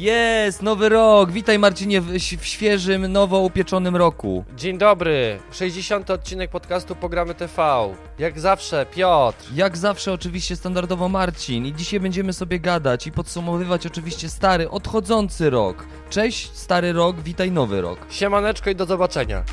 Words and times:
Jest, 0.00 0.62
nowy 0.62 0.88
rok! 0.88 1.30
Witaj 1.30 1.58
Marcinie 1.58 2.00
w, 2.00 2.12
w 2.16 2.46
świeżym, 2.46 3.12
nowo 3.12 3.40
upieczonym 3.40 3.96
roku. 3.96 4.44
Dzień 4.56 4.78
dobry, 4.78 5.38
60. 5.52 6.10
odcinek 6.10 6.50
podcastu 6.50 6.96
Pogramy 6.96 7.34
TV. 7.34 7.88
Jak 8.18 8.40
zawsze, 8.40 8.86
Piotr. 8.94 9.46
Jak 9.54 9.76
zawsze 9.76 10.12
oczywiście 10.12 10.56
standardowo 10.56 11.08
Marcin 11.08 11.66
i 11.66 11.74
dzisiaj 11.74 12.00
będziemy 12.00 12.32
sobie 12.32 12.60
gadać 12.60 13.06
i 13.06 13.12
podsumowywać 13.12 13.86
oczywiście 13.86 14.28
stary, 14.28 14.70
odchodzący 14.70 15.50
rok. 15.50 15.86
Cześć, 16.10 16.50
stary 16.52 16.92
rok, 16.92 17.20
witaj 17.20 17.52
nowy 17.52 17.80
rok. 17.80 17.98
Siemaneczko 18.10 18.70
i 18.70 18.74
do 18.74 18.86
zobaczenia. 18.86 19.44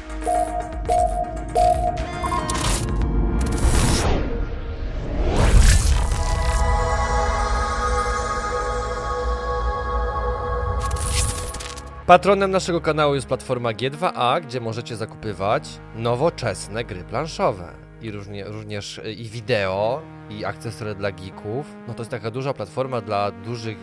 Patronem 12.08 12.52
naszego 12.52 12.82
kanału 12.82 13.16
jest 13.16 13.28
platforma 13.28 13.72
G2A, 13.72 14.42
gdzie 14.42 14.62
możecie 14.62 14.96
zakupywać 14.96 15.70
nowoczesne 15.96 16.84
gry 16.84 17.04
planszowe 17.04 17.74
i 18.02 18.12
różnie, 18.12 18.44
również 18.44 19.00
e, 19.00 19.12
i 19.12 19.24
wideo, 19.30 20.02
i 20.30 20.46
akcesoria 20.46 20.96
dla 20.96 21.12
geeków. 21.12 21.76
No 21.88 21.94
to 21.94 22.02
jest 22.02 22.12
taka 22.12 22.32
duża 22.32 22.54
platforma 22.54 23.02
dla 23.02 23.32
dużych 23.32 23.78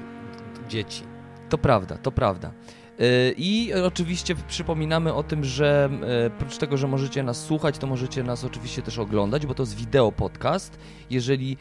dzieci. 0.68 1.02
To 1.48 1.58
prawda, 1.58 1.98
to 1.98 2.12
prawda. 2.12 2.52
Yy, 2.98 3.34
I 3.36 3.72
oczywiście 3.86 4.34
przypominamy 4.48 5.14
o 5.14 5.22
tym, 5.22 5.44
że 5.44 5.90
oprócz 6.36 6.58
tego, 6.58 6.76
że 6.76 6.88
możecie 6.88 7.22
nas 7.22 7.44
słuchać, 7.44 7.78
to 7.78 7.86
możecie 7.86 8.22
nas 8.22 8.44
oczywiście 8.44 8.82
też 8.82 8.98
oglądać, 8.98 9.46
bo 9.46 9.54
to 9.54 9.62
jest 9.62 9.76
wideo 9.76 10.12
podcast. 10.12 10.78
Jeżeli 11.10 11.56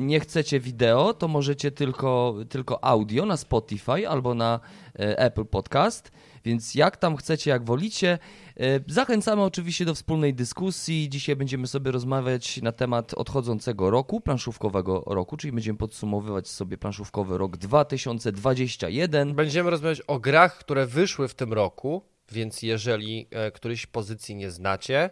nie 0.00 0.20
chcecie 0.20 0.60
wideo, 0.60 1.14
to 1.14 1.28
możecie 1.28 1.70
tylko, 1.70 2.34
tylko 2.48 2.84
audio 2.84 3.26
na 3.26 3.36
Spotify 3.36 4.08
albo 4.08 4.34
na 4.34 4.60
Apple 4.98 5.44
Podcast. 5.44 6.12
Więc 6.44 6.74
jak 6.74 6.96
tam 6.96 7.16
chcecie, 7.16 7.50
jak 7.50 7.64
wolicie. 7.64 8.18
E, 8.56 8.80
zachęcamy 8.86 9.42
oczywiście 9.42 9.84
do 9.84 9.94
wspólnej 9.94 10.34
dyskusji. 10.34 11.08
Dzisiaj 11.08 11.36
będziemy 11.36 11.66
sobie 11.66 11.90
rozmawiać 11.90 12.62
na 12.62 12.72
temat 12.72 13.14
odchodzącego 13.14 13.90
roku, 13.90 14.20
planszówkowego 14.20 15.02
roku, 15.06 15.36
czyli 15.36 15.52
będziemy 15.52 15.78
podsumowywać 15.78 16.48
sobie 16.48 16.78
planszówkowy 16.78 17.38
rok 17.38 17.56
2021. 17.56 19.34
Będziemy 19.34 19.70
rozmawiać 19.70 20.00
o 20.00 20.18
grach, 20.18 20.58
które 20.58 20.86
wyszły 20.86 21.28
w 21.28 21.34
tym 21.34 21.52
roku, 21.52 22.02
więc 22.32 22.62
jeżeli 22.62 23.26
e, 23.30 23.50
któryś 23.50 23.86
pozycji 23.86 24.36
nie 24.36 24.50
znacie, 24.50 25.10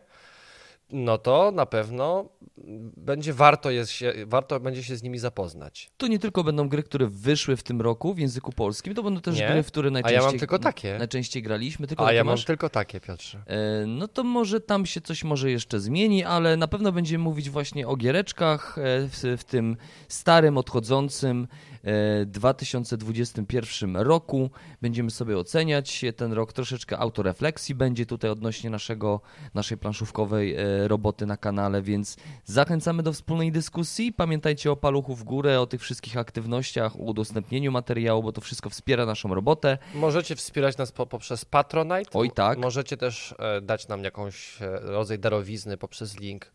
no 0.92 1.18
to 1.18 1.52
na 1.54 1.66
pewno 1.66 2.28
będzie 2.96 3.32
warto, 3.32 3.70
jest 3.70 3.92
się, 3.92 4.12
warto 4.26 4.60
będzie 4.60 4.84
się 4.84 4.96
z 4.96 5.02
nimi 5.02 5.18
zapoznać. 5.18 5.90
To 5.96 6.06
nie 6.06 6.18
tylko 6.18 6.44
będą 6.44 6.68
gry, 6.68 6.82
które 6.82 7.06
wyszły 7.06 7.56
w 7.56 7.62
tym 7.62 7.80
roku 7.80 8.14
w 8.14 8.18
języku 8.18 8.52
polskim, 8.52 8.94
to 8.94 9.02
będą 9.02 9.20
też 9.20 9.38
nie? 9.38 9.48
gry, 9.48 9.62
w 9.62 9.66
które 9.66 9.90
najczęściej, 9.90 10.18
A 10.18 10.22
ja 10.22 10.30
mam 10.30 10.38
tylko 10.38 10.58
takie. 10.58 10.98
najczęściej 10.98 11.42
graliśmy. 11.42 11.86
Tylko 11.86 12.06
A 12.06 12.12
ja 12.12 12.24
masz? 12.24 12.40
mam 12.40 12.46
tylko 12.46 12.68
takie, 12.68 13.00
Piotrze. 13.00 13.42
E, 13.46 13.86
no 13.86 14.08
to 14.08 14.24
może 14.24 14.60
tam 14.60 14.86
się 14.86 15.00
coś 15.00 15.24
może 15.24 15.50
jeszcze 15.50 15.80
zmieni, 15.80 16.24
ale 16.24 16.56
na 16.56 16.68
pewno 16.68 16.92
będziemy 16.92 17.24
mówić 17.24 17.50
właśnie 17.50 17.88
o 17.88 17.96
giereczkach 17.96 18.78
e, 18.78 18.82
w, 19.08 19.38
w 19.38 19.44
tym 19.44 19.77
starym, 20.08 20.58
odchodzącym 20.58 21.48
2021 22.27 23.97
roku. 23.97 24.50
Będziemy 24.83 25.11
sobie 25.11 25.38
oceniać 25.38 26.05
ten 26.16 26.33
rok, 26.33 26.52
troszeczkę 26.52 26.98
autorefleksji 26.98 27.74
będzie 27.74 28.06
tutaj 28.06 28.30
odnośnie 28.30 28.70
naszego, 28.70 29.20
naszej 29.55 29.78
planszówkowej 29.78 30.55
e, 30.55 30.89
roboty 30.89 31.27
na 31.27 31.36
kanale, 31.36 31.83
więc 31.83 32.16
zachęcamy 32.44 33.02
do 33.02 33.12
wspólnej 33.12 33.52
dyskusji. 33.52 34.12
Pamiętajcie 34.12 34.70
o 34.70 34.77
paluchu 34.77 35.14
w 35.14 35.24
górę, 35.24 35.61
o 35.61 35.66
tych 35.66 35.80
wszystkich 35.80 36.16
aktywnościach, 36.16 36.97
o 36.97 36.98
udostępnieniu 36.98 37.72
materiału, 37.72 38.22
bo 38.22 38.33
to 38.33 38.41
wszystko 38.41 38.70
wspiera 38.70 39.06
naszą 39.06 39.34
robotę. 39.34 39.78
Możecie 39.94 40.36
wspierać 40.36 40.77
nas 40.77 40.92
po, 40.92 41.06
poprzez 41.06 41.44
Patronite. 41.44 42.11
Oj 42.14 42.30
tak. 42.30 42.58
Możecie 42.58 42.96
też 42.96 43.34
e, 43.39 43.61
dać 43.61 43.89
nam 43.89 44.05
jakąś 44.05 44.62
e, 44.62 44.80
rodzaj 44.80 45.18
darowizny 45.18 45.77
poprzez 45.77 46.20
link 46.20 46.52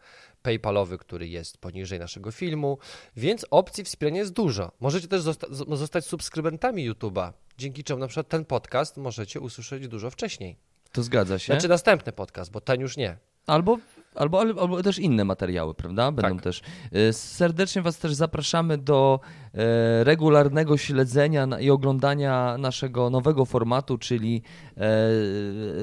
PayPalowy, 0.47 0.97
który 0.97 1.27
jest 1.27 1.57
poniżej 1.57 1.99
naszego 1.99 2.31
filmu, 2.31 2.77
więc 3.17 3.45
opcji 3.51 3.83
wspierania 3.83 4.19
jest 4.19 4.33
dużo. 4.33 4.71
Możecie 4.79 5.07
też 5.07 5.21
zosta 5.21 5.47
zostać 5.51 6.05
subskrybentami 6.05 6.91
YouTube'a, 6.91 7.31
dzięki 7.57 7.83
czemu 7.83 7.99
na 7.99 8.07
przykład 8.07 8.27
ten 8.27 8.45
podcast 8.45 8.97
możecie 8.97 9.39
usłyszeć 9.39 9.87
dużo 9.87 10.09
wcześniej. 10.09 10.55
To 10.91 11.03
zgadza 11.03 11.39
się. 11.39 11.53
Znaczy 11.53 11.67
następny 11.67 12.11
podcast, 12.11 12.51
bo 12.51 12.61
ten 12.61 12.81
już 12.81 12.97
nie. 12.97 13.17
Albo, 13.47 13.77
albo, 14.15 14.39
albo 14.39 14.83
też 14.83 14.99
inne 14.99 15.25
materiały, 15.25 15.73
prawda? 15.73 16.11
Będą 16.11 16.35
tak. 16.35 16.43
też. 16.43 16.61
Y, 17.09 17.13
serdecznie 17.13 17.81
Was 17.81 17.97
też 17.97 18.13
zapraszamy 18.13 18.77
do 18.77 19.19
e, 19.53 20.03
regularnego 20.03 20.77
śledzenia 20.77 21.47
i 21.59 21.69
oglądania 21.69 22.57
naszego 22.57 23.09
nowego 23.09 23.45
formatu, 23.45 23.97
czyli 23.97 24.41
e, 24.77 24.81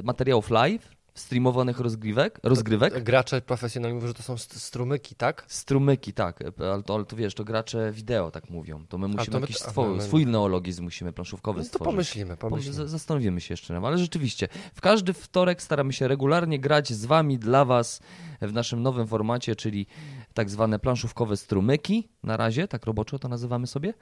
materiałów 0.03 0.51
live 0.51 0.94
streamowanych 1.15 1.81
rozgrywek, 1.81 2.41
rozgrywek. 2.43 3.03
Gracze 3.03 3.41
profesjonalni 3.41 3.95
mówią, 3.95 4.07
że 4.09 4.15
to 4.15 4.23
są 4.23 4.39
strumyki, 4.39 5.15
tak? 5.15 5.45
Strumyki, 5.49 6.13
tak, 6.13 6.39
ale 6.59 6.83
to, 6.83 6.95
ale 6.95 7.05
to 7.05 7.17
wiesz, 7.17 7.35
to 7.35 7.45
gracze 7.45 7.93
wideo 7.93 8.31
tak 8.31 8.51
mówią. 8.51 8.87
To 8.87 8.99
my 8.99 9.09
musimy 9.09 9.41
jakiś 9.41 9.61
my, 9.65 9.71
swój, 9.71 10.01
swój 10.01 10.27
neologizm 10.27 10.85
musimy 10.85 11.13
planszówkowy 11.13 11.59
no 11.59 11.65
stworzyć. 11.65 11.85
pomyślimy, 11.85 12.37
pomyślimy. 12.37 12.89
Zastanowimy 12.89 13.41
się 13.41 13.53
jeszcze, 13.53 13.77
ale 13.77 13.99
rzeczywiście, 13.99 14.49
w 14.75 14.81
każdy 14.81 15.13
wtorek 15.13 15.63
staramy 15.63 15.93
się 15.93 16.09
regularnie 16.09 16.59
grać 16.59 16.93
z 16.93 17.05
wami, 17.05 17.39
dla 17.39 17.65
was 17.65 18.01
w 18.43 18.53
naszym 18.53 18.83
nowym 18.83 19.07
formacie, 19.07 19.57
czyli 19.57 19.87
tak 20.35 20.51
zwane 20.51 20.79
planszówkowe 20.79 21.37
strumyki, 21.37 22.09
na 22.23 22.37
razie, 22.37 22.69
tak 22.69 22.87
roboczo 22.87 23.19
to 23.19 23.29
nazywamy 23.29 23.67
sobie. 23.67 23.95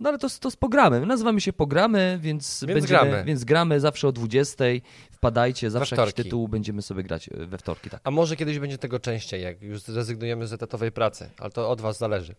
No 0.00 0.08
ale 0.08 0.18
to, 0.18 0.28
to 0.40 0.50
z 0.50 0.56
pogramy. 0.56 1.06
Nazywamy 1.06 1.40
się 1.40 1.52
pogramy, 1.52 2.18
więc, 2.22 2.64
więc, 2.68 2.80
będziemy, 2.80 3.10
gramy. 3.10 3.24
więc 3.24 3.44
gramy 3.44 3.80
zawsze 3.80 4.08
o 4.08 4.12
20. 4.12 4.64
Wpadajcie, 5.10 5.70
zawsze 5.70 5.96
jakiś 5.96 6.14
tytuł 6.14 6.48
będziemy 6.48 6.82
sobie 6.82 7.02
grać 7.02 7.28
e, 7.28 7.46
we 7.46 7.58
wtorki. 7.58 7.90
Tak. 7.90 8.00
A 8.04 8.10
może 8.10 8.36
kiedyś 8.36 8.58
będzie 8.58 8.78
tego 8.78 9.00
częściej, 9.00 9.42
jak 9.42 9.62
już 9.62 9.80
zrezygnujemy 9.80 10.46
z 10.46 10.52
etatowej 10.52 10.92
pracy, 10.92 11.30
ale 11.38 11.50
to 11.50 11.70
od 11.70 11.80
was 11.80 11.98
zależy. 11.98 12.34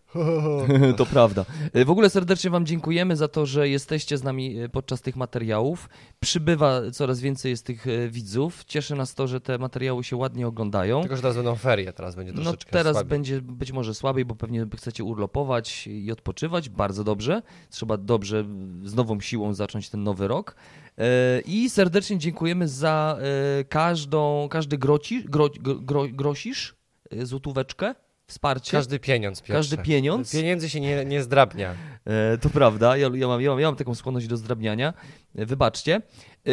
to 0.96 1.06
prawda. 1.06 1.44
E, 1.72 1.84
w 1.84 1.90
ogóle 1.90 2.10
serdecznie 2.10 2.50
wam 2.50 2.66
dziękujemy 2.66 3.16
za 3.16 3.28
to, 3.28 3.46
że 3.46 3.68
jesteście 3.68 4.18
z 4.18 4.22
nami 4.22 4.58
e, 4.58 4.68
podczas 4.68 5.02
tych 5.02 5.16
materiałów. 5.16 5.88
Przybywa 6.20 6.80
coraz 6.92 7.20
więcej 7.20 7.50
jest 7.50 7.66
tych 7.66 7.86
widzów. 8.08 8.64
Cieszy 8.64 8.94
nas 8.94 9.14
to, 9.14 9.26
że 9.26 9.40
te 9.40 9.58
materiały 9.58 10.04
się 10.04 10.16
ładnie 10.16 10.46
oglądają. 10.46 11.00
Tylko, 11.00 11.16
że 11.16 11.22
teraz 11.22 11.36
będą 11.36 11.56
ferie, 11.56 11.92
teraz 11.92 12.14
będzie 12.14 12.32
no 12.32 12.42
troszeczkę 12.42 12.70
No 12.72 12.78
teraz 12.78 12.94
słabiej. 12.94 13.10
będzie 13.10 13.41
być 13.42 13.72
może 13.72 13.94
słabiej, 13.94 14.24
bo 14.24 14.34
pewnie 14.34 14.66
chcecie 14.76 15.04
urlopować 15.04 15.86
i 15.86 16.12
odpoczywać. 16.12 16.68
Bardzo 16.68 17.04
dobrze. 17.04 17.42
Trzeba 17.70 17.96
dobrze 17.96 18.44
z 18.84 18.94
nową 18.94 19.20
siłą 19.20 19.54
zacząć 19.54 19.90
ten 19.90 20.02
nowy 20.02 20.28
rok. 20.28 20.56
E, 20.98 21.40
I 21.40 21.70
serdecznie 21.70 22.18
dziękujemy 22.18 22.68
za 22.68 23.18
e, 23.60 23.64
każdą, 23.64 24.48
każdy 24.50 24.78
groci, 24.78 25.24
gro, 25.24 25.48
gro, 25.60 26.04
grosisz, 26.08 26.74
e, 27.10 27.26
złotóweczkę 27.26 27.94
wsparcie. 28.32 28.72
Każdy 28.72 28.98
pieniądz, 28.98 29.40
Piotrze. 29.40 29.54
Każdy 29.54 29.78
pieniądz. 29.78 30.32
Pieniędzy 30.32 30.70
się 30.70 30.80
nie, 30.80 31.04
nie 31.04 31.22
zdrabnia. 31.22 31.74
E, 32.04 32.38
to 32.38 32.50
prawda, 32.50 32.96
ja, 32.96 33.10
ja, 33.14 33.28
mam, 33.28 33.40
ja, 33.40 33.50
mam, 33.50 33.60
ja 33.60 33.66
mam 33.66 33.76
taką 33.76 33.94
skłonność 33.94 34.26
do 34.26 34.36
zdrabniania. 34.36 34.94
E, 35.34 35.46
wybaczcie. 35.46 36.02
E, 36.46 36.50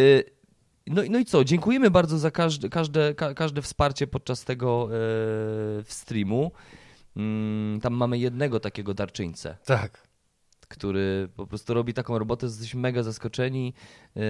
no, 0.88 1.02
no 1.10 1.20
i 1.20 1.26
co, 1.26 1.44
dziękujemy 1.44 1.92
bardzo 1.92 2.18
za 2.18 2.32
każde, 2.32 2.70
każde, 2.70 3.16
ka, 3.16 3.34
każde 3.34 3.62
wsparcie 3.62 4.08
podczas 4.08 4.46
tego 4.46 4.90
streamu. 5.84 6.52
Mm, 7.20 7.82
tam 7.82 7.94
mamy 7.94 8.18
jednego 8.18 8.60
takiego 8.60 8.94
darczyńcę. 8.94 9.58
Tak 9.66 10.10
który 10.70 11.30
po 11.36 11.48
prostu 11.48 11.74
robi 11.74 11.94
taką 11.94 12.20
robotę, 12.20 12.46
jesteśmy 12.46 12.82
mega 12.82 13.04
zaskoczeni 13.04 13.74
yy, 14.16 14.24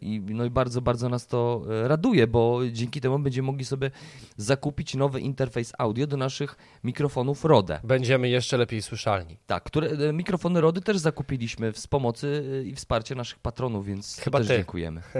i 0.00 0.20
no 0.20 0.44
i 0.44 0.50
bardzo, 0.50 0.80
bardzo 0.80 1.08
nas 1.08 1.26
to 1.26 1.64
e, 1.84 1.88
raduje, 1.88 2.26
bo 2.26 2.60
dzięki 2.72 3.00
temu 3.00 3.18
będziemy 3.18 3.46
mogli 3.46 3.64
sobie 3.64 3.90
zakupić 4.36 4.94
nowy 4.94 5.20
interfejs 5.20 5.72
audio 5.78 6.06
do 6.06 6.16
naszych 6.16 6.56
mikrofonów 6.84 7.44
Rode. 7.44 7.80
Będziemy 7.84 8.28
jeszcze 8.28 8.56
lepiej 8.56 8.82
słyszalni. 8.82 9.38
Tak, 9.46 9.62
które, 9.64 9.88
e, 9.88 10.12
mikrofony 10.12 10.60
Rody 10.60 10.80
też 10.80 10.98
zakupiliśmy 10.98 11.72
z 11.74 11.86
pomocy 11.86 12.62
i 12.66 12.74
wsparcia 12.74 13.14
naszych 13.14 13.38
patronów, 13.38 13.86
więc 13.86 14.20
Chyba 14.20 14.38
też 14.38 14.48
ty. 14.48 14.56
dziękujemy. 14.56 15.02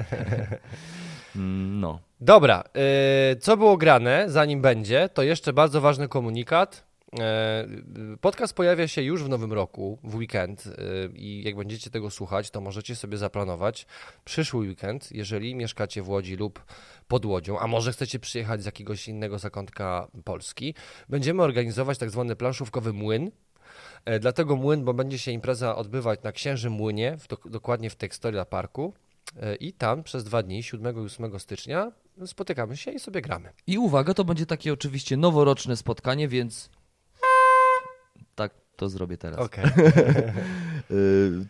Mm, 1.37 1.81
no. 1.81 1.99
Dobra, 2.21 2.65
yy, 2.75 3.37
co 3.37 3.57
było 3.57 3.77
grane, 3.77 4.25
zanim 4.29 4.61
będzie, 4.61 5.09
to 5.09 5.23
jeszcze 5.23 5.53
bardzo 5.53 5.81
ważny 5.81 6.09
komunikat. 6.09 6.92
E, 7.21 7.67
podcast 8.21 8.55
pojawia 8.55 8.89
się 8.89 9.03
już 9.03 9.25
w 9.25 9.29
nowym 9.29 9.53
roku, 9.53 9.99
w 10.05 10.15
weekend 10.15 10.67
e, 10.67 10.73
i 11.15 11.43
jak 11.43 11.57
będziecie 11.57 11.91
tego 11.91 12.11
słuchać, 12.11 12.51
to 12.51 12.61
możecie 12.61 12.97
sobie 12.97 13.19
zaplanować 13.19 13.87
przyszły 14.25 14.61
weekend, 14.61 15.13
jeżeli 15.13 15.55
mieszkacie 15.55 16.03
w 16.03 16.09
Łodzi 16.09 16.37
lub 16.37 16.65
pod 17.09 17.27
Łodzią, 17.27 17.59
a 17.59 17.67
może 17.67 17.93
chcecie 17.93 18.19
przyjechać 18.19 18.63
z 18.63 18.67
jakiegoś 18.67 19.09
innego 19.09 19.39
zakątka 19.39 20.09
Polski. 20.25 20.75
Będziemy 21.09 21.43
organizować 21.43 21.99
tak 21.99 22.11
zwany 22.11 22.37
planszówkowy 22.37 22.93
młyn, 22.93 23.31
e, 24.05 24.21
Dlatego 24.21 24.57
młyn, 24.57 24.85
bo 24.85 24.95
będzie 24.95 25.19
się 25.19 25.31
impreza 25.31 25.77
odbywać 25.77 26.23
na 26.23 26.33
Księżym 26.33 26.73
Młynie, 26.73 27.17
w, 27.19 27.51
dokładnie 27.51 27.91
w 27.91 27.97
Tekstoria 27.97 28.45
Parku. 28.45 28.95
I 29.61 29.73
tam 29.73 30.03
przez 30.03 30.25
dwa 30.25 30.43
dni, 30.43 30.63
7 30.63 30.97
i 30.97 31.01
8 31.01 31.41
stycznia, 31.41 31.93
spotykamy 32.27 32.77
się 32.77 32.91
i 32.91 33.01
sobie 33.01 33.23
gramy. 33.23 33.53
I 33.67 33.79
uwaga, 33.79 34.15
to 34.15 34.25
będzie 34.25 34.47
takie 34.47 34.73
oczywiście 34.73 35.17
noworoczne 35.17 35.77
spotkanie, 35.77 36.29
więc 36.29 36.71
to 38.83 38.89
zrobię 38.89 39.19
teraz. 39.19 39.41
Okay. 39.41 39.65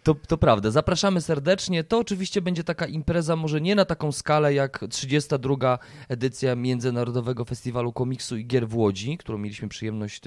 To, 0.03 0.15
to 0.15 0.39
prawda. 0.39 0.71
Zapraszamy 0.71 1.21
serdecznie. 1.21 1.85
To 1.85 1.99
oczywiście 1.99 2.43
będzie 2.43 2.65
taka 2.65 2.87
impreza, 2.87 3.37
może 3.37 3.61
nie 3.61 3.75
na 3.75 3.85
taką 3.85 4.13
skalę 4.13 4.55
jak 4.55 4.85
32. 4.91 5.79
edycja 6.09 6.57
Międzynarodowego 6.57 7.45
Festiwalu 7.45 7.93
Komiksu 7.93 8.37
i 8.37 8.47
Gier 8.47 8.69
w 8.69 8.77
Łodzi, 8.77 9.19
którą 9.19 9.39
mieliśmy 9.39 9.69
przyjemność 9.69 10.23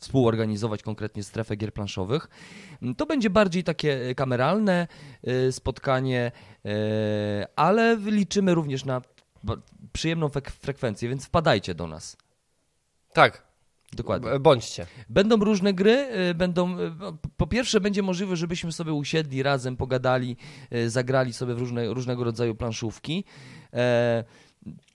współorganizować, 0.00 0.82
konkretnie 0.82 1.22
strefę 1.22 1.56
gier 1.56 1.72
planszowych. 1.72 2.28
To 2.96 3.06
będzie 3.06 3.30
bardziej 3.30 3.64
takie 3.64 4.14
kameralne 4.14 4.86
spotkanie, 5.50 6.32
ale 7.56 7.96
liczymy 7.96 8.54
również 8.54 8.84
na 8.84 9.02
przyjemną 9.92 10.28
frekwencję, 10.60 11.08
więc 11.08 11.26
wpadajcie 11.26 11.74
do 11.74 11.86
nas. 11.86 12.16
Tak. 13.12 13.47
Dokładnie. 13.92 14.38
Bądźcie. 14.40 14.86
Będą 15.08 15.36
różne 15.36 15.74
gry, 15.74 16.08
y, 16.30 16.34
będą, 16.34 16.78
y, 16.78 16.92
po 17.36 17.46
pierwsze 17.46 17.80
będzie 17.80 18.02
możliwe, 18.02 18.36
żebyśmy 18.36 18.72
sobie 18.72 18.92
usiedli 18.92 19.42
razem, 19.42 19.76
pogadali, 19.76 20.36
zagrali 20.86 21.32
sobie 21.32 21.54
w 21.54 21.58
różne, 21.58 21.94
różnego 21.94 22.24
rodzaju 22.24 22.54
planszówki. 22.54 23.24
E, 23.72 24.24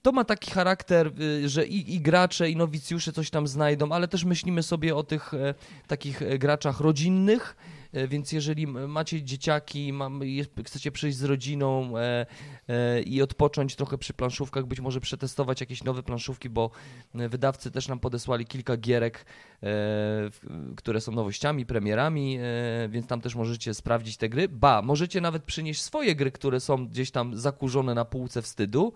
to 0.02 0.12
ma 0.12 0.24
taki 0.24 0.50
charakter, 0.50 1.12
że 1.46 1.66
i, 1.66 1.94
i, 1.94 2.00
gracze, 2.00 2.50
i 2.50 2.56
nowicjusze 2.56 3.12
coś 3.12 3.30
tam 3.30 3.46
znajdą, 3.46 3.92
ale 3.92 4.08
też 4.08 4.24
myślimy 4.24 4.62
sobie 4.62 4.96
o 4.96 5.02
tych 5.02 5.34
e, 5.34 5.54
takich 5.86 6.22
e, 6.22 6.38
graczach 6.38 6.80
rodzinnych, 6.80 7.56
E, 7.56 7.73
więc 8.08 8.32
jeżeli 8.32 8.66
macie 8.66 9.22
dzieciaki, 9.22 9.92
chcecie 10.64 10.92
przyjść 10.92 11.18
z 11.18 11.24
rodziną 11.24 11.98
e, 11.98 12.26
e, 12.68 13.02
i 13.02 13.22
odpocząć 13.22 13.76
trochę 13.76 13.98
przy 13.98 14.14
planszówkach, 14.14 14.66
być 14.66 14.80
może 14.80 15.00
przetestować 15.00 15.60
jakieś 15.60 15.84
nowe 15.84 16.02
planszówki, 16.02 16.50
bo 16.50 16.70
wydawcy 17.14 17.70
też 17.70 17.88
nam 17.88 18.00
podesłali 18.00 18.46
kilka 18.46 18.76
gierek, 18.76 19.24
które 20.76 21.00
są 21.00 21.12
nowościami, 21.12 21.66
premierami, 21.66 22.38
więc 22.88 23.06
tam 23.06 23.20
też 23.20 23.34
możecie 23.34 23.74
sprawdzić 23.74 24.16
te 24.16 24.28
gry. 24.28 24.48
Ba, 24.48 24.82
możecie 24.82 25.20
nawet 25.20 25.44
przynieść 25.44 25.82
swoje 25.82 26.14
gry, 26.14 26.32
które 26.32 26.60
są 26.60 26.86
gdzieś 26.86 27.10
tam 27.10 27.36
zakurzone 27.36 27.94
na 27.94 28.04
półce 28.04 28.42
wstydu. 28.42 28.92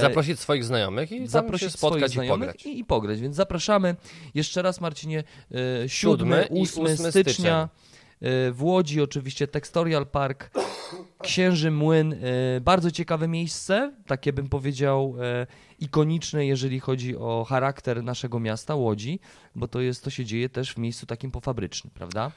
Zaprosić 0.00 0.40
swoich 0.40 0.64
znajomych 0.64 1.12
i 1.12 1.26
zaprosić 1.26 1.72
się 1.72 1.78
spotkać 1.78 2.16
i 2.16 2.28
pograć. 2.28 2.66
I, 2.66 2.78
I 2.78 2.84
pograć, 2.84 3.20
więc 3.20 3.36
zapraszamy. 3.36 3.96
Jeszcze 4.34 4.62
raz 4.62 4.80
Marcinie, 4.80 5.24
7, 5.86 6.32
8, 6.32 6.84
8 6.84 6.98
stycznia. 7.12 7.68
E, 7.80 7.83
w 8.52 8.62
Łodzi 8.62 9.02
oczywiście 9.02 9.48
Textorial 9.48 10.06
Park, 10.06 10.50
Księży 11.22 11.70
Młyn, 11.70 12.12
e, 12.12 12.16
bardzo 12.60 12.90
ciekawe 12.90 13.28
miejsce, 13.28 13.92
takie 14.06 14.32
bym 14.32 14.48
powiedział 14.48 15.14
e, 15.20 15.46
ikoniczne, 15.80 16.46
jeżeli 16.46 16.80
chodzi 16.80 17.16
o 17.16 17.46
charakter 17.48 18.02
naszego 18.02 18.40
miasta 18.40 18.74
Łodzi, 18.74 19.20
bo 19.54 19.68
to 19.68 19.80
jest, 19.80 20.04
to 20.04 20.10
się 20.10 20.24
dzieje 20.24 20.48
też 20.48 20.72
w 20.72 20.78
miejscu 20.78 21.06
takim 21.06 21.30
pofabrycznym, 21.30 21.90
prawda? 21.94 22.30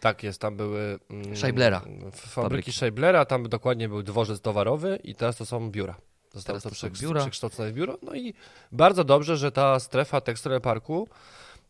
Tak 0.00 0.22
jest, 0.22 0.40
tam 0.40 0.56
były 0.56 0.98
mm, 1.10 1.36
Scheiblera. 1.36 1.82
Fabryki 2.12 2.72
Scheiblera, 2.72 3.24
tam 3.24 3.48
dokładnie 3.48 3.88
był 3.88 4.02
dworzec 4.02 4.40
towarowy 4.40 4.98
i 5.04 5.14
teraz 5.14 5.36
to 5.36 5.46
są 5.46 5.70
biura. 5.70 5.96
Zostało 6.32 6.60
to, 6.60 6.70
to 6.70 6.90
biura. 6.90 7.20
przekształcone 7.20 7.70
w 7.70 7.74
biuro. 7.74 7.98
No 8.02 8.14
i 8.14 8.34
bardzo 8.72 9.04
dobrze, 9.04 9.36
że 9.36 9.52
ta 9.52 9.80
strefa 9.80 10.20
Textorial 10.20 10.60
Parku 10.60 11.08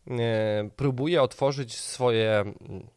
e, 0.07 0.69
próbuje 0.75 1.21
otworzyć 1.21 1.77
swoje 1.77 2.39
mm, 2.39 2.87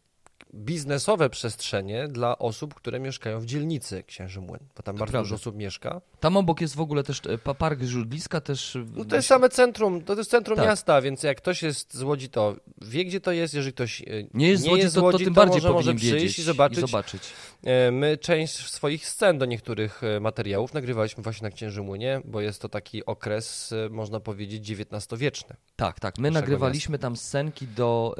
biznesowe 0.55 1.31
przestrzenie 1.31 2.09
dla 2.09 2.39
osób, 2.39 2.75
które 2.75 3.01
mieszkają 3.01 3.41
w 3.41 3.47
dzielnicy 3.47 4.03
Księży 4.03 4.41
Młyn, 4.41 4.61
bo 4.77 4.83
tam 4.83 4.95
to 4.95 4.99
bardzo 4.99 5.13
prawda. 5.13 5.19
dużo 5.19 5.35
osób 5.35 5.57
mieszka. 5.57 6.01
Tam 6.21 6.37
obok 6.37 6.61
jest 6.61 6.77
w 6.77 6.81
ogóle 6.81 7.03
też 7.03 7.21
e, 7.47 7.55
park 7.55 7.83
Żudliska 7.83 8.41
też... 8.41 8.79
No 8.97 9.05
to 9.05 9.17
jest 9.17 9.29
same 9.29 9.49
centrum, 9.49 10.03
to 10.03 10.15
jest 10.15 10.31
centrum 10.31 10.57
tak. 10.57 10.67
miasta, 10.67 11.03
więc 11.03 11.23
jak 11.23 11.37
ktoś 11.37 11.63
jest 11.63 11.95
z 11.95 12.03
Łodzi, 12.03 12.29
to 12.29 12.57
wie, 12.83 13.05
gdzie 13.05 13.21
to 13.21 13.33
jest, 13.33 13.55
jeżeli 13.55 13.73
ktoś 13.73 14.03
e, 14.03 14.05
nie 14.35 14.49
jest 14.49 14.63
z 14.63 14.67
Łodzi, 14.67 14.83
jest 14.83 14.95
z 14.95 14.99
Łodzi 14.99 15.13
to, 15.13 15.19
to, 15.19 15.25
tym 15.25 15.35
bardziej 15.35 15.63
może, 15.63 15.73
może 15.73 15.95
przyjść 15.95 16.39
i 16.39 16.43
zobaczyć. 16.43 16.79
i 16.79 16.81
zobaczyć. 16.81 17.23
E, 17.65 17.91
my 17.91 18.17
część 18.17 18.71
swoich 18.71 19.09
scen 19.09 19.39
do 19.39 19.47
niektórych 19.47 20.01
materiałów 20.21 20.75
nagrywaliśmy 20.75 21.23
właśnie 21.23 21.49
na 21.49 21.55
Księży 21.55 21.83
Młynie, 21.83 22.21
bo 22.25 22.41
jest 22.41 22.63
to 22.63 22.69
taki 22.69 23.07
okres, 23.07 23.75
można 23.91 24.21
powiedzieć, 24.21 24.71
XIX-wieczny. 24.71 25.57
Tak, 25.77 26.01
tak. 26.01 26.19
My 26.19 26.31
nagrywaliśmy 26.31 26.93
miasta. 26.93 27.03
tam 27.03 27.17
scenki 27.17 27.67
do, 27.67 28.15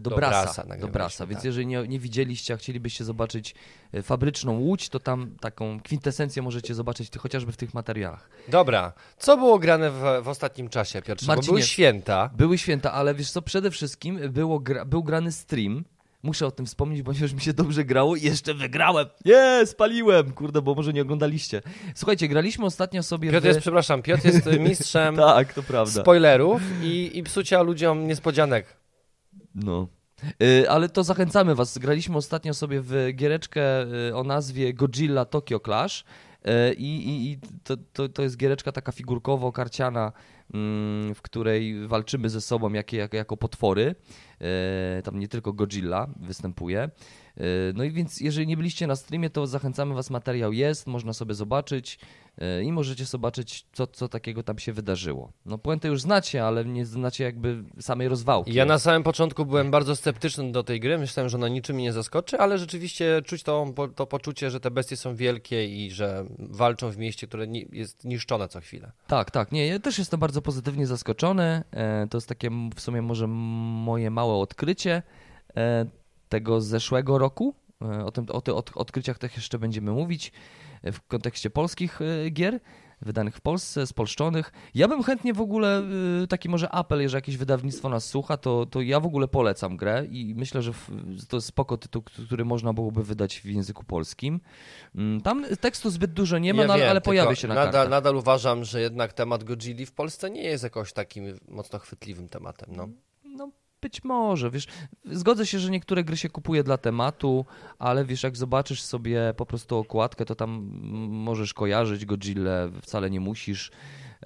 do, 0.00 0.10
do 0.10 0.16
Brasa, 0.16 0.64
do 0.80 0.88
Brasa 0.88 1.26
więc 1.26 1.38
tak. 1.38 1.44
jeżeli 1.44 1.66
nie, 1.66 1.79
nie 1.86 1.98
widzieliście, 1.98 2.54
a 2.54 2.56
chcielibyście 2.56 3.04
zobaczyć 3.04 3.54
fabryczną 4.02 4.58
łódź, 4.58 4.88
to 4.88 5.00
tam 5.00 5.36
taką 5.40 5.80
kwintesencję 5.80 6.42
możecie 6.42 6.74
zobaczyć 6.74 7.16
chociażby 7.18 7.52
w 7.52 7.56
tych 7.56 7.74
materiałach. 7.74 8.30
Dobra, 8.48 8.92
co 9.18 9.36
było 9.36 9.58
grane 9.58 9.90
w, 9.90 10.02
w 10.22 10.28
ostatnim 10.28 10.68
czasie, 10.68 11.02
Piotrze? 11.02 11.26
Marcinie, 11.26 11.46
Bo 11.46 11.52
były 11.52 11.62
święta. 11.62 12.30
Były 12.36 12.58
święta, 12.58 12.92
ale 12.92 13.14
wiesz 13.14 13.30
co, 13.30 13.42
przede 13.42 13.70
wszystkim 13.70 14.18
było 14.32 14.60
gra, 14.60 14.84
był 14.84 15.02
grany 15.02 15.32
stream, 15.32 15.84
Muszę 16.22 16.46
o 16.46 16.50
tym 16.50 16.66
wspomnieć, 16.66 17.02
ponieważ 17.02 17.32
mi 17.32 17.40
się 17.40 17.52
dobrze 17.52 17.84
grało 17.84 18.16
i 18.16 18.22
jeszcze 18.22 18.54
wygrałem. 18.54 19.06
Nie, 19.24 19.66
spaliłem, 19.66 20.32
kurde, 20.32 20.62
bo 20.62 20.74
może 20.74 20.92
nie 20.92 21.02
oglądaliście. 21.02 21.62
Słuchajcie, 21.94 22.28
graliśmy 22.28 22.64
ostatnio 22.66 23.02
sobie 23.02 23.30
Piotr 23.30 23.44
w... 23.44 23.46
jest, 23.46 23.60
przepraszam, 23.60 24.02
Piotr 24.02 24.26
jest 24.26 24.46
mistrzem 24.68 25.16
tak, 25.16 25.52
to 25.52 25.62
prawda. 25.62 26.02
spoilerów 26.02 26.62
i, 26.82 27.10
i 27.18 27.22
psucia 27.22 27.62
ludziom 27.62 28.06
niespodzianek. 28.06 28.76
No. 29.54 29.88
Y, 30.42 30.70
ale 30.70 30.88
to 30.88 31.04
zachęcamy 31.04 31.54
Was. 31.54 31.78
Graliśmy 31.78 32.16
ostatnio 32.16 32.54
sobie 32.54 32.80
w 32.80 33.10
giereczkę 33.14 33.62
y, 34.08 34.16
o 34.16 34.24
nazwie 34.24 34.74
Godzilla 34.74 35.24
Tokyo 35.24 35.60
Clash. 35.60 36.04
Y, 36.70 36.74
I, 36.74 37.08
i, 37.08 37.30
i 37.30 37.38
to, 37.64 37.76
to, 37.92 38.08
to 38.08 38.22
jest 38.22 38.36
giereczka 38.36 38.72
taka 38.72 38.92
figurkowo-karciana, 38.92 40.12
mm, 40.54 41.14
w 41.14 41.22
której 41.22 41.88
walczymy 41.88 42.30
ze 42.30 42.40
sobą 42.40 42.72
jak, 42.72 42.92
jak, 42.92 43.14
jako 43.14 43.36
potwory. 43.36 43.94
Tam 45.04 45.18
nie 45.18 45.28
tylko 45.28 45.52
Godzilla 45.52 46.06
występuje. 46.20 46.90
No 47.74 47.84
i 47.84 47.90
więc, 47.90 48.20
jeżeli 48.20 48.46
nie 48.46 48.56
byliście 48.56 48.86
na 48.86 48.96
streamie, 48.96 49.30
to 49.30 49.46
zachęcamy 49.46 49.94
Was, 49.94 50.10
materiał 50.10 50.52
jest, 50.52 50.86
można 50.86 51.12
sobie 51.12 51.34
zobaczyć. 51.34 51.98
E, 52.40 52.62
i 52.62 52.72
możecie 52.72 53.04
zobaczyć, 53.04 53.66
co, 53.72 53.86
co 53.86 54.08
takiego 54.08 54.42
tam 54.42 54.58
się 54.58 54.72
wydarzyło. 54.72 55.32
No 55.46 55.58
puentę 55.58 55.88
już 55.88 56.00
znacie, 56.00 56.44
ale 56.44 56.64
nie 56.64 56.86
znacie 56.86 57.24
jakby 57.24 57.64
samej 57.80 58.08
rozwałki. 58.08 58.54
Ja 58.54 58.64
na 58.64 58.78
samym 58.78 59.02
początku 59.02 59.46
byłem 59.46 59.70
bardzo 59.70 59.96
sceptyczny 59.96 60.52
do 60.52 60.62
tej 60.62 60.80
gry, 60.80 60.98
myślałem, 60.98 61.28
że 61.28 61.36
ona 61.36 61.48
niczym 61.48 61.76
mnie 61.76 61.84
nie 61.84 61.92
zaskoczy, 61.92 62.38
ale 62.38 62.58
rzeczywiście 62.58 63.22
czuć 63.24 63.42
to, 63.42 63.74
to 63.96 64.06
poczucie, 64.06 64.50
że 64.50 64.60
te 64.60 64.70
bestie 64.70 64.96
są 64.96 65.16
wielkie 65.16 65.66
i 65.66 65.90
że 65.90 66.24
walczą 66.38 66.90
w 66.90 66.98
mieście, 66.98 67.26
które 67.26 67.46
jest 67.72 68.04
niszczone 68.04 68.48
co 68.48 68.60
chwilę. 68.60 68.92
Tak, 69.06 69.30
tak, 69.30 69.52
nie, 69.52 69.66
ja 69.66 69.78
też 69.78 69.98
jestem 69.98 70.20
bardzo 70.20 70.42
pozytywnie 70.42 70.86
zaskoczony, 70.86 71.62
e, 71.70 72.06
to 72.10 72.16
jest 72.16 72.28
takie 72.28 72.50
w 72.74 72.80
sumie 72.80 73.02
może 73.02 73.26
moje 73.26 74.10
małe 74.10 74.34
odkrycie 74.34 75.02
e, 76.30 76.40
tego 76.40 76.60
zeszłego 76.60 77.18
roku, 77.18 77.54
o, 78.04 78.10
tym, 78.10 78.26
o 78.32 78.62
tych 78.62 78.78
odkryciach 78.78 79.18
też 79.18 79.36
jeszcze 79.36 79.58
będziemy 79.58 79.92
mówić 79.92 80.32
w 80.84 81.00
kontekście 81.08 81.50
polskich 81.50 82.00
y, 82.00 82.30
gier 82.30 82.60
wydanych 83.02 83.36
w 83.36 83.40
Polsce, 83.40 83.86
spolszczonych. 83.86 84.52
Ja 84.74 84.88
bym 84.88 85.02
chętnie 85.02 85.34
w 85.34 85.40
ogóle, 85.40 85.82
taki 86.28 86.48
może 86.48 86.70
apel, 86.70 87.00
jeżeli 87.00 87.18
jakieś 87.18 87.36
wydawnictwo 87.36 87.88
nas 87.88 88.04
słucha, 88.04 88.36
to, 88.36 88.66
to 88.66 88.80
ja 88.80 89.00
w 89.00 89.06
ogóle 89.06 89.28
polecam 89.28 89.76
grę 89.76 90.06
i 90.10 90.34
myślę, 90.34 90.62
że 90.62 90.72
to 91.28 91.36
jest 91.36 91.46
spoko 91.46 91.76
tytuł, 91.76 92.02
który 92.02 92.44
można 92.44 92.72
byłoby 92.72 93.04
wydać 93.04 93.40
w 93.40 93.44
języku 93.44 93.84
polskim. 93.84 94.40
Mm, 94.94 95.20
tam 95.20 95.44
tekstu 95.60 95.90
zbyt 95.90 96.12
dużo 96.12 96.38
nie 96.38 96.54
ma, 96.54 96.62
ja 96.62 96.68
no, 96.68 96.76
wiem, 96.76 96.90
ale 96.90 97.00
pojawia 97.00 97.34
się 97.34 97.48
na 97.48 97.54
nadal, 97.54 97.72
kartach. 97.72 97.90
Nadal 97.90 98.16
uważam, 98.16 98.64
że 98.64 98.80
jednak 98.80 99.12
temat 99.12 99.44
Godzilli 99.44 99.86
w 99.86 99.92
Polsce 99.92 100.30
nie 100.30 100.42
jest 100.42 100.64
jakoś 100.64 100.92
takim 100.92 101.38
mocno 101.48 101.78
chwytliwym 101.78 102.28
tematem. 102.28 102.76
No. 102.76 102.88
Być 103.82 104.04
może, 104.04 104.50
wiesz, 104.50 104.66
zgodzę 105.04 105.46
się, 105.46 105.58
że 105.58 105.70
niektóre 105.70 106.04
gry 106.04 106.16
się 106.16 106.28
kupuje 106.28 106.62
dla 106.62 106.78
tematu, 106.78 107.44
ale 107.78 108.04
wiesz, 108.04 108.22
jak 108.22 108.36
zobaczysz 108.36 108.82
sobie 108.82 109.34
po 109.36 109.46
prostu 109.46 109.76
okładkę, 109.76 110.24
to 110.24 110.34
tam 110.34 110.50
możesz 111.08 111.54
kojarzyć 111.54 112.04
Godzilla, 112.06 112.68
wcale 112.82 113.10
nie 113.10 113.20
musisz. 113.20 113.70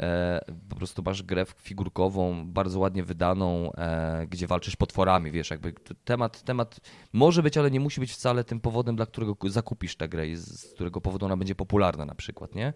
E, 0.01 0.41
po 0.69 0.77
prostu 0.77 1.03
masz 1.03 1.23
grę 1.23 1.47
figurkową, 1.57 2.47
bardzo 2.47 2.79
ładnie 2.79 3.05
wydaną, 3.05 3.73
e, 3.73 4.27
gdzie 4.31 4.47
walczysz 4.47 4.77
potworami, 4.77 5.31
wiesz, 5.31 5.51
jakby 5.51 5.73
temat, 6.05 6.43
temat 6.43 6.81
może 7.13 7.43
być, 7.43 7.57
ale 7.57 7.71
nie 7.71 7.81
musi 7.81 8.01
być 8.01 8.13
wcale 8.13 8.45
tym 8.45 8.61
powodem, 8.61 8.97
dla 8.97 9.07
którego 9.07 9.37
zakupisz 9.47 9.97
tę 9.97 10.09
grę 10.09 10.29
i 10.29 10.37
z 10.37 10.75
którego 10.75 11.01
powodu 11.01 11.27
ona 11.27 11.37
będzie 11.37 11.55
popularna 11.55 12.05
na 12.05 12.15
przykład, 12.15 12.55
nie? 12.55 12.73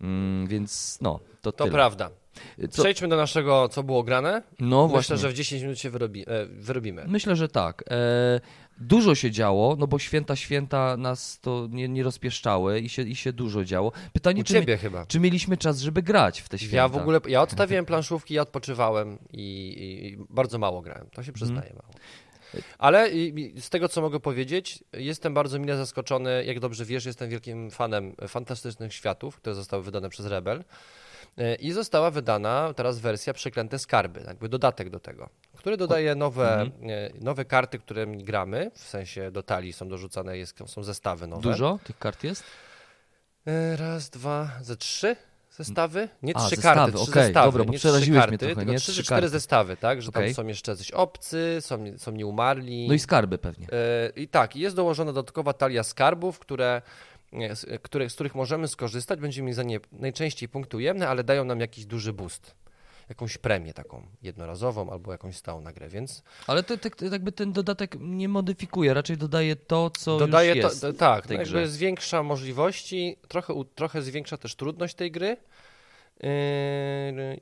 Mm, 0.00 0.46
więc 0.46 0.98
no, 1.00 1.20
to 1.42 1.52
To 1.52 1.64
tyle. 1.64 1.74
prawda. 1.74 2.10
Co? 2.70 2.82
Przejdźmy 2.82 3.08
do 3.08 3.16
naszego, 3.16 3.68
co 3.68 3.82
było 3.82 4.02
grane. 4.02 4.42
No 4.60 4.82
Myślę, 4.82 4.92
właśnie. 4.92 5.16
że 5.16 5.28
w 5.28 5.34
10 5.34 5.62
minut 5.62 5.78
się 5.78 5.90
wyrobi, 5.90 6.24
e, 6.26 6.46
wyrobimy. 6.46 7.04
Myślę, 7.08 7.36
że 7.36 7.48
tak. 7.48 7.84
E, 7.90 8.40
dużo 8.78 9.14
się 9.14 9.30
działo, 9.30 9.76
no 9.78 9.86
bo 9.86 9.98
święta, 9.98 10.36
święta 10.36 10.96
nas 10.96 11.40
to 11.40 11.68
nie, 11.70 11.88
nie 11.88 12.02
rozpieszczały 12.02 12.80
i 12.80 12.88
się, 12.88 13.02
i 13.02 13.16
się 13.16 13.32
dużo 13.32 13.64
działo. 13.64 13.92
Pytanie, 14.12 14.40
U 14.40 14.44
czy, 14.44 14.54
ciebie 14.54 14.76
chyba. 14.76 15.06
czy 15.06 15.20
mieliśmy 15.20 15.56
czas, 15.56 15.80
żeby 15.80 16.02
grać 16.02 16.40
w 16.40 16.48
te 16.48 16.58
święta? 16.58 16.76
Ja 16.76 16.88
w 16.88 16.96
ogóle, 16.96 17.20
ja 17.28 17.42
odstawiłem 17.42 17.86
planszówki, 17.86 18.34
ja 18.34 18.42
odpoczywałem 18.42 19.18
i, 19.32 19.76
i 19.78 20.16
bardzo 20.30 20.58
mało 20.58 20.82
grałem. 20.82 21.06
To 21.12 21.22
się 21.22 21.32
przyznaję 21.32 21.68
hmm. 21.68 21.82
mało. 21.82 21.94
Ale 22.78 23.10
z 23.60 23.70
tego, 23.70 23.88
co 23.88 24.00
mogę 24.00 24.20
powiedzieć, 24.20 24.84
jestem 24.92 25.34
bardzo 25.34 25.58
mile 25.58 25.76
zaskoczony. 25.76 26.44
Jak 26.44 26.60
dobrze 26.60 26.84
wiesz, 26.84 27.04
jestem 27.04 27.30
wielkim 27.30 27.70
fanem 27.70 28.14
fantastycznych 28.28 28.94
światów, 28.94 29.36
które 29.36 29.54
zostały 29.54 29.82
wydane 29.82 30.08
przez 30.08 30.26
Rebel. 30.26 30.64
E, 31.38 31.54
I 31.54 31.72
została 31.72 32.10
wydana 32.10 32.74
teraz 32.76 32.98
wersja 32.98 33.32
Przeklęte 33.34 33.78
Skarby, 33.78 34.20
jakby 34.26 34.48
dodatek 34.48 34.90
do 34.90 35.00
tego, 35.00 35.28
który 35.56 35.76
dodaje 35.76 36.14
nowe, 36.14 36.60
Mhm. 36.60 36.90
e, 36.90 37.10
nowe 37.24 37.44
karty, 37.44 37.78
którymi 37.78 38.24
gramy, 38.24 38.70
w 38.74 38.78
sensie 38.80 39.30
do 39.30 39.42
talii 39.42 39.72
są 39.72 39.88
dorzucane, 39.88 40.38
jest, 40.38 40.58
są 40.66 40.82
zestawy 40.82 41.26
nowe. 41.26 41.42
Dużo 41.42 41.78
tych 41.84 41.98
kart 41.98 42.24
jest? 42.24 42.44
E, 43.46 43.76
Raz, 43.76 44.10
dwa, 44.10 44.50
ze 44.62 44.76
trzy 44.76 45.16
zestawy? 45.56 46.08
Nie 46.22 46.36
A, 46.36 46.40
trzy 46.40 46.56
zestawy, 46.56 46.74
karty, 46.80 46.92
trzy 46.98 47.10
okej, 47.10 47.22
zestawy. 47.24 47.46
dobra, 47.48 47.64
bo 47.64 47.72
nie 47.72 47.78
trzy 47.78 47.88
karty, 48.12 48.38
trochę, 48.38 48.54
tylko 48.54 48.72
nie? 48.72 48.78
trzy 48.78 48.92
Trzy 48.92 49.00
czy 49.00 49.06
cztery 49.06 49.28
zestawy, 49.28 49.76
tak? 49.76 50.02
Że 50.02 50.08
Okej. 50.08 50.24
tam 50.34 50.34
są 50.44 50.46
jeszcze 50.48 50.76
coś 50.76 50.90
obcy, 50.90 51.56
są, 51.60 51.84
są 51.96 52.12
nieumarli. 52.12 52.88
No 52.88 52.94
i 52.94 52.98
skarby 52.98 53.38
pewnie. 53.38 53.66
I 54.16 54.28
tak, 54.28 54.56
jest 54.56 54.76
dołożona 54.76 55.12
dodatkowa 55.12 55.52
talia 55.52 55.82
skarbów, 55.82 56.38
które, 56.38 56.82
z, 57.32 57.82
które, 57.82 58.10
z 58.10 58.14
których 58.14 58.34
możemy 58.34 58.68
skorzystać. 58.68 59.20
Będziemy 59.20 59.46
mieli 59.46 59.54
za 59.54 59.62
nie 59.62 59.80
najczęściej 59.92 60.48
punkty 60.48 60.76
ujemne, 60.76 61.08
ale 61.08 61.24
dają 61.24 61.44
nam 61.44 61.60
jakiś 61.60 61.86
duży 61.86 62.12
boost. 62.12 62.54
Jakąś 63.08 63.38
premię 63.38 63.74
taką 63.74 64.06
jednorazową 64.22 64.90
albo 64.90 65.12
jakąś 65.12 65.36
stałą 65.36 65.60
na 65.60 65.72
grę, 65.72 65.88
więc 65.88 66.22
Ale 66.46 66.62
to, 66.62 66.78
tak 66.78 67.02
jakby 67.12 67.32
ten 67.32 67.52
dodatek 67.52 67.96
nie 68.00 68.28
modyfikuje, 68.28 68.94
raczej 68.94 69.16
dodaje 69.16 69.56
to, 69.56 69.90
co 69.90 70.18
dodaje 70.18 70.54
już 70.54 70.62
to, 70.62 70.68
jest. 70.68 70.80
to, 70.80 70.92
tak, 70.92 71.26
tej 71.26 71.38
grze. 71.38 71.68
zwiększa 71.68 72.22
możliwości, 72.22 73.16
trochę, 73.28 73.54
trochę 73.74 74.02
zwiększa 74.02 74.36
też 74.36 74.54
trudność 74.54 74.94
tej 74.94 75.10
gry. 75.10 75.36
Yy, 76.22 76.30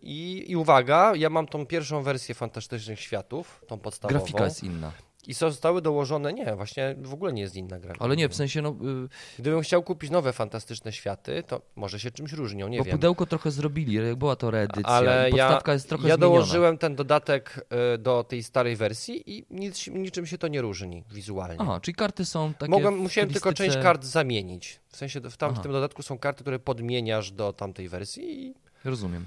I, 0.03 0.45
I 0.49 0.57
uwaga, 0.57 1.13
ja 1.17 1.31
mam 1.31 1.47
tą 1.47 1.67
pierwszą 1.67 2.03
wersję 2.03 2.35
Fantastycznych 2.35 3.01
Światów, 3.01 3.65
tą 3.67 3.79
podstawową. 3.79 4.19
Grafika 4.19 4.45
jest 4.45 4.65
inna. 4.65 4.93
I 5.29 5.35
zostały 5.35 5.83
dołożone, 5.83 6.33
nie, 6.33 6.57
właśnie 6.57 6.95
w 7.03 7.15
ogóle 7.15 7.33
nie 7.33 7.43
jest 7.43 7.57
inna 7.57 7.79
gra. 7.79 7.95
Ale 7.99 8.17
nie, 8.17 8.29
w 8.29 8.35
sensie, 8.35 8.63
no, 8.63 8.71
y, 8.71 9.39
Gdybym 9.39 9.61
chciał 9.63 9.83
kupić 9.83 10.11
nowe 10.11 10.33
Fantastyczne 10.33 10.93
Światy, 10.93 11.43
to 11.47 11.61
może 11.77 12.01
się 12.01 12.11
czymś 12.11 12.33
różnią, 12.33 12.69
nie 12.69 12.79
bo 12.79 12.85
wiem. 12.85 12.93
pudełko 12.93 13.27
trochę 13.27 13.51
zrobili, 13.51 13.95
jak 13.95 14.17
była 14.17 14.37
to 14.37 14.51
reedycja 14.51 14.91
Ale 14.91 15.31
i 15.31 15.37
ja, 15.37 15.45
podstawka 15.47 15.73
jest 15.73 15.89
trochę 15.89 16.09
ja 16.09 16.15
zmieniona. 16.15 16.35
dołożyłem 16.35 16.79
ten 16.79 16.97
dodatek 16.97 17.67
y, 17.95 17.99
do 17.99 18.25
tej 18.25 18.43
starej 18.43 18.77
wersji 18.77 19.39
i 19.39 19.47
nic, 19.51 19.87
niczym 19.87 20.27
się 20.27 20.39
to 20.39 20.49
nie 20.49 20.61
różni 20.61 21.05
wizualnie. 21.11 21.57
Aha, 21.59 21.81
czyli 21.83 21.95
karty 21.95 22.25
są 22.25 22.55
takie 22.55 22.71
Mogłem, 22.71 22.97
musiałem 22.99 23.31
tylko 23.31 23.53
część 23.53 23.77
kart 23.77 24.05
zamienić. 24.05 24.81
W 24.89 24.97
sensie 24.97 25.21
w, 25.21 25.37
tam, 25.37 25.55
w 25.55 25.61
tym 25.61 25.73
dodatku 25.73 26.03
są 26.03 26.19
karty, 26.19 26.45
które 26.45 26.59
podmieniasz 26.59 27.31
do 27.31 27.53
tamtej 27.53 27.89
wersji 27.89 28.47
i 28.47 28.55
Rozumiem. 28.85 29.27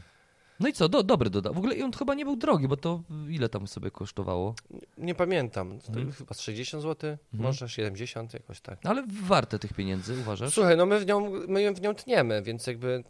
No 0.61 0.67
i 0.67 0.73
co, 0.73 0.89
do, 0.89 1.03
dobry 1.03 1.29
dodatek. 1.29 1.55
W 1.55 1.57
ogóle 1.57 1.75
i 1.75 1.83
on 1.83 1.91
chyba 1.91 2.13
nie 2.13 2.25
był 2.25 2.35
drogi, 2.35 2.67
bo 2.67 2.77
to 2.77 3.03
ile 3.29 3.49
tam 3.49 3.67
sobie 3.67 3.91
kosztowało? 3.91 4.55
nie 4.97 5.15
pamiętam. 5.15 5.79
To 5.79 5.87
Mhm. 5.87 6.11
Chyba 6.11 6.33
z 6.33 6.41
60 6.41 6.83
zł, 6.83 7.17
może 7.33 7.69
70, 7.69 8.33
jakoś 8.33 8.61
tak. 8.61 8.83
No 8.83 8.89
Ale 8.89 9.03
warte 9.23 9.59
tych 9.59 9.73
pieniędzy, 9.73 10.19
uważasz? 10.19 10.53
Słuchaj, 10.53 10.77
no 10.77 10.85
my 10.85 10.99
w 10.99 11.05
nią, 11.05 11.31
my 11.47 11.61
ją 11.61 11.73
w 11.73 11.81
nią 11.81 11.95
tniemy, 11.95 12.41
więc 12.41 12.67
jakby 12.67 12.87
y, 12.87 13.03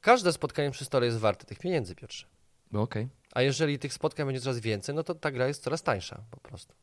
każde 0.00 0.32
spotkanie 0.32 0.70
przy 0.70 0.84
stole 0.84 1.06
jest 1.06 1.18
warte 1.18 1.44
tych 1.46 1.58
pieniędzy, 1.58 1.94
Piotrze. 1.94 2.26
No 2.72 2.82
Okej, 2.82 3.08
A 3.34 3.42
jeżeli 3.42 3.78
tych 3.78 3.92
spotkań 3.92 4.26
będzie 4.26 4.40
coraz 4.40 4.58
więcej, 4.58 4.94
no 4.94 5.04
to 5.04 5.14
ta 5.14 5.30
gra 5.30 5.48
jest 5.48 5.62
coraz 5.62 5.82
tańsza 5.82 6.20
po 6.30 6.40
prostu. 6.40 6.74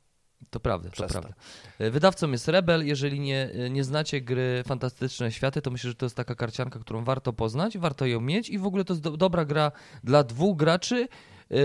To 0.50 0.60
prawda, 0.60 0.90
Przez 0.90 1.08
to. 1.08 1.12
prawda. 1.20 1.34
E, 1.80 1.92
Wydawcą 1.92 2.32
jest 2.32 2.48
Rebel. 2.48 2.88
Jeżeli 2.88 3.20
nie, 3.20 3.50
e, 3.54 3.70
nie 3.70 3.84
znacie 3.84 4.22
gry 4.22 4.64
Fantastyczne 4.68 5.32
Światy, 5.32 5.62
to 5.62 5.72
myślę, 5.72 5.90
że 5.90 5.96
to 5.96 6.06
jest 6.06 6.16
taka 6.16 6.36
karcianka, 6.36 6.80
którą 6.80 7.04
warto 7.04 7.34
poznać, 7.34 7.78
warto 7.78 8.06
ją 8.06 8.22
mieć 8.22 8.50
i 8.50 8.58
w 8.58 8.66
ogóle 8.66 8.86
to 8.86 8.94
jest 8.94 9.04
do, 9.04 9.18
dobra 9.18 9.46
gra 9.46 9.72
dla 10.04 10.24
dwóch 10.24 10.58
graczy, 10.58 11.08
e, 11.52 11.56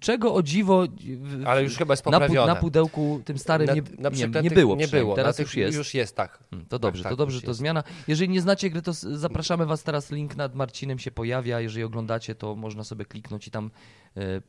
czego 0.00 0.34
o 0.34 0.42
dziwo 0.42 0.84
w- 1.22 1.46
Ale 1.46 1.62
już 1.62 1.76
chyba 1.76 1.92
jest 1.92 2.06
na, 2.06 2.10
pu- 2.10 2.12
poprawione. 2.14 2.54
na 2.54 2.60
pudełku 2.60 3.22
tym 3.24 3.38
starym 3.38 3.66
Na- 3.66 3.74
nie, 3.74 3.82
na 3.98 4.08
nie, 4.10 4.42
nie 4.42 4.50
było. 4.50 4.76
Nie 4.76 4.88
było, 4.88 5.16
Teraz 5.16 5.38
na 5.38 5.42
już 5.42 5.56
jest. 5.56 5.76
Już 5.78 5.94
jest, 5.94 6.16
tak. 6.16 6.38
Mm, 6.52 6.66
To 6.66 6.78
dobrze, 6.78 7.02
tak, 7.02 7.12
to 7.12 7.16
dobrze, 7.16 7.40
to 7.40 7.46
jest. 7.46 7.58
zmiana. 7.58 7.82
Jeżeli 8.08 8.28
nie 8.32 8.40
znacie 8.40 8.70
gry, 8.70 8.82
to 8.82 8.92
zapraszamy 8.92 9.66
Was 9.66 9.82
teraz, 9.82 10.10
link 10.10 10.36
nad 10.36 10.54
Marcinem 10.54 10.98
się 10.98 11.10
pojawia. 11.10 11.60
Jeżeli 11.60 11.84
oglądacie, 11.84 12.34
to 12.34 12.54
można 12.56 12.84
sobie 12.84 13.04
kliknąć 13.04 13.46
i 13.48 13.50
tam 13.50 13.70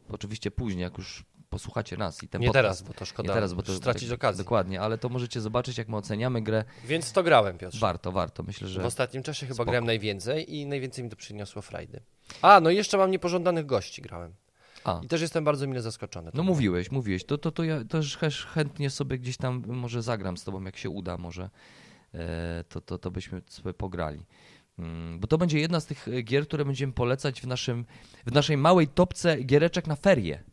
oczywiście 0.09 0.51
później, 0.51 0.81
jak 0.83 0.97
już 0.97 1.25
posłuchacie 1.53 1.97
nas 1.97 2.23
i 2.23 2.27
ten 2.27 2.41
Nie 2.41 2.47
podcast. 2.47 2.63
teraz, 2.63 2.81
bo 2.81 2.93
to 2.93 3.05
szkoda 3.05 3.27
Nie 3.27 3.33
teraz, 3.33 3.53
bo 3.53 3.63
to 3.63 3.75
stracić 3.75 4.09
tak, 4.09 4.15
okazję. 4.15 4.43
Dokładnie, 4.43 4.81
ale 4.81 4.97
to 4.97 5.09
możecie 5.09 5.41
zobaczyć, 5.41 5.77
jak 5.77 5.87
my 5.89 5.97
oceniamy 5.97 6.41
grę. 6.41 6.63
Więc 6.85 7.11
to 7.11 7.23
grałem, 7.23 7.57
Piotr. 7.57 7.77
Warto, 7.77 8.11
warto. 8.11 8.43
Myślę, 8.43 8.67
że 8.67 8.81
W 8.81 8.85
ostatnim 8.85 9.23
czasie 9.23 9.45
chyba 9.45 9.55
Spoko. 9.55 9.71
grałem 9.71 9.85
najwięcej 9.85 10.55
i 10.55 10.65
najwięcej 10.65 11.03
mi 11.03 11.09
to 11.09 11.15
przyniosło 11.15 11.61
frajdy. 11.61 11.99
A, 12.41 12.59
no 12.59 12.69
i 12.69 12.75
jeszcze 12.75 12.97
mam 12.97 13.11
niepożądanych 13.11 13.65
gości 13.65 14.01
grałem. 14.01 14.33
A. 14.83 15.01
I 15.03 15.07
też 15.07 15.21
jestem 15.21 15.43
bardzo 15.43 15.67
mile 15.67 15.81
zaskoczony. 15.81 16.31
No 16.33 16.43
mówiłeś, 16.43 16.91
mówiłeś. 16.91 17.25
To, 17.25 17.37
to, 17.37 17.51
to 17.51 17.63
ja 17.63 17.85
też 17.85 18.17
też 18.17 18.45
chętnie 18.45 18.89
sobie 18.89 19.19
gdzieś 19.19 19.37
tam 19.37 19.63
może 19.67 20.01
zagram 20.01 20.37
z 20.37 20.43
tobą, 20.43 20.63
jak 20.63 20.77
się 20.77 20.89
uda, 20.89 21.17
może 21.17 21.49
e, 22.13 22.63
to, 22.69 22.81
to, 22.81 22.97
to 22.97 23.11
byśmy 23.11 23.41
sobie 23.49 23.73
pograli. 23.73 24.25
Mm, 24.79 25.19
Bo 25.19 25.27
to 25.27 25.37
będzie 25.37 25.59
jedna 25.59 25.79
z 25.79 25.85
tych 25.85 26.07
e, 26.07 26.21
gier, 26.21 26.47
które 26.47 26.65
będziemy 26.65 26.93
polecać 26.93 27.41
w, 27.41 27.47
naszym, 27.47 27.85
w 28.25 28.31
naszej 28.31 28.57
małej 28.57 28.87
topce 28.87 29.43
giereczek 29.43 29.87
na 29.87 29.95
ferie, 29.95 30.43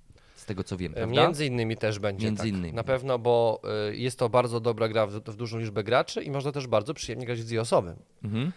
z 0.41 0.45
tego 0.45 0.65
co 0.65 0.77
wiem, 0.77 0.93
E, 0.93 0.95
prawda? 0.95 1.23
Między 1.23 1.47
innymi 1.47 1.77
też 1.77 1.99
będzie. 1.99 2.27
Między 2.27 2.43
tak. 2.43 2.49
innymi. 2.49 2.73
Na 2.73 2.85
pewno, 2.85 3.19
bo 3.19 3.61
y, 3.91 3.97
jest 3.97 4.19
to 4.19 4.29
bardzo 4.29 4.61
dobra 4.61 4.89
gra 4.89 5.07
w, 5.07 5.13
w 5.13 5.37
dużą 5.37 5.59
liczbę 5.59 5.85
graczy 5.85 6.23
i 6.23 6.31
można 6.31 6.53
też 6.53 6.67
bardzo 6.67 6.95
przyjemnie 6.95 7.27
grać 7.27 7.39
z 7.39 7.59
osobem. 7.59 7.97
Mhm. 8.25 8.53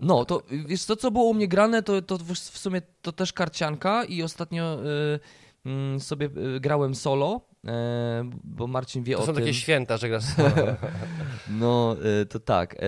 No, 0.00 0.24
to 0.24 0.42
wiesz 0.66 0.84
co, 0.84 0.96
co 0.96 1.10
było 1.10 1.24
u 1.24 1.34
mnie 1.34 1.48
grane, 1.48 1.82
to, 1.82 2.02
to 2.02 2.18
w 2.18 2.32
w 2.32 2.58
sumie 2.58 2.82
to 3.02 3.12
też 3.12 3.32
karcianka 3.32 4.04
i 4.04 4.22
ostatnio 4.22 4.74
y, 4.74 4.78
mm, 4.78 5.20
sobie 5.98 6.28
y, 6.56 6.60
grałem 6.60 6.94
solo, 6.94 7.40
y, 7.64 7.68
bo 8.44 8.66
Marcin 8.66 9.02
wie 9.04 9.14
To 9.14 9.22
o 9.22 9.26
są 9.26 9.32
tym. 9.32 9.42
takie 9.42 9.54
święta, 9.54 9.96
że 9.96 10.08
grasz. 10.08 10.24
No, 11.48 11.96
y, 12.22 12.26
to 12.26 12.40
tak. 12.40 12.74
e, 12.74 12.78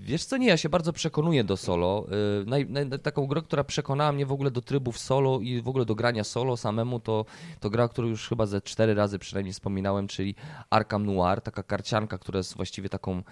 Wiesz 0.00 0.24
co, 0.24 0.36
nie, 0.36 0.46
ja 0.48 0.56
się 0.56 0.68
bardzo 0.68 0.92
przekonuję 0.92 1.44
do 1.44 1.56
solo. 1.56 2.06
Naj, 2.46 2.66
naj, 2.66 2.88
taką 3.02 3.26
grę, 3.26 3.42
która 3.42 3.64
przekonała 3.64 4.12
mnie 4.12 4.26
w 4.26 4.32
ogóle 4.32 4.50
do 4.50 4.62
trybów 4.62 4.98
solo 4.98 5.40
i 5.40 5.60
w 5.62 5.68
ogóle 5.68 5.84
do 5.84 5.94
grania 5.94 6.24
solo 6.24 6.56
samemu, 6.56 7.00
to, 7.00 7.24
to 7.60 7.70
gra, 7.70 7.88
którą 7.88 8.08
już 8.08 8.28
chyba 8.28 8.46
ze 8.46 8.60
cztery 8.60 8.94
razy 8.94 9.18
przynajmniej 9.18 9.52
wspominałem, 9.52 10.08
czyli 10.08 10.34
Arkham 10.70 11.06
Noir, 11.06 11.40
taka 11.40 11.62
karcianka, 11.62 12.18
która 12.18 12.36
jest 12.38 12.56
właściwie 12.56 12.88
taką, 12.88 13.22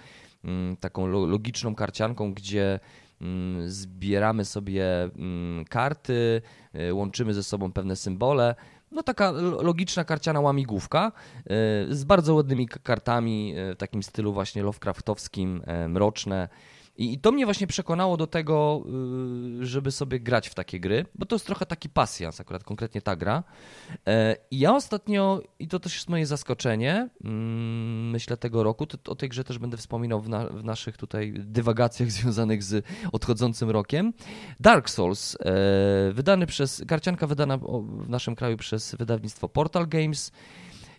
mm, 0.44 0.76
taką 0.76 1.06
lo- 1.06 1.26
logiczną 1.26 1.74
karcianką, 1.74 2.34
gdzie 2.34 2.64
mm, 2.72 2.80
zbieramy 3.66 4.44
sobie 4.44 5.02
mm, 5.02 5.64
karty, 5.64 6.42
y, 6.88 6.94
łączymy 6.94 7.34
ze 7.34 7.42
sobą 7.42 7.72
pewne 7.72 7.96
symbole. 7.96 8.54
No 8.92 9.02
taka 9.02 9.30
lo- 9.30 9.62
logiczna 9.62 10.04
karciana 10.04 10.40
łamigłówka 10.40 11.12
y, 11.90 11.94
z 11.94 12.04
bardzo 12.04 12.34
ładnymi 12.34 12.68
kartami 12.68 13.54
y, 13.70 13.74
w 13.74 13.76
takim 13.78 14.02
stylu 14.02 14.32
właśnie 14.32 14.62
Lovecraftowskim, 14.62 15.62
mroczne. 15.88 16.48
I, 16.98 17.18
to 17.18 17.32
mnie 17.32 17.44
właśnie 17.44 17.66
przekonało 17.66 18.16
do 18.16 18.26
tego, 18.26 18.82
y, 19.62 19.66
żeby 19.66 19.90
sobie 19.90 20.20
grać 20.20 20.48
w 20.48 20.54
takie 20.54 20.80
gry, 20.80 21.06
bo 21.14 21.26
to 21.26 21.34
jest 21.34 21.46
trochę 21.46 21.66
taki 21.66 21.88
pasjans, 21.88 22.40
akurat 22.40 22.64
konkretnie 22.64 23.02
ta 23.02 23.16
gra. 23.16 23.44
E, 24.06 24.36
I 24.50 24.58
ja 24.58 24.74
ostatnio, 24.74 25.42
i 25.58 25.68
to 25.68 25.80
też 25.80 25.94
jest 25.94 26.08
moje 26.08 26.26
zaskoczenie, 26.26 27.08
mm, 27.24 28.10
myślę 28.10 28.36
tego 28.36 28.62
roku, 28.62 28.86
to, 28.86 29.12
o 29.12 29.14
tej 29.14 29.28
grze 29.28 29.44
też 29.44 29.58
będę 29.58 29.76
wspominał 29.76 30.20
w, 30.20 30.28
na, 30.28 30.46
w 30.46 30.64
naszych 30.64 30.96
tutaj 30.96 31.34
dywagacjach 31.36 32.10
związanych 32.16 32.62
z 32.62 32.84
odchodzącym 33.12 33.70
rokiem. 33.70 34.12
Dark 34.60 34.90
Souls, 34.90 35.36
e, 35.40 36.12
wydany 36.12 36.46
przez, 36.46 36.82
karcianka 36.88 37.26
wydana 37.26 37.58
w 37.58 38.08
naszym 38.08 38.34
kraju 38.34 38.56
przez 38.56 38.94
wydawnictwo 38.94 39.48
Portal 39.48 39.88
Games. 39.88 40.32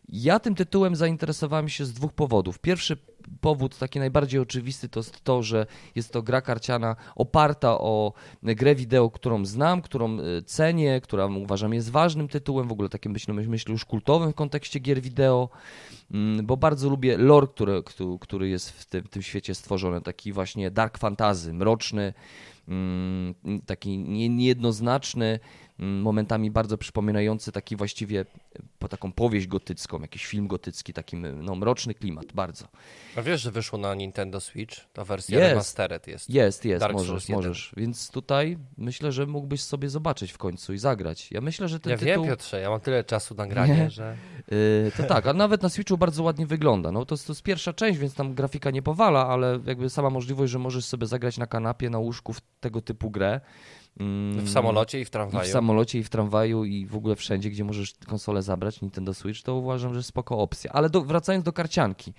Ja 0.09 0.39
tym 0.39 0.55
tytułem 0.55 0.95
zainteresowałem 0.95 1.69
się 1.69 1.85
z 1.85 1.93
dwóch 1.93 2.13
powodów. 2.13 2.59
Pierwszy 2.59 2.97
powód, 3.41 3.77
taki 3.77 3.99
najbardziej 3.99 4.39
oczywisty, 4.39 4.89
to 4.89 4.99
jest 4.99 5.23
to, 5.23 5.43
że 5.43 5.65
jest 5.95 6.11
to 6.13 6.21
gra 6.21 6.41
karciana 6.41 6.95
oparta 7.15 7.71
o 7.79 8.13
grę 8.43 8.75
wideo, 8.75 9.09
którą 9.09 9.45
znam, 9.45 9.81
którą 9.81 10.19
y, 10.19 10.43
cenię, 10.45 11.01
która 11.01 11.25
uważam 11.25 11.73
jest 11.73 11.91
ważnym 11.91 12.27
tytułem, 12.27 12.67
w 12.67 12.71
ogóle 12.71 12.89
takim 12.89 13.11
myślę, 13.11 13.33
myślę 13.33 13.71
już 13.71 13.85
kultowym 13.85 14.31
w 14.31 14.35
kontekście 14.35 14.79
gier 14.79 15.01
wideo, 15.01 15.49
mm, 16.11 16.45
bo 16.45 16.57
bardzo 16.57 16.89
lubię 16.89 17.17
lore, 17.17 17.47
który, 17.47 17.83
któ- 17.83 18.19
który 18.19 18.49
jest 18.49 18.71
w 18.71 18.85
tym, 18.85 19.03
tym 19.07 19.21
świecie 19.21 19.55
stworzony, 19.55 20.01
taki 20.01 20.33
właśnie 20.33 20.71
dark 20.71 20.97
fantasy, 20.97 21.53
mroczny, 21.53 22.13
mm, 22.67 23.33
taki 23.65 23.97
nie- 23.97 24.29
niejednoznaczny, 24.29 25.39
momentami 25.79 26.51
bardzo 26.51 26.77
przypominający 26.77 27.51
taki 27.51 27.75
właściwie 27.75 28.25
po 28.79 28.87
taką 28.87 29.11
powieść 29.11 29.47
gotycką, 29.47 30.01
jakiś 30.01 30.25
film 30.25 30.47
gotycki, 30.47 30.93
taki 30.93 31.17
no, 31.17 31.55
mroczny 31.55 31.93
klimat, 31.93 32.25
bardzo. 32.33 32.67
A 33.15 33.21
wiesz, 33.21 33.41
że 33.41 33.51
wyszło 33.51 33.79
na 33.79 33.95
Nintendo 33.95 34.39
Switch? 34.39 34.75
Ta 34.93 35.03
wersja 35.05 35.39
Jest. 35.39 35.49
remastered 35.49 36.07
jest. 36.07 36.29
Jest, 36.29 36.65
jest, 36.65 36.79
Dark 36.79 36.93
możesz, 36.93 37.29
możesz. 37.29 37.73
Więc 37.77 38.11
tutaj 38.11 38.57
myślę, 38.77 39.11
że 39.11 39.25
mógłbyś 39.25 39.61
sobie 39.61 39.89
zobaczyć 39.89 40.31
w 40.31 40.37
końcu 40.37 40.73
i 40.73 40.77
zagrać. 40.77 41.31
Ja 41.31 41.41
myślę, 41.41 41.67
że 41.67 41.79
ten 41.79 41.91
Ja 41.91 41.97
tytuł... 41.97 42.23
wiem, 42.23 42.31
Piotrze, 42.33 42.61
ja 42.61 42.69
mam 42.69 42.79
tyle 42.79 43.03
czasu 43.03 43.35
na 43.35 43.47
granie, 43.47 43.75
Nie. 43.77 43.89
że... 43.89 44.17
Yy, 44.51 44.91
to 44.97 45.03
tak, 45.03 45.27
a 45.27 45.33
nawet 45.33 45.63
na 45.63 45.69
Switchu 45.69 45.97
bardzo 45.97 46.23
ładnie 46.23 46.47
wygląda. 46.47 46.91
No 46.91 47.05
to, 47.05 47.15
jest- 47.15 47.27
to 47.27 47.33
jest 47.33 47.43
pierwsza 47.43 47.73
część, 47.73 47.99
więc 47.99 48.13
tam 48.13 48.33
grafika 48.33 48.71
nie 48.71 48.81
powala, 48.81 49.27
ale 49.27 49.59
jakby 49.65 49.89
sama 49.89 50.09
możliwość, 50.09 50.51
że 50.51 50.59
możesz 50.59 50.85
sobie 50.85 51.07
zagrać 51.07 51.37
na 51.37 51.47
kanapie, 51.47 51.89
na 51.89 51.99
łóżku 51.99 52.33
w 52.33 52.41
tego 52.59 52.81
typu 52.81 53.11
grę. 53.11 53.41
Mm, 53.99 54.45
W 54.45 54.49
samolocie 54.49 54.99
i 54.99 55.05
w 55.05 55.07
I 55.07 55.11
tramwaju. 55.11 55.49
w 55.49 55.51
samolocie, 55.51 55.99
i 55.99 56.03
w 56.03 56.09
tramwaju, 56.09 56.65
i 56.65 56.85
w 56.85 56.95
ogóle 56.95 57.15
wszędzie, 57.15 57.49
gdzie 57.49 57.63
możesz 57.63 57.93
konsolę 58.07 58.41
zabrać, 58.41 58.81
Nintendo 58.81 59.13
Switch, 59.13 59.41
to 59.41 59.55
uważam, 59.55 59.93
że 59.93 60.03
spoko 60.03 60.37
opcja. 60.37 60.71
Ale 60.71 60.89
do, 60.89 61.01
wracając 61.01 61.45
do 61.45 61.53
karcianki. 61.53 62.13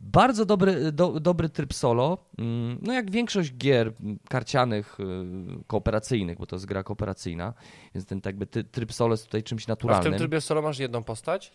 Bardzo 0.00 0.44
dobry, 0.44 0.92
do, 0.92 1.20
dobry 1.20 1.48
tryb 1.48 1.74
solo. 1.74 2.18
Mm, 2.38 2.78
no 2.82 2.92
jak 2.92 3.10
większość 3.10 3.56
gier 3.56 3.92
karcianych, 4.28 5.00
y, 5.00 5.64
kooperacyjnych, 5.66 6.38
bo 6.38 6.46
to 6.46 6.56
jest 6.56 6.66
gra 6.66 6.82
kooperacyjna, 6.82 7.54
więc 7.94 8.06
ten 8.06 8.20
tak 8.20 8.34
jakby 8.34 8.46
tryb 8.64 8.92
solo 8.92 9.12
jest 9.14 9.24
tutaj 9.24 9.42
czymś 9.42 9.66
naturalnym. 9.66 10.00
A 10.06 10.08
w 10.08 10.12
tym 10.12 10.18
trybie 10.18 10.40
solo 10.40 10.62
masz 10.62 10.78
jedną 10.78 11.02
postać? 11.04 11.52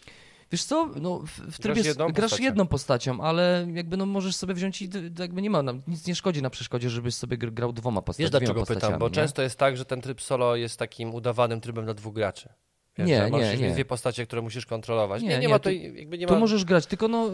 Wiesz 0.51 0.63
co, 0.63 0.89
no 1.01 1.20
w, 1.20 1.29
w 1.29 1.60
trybie 1.60 1.75
grasz, 1.75 1.86
jedną, 1.86 2.08
grasz 2.08 2.29
postacią. 2.29 2.44
jedną 2.44 2.68
postacią, 2.68 3.22
ale 3.22 3.68
jakby 3.74 3.98
no 3.98 4.06
możesz 4.06 4.36
sobie 4.36 4.53
wziąć 4.53 4.82
i 4.82 4.89
jakby 5.20 5.41
nie 5.41 5.50
ma, 5.50 5.63
nic 5.88 6.08
nie 6.08 6.15
szkodzi 6.15 6.41
na 6.41 6.50
przeszkodzie, 6.50 6.89
żebyś 6.89 7.15
sobie 7.15 7.38
grał 7.38 7.74
dwoma 7.74 8.01
postaciami. 8.01 8.24
Wiesz 8.24 8.32
dlaczego 8.32 8.65
pytam, 8.65 9.00
bo 9.00 9.08
nie? 9.08 9.13
często 9.13 9.41
jest 9.41 9.60
tak, 9.60 9.77
że 9.77 9.86
ten 9.86 10.01
tryb 10.01 10.22
solo 10.22 10.56
jest 10.56 10.79
takim 10.79 11.15
udawanym 11.15 11.62
trybem 11.62 11.86
dla 11.86 11.94
dwóch 11.94 12.13
graczy. 12.13 12.50
Wiesz, 12.98 13.08
nie, 13.08 13.29
nie, 13.31 13.58
nie. 13.58 13.72
dwie 13.72 13.86
postacie, 13.86 14.25
które 14.25 14.41
musisz 14.41 14.65
kontrolować. 14.65 15.22
Nie, 15.22 15.27
nie, 15.27 15.36
nie, 15.36 15.41
nie 15.41 15.50
ma 15.50 15.60
to, 15.60 15.69
jakby 15.69 16.17
nie 16.17 16.25
ma... 16.25 16.34
Tu 16.34 16.39
możesz 16.39 16.65
grać, 16.65 16.86
tylko 16.86 17.08
no, 17.08 17.29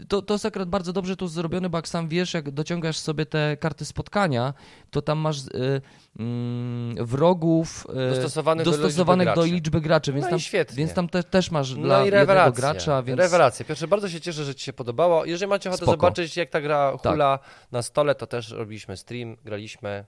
y, 0.00 0.06
to, 0.06 0.22
to 0.22 0.34
jest 0.34 0.46
akurat 0.46 0.68
bardzo 0.68 0.92
dobrze 0.92 1.16
tu 1.16 1.28
zrobione, 1.28 1.68
bo 1.68 1.78
jak 1.78 1.88
sam 1.88 2.08
wiesz, 2.08 2.34
jak 2.34 2.50
dociągasz 2.50 2.96
sobie 2.96 3.26
te 3.26 3.56
karty 3.56 3.84
spotkania, 3.84 4.54
to 4.90 5.02
tam 5.02 5.18
masz 5.18 5.38
y, 5.38 5.80
y, 7.00 7.04
wrogów 7.04 7.86
y, 7.90 8.14
dostosowanych, 8.14 8.64
dostosowanych 8.64 9.26
do, 9.26 9.32
liczby 9.32 9.50
do 9.50 9.54
liczby 9.54 9.80
graczy, 9.80 10.12
więc 10.12 10.24
no 10.24 10.30
tam, 10.30 10.40
świetnie. 10.40 10.76
więc 10.76 10.94
tam 10.94 11.08
te, 11.08 11.22
też 11.22 11.50
masz 11.50 11.74
no 11.74 11.82
dla 11.82 12.04
jednego 12.04 12.52
gracza. 12.52 13.02
Więc... 13.02 13.18
Rewelacja. 13.18 13.64
Pierwsze, 13.64 13.88
bardzo 13.88 14.08
się 14.08 14.20
cieszę, 14.20 14.44
że 14.44 14.54
Ci 14.54 14.64
się 14.64 14.72
podobało. 14.72 15.24
Jeżeli 15.24 15.50
macie 15.50 15.68
ochotę 15.68 15.84
Spoko. 15.84 15.96
zobaczyć, 15.96 16.36
jak 16.36 16.50
ta 16.50 16.60
gra 16.60 16.96
hula 17.02 17.38
tak. 17.38 17.72
na 17.72 17.82
stole, 17.82 18.14
to 18.14 18.26
też 18.26 18.50
robiliśmy 18.50 18.96
stream, 18.96 19.36
graliśmy. 19.44 20.04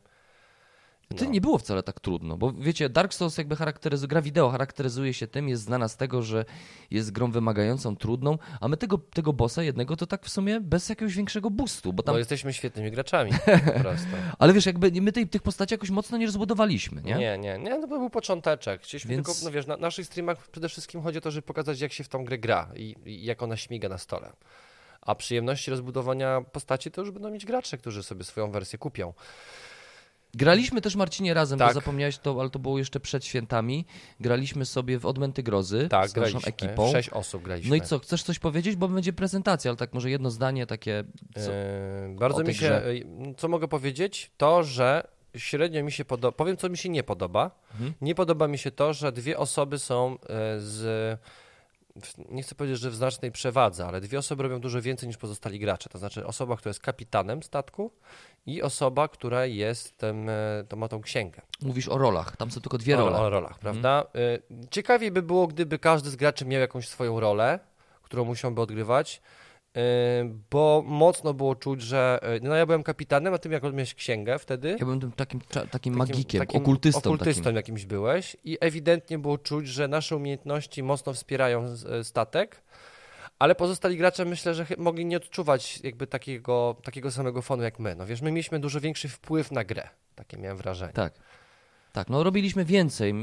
To 1.09 1.25
no. 1.25 1.31
nie 1.31 1.41
było 1.41 1.59
wcale 1.59 1.83
tak 1.83 2.01
trudno, 2.01 2.37
bo 2.37 2.53
wiecie, 2.53 2.89
Dark 2.89 3.15
Souls 3.15 3.39
jakby 3.39 3.57
charakteryzuje, 3.57 4.09
gra 4.09 4.23
wideo 4.23 4.51
charakteryzuje 4.51 5.15
się 5.15 5.27
tym, 5.27 5.49
jest 5.49 5.63
znana 5.63 5.89
z 5.89 5.97
tego, 5.97 6.23
że 6.23 6.45
jest 6.91 7.13
grą 7.13 7.31
wymagającą, 7.31 7.97
trudną, 7.97 8.39
a 8.61 8.69
my 8.69 8.77
tego, 8.77 8.99
tego 8.99 9.33
bossa 9.33 9.63
jednego 9.63 9.97
to 9.97 10.07
tak 10.07 10.25
w 10.25 10.29
sumie 10.29 10.61
bez 10.61 10.89
jakiegoś 10.89 11.15
większego 11.15 11.51
boostu, 11.51 11.93
bo 11.93 12.03
tam... 12.03 12.15
Bo 12.15 12.19
jesteśmy 12.19 12.53
świetnymi 12.53 12.91
graczami 12.91 13.31
po 13.75 13.81
prostu. 13.81 14.09
Ale 14.39 14.53
wiesz, 14.53 14.67
jakby 14.67 14.91
my 15.01 15.13
tej, 15.13 15.29
tych 15.29 15.43
postaci 15.43 15.75
jakoś 15.75 15.91
mocno 15.91 16.19
nie 16.19 16.27
rozbudowaliśmy, 16.27 17.03
nie? 17.03 17.15
Nie, 17.15 17.39
nie, 17.39 17.59
nie, 17.59 17.71
no 17.71 17.81
to 17.81 17.87
był 17.87 18.11
począteczek. 18.11 18.83
Chcieliśmy 18.83 19.11
Więc... 19.11 19.27
tylko, 19.27 19.41
no 19.45 19.51
wiesz, 19.51 19.67
na 19.67 19.77
naszych 19.77 20.07
streamach 20.07 20.49
przede 20.49 20.69
wszystkim 20.69 21.03
chodzi 21.03 21.19
o 21.19 21.21
to, 21.21 21.31
żeby 21.31 21.47
pokazać, 21.47 21.81
jak 21.81 21.93
się 21.93 22.05
w 22.05 22.09
tą 22.09 22.25
grę 22.25 22.39
gra 22.39 22.69
i, 22.77 22.95
i 23.05 23.25
jak 23.25 23.43
ona 23.43 23.57
śmiga 23.57 23.89
na 23.89 23.99
stole. 23.99 24.33
A 25.03 25.15
przyjemności 25.15 25.71
rozbudowania 25.71 26.41
postaci 26.53 26.91
to 26.91 27.01
już 27.01 27.11
będą 27.11 27.31
mieć 27.31 27.47
gracze, 27.47 27.79
którzy 27.79 28.03
sobie 28.03 28.25
swoją 28.25 28.51
wersję 28.51 28.79
kupią. 28.79 29.13
Graliśmy 30.37 30.81
też 30.81 30.97
Marcinie 30.97 31.35
razem, 31.35 31.59
tak. 31.59 31.69
bo 31.69 31.75
zapomniałeś 31.75 32.19
to, 32.19 32.41
ale 32.41 32.51
to 32.51 32.59
było 32.59 32.79
jeszcze 32.79 33.01
przed 33.01 33.25
świętami. 33.25 33.87
Graliśmy 34.21 34.65
sobie 34.65 34.99
w 34.99 35.07
Odmęty 35.07 35.43
Grozy 35.43 35.89
tak, 35.91 36.09
z 36.09 36.17
naszą 36.17 36.39
ekipą. 36.47 36.93
Sześć 36.93 37.11
osób 37.11 37.43
graliśmy. 37.43 37.71
No 37.71 37.77
i 37.77 37.81
co, 37.81 37.99
chcesz 37.99 38.23
coś 38.23 38.39
powiedzieć? 38.39 38.77
Bo 38.77 38.89
będzie 38.89 39.13
prezentacja, 39.13 39.71
ale 39.71 39.77
tak 39.77 39.93
może 39.93 40.11
jedno 40.11 40.31
zdanie 40.31 40.67
takie. 40.67 41.05
Co, 41.35 41.53
yy, 41.53 42.15
bardzo 42.19 42.43
mi 42.43 42.55
się. 42.55 42.67
Grze. 42.67 42.83
Co 43.37 43.49
mogę 43.49 43.69
powiedzieć? 43.69 44.31
To, 44.37 44.63
że 44.63 45.09
średnio 45.37 45.85
mi 45.85 45.93
się 45.93 46.05
podoba. 46.05 46.33
Powiem, 46.33 46.57
co 46.57 46.69
mi 46.69 46.79
się 46.79 46.89
nie 46.89 47.03
podoba. 47.03 47.51
Mhm. 47.73 47.95
Nie 48.01 48.15
podoba 48.15 48.49
mi 48.49 48.59
się 48.59 48.71
to, 48.71 48.93
że 48.93 49.13
dwie 49.13 49.39
osoby 49.39 49.79
są 49.79 50.13
e, 50.13 50.61
z 50.61 51.19
nie 52.29 52.43
chcę 52.43 52.55
powiedzieć, 52.55 52.81
że 52.81 52.91
w 52.91 52.95
znacznej 52.95 53.33
przewadze, 53.33 53.87
ale 53.87 54.01
dwie 54.01 54.19
osoby 54.19 54.43
robią 54.43 54.61
dużo 54.61 54.83
więcej 54.83 55.09
niż 55.09 55.17
pozostali 55.17 55.59
gracze. 55.59 55.89
To 55.89 55.99
znaczy 55.99 56.27
osoba, 56.27 56.57
która 56.57 56.71
jest 56.71 56.81
kapitanem 56.81 57.43
statku 57.43 57.91
i 58.47 58.63
osoba, 58.63 59.09
która 59.09 59.47
jest, 59.47 59.97
tym, 59.97 60.29
e, 60.29 60.65
to 60.69 60.77
ma 60.77 60.89
tą 60.89 61.01
księgę. 61.01 61.43
Mówisz 61.63 61.89
o 61.89 61.99
rolach, 61.99 62.37
tam 62.37 62.51
są 62.51 62.61
tylko 62.61 62.79
dwie 62.79 62.97
role. 62.97 63.17
O, 63.17 63.21
o 63.21 63.31
rolach, 63.31 63.59
prawda? 63.59 64.07
Mhm. 64.15 64.69
Ciekawiej 64.71 65.11
by 65.11 65.23
było, 65.23 65.47
gdyby 65.47 65.79
każdy 65.79 66.11
z 66.11 66.17
graczy 66.17 66.45
miał 66.45 66.61
jakąś 66.61 66.89
swoją 66.89 67.21
rolę, 67.21 67.59
którą 68.03 68.25
musiałby 68.25 68.61
odgrywać 68.61 69.23
bo 70.51 70.85
mocno 70.87 71.35
było 71.35 71.55
czuć, 71.55 71.83
że 71.83 72.21
no 72.43 72.55
ja 72.55 72.67
byłem 72.67 72.83
kapitanem, 72.83 73.35
a 73.35 73.39
ty 73.39 73.49
jak 73.49 73.63
miałeś 73.63 73.95
księgę 73.95 74.39
wtedy. 74.39 74.71
Ja 74.71 74.85
byłem 74.85 75.01
tym 75.01 75.13
takim, 75.13 75.41
takim, 75.71 75.97
magikiem, 75.97 76.39
takim, 76.39 76.61
okultystą. 76.63 76.99
Okultystą 76.99 77.43
takim. 77.43 77.57
jakimś 77.57 77.85
byłeś 77.85 78.37
i 78.45 78.59
ewidentnie 78.61 79.19
było 79.19 79.39
czuć, 79.39 79.69
że 79.69 79.89
nasze 79.89 80.17
umiejętności 80.17 80.83
mocno 80.83 81.13
wspierają 81.13 81.65
e, 81.65 82.05
statek, 82.05 82.63
ale 83.39 83.55
pozostali 83.55 83.97
gracze 83.97 84.25
myślę, 84.25 84.55
że 84.55 84.67
mogli 84.79 85.07
nie 85.07 85.17
odczuwać 85.17 85.81
jakby 85.85 86.07
takiego, 86.07 86.77
takiego 86.85 87.11
samego 87.11 87.43
fonu 87.43 87.63
jak 87.63 87.79
my. 87.79 87.95
No 87.95 88.07
wiesz, 88.07 88.23
my 88.23 88.33
mieliśmy 88.33 88.61
dużo 88.61 88.81
większy 88.81 89.09
wpływ 89.09 89.53
na 89.53 89.65
grę, 89.65 89.89
takie 90.15 90.37
miałem 90.37 90.57
wrażenie. 90.57 90.93
Tak. 90.93 91.13
Tak, 91.97 92.11
no 92.11 92.23
robiliśmy 92.23 92.65
więcej. 92.65 93.15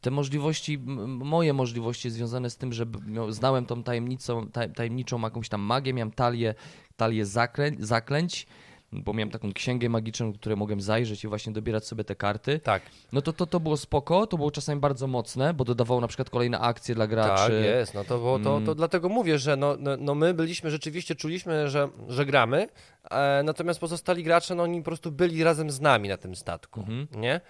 Te 0.00 0.10
możliwości, 0.10 0.78
moje 1.06 1.52
możliwości 1.52 2.10
związane 2.10 2.50
z 2.50 2.56
tym, 2.56 2.72
że 2.72 2.86
znałem 3.28 3.66
tą 3.66 3.82
tajemnicą, 3.82 4.48
tajemniczą 4.76 5.20
jakąś 5.20 5.48
tam 5.48 5.60
magię, 5.60 5.92
miałem 5.92 6.10
talię, 6.10 6.54
talię 6.96 7.26
zaklęć, 7.26 7.84
zaklęć 7.84 8.46
bo 8.94 9.12
miałem 9.12 9.30
taką 9.30 9.52
księgę 9.52 9.88
magiczną, 9.88 10.32
której 10.32 10.58
mogłem 10.58 10.80
zajrzeć 10.80 11.24
i 11.24 11.28
właśnie 11.28 11.52
dobierać 11.52 11.86
sobie 11.86 12.04
te 12.04 12.16
karty. 12.16 12.58
Tak. 12.58 12.82
No 13.12 13.22
to, 13.22 13.32
to, 13.32 13.46
to 13.46 13.60
było 13.60 13.76
spoko, 13.76 14.26
to 14.26 14.36
było 14.36 14.50
czasami 14.50 14.80
bardzo 14.80 15.06
mocne, 15.06 15.54
bo 15.54 15.64
dodawało 15.64 16.00
na 16.00 16.08
przykład 16.08 16.30
kolejne 16.30 16.58
akcje 16.58 16.94
dla 16.94 17.06
graczy. 17.06 17.52
Tak, 17.52 17.64
jest, 17.64 17.94
no 17.94 18.04
to, 18.04 18.18
było, 18.18 18.38
to, 18.38 18.44
to 18.44 18.56
mm. 18.56 18.74
dlatego 18.74 19.08
mówię, 19.08 19.38
że 19.38 19.56
no, 19.56 19.76
no, 19.78 19.96
no, 19.96 20.14
my 20.14 20.34
byliśmy, 20.34 20.70
rzeczywiście 20.70 21.14
czuliśmy, 21.14 21.68
że, 21.68 21.88
że 22.08 22.26
gramy, 22.26 22.68
e, 23.10 23.42
natomiast 23.44 23.80
pozostali 23.80 24.22
gracze, 24.22 24.54
no 24.54 24.62
oni 24.62 24.78
po 24.78 24.84
prostu 24.84 25.12
byli 25.12 25.44
razem 25.44 25.70
z 25.70 25.80
nami 25.80 26.08
na 26.08 26.16
tym 26.16 26.36
statku, 26.36 26.80
mhm. 26.80 27.06
nie? 27.16 27.40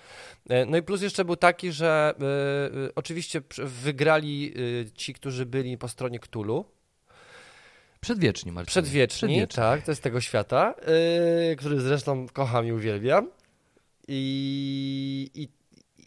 E, 0.48 0.66
no 0.66 0.76
i 0.76 0.82
plus 0.82 1.02
jeszcze 1.02 1.24
był 1.24 1.36
taki, 1.36 1.72
że 1.72 2.14
e, 2.20 2.86
e 2.86 2.94
oczywiście 2.94 3.42
wygrali 3.58 4.54
e, 4.86 4.90
ci, 4.90 5.14
którzy 5.14 5.46
byli 5.46 5.78
po 5.78 5.88
stronie 5.88 6.18
Ktulu, 6.18 6.64
Przedwieczni, 8.04 8.52
Marcin. 8.52 8.70
Przedwieczni, 8.70 9.16
Przedwieczni, 9.16 9.56
tak, 9.56 9.82
to 9.82 9.90
jest 9.90 10.02
tego 10.02 10.20
świata, 10.20 10.74
yy, 11.48 11.56
który 11.56 11.80
zresztą 11.80 12.26
kocham 12.32 12.66
i 12.66 12.72
uwielbiam. 12.72 13.30
I, 14.08 15.30
i, 15.34 15.48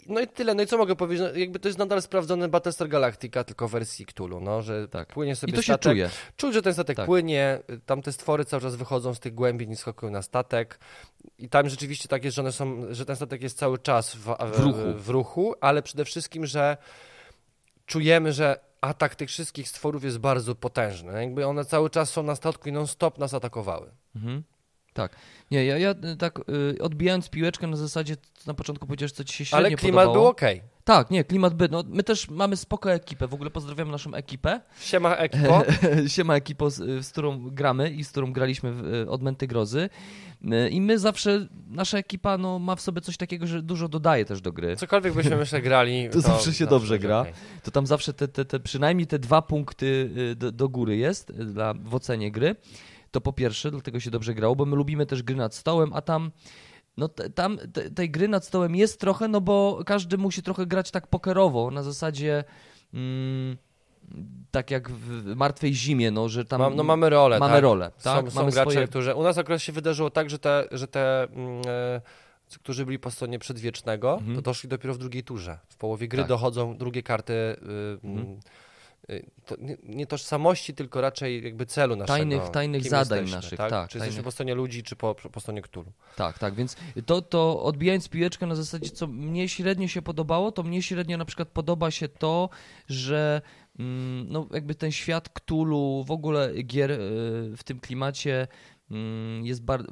no 0.07 0.21
i 0.21 0.27
tyle. 0.27 0.55
No 0.55 0.63
i 0.63 0.67
co 0.67 0.77
mogę 0.77 0.95
powiedzieć? 0.95 1.27
No, 1.33 1.39
jakby 1.39 1.59
to 1.59 1.67
jest 1.67 1.79
nadal 1.79 2.01
sprawdzony 2.01 2.47
Battlestar 2.47 2.89
Galactica, 2.89 3.43
tylko 3.43 3.67
w 3.67 3.71
wersji 3.71 4.05
Cthulhu, 4.05 4.39
no, 4.39 4.61
że 4.61 4.87
tak. 4.87 5.07
płynie 5.07 5.35
sobie 5.35 5.53
I 5.53 5.55
to 5.55 5.61
statek. 5.61 5.83
się 5.83 5.89
czuje. 5.89 6.09
Czuć, 6.37 6.53
że 6.53 6.61
ten 6.61 6.73
statek 6.73 6.97
tak. 6.97 7.05
płynie, 7.05 7.59
tam 7.85 8.01
te 8.01 8.11
stwory 8.11 8.45
cały 8.45 8.61
czas 8.61 8.75
wychodzą 8.75 9.13
z 9.13 9.19
tych 9.19 9.33
głębi, 9.33 9.67
nie 9.67 9.75
skakują 9.75 10.11
na 10.11 10.21
statek. 10.21 10.79
I 11.39 11.49
tam 11.49 11.69
rzeczywiście 11.69 12.07
tak 12.07 12.23
jest, 12.23 12.35
że 12.35 12.41
one 12.41 12.51
są, 12.51 12.93
że 12.93 13.05
ten 13.05 13.15
statek 13.15 13.41
jest 13.41 13.57
cały 13.57 13.77
czas 13.77 14.15
w, 14.15 14.19
w, 14.19 14.51
w 14.51 14.59
ruchu. 14.59 14.93
w 14.95 15.09
ruchu, 15.09 15.55
ale 15.61 15.81
przede 15.81 16.05
wszystkim, 16.05 16.45
że 16.45 16.77
czujemy, 17.85 18.33
że 18.33 18.66
atak 18.81 19.15
tych 19.15 19.29
wszystkich 19.29 19.69
stworów 19.69 20.03
jest 20.03 20.17
bardzo 20.17 20.55
potężny. 20.55 21.13
Jakby 21.23 21.45
one 21.45 21.65
cały 21.65 21.89
czas 21.89 22.09
są 22.09 22.23
na 22.23 22.35
statku 22.35 22.69
i 22.69 22.71
non-stop 22.71 23.17
nas 23.17 23.33
atakowały. 23.33 23.91
Mhm. 24.15 24.43
Tak. 24.93 25.15
Nie, 25.51 25.65
ja, 25.65 25.77
ja 25.77 25.95
tak 26.19 26.39
y, 26.39 26.77
odbijając 26.81 27.29
piłeczkę 27.29 27.67
na 27.67 27.77
zasadzie, 27.77 28.15
na 28.47 28.53
początku 28.53 28.87
powiedziałeś, 28.87 29.11
co 29.11 29.23
ci 29.23 29.33
się 29.33 29.45
średnio 29.45 29.67
Ale 29.67 29.75
klimat 29.75 30.05
podobało. 30.05 30.33
był 30.33 30.49
ok. 30.49 30.63
Tak, 30.87 31.11
nie, 31.11 31.23
klimat 31.23 31.53
by. 31.53 31.67
No, 31.71 31.83
my 31.89 32.03
też 32.03 32.29
mamy 32.29 32.57
spoko 32.57 32.93
ekipę. 32.93 33.27
W 33.27 33.33
ogóle 33.33 33.49
pozdrawiam 33.49 33.91
naszą 33.91 34.13
ekipę. 34.13 34.61
Siema 34.79 35.15
ekipo. 35.15 35.63
Siema 36.15 36.35
ekipo, 36.35 36.69
z, 36.69 37.05
z, 37.05 37.11
którą 37.11 37.49
gramy 37.49 37.89
i 37.89 38.03
z 38.03 38.09
którą 38.09 38.33
graliśmy 38.33 38.73
w 38.73 38.93
y, 38.93 39.09
Odmęty 39.09 39.47
Grozy. 39.47 39.89
Y, 40.43 40.69
I 40.69 40.81
my 40.81 40.99
zawsze, 40.99 41.47
nasza 41.69 41.97
ekipa 41.97 42.37
no, 42.37 42.59
ma 42.59 42.75
w 42.75 42.81
sobie 42.81 43.01
coś 43.01 43.17
takiego, 43.17 43.47
że 43.47 43.61
dużo 43.61 43.87
dodaje 43.87 44.25
też 44.25 44.41
do 44.41 44.51
gry. 44.51 44.75
Cokolwiek 44.75 45.13
byśmy 45.13 45.35
myślę 45.45 45.61
grali. 45.61 46.07
to, 46.09 46.13
to 46.13 46.21
zawsze 46.21 46.53
się 46.53 46.67
dobrze 46.67 46.99
gra. 46.99 47.19
Okay. 47.19 47.33
To 47.63 47.71
tam 47.71 47.87
zawsze 47.87 48.13
te, 48.13 48.27
te, 48.27 48.45
te, 48.45 48.59
przynajmniej 48.59 49.07
te 49.07 49.19
dwa 49.19 49.41
punkty 49.41 50.09
do, 50.35 50.51
do 50.51 50.69
góry 50.69 50.97
jest 50.97 51.31
dla, 51.31 51.73
w 51.73 51.95
ocenie 51.95 52.31
gry. 52.31 52.55
To 53.11 53.21
po 53.21 53.33
pierwsze, 53.33 53.71
dlatego 53.71 53.99
się 53.99 54.11
dobrze 54.11 54.33
grało, 54.33 54.55
bo 54.55 54.65
my 54.65 54.75
lubimy 54.75 55.05
też 55.05 55.23
gry 55.23 55.35
nad 55.35 55.55
stołem, 55.55 55.93
a 55.93 56.01
tam 56.01 56.31
no 56.97 57.07
tam 57.09 57.57
te, 57.73 57.91
tej 57.91 58.11
gry 58.11 58.27
nad 58.27 58.45
stołem 58.45 58.75
jest 58.75 58.99
trochę, 58.99 59.27
no 59.27 59.41
bo 59.41 59.81
każdy 59.85 60.17
musi 60.17 60.43
trochę 60.43 60.65
grać 60.65 60.91
tak 60.91 61.07
pokerowo, 61.07 61.71
na 61.71 61.83
zasadzie 61.83 62.43
mm, 62.93 63.57
tak 64.51 64.71
jak 64.71 64.89
w 64.91 65.35
Martwej 65.35 65.73
Zimie, 65.73 66.11
no, 66.11 66.29
że 66.29 66.45
tam... 66.45 66.75
no 66.75 66.83
mamy 66.83 67.09
rolę, 67.09 67.39
Mamy 67.39 67.53
tak? 67.53 67.63
rolę, 67.63 67.91
tak? 68.03 68.25
Są, 68.25 68.31
są 68.31 68.39
mamy 68.39 68.51
gracze, 68.51 68.71
swoje... 68.71 68.87
którzy... 68.87 69.15
U 69.15 69.23
nas 69.23 69.37
akurat 69.37 69.61
się 69.61 69.71
wydarzyło 69.71 70.09
tak, 70.09 70.29
że 70.29 70.39
te, 70.39 70.67
że 70.71 70.87
te 70.87 71.23
mm, 71.23 71.61
e, 71.67 72.01
którzy 72.55 72.85
byli 72.85 72.99
po 72.99 73.11
stronie 73.11 73.39
przedwiecznego, 73.39 74.13
mhm. 74.13 74.35
to 74.35 74.41
doszli 74.41 74.69
dopiero 74.69 74.93
w 74.93 74.97
drugiej 74.97 75.23
turze. 75.23 75.59
W 75.67 75.77
połowie 75.77 76.07
gry 76.07 76.21
tak. 76.21 76.29
dochodzą 76.29 76.77
drugie 76.77 77.03
karty... 77.03 77.33
Y, 77.33 77.57
mhm. 78.03 78.39
Y, 79.09 79.29
to 79.45 79.55
nie, 79.59 79.77
nie, 79.83 80.07
tożsamości, 80.07 80.73
tylko 80.73 81.01
raczej 81.01 81.43
jakby 81.43 81.65
celu 81.65 81.95
naszego. 81.95 82.17
Tajnych, 82.17 82.49
tajnych 82.49 82.83
zadań 82.83 83.19
jesteśmy, 83.19 83.35
naszych, 83.35 83.57
tak. 83.57 83.69
tak 83.69 83.89
czy 83.89 83.93
tajnych... 83.93 84.05
jesteśmy 84.07 84.23
po 84.23 84.31
stronie 84.31 84.55
ludzi, 84.55 84.83
czy 84.83 84.95
po, 84.95 85.15
po 85.31 85.39
stronie 85.39 85.61
Ktulu. 85.61 85.91
Tak, 86.15 86.39
tak, 86.39 86.55
więc 86.55 86.75
to, 87.05 87.21
to 87.21 87.63
odbijając 87.63 88.09
piłeczkę 88.09 88.45
na 88.45 88.55
zasadzie, 88.55 88.89
co 88.89 89.07
mnie 89.07 89.49
średnio 89.49 89.87
się 89.87 90.01
podobało, 90.01 90.51
to 90.51 90.63
mnie 90.63 90.81
średnio 90.81 91.17
na 91.17 91.25
przykład 91.25 91.47
podoba 91.47 91.91
się 91.91 92.07
to, 92.07 92.49
że 92.87 93.41
mm, 93.79 94.27
no 94.29 94.47
jakby 94.51 94.75
ten 94.75 94.91
świat 94.91 95.29
Ktulu, 95.29 96.03
w 96.07 96.11
ogóle 96.11 96.63
gier 96.63 96.91
y, 96.91 96.97
w 97.57 97.63
tym 97.63 97.79
klimacie 97.79 98.47
mm, 98.91 99.45
jest 99.45 99.63
bardzo 99.63 99.87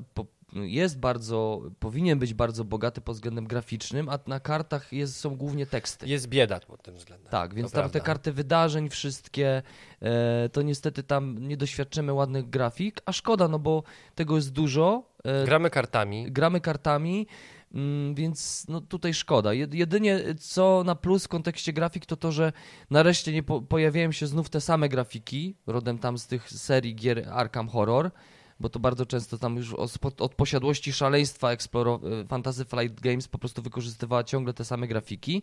jest 0.56 1.00
bardzo, 1.00 1.62
powinien 1.80 2.20
być 2.20 2.34
bardzo 2.34 2.64
bogaty 2.64 3.02
pod 3.02 3.16
względem 3.16 3.48
graficznym, 3.48 4.10
a 4.10 4.20
na 4.28 4.40
kartach 4.40 4.94
jest, 4.94 5.16
są 5.18 5.36
głównie 5.36 5.66
teksty. 5.66 6.08
Jest 6.08 6.28
bieda 6.28 6.60
pod 6.60 6.84
tym 6.84 6.96
względem. 6.96 7.32
Tak, 7.32 7.54
więc 7.54 7.72
To 7.72 7.76
tam 7.76 7.84
te 7.86 7.90
prawda. 7.92 8.06
karty 8.06 8.32
wydarzeń 8.32 8.90
wszystkie, 8.90 9.62
e, 10.02 10.50
to 10.50 10.62
niestety 10.62 11.04
tam 11.04 11.48
nie 11.48 11.58
doświadczymy 11.58 12.14
ładnych 12.14 12.50
grafik, 12.50 13.02
a 13.06 13.12
szkoda, 13.12 13.48
no 13.48 13.60
bo 13.60 13.84
tego 14.16 14.36
jest 14.36 14.52
dużo. 14.52 15.04
E, 15.24 15.46
Gramy 15.46 15.70
kartami. 15.70 16.32
gramy 16.32 16.62
kartami, 16.62 17.28
mm, 17.74 18.16
więc 18.16 18.66
no 18.70 18.82
tutaj 18.82 19.14
szkoda. 19.14 19.50
Jed- 19.50 19.74
Jedynie 19.74 20.20
co 20.40 20.84
na 20.86 20.96
plus 20.96 21.26
w 21.26 21.28
kontekście 21.28 21.74
grafik 21.74 22.06
to 22.06 22.18
to, 22.18 22.32
że 22.32 22.54
nareszcie 22.90 23.34
nie 23.34 23.44
po 23.44 23.62
pojawiają 23.62 24.12
się 24.12 24.28
znów 24.28 24.50
te 24.50 24.62
same 24.62 24.90
grafiki, 24.90 25.56
rodem 25.68 25.98
tam 25.98 26.18
z 26.18 26.28
tych 26.28 26.50
serii 26.50 26.96
gier 26.96 27.30
Arkham 27.32 27.68
Horror, 27.70 28.12
bo 28.60 28.70
to 28.70 28.80
bardzo 28.80 29.06
często 29.06 29.38
tam 29.38 29.56
już 29.58 29.74
od, 29.74 30.22
od 30.22 30.36
posiadłości 30.36 30.94
szaleństwa 30.94 31.48
Exploro- 31.56 32.22
e, 32.24 32.28
Fantasy 32.28 32.66
Flight 32.66 33.02
Games 33.02 33.28
po 33.28 33.38
prostu 33.38 33.62
wykorzystywała 33.62 34.24
ciągle 34.24 34.54
te 34.54 34.66
same 34.66 34.88
grafiki. 34.88 35.42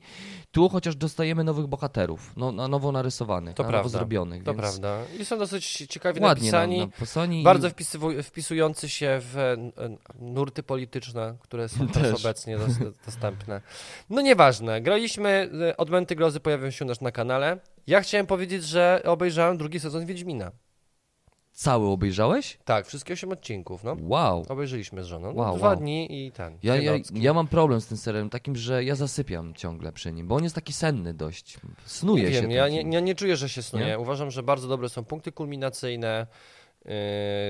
Tu 0.53 0.68
chociaż 0.68 0.96
dostajemy 0.96 1.44
nowych 1.44 1.66
bohaterów, 1.66 2.33
no, 2.37 2.53
na 2.53 2.68
nowo 2.68 2.92
narysowanych, 2.92 3.55
To 3.55 3.62
na 3.62 3.68
prawda. 3.68 3.79
nowo 3.79 3.88
zrobionych, 3.88 4.42
To 4.42 4.51
więc 4.55 4.61
prawda. 4.62 4.98
I 5.20 5.25
są 5.25 5.38
dosyć 5.38 5.72
ciekawie 5.72 6.20
ładnie 6.20 6.42
napisani. 6.53 6.79
na, 6.79 6.87
na 6.87 6.92
posoni. 6.92 7.42
Bardzo 7.42 7.68
i- 7.68 8.22
wpisujący 8.22 8.88
się 8.88 9.18
w 9.20 9.37
e, 9.38 9.53
n- 9.53 9.72
nurty 10.20 10.62
polityczne, 10.62 11.37
które 11.40 11.68
są 11.68 11.88
też, 11.98 12.25
obecnie 12.25 12.59
dos 12.59 12.70
dostępne. 13.07 13.61
No 14.11 14.20
nieważne. 14.22 14.81
Graliśmy, 14.81 15.51
e, 15.70 15.77
Odmęty 15.77 16.16
Grozy 16.16 16.40
pojawią 16.40 16.70
się 16.70 16.87
też 16.87 17.01
na 17.01 17.12
kanale. 17.12 17.59
Ja 17.87 18.01
chciałem 18.01 18.27
powiedzieć, 18.27 18.64
że 18.64 19.03
obejrzałem 19.07 19.57
drugi 19.57 19.81
sezon 19.81 20.07
Wiedźmina. 20.07 20.51
Cały 21.52 21.88
obejrzałeś? 21.88 22.58
Tak, 22.64 22.86
wszystkie 22.86 23.12
osiem 23.12 23.32
odcinków, 23.32 23.84
no. 23.84 23.96
Wow. 24.00 24.44
Obejrzeliśmy 24.48 25.02
z 25.04 25.06
żoną. 25.06 25.34
Wow, 25.34 25.56
dwa 25.56 25.68
wow. 25.68 25.76
dni 25.76 26.26
i 26.26 26.32
ten. 26.32 26.58
Ja, 26.62 26.76
ja, 26.76 26.92
ja 27.14 27.34
mam 27.34 27.46
problem 27.46 27.80
z 27.80 27.86
tym 27.86 27.96
serialem, 27.96 28.30
takim, 28.30 28.56
że 28.56 28.84
ja 28.84 28.94
zasypiam 28.94 29.54
ciągle 29.54 29.92
przy 29.92 30.12
nim, 30.12 30.28
bo 30.28 30.34
on 30.34 30.42
jest 30.42 30.54
taki 30.54 30.72
senny 30.72 31.14
dość. 31.14 31.58
Snuje 31.84 32.24
nie 32.24 32.34
się. 32.34 32.42
wiem, 32.42 32.50
ja 32.50 32.68
nie, 32.68 32.84
nie, 32.84 33.02
nie 33.02 33.14
czuję, 33.14 33.36
że 33.36 33.48
się 33.48 33.62
snuje. 33.62 33.86
Nie? 33.86 33.98
Uważam, 33.98 34.30
że 34.30 34.42
bardzo 34.42 34.68
dobre 34.68 34.88
są 34.88 35.04
punkty 35.04 35.32
kulminacyjne. 35.32 36.26
Yy, 36.84 36.92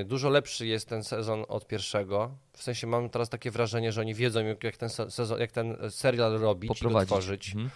dużo 0.04 0.28
lepszy 0.28 0.66
jest 0.66 0.88
ten 0.88 1.04
sezon 1.04 1.44
od 1.48 1.66
pierwszego. 1.66 2.30
W 2.52 2.62
sensie 2.62 2.86
mam 2.86 3.10
teraz 3.10 3.28
takie 3.28 3.50
wrażenie, 3.50 3.92
że 3.92 4.00
oni 4.00 4.14
wiedzą, 4.14 4.40
jak 4.62 4.76
ten, 4.76 4.88
se- 4.88 5.10
sezon, 5.10 5.40
jak 5.40 5.52
ten 5.52 5.76
serial 5.90 6.38
robić 6.38 6.80
tworzyć. 7.06 7.48
Mhm. 7.48 7.70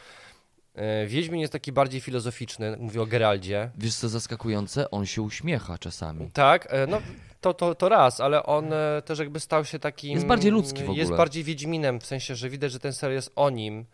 Yy, 0.77 1.07
Wiedźmin 1.07 1.41
jest 1.41 1.53
taki 1.53 1.73
bardziej 1.73 2.01
filozoficzny, 2.01 2.77
mówię 2.81 3.03
o 3.03 3.07
Geraldzie. 3.07 3.71
Wiesz 3.79 3.95
co 3.95 4.09
zaskakujące? 4.09 4.91
On 4.91 5.07
się 5.07 5.23
uśmiecha 5.23 5.79
czasami. 5.79 6.31
Tak, 6.31 6.67
e, 6.71 6.87
no 6.87 7.01
to, 7.41 7.55
to, 7.55 7.75
to 7.75 7.89
raz, 7.89 8.21
ale 8.21 8.43
on 8.43 8.73
e, 8.73 9.03
też 9.05 9.19
jakby 9.19 9.41
stał 9.41 9.65
się 9.65 9.79
takim... 9.79 10.13
Jest 10.13 10.27
bardziej 10.27 10.51
ludzki 10.51 10.85
w 10.85 10.89
Jest 10.89 11.03
ogóle. 11.03 11.17
bardziej 11.19 11.45
Wiedźminem, 11.45 12.01
w 12.01 12.07
sensie, 12.07 12.35
że 12.35 12.49
widać, 12.51 12.73
że 12.73 12.79
ten 12.79 12.93
serial 12.93 13.15
jest 13.17 13.33
o 13.37 13.51
nim. 13.51 13.87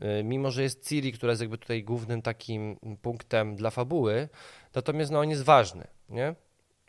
e, 0.00 0.22
Mimo, 0.22 0.50
że 0.50 0.62
jest 0.62 0.88
Ciri, 0.88 1.12
która 1.12 1.32
jest 1.32 1.40
jakby 1.42 1.58
tutaj 1.58 1.84
głównym 1.84 2.22
takim 2.22 2.76
punktem 3.02 3.56
dla 3.56 3.70
fabuły, 3.70 4.28
natomiast 4.74 5.10
no, 5.10 5.20
on 5.20 5.30
jest 5.30 5.42
ważny, 5.42 5.86
nie? 6.08 6.34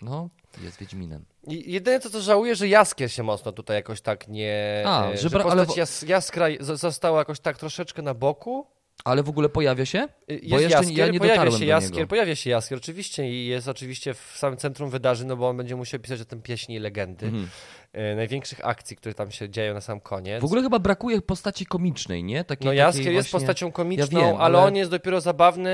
No, 0.02 0.30
jest 0.64 0.78
Wiedźminem. 0.78 1.26
I 1.48 1.72
jedyne 1.72 2.00
co, 2.00 2.10
co 2.10 2.22
żałuję, 2.22 2.56
że 2.56 2.68
Jaskier 2.68 3.12
się 3.12 3.24
mocno 3.24 3.52
tutaj 3.52 3.76
jakoś 3.78 4.02
tak 4.02 4.28
nie... 4.28 4.84
A, 4.86 5.10
e, 5.12 5.18
że 5.18 5.30
że 5.30 5.36
ale 5.44 5.56
postać 5.56 5.78
jas, 5.78 6.02
Jaskra 6.02 6.46
została 6.60 7.20
jakoś 7.20 7.40
tak 7.40 7.58
troszeczkę 7.58 8.02
na 8.02 8.14
boku. 8.14 8.68
Ale 9.06 9.24
w 9.24 9.30
ogóle 9.30 9.50
pojawia 9.50 9.86
się? 9.86 10.08
Y, 10.32 10.34
Jest 10.34 10.50
Bo 10.50 10.60
jeszcze 10.60 10.78
Jaskier, 10.78 10.98
ja 10.98 11.08
nie 11.08 11.20
pojawia 11.20 11.52
się 11.52 11.66
Jaskier, 11.66 12.08
pojawia 12.08 12.36
się 12.36 12.50
Jaskier 12.50 12.78
oczywiście 12.78 13.30
i 13.32 13.46
jest 13.48 13.68
oczywiście 13.68 14.14
w 14.14 14.34
samym 14.36 14.58
centrum 14.58 14.90
wydarzeń, 14.90 15.28
no 15.28 15.38
bo 15.38 15.50
on 15.50 15.58
będzie 15.58 15.76
musiał 15.76 16.00
pisać 16.00 16.22
o 16.22 16.26
tym 16.26 16.42
pieśni 16.42 16.76
i 16.76 16.80
legendy. 16.80 17.26
Mhm. 17.26 17.48
e, 17.94 18.16
największych 18.16 18.66
akcji, 18.66 18.96
które 18.98 19.16
tam 19.16 19.32
się 19.32 19.50
dzieją 19.50 19.74
na 19.74 19.82
sam 19.82 20.00
koniec. 20.00 20.42
W 20.42 20.46
ogóle 20.46 20.62
chyba 20.62 20.80
brakuje 20.80 21.22
postaci 21.22 21.66
komicznej, 21.66 22.24
nie? 22.24 22.44
Takiej, 22.44 22.66
no 22.66 22.72
takiej 22.72 22.78
Jaskier 22.78 23.14
jest 23.14 23.30
właśnie- 23.30 23.40
postacią 23.48 23.72
komiczną, 23.72 24.20
Ja 24.20 24.26
wiem, 24.28 24.36
ale... 24.36 24.58
ale- 24.58 24.60
on 24.60 24.76
jest 24.76 24.92
dopiero 24.92 25.22
zabawny 25.22 25.70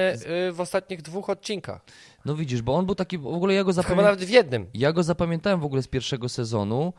y, 0.50 0.52
w 0.52 0.62
ostatnich 0.62 1.02
dwóch 1.02 1.30
odcinkach. 1.30 1.82
No 2.26 2.36
widzisz, 2.36 2.62
bo 2.62 2.76
on 2.76 2.86
był 2.86 2.96
taki, 2.96 3.18
w 3.18 3.28
ogóle 3.28 3.54
ja 3.54 3.64
go 3.64 3.72
Chyba 3.72 3.82
zapamiętałem. 3.82 4.14
nawet 4.16 4.30
w 4.30 4.32
jednym. 4.32 4.68
Ja 4.74 4.94
go 4.94 5.04
zapamiętałem 5.04 5.60
w 5.60 5.66
ogóle 5.66 5.82
z 5.82 5.88
pierwszego 5.88 6.30
sezonu, 6.30 6.94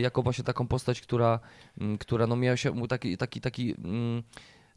jako 0.00 0.22
właśnie 0.22 0.44
taką 0.44 0.66
postać, 0.68 1.00
która, 1.00 1.40
mm, 1.80 1.98
która 1.98 2.26
no 2.26 2.36
miała 2.36 2.56
się 2.56 2.86
taki, 2.88 3.16
taki, 3.16 3.40
taki, 3.40 3.74
mm, 3.84 4.22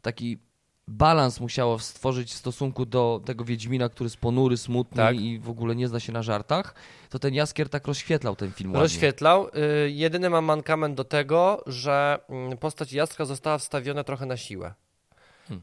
taki 0.02 0.38
balans 0.88 1.40
musiała 1.40 1.78
stworzyć 1.78 2.30
w 2.32 2.34
stosunku 2.36 2.86
do 2.86 3.20
tego 3.24 3.44
Wiedźmina, 3.44 3.88
który 3.88 4.06
jest 4.06 4.16
ponury, 4.16 4.56
smutny 4.56 4.96
Tak. 4.96 5.20
i 5.20 5.38
w 5.38 5.50
ogóle 5.50 5.76
nie 5.76 5.88
zna 5.88 6.00
się 6.00 6.12
na 6.12 6.22
żartach, 6.22 6.74
to 7.10 7.18
ten 7.18 7.34
Jaskier 7.34 7.68
tak 7.68 7.86
rozświetlał 7.86 8.36
ten 8.36 8.52
film 8.52 8.70
ładnie. 8.70 8.82
Rozświetlał. 8.82 9.48
Y, 9.48 9.90
jedyny 9.90 10.30
mam 10.30 10.44
mankament 10.44 10.94
do 10.94 11.04
tego, 11.04 11.62
że 11.66 12.18
mm, 12.28 12.58
postać 12.58 12.92
Jaskra 12.92 13.24
została 13.24 13.58
wstawiona 13.58 14.04
trochę 14.04 14.26
na 14.26 14.36
siłę. 14.36 14.74
Hmm. 15.48 15.62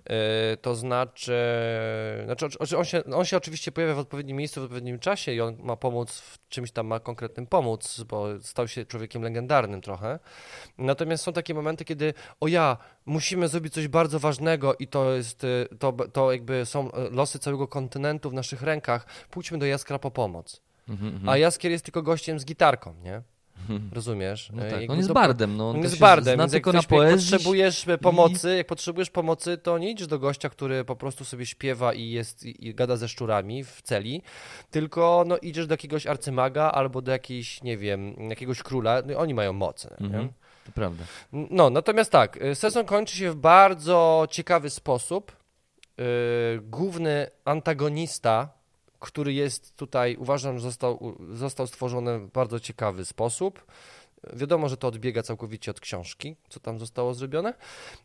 Y, 0.53 0.57
to 0.57 0.75
znaczy, 0.75 1.37
znaczy 2.25 2.47
on, 2.77 2.85
się, 2.85 3.03
on 3.03 3.25
się 3.25 3.37
oczywiście 3.37 3.71
pojawia 3.71 3.95
w 3.95 3.99
odpowiednim 3.99 4.37
miejscu, 4.37 4.61
w 4.61 4.63
odpowiednim 4.63 4.99
czasie 4.99 5.33
i 5.33 5.41
on 5.41 5.57
ma 5.59 5.75
pomóc 5.75 6.19
w 6.19 6.49
czymś 6.49 6.71
tam, 6.71 6.87
ma 6.87 6.99
konkretnym 6.99 7.47
pomóc, 7.47 8.03
bo 8.09 8.39
stał 8.41 8.67
się 8.67 8.85
człowiekiem 8.85 9.21
legendarnym 9.21 9.81
trochę. 9.81 10.19
Natomiast 10.77 11.23
są 11.23 11.33
takie 11.33 11.53
momenty, 11.53 11.85
kiedy 11.85 12.13
o 12.39 12.47
ja, 12.47 12.77
musimy 13.05 13.47
zrobić 13.47 13.73
coś 13.73 13.87
bardzo 13.87 14.19
ważnego 14.19 14.75
i 14.75 14.87
to 14.87 15.13
jest, 15.13 15.43
y, 15.43 15.67
to, 15.79 15.93
to 16.13 16.31
jakby 16.31 16.65
są 16.65 16.89
losy 17.11 17.39
całego 17.39 17.67
kontynentu 17.67 18.29
w 18.29 18.33
naszych 18.33 18.61
rękach, 18.61 19.05
pójdźmy 19.29 19.57
do 19.57 19.65
Jaskra 19.65 19.99
po 19.99 20.11
pomoc. 20.11 20.61
Mhm, 20.89 21.13
mhm. 21.13 21.29
A 21.29 21.37
Jaskier 21.37 21.71
jest 21.71 21.85
tylko 21.85 22.01
gościem 22.01 22.39
z 22.39 22.45
gitarką, 22.45 22.93
nie? 23.03 23.21
Rozumiesz? 23.93 24.49
No 24.53 24.63
E, 24.65 24.71
tak, 24.71 24.89
on 24.89 24.97
jest 24.97 25.07
to- 25.07 25.13
bardem, 25.13 25.57
no. 25.57 25.69
On 25.69 25.83
jest 25.83 25.99
bardem, 25.99 26.33
Zna 26.35 26.43
jak 26.43 26.51
tylko 26.51 26.73
na 26.73 26.79
ktoś, 26.79 26.91
jak 26.91 26.99
poezji. 26.99 27.31
potrzebujesz 27.31 27.87
e, 27.87 27.97
pomocy, 27.97 28.55
jak 28.57 28.67
potrzebujesz 28.67 29.09
pomocy, 29.09 29.57
to 29.57 29.77
nie 29.77 29.91
idziesz 29.91 30.07
do 30.07 30.19
gościa, 30.19 30.49
który 30.49 30.85
po 30.85 30.95
prostu 30.95 31.25
sobie 31.25 31.45
śpiewa 31.45 31.93
i 31.93 32.09
jest 32.09 32.45
i, 32.45 32.67
i 32.67 32.75
gada 32.75 32.97
ze 32.97 33.07
szczurami 33.07 33.63
w 33.63 33.81
celi, 33.81 34.21
tylko 34.71 35.23
no 35.27 35.37
idziesz 35.37 35.67
do 35.67 35.73
jakiegoś 35.73 36.07
arcymaga 36.07 36.71
albo 36.71 37.01
do 37.01 37.11
jakiejś, 37.11 37.63
nie 37.63 37.77
wiem, 37.77 38.15
jakiegoś 38.29 38.63
króla, 38.63 39.01
no, 39.05 39.11
i 39.11 39.15
oni 39.15 39.33
mają 39.33 39.53
nie? 39.53 40.05
Mhm, 40.05 40.29
to 40.65 40.71
prawda. 40.71 41.03
No, 41.33 41.69
natomiast 41.69 42.11
tak, 42.11 42.41
y, 42.43 42.55
sezon 42.55 42.85
kończy 42.85 43.17
się 43.17 43.31
w 43.31 43.35
bardzo 43.35 44.27
ciekawy 44.31 44.69
sposób. 44.69 45.35
Yy, 45.97 46.03
Główny 46.61 47.27
antagonista, 47.45 48.49
który 49.03 49.33
jest 49.33 49.75
tutaj, 49.75 50.15
uważam, 50.19 50.59
że 50.59 50.63
został, 50.63 51.15
został 51.33 51.67
stworzony 51.67 52.19
w 52.19 52.31
bardzo 52.31 52.59
ciekawy 52.59 53.05
sposób. 53.05 53.65
Wiadomo, 54.33 54.69
że 54.69 54.77
to 54.77 54.87
odbiega 54.87 55.23
całkowicie 55.23 55.71
od 55.71 55.79
książki, 55.79 56.35
co 56.49 56.59
tam 56.59 56.79
zostało 56.79 57.13
zrobione. 57.13 57.53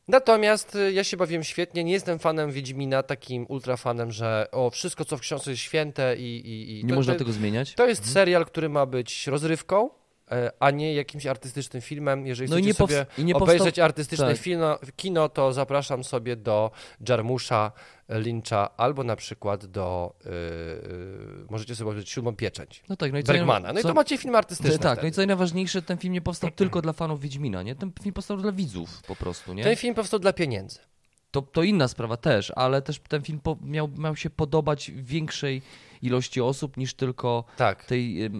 Natomiast 0.09 0.75
y, 0.75 0.93
ja 0.93 1.05
się 1.05 1.17
bawiłem 1.17 1.45
świetnie. 1.45 1.85
Nie 1.85 1.93
jestem 1.93 2.19
fanem 2.19 2.53
Wiedźmina, 2.53 3.03
takim 3.03 3.47
ultrafanem, 3.49 4.13
że 4.13 4.49
o, 4.53 4.71
wszystko 4.71 5.05
co 5.05 5.17
w 5.17 5.21
książce 5.21 5.51
jest 5.51 5.63
święte 5.63 6.17
i. 6.17 6.23
i, 6.23 6.79
i 6.79 6.85
Nie 6.85 6.91
to, 6.91 6.97
można 6.97 7.13
to, 7.13 7.19
tego 7.19 7.33
zmieniać. 7.33 7.75
to 7.75 7.87
jest 7.87 8.13
serial, 8.13 8.45
który 8.47 8.69
ma 8.69 8.87
być 8.87 9.27
rozrywką, 9.27 9.91
a 10.61 10.71
nie 10.71 10.95
jakimś 10.95 11.27
artystycznym 11.27 11.83
filmem. 11.83 12.27
Jeżeli 12.27 12.51
No 12.51 12.57
chcecie 12.57 12.75
sobie 12.75 13.07
obejrzeć 13.35 13.79
artystyczne 13.79 14.35
tak. 14.35 14.43
kino, 14.43 14.79
kino, 14.97 15.29
to 15.29 15.53
zapraszam 15.53 16.05
sobie 16.05 16.37
do 16.37 16.71
Jarmusza, 17.09 17.73
Lyncha 18.09 18.71
albo 18.77 19.05
na 19.05 19.17
przykład 19.17 19.67
do, 19.67 20.15
yy, 20.25 20.31
możecie 21.51 21.77
sobie 21.77 21.91
obejrzeć 21.91 22.11
Siódmą 22.11 22.37
Pieczęć, 22.37 22.83
No 22.89 22.97
tak, 22.97 23.13
no 23.13 23.19
i 23.19 23.23
Bergmana. 23.23 23.73
No 23.73 23.81
i 23.81 23.83
co- 23.83 23.89
to 23.89 23.95
macie 23.95 24.19
film 24.19 24.35
artystyczny 24.35 24.79
Tak, 24.79 24.85
no 24.85 24.93
wtedy. 24.95 25.09
i 25.09 25.13
co 25.13 25.27
najważniejsze, 25.27 25.83
ten 25.83 25.99
film 25.99 26.15
nie 26.15 26.21
powstał 26.21 26.51
tylko 26.61 26.83
dla 26.83 26.93
fanów 26.93 27.21
Wiedźmina, 27.21 27.63
nie? 27.63 27.75
Ten 27.75 27.93
film 28.03 28.15
powstał 28.15 28.37
dla 28.37 28.53
widzów 28.53 29.03
po 29.03 29.17
prostu, 29.17 29.55
nie? 29.55 29.65
Ten 29.65 29.77
film 29.77 29.95
powstał 29.95 30.21
dla 30.21 30.33
pieniędzy. 30.33 30.79
To, 31.31 31.43
to 31.43 31.63
inna 31.63 31.89
sprawa 31.89 32.17
też, 32.17 32.53
ale 32.57 32.83
też 32.83 33.01
ten 33.09 33.23
film 33.23 33.41
po, 33.41 33.57
miał, 33.63 33.89
miał 33.99 34.17
się 34.17 34.31
podobać 34.31 34.91
większej 34.95 35.63
ilości 36.03 36.41
osób 36.41 36.77
niż 36.77 36.95
tylko 36.95 37.45
Tak. 37.57 37.85
tej 37.85 38.25
e, 38.25 38.31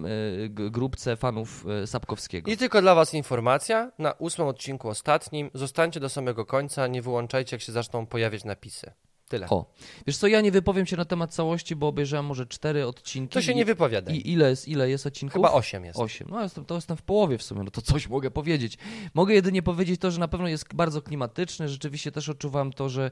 g- 0.49 0.71
grupce 0.71 1.15
fanów 1.17 1.65
e, 1.83 1.87
Sapkowskiego. 1.87 2.51
I 2.51 2.57
tylko 2.57 2.81
dla 2.81 2.95
Was 2.95 3.13
informacja, 3.13 3.91
na 3.99 4.11
ósmym 4.13 4.47
odcinku 4.47 4.89
ostatnim, 4.89 5.49
zostańcie 5.53 5.99
do 5.99 6.09
samego 6.09 6.45
końca, 6.45 6.87
nie 6.87 7.01
wyłączajcie 7.01 7.55
jak 7.55 7.61
się 7.61 7.71
zaczną 7.71 8.05
pojawiać 8.05 8.43
napisy. 8.43 8.91
Tyle. 9.29 9.49
O, 9.49 9.65
wiesz 10.07 10.17
co, 10.17 10.27
ja 10.27 10.41
nie 10.41 10.51
wypowiem 10.51 10.85
się 10.85 10.97
na 10.97 11.05
temat 11.05 11.33
całości, 11.33 11.75
bo 11.75 11.87
obejrzałem 11.87 12.25
może 12.25 12.45
cztery 12.45 12.87
odcinki. 12.87 13.33
To 13.33 13.41
się 13.41 13.55
nie 13.55 13.65
wypowiadaj. 13.65 14.15
I 14.15 14.31
ile 14.31 14.49
jest, 14.49 14.67
ile 14.67 14.89
jest 14.89 15.05
odcinków? 15.05 15.33
Chyba 15.33 15.51
osiem 15.51 15.85
jest. 15.85 15.99
Osiem. 15.99 16.27
No 16.31 16.43
jestem, 16.43 16.65
to 16.65 16.75
jestem 16.75 16.97
w 16.97 17.01
połowie 17.01 17.37
w 17.37 17.43
sumie, 17.43 17.63
no 17.63 17.71
to 17.71 17.81
coś 17.81 18.07
mogę 18.07 18.31
powiedzieć. 18.31 18.77
Mogę 19.13 19.33
jedynie 19.33 19.63
powiedzieć 19.63 20.01
to, 20.01 20.11
że 20.11 20.19
na 20.19 20.27
pewno 20.27 20.47
jest 20.47 20.73
bardzo 20.73 21.01
klimatyczny. 21.01 21.69
Rzeczywiście 21.69 22.11
też 22.11 22.29
odczuwam 22.29 22.73
to, 22.73 22.89
że 22.89 23.11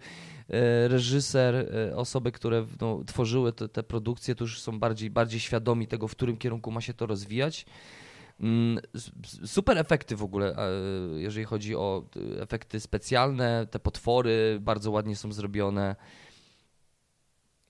e, 0.49 0.88
reżyser, 0.88 1.56
e, 1.56 1.95
osoby, 1.95 2.32
które 2.32 2.65
no, 2.82 3.03
tworzyły 3.08 3.53
te, 3.53 3.69
te 3.69 3.84
produkcje, 3.84 4.36
to 4.36 4.43
już 4.43 4.62
są 4.62 4.80
bardziej, 4.80 5.10
bardziej 5.10 5.39
świadomi 5.39 5.88
tego, 5.88 6.08
w 6.08 6.12
którym 6.12 6.38
kierunku 6.38 6.71
ma 6.71 6.82
się 6.82 6.93
to 6.93 7.06
rozwijać. 7.06 7.65
Mm, 8.39 8.80
Super 9.45 9.78
efekty 9.78 10.15
w 10.15 10.23
ogóle, 10.23 10.56
jeżeli 11.17 11.45
chodzi 11.45 11.76
o 11.76 12.04
efekty 12.41 12.80
specjalne, 12.80 13.67
te 13.71 13.80
potwory 13.80 14.58
bardzo 14.62 14.91
ładnie 14.91 15.15
są 15.15 15.32
zrobione. 15.34 15.95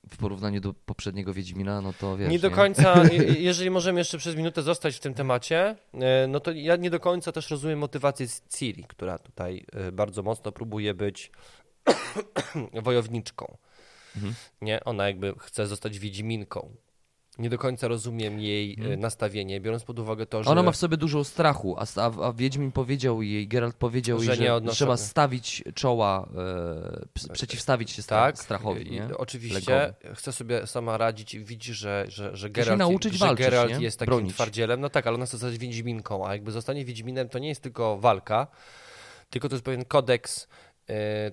w 0.10 0.18
porównaniu 0.18 0.62
do 0.62 0.74
poprzedniego 0.74 1.34
Wiedźmina, 1.34 1.82
no 1.82 1.94
to 1.94 2.18
wiesz... 2.18 2.30
Nie 2.30 2.40
do 2.40 2.52
końca, 2.52 3.04
je- 3.14 3.24
jeżeli 3.42 3.70
możemy 3.70 4.00
jeszcze 4.00 4.18
przez 4.18 4.36
minutę 4.36 4.62
zostać 4.62 4.96
w 4.96 5.00
tym 5.00 5.14
temacie, 5.14 5.76
e, 5.94 6.28
no 6.28 6.40
to 6.40 6.52
ja 6.52 6.76
nie 6.76 6.90
do 6.90 7.00
końca 7.00 7.32
też 7.32 7.50
rozumiem 7.50 7.80
motywację 7.80 8.28
Ciri, 8.58 8.84
która 8.84 9.18
tutaj 9.18 9.66
e, 9.74 9.92
bardzo 9.92 10.24
mocno 10.24 10.52
próbuje 10.52 10.94
być 10.94 11.32
wojowniczką. 12.84 13.58
Mhm. 14.16 14.34
Nie, 14.62 14.84
ona 14.84 15.08
jakby 15.08 15.34
chce 15.40 15.68
zostać 15.68 16.00
Wiedźminką. 16.00 16.76
Nie 17.40 17.50
do 17.50 17.58
końca 17.58 17.88
rozumiem 17.88 18.40
jej 18.40 18.74
e, 18.74 18.78
Mhm. 18.82 19.00
nastawienie, 19.00 19.62
biorąc 19.62 19.84
pod 19.84 20.00
uwagę 20.00 20.26
to, 20.26 20.44
że 20.44 20.50
Ona 20.50 20.64
ma 20.64 20.72
w 20.72 20.76
sobie 20.76 20.98
dużo 20.98 21.24
strachu, 21.24 21.76
a, 21.80 21.86
a, 22.02 22.12
a 22.28 22.34
Wiedźmin 22.34 22.72
powiedział 22.72 23.22
jej, 23.22 23.48
Geralt 23.48 23.76
powiedział 23.76 24.20
Że 24.20 24.32
jej, 24.36 24.38
że 24.38 24.54
odnoszą- 24.54 24.72
trzeba 24.76 24.98
stawić 24.98 25.64
czoła, 25.76 26.28
e, 26.38 27.06
ps- 27.14 27.28
przeciwstawić 27.28 27.92
się 27.92 28.02
stra- 28.02 28.08
tak, 28.08 28.38
strachowi, 28.40 28.88
i- 28.88 28.92
nie? 28.92 29.18
Oczywiście 29.18 29.72
Legowym. 29.76 30.16
chce 30.16 30.32
sobie 30.32 30.68
sama 30.68 30.98
radzić, 30.98 31.38
widzi, 31.38 31.74
że, 31.74 32.06
że, 32.08 32.36
że 32.38 32.50
Geralt, 32.50 32.80
nauczyć 32.80 33.14
że 33.14 33.26
walczyć, 33.26 33.46
Geralt 33.46 33.78
nie? 33.78 33.84
jest 33.86 34.00
takim 34.00 34.14
Bronić. 34.14 34.34
twardzielem. 34.34 34.82
No 34.82 34.90
tak, 34.90 35.08
ale 35.08 35.16
ona 35.16 35.26
chce 35.26 35.38
zostać 35.38 35.58
Wiedźminką, 35.60 36.28
a 36.28 36.34
jakby 36.34 36.52
zostanie 36.52 36.86
Wiedźminem 36.86 37.30
to 37.30 37.40
nie 37.40 37.48
jest 37.50 37.62
tylko 37.62 37.98
walka, 37.98 38.48
tylko 39.30 39.50
to 39.50 39.56
jest 39.56 39.66
pewien 39.66 39.86
kodeks, 39.86 40.48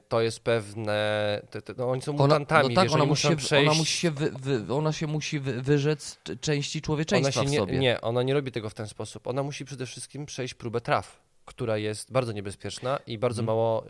to 0.09 0.21
jest 0.21 0.41
pewne, 0.41 1.41
te, 1.51 1.63
te, 1.63 1.75
no 1.77 1.91
oni 1.91 2.03
są 2.03 2.13
mutantami, 2.13 2.69
no 2.69 2.75
tak, 2.75 2.85
wiesz, 2.85 2.95
ona 2.95 3.05
musi, 3.05 3.29
się, 3.29 3.37
przejść... 3.37 3.69
ona 3.69 3.79
musi 3.79 3.97
się, 3.99 4.11
wy, 4.11 4.31
wy, 4.31 4.75
ona 4.75 4.93
się 4.93 5.07
musi 5.07 5.41
wy, 5.41 5.63
wyrzec 5.63 6.19
części 6.41 6.79
ona 6.79 6.85
człowieczeństwa 6.85 7.43
się 7.43 7.49
w 7.49 7.51
nie, 7.51 7.59
sobie. 7.59 7.79
nie, 7.79 8.01
ona 8.01 8.23
nie 8.23 8.35
robi 8.35 8.53
tego 8.53 8.71
w 8.71 8.75
ten 8.75 8.87
sposób. 8.87 9.27
Ona 9.27 9.43
musi 9.43 9.65
przede 9.65 9.87
wszystkim 9.87 10.27
przejść 10.27 10.55
próbę 10.55 10.81
traw, 10.81 11.24
która 11.45 11.77
jest 11.79 12.13
bardzo 12.13 12.33
niebezpieczna 12.33 12.99
i 13.07 13.19
bardzo 13.19 13.43
Mhm. 13.43 13.47
mało 13.57 13.85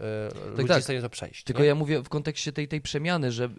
y, 0.46 0.50
ludzi 0.50 0.68
tak. 0.68 0.68
jest 0.68 0.80
w 0.80 0.84
stanie 0.84 1.00
to 1.02 1.10
przejść. 1.10 1.44
Tylko 1.44 1.62
nie? 1.62 1.68
ja 1.68 1.74
mówię 1.74 2.02
w 2.02 2.08
kontekście 2.08 2.52
tej, 2.52 2.68
tej 2.68 2.80
przemiany, 2.80 3.32
że 3.32 3.44
y, 3.44 3.50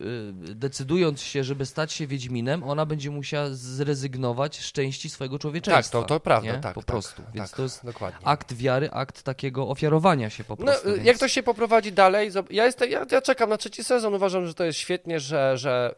decydując 0.56 1.22
się, 1.22 1.44
żeby 1.44 1.66
stać 1.66 1.94
się 1.94 2.08
Wiedźminem, 2.08 2.64
ona 2.64 2.86
będzie 2.86 3.12
musiała 3.12 3.48
zrezygnować 3.52 4.60
z 4.60 4.72
części 4.72 5.10
swojego 5.10 5.36
Tak, 5.36 5.42
człowieczeństwa. 5.42 6.02
to, 6.02 6.08
to 6.08 6.20
prawda, 6.20 6.52
nie? 6.56 6.60
tak. 6.60 6.74
Po 6.74 6.82
tak, 6.82 6.86
prostu. 6.88 7.22
Więc 7.34 7.50
tak, 7.50 7.58
to 7.58 7.64
jest 7.64 7.86
dokładnie. 7.86 8.28
akt 8.28 8.54
wiary, 8.54 8.92
akt 8.92 9.24
takiego 9.24 9.68
ofiarowania 9.68 10.30
się 10.30 10.44
po 10.44 10.56
No, 10.60 10.66
prostu. 10.66 10.90
y, 10.90 10.94
więc... 10.94 11.06
jak 11.06 11.18
to 11.18 11.28
się 11.28 11.44
poprowadzi 11.44 11.92
dalej? 11.92 12.32
Ja, 12.50 12.66
jestem, 12.66 12.90
ja, 12.92 13.06
ja 13.12 13.22
czekam 13.22 13.50
na 13.50 13.58
trzeci 13.58 13.84
sezon. 13.84 14.14
Uważam, 14.14 14.48
że 14.48 14.54
to 14.54 14.64
jest 14.64 14.80
świetnie, 14.80 15.20
że, 15.20 15.58
że 15.58 15.96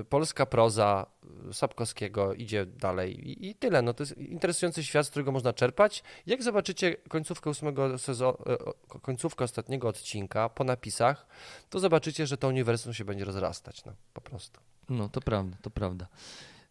y, 0.00 0.04
polska 0.04 0.46
proza 0.46 1.06
Sapkowskiego 1.52 2.34
idzie 2.34 2.66
dalej 2.66 3.28
i, 3.30 3.48
i 3.50 3.54
tyle. 3.54 3.82
No, 3.82 3.94
to 3.94 4.02
jest 4.02 4.18
interesujący 4.18 4.84
świat, 4.84 5.06
z 5.06 5.10
którego 5.10 5.32
można 5.32 5.52
czerpać. 5.52 6.02
Jak 6.26 6.42
zobaczycie 6.42 6.96
końcówkę 7.08 7.21
ósmego 7.50 7.98
sezonu, 7.98 8.38
końcówkę 9.02 9.44
ostatniego 9.44 9.88
odcinka 9.88 10.48
po 10.48 10.64
napisach, 10.64 11.26
to 11.70 11.80
zobaczycie, 11.80 12.26
że 12.26 12.36
to 12.36 12.48
uniwersum 12.48 12.94
się 12.94 13.04
będzie 13.04 13.24
rozrastać. 13.24 13.84
No, 13.84 13.92
po 14.14 14.20
prostu. 14.20 14.60
No, 14.88 15.08
to 15.08 15.20
prawda, 15.20 15.56
to 15.62 15.70
prawda. 15.70 16.06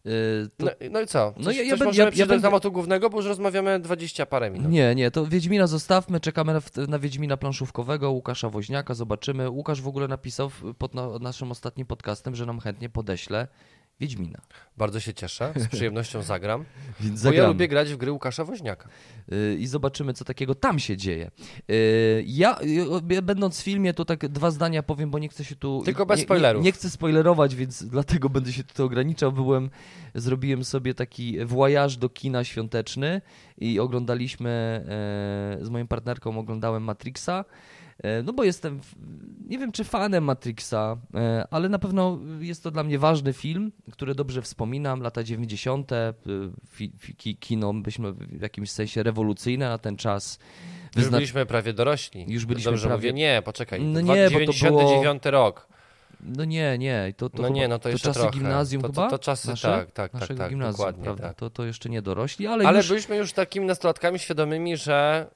Y, 0.06 0.48
to... 0.56 0.64
No, 0.66 0.70
no 0.90 1.00
i 1.00 1.06
co? 1.06 1.32
Coś, 1.32 1.44
No 1.44 1.50
ja- 1.52 1.62
ja 1.62 1.76
ben- 1.76 1.94
ja- 1.94 2.10
ja 2.14 2.26
będę- 2.26 2.42
tematu 2.48 2.72
głównego, 2.72 3.10
bo 3.10 3.16
już 3.16 3.26
rozmawiamy 3.26 3.80
20 3.80 4.26
parę 4.26 4.50
minut. 4.50 4.72
Nie, 4.72 4.94
nie, 4.94 5.10
to 5.10 5.26
Wiedźmina 5.26 5.66
zostawmy, 5.66 6.20
czekamy 6.20 6.52
na, 6.52 6.60
na 6.88 6.98
Wiedźmina 6.98 7.36
planszówkowego, 7.36 8.10
Łukasza 8.10 8.48
Woźniaka, 8.50 8.94
zobaczymy. 8.94 9.50
Łukasz 9.50 9.82
w 9.82 9.88
ogóle 9.88 10.08
napisał 10.08 10.50
pod 10.78 10.94
na, 10.94 11.18
naszym 11.18 11.50
ostatnim 11.50 11.86
podcastem, 11.86 12.34
że 12.34 12.46
nam 12.46 12.60
chętnie 12.60 12.88
podeśle 12.88 13.48
Wiedźmina. 14.00 14.40
Bardzo 14.76 15.00
się 15.00 15.14
cieszę, 15.14 15.52
z 15.56 15.68
przyjemnością 15.68 16.22
zagram, 16.32 16.64
Więc 17.00 17.22
bo 17.22 17.32
ja 17.32 17.46
lubię 17.46 17.68
grać 17.68 17.92
w 17.92 17.96
gry 17.96 18.12
Łukasza 18.12 18.44
Woźniaka. 18.44 18.88
Y, 19.32 19.56
i 19.60 19.66
zobaczymy, 19.66 20.12
co 20.12 20.24
takiego 20.24 20.54
tam 20.54 20.78
się 20.78 20.96
dzieje. 20.96 21.30
Y, 21.70 22.24
Ja, 22.26 22.58
y, 23.10 23.22
będąc 23.22 23.60
w 23.60 23.64
filmie, 23.64 23.94
to 23.94 24.04
tak 24.04 24.28
dwa 24.28 24.50
zdania 24.50 24.82
powiem, 24.82 25.10
bo 25.10 25.18
nie 25.18 25.28
chcę 25.28 25.44
się 25.44 25.56
tu... 25.56 25.82
Tylko 25.84 26.06
bez 26.06 26.20
spoilerów. 26.20 26.62
Nie, 26.62 26.66
nie 26.66 26.72
chcę 26.72 26.90
spoilerować, 26.90 27.54
więc 27.54 27.84
dlatego 27.84 28.28
będę 28.28 28.52
się 28.52 28.64
tutaj 28.64 28.86
ograniczał. 28.86 29.32
Byłem, 29.32 29.70
zrobiłem 30.14 30.64
sobie 30.64 30.94
taki 30.94 31.44
voyage 31.44 31.96
do 31.96 32.08
kina 32.08 32.44
świąteczny 32.44 33.20
i 33.58 33.80
oglądaliśmy, 33.80 34.50
e, 35.60 35.64
z 35.64 35.68
moją 35.70 35.86
partnerką 35.86 36.38
oglądałem 36.38 36.82
Matrixa, 36.82 37.44
no 38.24 38.32
bo 38.32 38.44
jestem, 38.44 38.80
nie 39.48 39.58
wiem 39.58 39.72
czy 39.72 39.84
fanem 39.84 40.24
Matrixa, 40.24 40.96
e, 41.14 41.46
ale 41.50 41.68
na 41.68 41.78
pewno 41.78 42.18
jest 42.40 42.62
to 42.62 42.70
dla 42.70 42.84
mnie 42.84 42.98
ważny 42.98 43.32
film, 43.32 43.72
który 43.92 44.14
dobrze 44.14 44.42
wspominam, 44.42 45.00
lata 45.00 45.22
90., 45.24 45.92
e, 45.92 46.14
kino 47.40 47.72
byśmy 47.74 48.12
w 48.12 48.42
jakimś 48.42 48.70
sensie 48.70 49.02
rewolucyjne 49.02 49.68
na 49.68 49.78
ten 49.78 49.96
czas. 49.96 50.38
Już 50.96 51.08
byliśmy 51.08 51.46
prawie 51.46 51.72
dorośli. 51.72 52.24
Już 52.28 52.46
byliśmy 52.46 52.70
Dobrze 52.72 52.88
prawie- 52.88 53.10
mówię, 53.10 53.12
nie, 53.12 53.42
poczekaj. 53.44 53.82
No 53.82 54.00
nie, 54.00 54.30
bo 54.30 54.38
to 54.46 54.52
99 54.52 55.22
rok. 55.24 55.68
No 56.24 56.44
nie, 56.44 56.78
nie, 56.78 57.14
to, 57.16 57.30
to 57.30 57.36
No 57.42 57.48
chyba, 57.48 57.58
nie, 57.58 57.68
no 57.68 57.78
to 57.78 57.88
jeszcze 57.88 58.08
czasy 58.08 58.20
trochę. 58.20 58.38
gimnazjum 58.38 58.82
To- 58.82 58.88
to- 58.88 58.94
chyba? 58.94 59.10
to 59.10 59.18
czasy, 59.18 59.48
Nasze? 59.48 59.68
tak, 59.68 59.90
tak, 59.90 60.12
tak, 60.12 60.38
tak, 60.38 60.50
gimnazjum, 60.50 60.72
dokładnie, 60.76 61.04
prawda? 61.04 61.28
tak. 61.28 61.36
To, 61.36 61.50
to 61.50 61.64
jeszcze 61.64 61.88
nie 61.88 62.02
dorośli, 62.02 62.46
ale, 62.46 62.68
Ale 62.68 62.78
już... 62.78 62.88
byliśmy 62.88 63.16
już 63.16 63.32
takimi 63.32 63.66
nastolatkami 63.66 64.18
świadomymi, 64.18 64.76
że, 64.76 65.26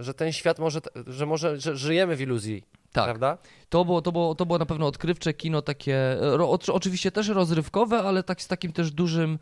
że 0.00 0.14
ten 0.14 0.32
świat 0.32 0.58
może, 0.58 0.80
że 1.06 1.26
może, 1.26 1.60
że 1.60 1.76
żyjemy 1.76 2.16
w 2.16 2.20
iluzji, 2.20 2.62
tak, 2.92 3.04
prawda? 3.04 3.38
to 3.68 3.84
było, 3.84 4.02
to, 4.02 4.12
było, 4.12 4.34
to 4.34 4.46
było 4.46 4.58
na 4.58 4.66
pewno 4.66 4.86
odkrywcze 4.86 5.34
kino 5.34 5.62
takie, 5.62 6.16
ro, 6.20 6.58
oczywiście 6.72 7.12
też 7.12 7.28
rozrywkowe, 7.28 7.98
ale 7.98 8.22
tak 8.22 8.42
z 8.42 8.46
takim 8.46 8.72
też 8.72 8.90
dużym 8.90 9.38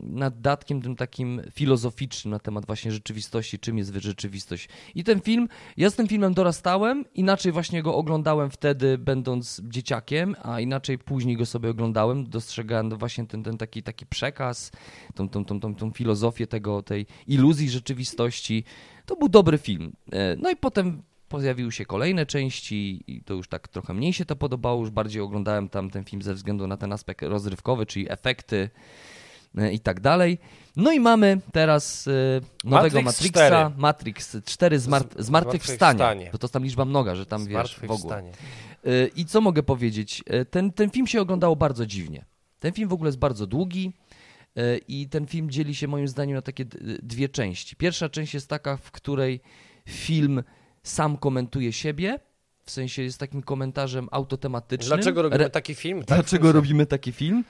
naddatkiem 0.00 0.82
tym 0.82 0.96
takim 0.96 1.42
filozoficznym 1.52 2.32
na 2.32 2.38
temat 2.38 2.66
właśnie 2.66 2.92
rzeczywistości, 2.92 3.58
czym 3.58 3.78
jest 3.78 3.94
rzeczywistość. 3.94 4.68
I 4.94 5.04
ten 5.04 5.20
film, 5.20 5.48
ja 5.76 5.90
z 5.90 5.94
tym 5.94 6.08
filmem 6.08 6.34
dorastałem, 6.34 7.04
inaczej 7.14 7.52
właśnie 7.52 7.82
go 7.82 7.94
oglądałem 7.94 8.50
wtedy 8.50 8.98
będąc 8.98 9.60
dzieciakiem, 9.64 10.36
a 10.42 10.60
inaczej 10.60 10.98
później 10.98 11.36
go 11.36 11.46
sobie 11.46 11.70
oglądałem, 11.70 12.24
dostrzegałem 12.24 12.98
właśnie 12.98 13.26
ten, 13.26 13.42
ten 13.42 13.58
taki, 13.58 13.82
taki 13.82 14.06
przekaz, 14.06 14.70
tą, 15.14 15.28
tą, 15.28 15.44
tą, 15.44 15.60
tą, 15.60 15.74
tą 15.74 15.90
filozofię 15.90 16.46
tego, 16.46 16.82
tej 16.82 17.06
iluzji 17.26 17.70
rzeczywistości. 17.70 18.64
To 19.06 19.16
był 19.16 19.28
dobry 19.28 19.58
film. 19.58 19.92
E, 20.12 20.36
No 20.36 20.50
i 20.50 20.56
potem 20.56 21.02
pojawiły 21.30 21.72
się 21.72 21.84
kolejne 21.86 22.26
części 22.26 23.04
i 23.06 23.22
to 23.22 23.34
już 23.34 23.48
tak 23.48 23.68
trochę 23.68 23.94
mniej 23.94 24.12
się 24.12 24.24
to 24.24 24.36
podobało, 24.36 24.80
już 24.80 24.90
bardziej 24.90 25.22
oglądałem 25.22 25.68
tam 25.68 25.90
ten 25.90 26.04
film 26.04 26.22
ze 26.22 26.34
względu 26.34 26.66
na 26.66 26.76
ten 26.76 26.92
aspekt 26.92 27.22
rozrywkowy, 27.22 27.86
czyli 27.86 28.12
efekty 28.12 28.70
e, 29.58 29.72
i 29.72 29.80
tak 29.80 30.00
dalej. 30.00 30.38
No 30.76 30.92
i 30.92 31.00
mamy 31.00 31.40
teraz 31.52 32.08
e, 32.08 32.10
nowego 32.64 33.02
Matrix 33.02 33.34
Matrixa, 33.36 33.70
4. 33.70 33.74
Matrix 33.76 34.36
4 34.44 34.78
zmar- 34.78 35.04
Z- 35.18 35.26
zmartwychwstania, 35.26 36.04
bo 36.32 36.38
to 36.38 36.44
jest 36.44 36.52
tam 36.54 36.64
liczba 36.64 36.84
mnoga, 36.84 37.14
że 37.14 37.26
tam 37.26 37.46
wiesz 37.46 37.78
w 37.80 37.90
ogóle. 37.90 38.16
E, 38.84 39.06
I 39.16 39.24
co 39.24 39.40
mogę 39.40 39.62
powiedzieć? 39.62 40.24
Ten, 40.50 40.72
ten 40.72 40.90
film 40.90 41.06
się 41.06 41.20
oglądało 41.20 41.56
bardzo 41.56 41.86
dziwnie. 41.86 42.24
Ten 42.58 42.72
film 42.72 42.88
w 42.88 42.92
ogóle 42.92 43.08
jest 43.08 43.18
bardzo 43.18 43.46
długi 43.46 43.92
i 44.88 45.08
ten 45.08 45.26
film 45.26 45.50
dzieli 45.50 45.74
się 45.74 45.88
moim 45.88 46.08
zdaniem 46.08 46.34
na 46.36 46.42
takie 46.42 46.64
dwie 47.02 47.28
części. 47.28 47.76
Pierwsza 47.76 48.08
część 48.08 48.34
jest 48.34 48.48
taka, 48.48 48.76
w 48.76 48.90
której 48.90 49.40
film 49.88 50.42
sam 50.82 51.16
komentuje 51.16 51.72
siebie, 51.72 52.18
w 52.64 52.70
sensie 52.70 53.02
jest 53.02 53.18
takim 53.18 53.42
komentarzem 53.42 54.08
autotematycznym. 54.10 54.96
Dlaczego 54.96 55.22
robimy 55.22 55.44
Re- 55.44 55.50
taki 55.50 55.74
film? 55.74 55.98
Tak, 56.04 56.18
Dlaczego 56.18 56.52
robimy 56.52 56.86
taki 56.86 57.12
film? 57.12 57.44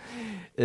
E, 0.58 0.62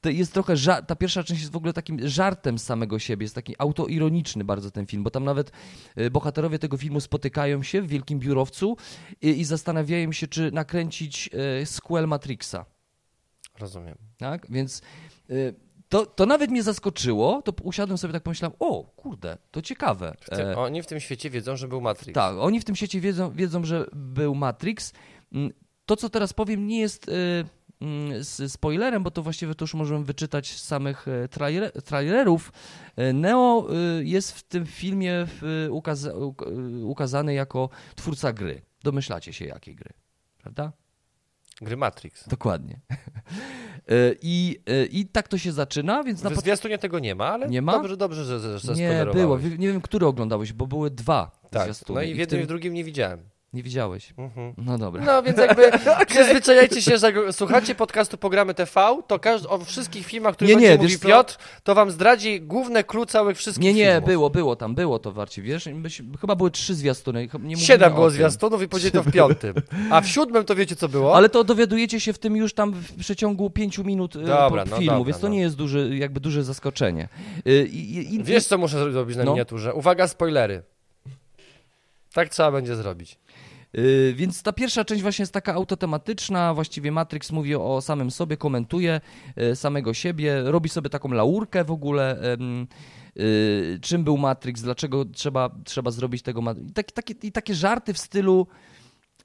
To 0.00 0.10
jest 0.10 0.32
trochę, 0.32 0.54
ża- 0.54 0.82
ta 0.86 0.96
pierwsza 0.96 1.24
część 1.24 1.40
jest 1.40 1.52
w 1.52 1.56
ogóle 1.56 1.72
takim 1.72 2.08
żartem 2.08 2.58
z 2.58 2.62
samego 2.64 2.98
siebie, 2.98 3.24
jest 3.24 3.34
taki 3.34 3.54
autoironiczny 3.58 4.44
bardzo 4.44 4.70
ten 4.70 4.86
film, 4.86 5.02
bo 5.02 5.10
tam 5.10 5.24
nawet 5.24 5.50
e, 5.96 6.10
bohaterowie 6.10 6.58
tego 6.58 6.76
filmu 6.76 7.00
spotykają 7.00 7.62
się 7.62 7.82
w 7.82 7.86
wielkim 7.88 8.18
biurowcu 8.18 8.76
i, 9.22 9.28
i 9.28 9.44
zastanawiają 9.44 10.12
się, 10.12 10.26
czy 10.28 10.52
nakręcić 10.52 11.30
e, 11.62 11.66
sequel 11.66 12.08
Matrixa. 12.08 12.64
Rozumiem. 13.58 13.94
Tak? 14.18 14.46
Więc 14.50 14.82
to, 15.88 16.06
to 16.06 16.26
nawet 16.26 16.50
mnie 16.50 16.62
zaskoczyło. 16.62 17.42
To 17.42 17.52
usiadłem 17.62 17.98
sobie 17.98 18.12
tak 18.12 18.22
pomyślałem, 18.22 18.56
o 18.60 18.84
kurde, 18.84 19.38
to 19.50 19.62
ciekawe. 19.62 20.14
W 20.20 20.30
tym, 20.30 20.48
E, 20.48 20.56
oni 20.56 20.82
w 20.82 20.86
tym 20.86 21.00
świecie 21.00 21.30
wiedzą, 21.30 21.56
że 21.56 21.68
był 21.68 21.80
Matrix. 21.80 22.14
tak, 22.14 22.36
oni 22.38 22.60
w 22.60 22.64
tym 22.64 22.76
świecie 22.76 23.00
wiedzą, 23.00 23.30
wiedzą, 23.30 23.64
że 23.64 23.86
był 23.92 24.34
Matrix. 24.34 24.92
Mm, 25.32 25.50
To, 25.86 25.96
co 25.96 26.08
teraz 26.10 26.32
powiem, 26.32 26.66
nie 26.66 26.80
jest 26.80 27.08
y, 27.08 27.12
mm, 27.80 28.24
z 28.24 28.52
spoilerem, 28.52 29.02
bo 29.02 29.10
to 29.10 29.22
właściwie 29.22 29.54
to 29.54 29.62
już 29.62 29.74
możemy 29.74 30.04
wyczytać 30.04 30.48
z 30.48 30.64
samych 30.64 31.08
e, 31.08 31.28
trailer, 31.28 31.72
trailerów. 31.82 32.52
E, 32.96 33.12
Neo 33.12 33.68
jest 34.02 34.32
w 34.32 34.42
tym 34.42 34.66
filmie 34.66 35.26
ukaza, 35.70 36.10
uk- 36.12 36.82
ukazany 36.84 37.34
jako 37.34 37.68
twórca 37.96 38.32
gry. 38.32 38.62
Domyślacie 38.82 39.32
się, 39.32 39.44
jakiej 39.44 39.74
gry, 39.74 39.90
prawda? 40.38 40.72
Gry 41.60 41.76
Matrix. 41.76 42.28
Dokładnie. 42.28 42.80
E, 43.88 44.14
I, 44.22 44.58
e, 44.66 44.84
I 44.86 45.06
tak 45.06 45.28
to 45.28 45.38
się 45.38 45.52
zaczyna, 45.52 46.04
więc 46.04 46.22
na 46.22 46.30
W 46.30 46.40
zwiastunie 46.40 46.78
tego 46.78 46.98
nie 46.98 47.14
ma, 47.14 47.26
ale 47.26 47.48
Nie 47.48 47.62
ma? 47.62 47.72
dobrze, 47.72 47.96
dobrze, 47.96 48.24
że, 48.24 48.58
że 48.58 48.74
Nie 48.74 49.06
było. 49.12 49.38
Nie 49.38 49.68
wiem, 49.68 49.80
który 49.80 50.06
oglądałeś, 50.06 50.52
bo 50.52 50.66
były 50.66 50.90
dwa 50.90 51.30
Tak, 51.50 51.62
zwiastuny. 51.62 52.00
no 52.00 52.02
i 52.02 52.12
w 52.12 52.16
w 52.16 52.18
jednym 52.18 52.38
i 52.38 52.40
tym, 52.40 52.46
w 52.46 52.48
drugim 52.48 52.74
nie 52.74 52.84
widziałem. 52.84 53.20
Nie 53.52 53.62
widziałeś. 53.62 54.14
Mhm. 54.18 54.54
No 54.58 54.78
dobra. 54.78 55.04
No 55.04 55.22
więc 55.22 55.38
jakby 55.38 55.70
przyzwyczajajcie 56.08 56.82
się, 56.82 56.98
że 56.98 57.06
jak 57.06 57.16
słuchacie 57.34 57.74
podcastu 57.74 58.18
Pogramy 58.18 58.54
TV, 58.54 58.98
to 59.06 59.18
każdy, 59.18 59.48
o 59.48 59.58
wszystkich 59.58 60.06
filmach, 60.06 60.34
które 60.34 60.48
Nie, 60.48 60.54
będzie 60.54 60.68
nie, 60.70 60.76
mówi 60.76 60.88
wiesz 60.88 60.98
co? 60.98 61.08
Piotr, 61.08 61.36
to 61.62 61.74
wam 61.74 61.90
zdradzi 61.90 62.40
główne 62.40 62.84
clue 62.84 63.06
całych 63.06 63.36
wszystkich 63.36 63.64
Nie, 63.64 63.74
nie, 63.74 63.84
filmów. 63.92 64.08
było, 64.08 64.30
było 64.30 64.56
tam, 64.56 64.74
było 64.74 64.98
to 64.98 65.12
warcie, 65.12 65.42
wiesz? 65.42 65.68
Chyba 66.20 66.36
były 66.36 66.50
trzy 66.50 66.74
zwiastuny. 66.74 67.28
Nie 67.40 67.56
Siedem 67.56 67.94
było 67.94 68.10
zwiastunów 68.10 68.62
i 68.62 68.68
powiedzieli 68.68 68.92
to 68.92 69.02
w 69.02 69.12
piątym. 69.12 69.54
A 69.90 70.00
w 70.00 70.06
siódmym 70.08 70.44
to 70.44 70.54
wiecie 70.54 70.76
co 70.76 70.88
było? 70.88 71.16
Ale 71.16 71.28
to 71.28 71.44
dowiadujecie 71.44 72.00
się 72.00 72.12
w 72.12 72.18
tym 72.18 72.36
już 72.36 72.54
tam 72.54 72.72
w 72.72 72.96
przeciągu 73.00 73.50
pięciu 73.50 73.84
minut 73.84 74.16
e, 74.16 74.18
Dobra, 74.18 74.64
no 74.64 74.76
filmu, 74.76 74.92
dobra, 74.98 75.04
więc 75.04 75.20
to 75.20 75.26
no. 75.28 75.34
nie 75.34 75.40
jest 75.40 75.56
duże, 75.56 75.96
jakby 75.96 76.20
duże 76.20 76.44
zaskoczenie. 76.44 77.08
Y, 77.46 77.66
I, 77.66 77.96
i, 77.96 78.14
i, 78.14 78.24
Wiesz 78.24 78.46
co 78.46 78.58
muszę 78.58 78.92
zrobić 78.92 79.16
na 79.16 79.24
No. 79.24 79.30
miniaturze? 79.32 79.74
Uwaga, 79.74 80.08
spoilery. 80.08 80.62
Tak 82.12 82.28
trzeba 82.28 82.50
będzie 82.50 82.76
zrobić. 82.76 83.18
Y, 83.78 84.14
Więc 84.16 84.42
ta 84.42 84.52
pierwsza 84.52 84.84
część 84.84 85.02
właśnie 85.02 85.22
jest 85.22 85.32
taka 85.32 85.54
autotematyczna, 85.54 86.54
właściwie 86.54 86.92
Matrix 86.92 87.32
mówi 87.32 87.54
o 87.54 87.80
samym 87.80 88.10
sobie, 88.10 88.36
komentuje 88.36 89.00
y, 89.52 89.56
samego 89.56 89.94
siebie, 89.94 90.42
robi 90.44 90.68
sobie 90.68 90.90
taką 90.90 91.08
laurkę 91.12 91.64
w 91.64 91.70
ogóle, 91.70 92.34
y, 93.18 93.78
czym 93.82 94.04
był 94.04 94.18
Matrix, 94.18 94.62
dlaczego 94.62 95.04
trzeba, 95.04 95.50
trzeba 95.64 95.90
zrobić 95.90 96.22
tego 96.22 96.40
Ma- 96.42 96.52
I 96.68 96.72
takie, 96.72 96.92
takie, 96.92 97.14
I 97.22 97.32
takie 97.32 97.54
żarty 97.54 97.94
w 97.94 97.98
stylu 97.98 98.46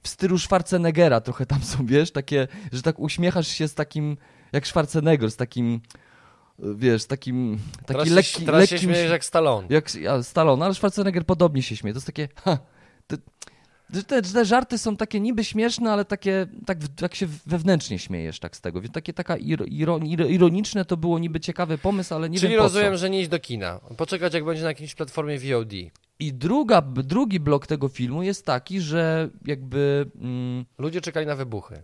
w 0.03 0.07
stylu 0.07 0.39
Schwarzeneggera 0.39 1.21
trochę 1.21 1.45
tam 1.45 1.61
są, 1.63 1.85
wiesz, 1.85 2.11
takie, 2.11 2.47
że 2.71 2.81
tak 2.81 2.99
uśmiechasz 2.99 3.47
się 3.47 3.67
z 3.67 3.73
takim, 3.73 4.17
jak 4.53 4.67
Schwarzenegger, 4.67 5.31
z 5.31 5.35
takim, 5.35 5.81
wiesz, 6.59 7.01
z 7.01 7.07
takim, 7.07 7.59
taki 7.77 7.85
Teraz, 7.85 8.09
lekki, 8.09 8.39
się, 8.39 8.45
teraz 8.45 8.69
się 8.69 8.75
lekkim, 8.75 8.89
śmiejesz 8.91 9.11
jak 9.11 9.25
Stallone. 9.25 9.67
jak 9.69 9.95
ja, 9.95 10.23
Stallone, 10.23 10.65
ale 10.65 10.73
Schwarzenegger 10.73 11.25
podobnie 11.25 11.63
się 11.63 11.75
śmieje. 11.75 11.93
To 11.93 11.97
jest 11.97 12.05
takie. 12.07 12.27
Ha, 12.35 12.57
to, 13.07 13.15
te, 14.07 14.21
te 14.21 14.45
żarty 14.45 14.77
są 14.77 14.97
takie 14.97 15.19
niby 15.19 15.43
śmieszne, 15.43 15.91
ale 15.91 16.05
takie, 16.05 16.47
tak, 16.65 16.77
tak 16.95 17.15
się 17.15 17.27
wewnętrznie 17.45 17.99
śmiejesz 17.99 18.39
tak 18.39 18.55
z 18.55 18.61
tego. 18.61 18.81
Więc 18.81 18.93
takie 18.93 19.13
taka 19.13 19.37
iro, 19.37 19.65
iro, 19.65 19.99
iro, 20.03 20.25
ironiczne 20.25 20.85
to 20.85 20.97
było 20.97 21.19
niby 21.19 21.39
ciekawy 21.39 21.77
pomysł, 21.77 22.13
ale 22.13 22.29
nie 22.29 22.39
Czyli 22.39 22.49
wiem 22.49 22.57
po 22.57 22.63
rozumiem, 22.63 22.97
że 22.97 23.09
nie 23.09 23.19
iść 23.19 23.29
do 23.29 23.39
kina. 23.39 23.79
Poczekać 23.97 24.33
jak 24.33 24.45
będzie 24.45 24.63
na 24.63 24.67
jakiejś 24.67 24.95
platformie 24.95 25.39
VOD. 25.39 25.73
I 26.19 26.33
druga, 26.33 26.81
drugi 26.81 27.39
blok 27.39 27.67
tego 27.67 27.87
filmu 27.89 28.23
jest 28.23 28.45
taki, 28.45 28.81
że 28.81 29.29
jakby... 29.45 30.11
Mm, 30.21 30.65
Ludzie 30.77 31.01
czekali 31.01 31.25
na 31.25 31.35
wybuchy. 31.35 31.75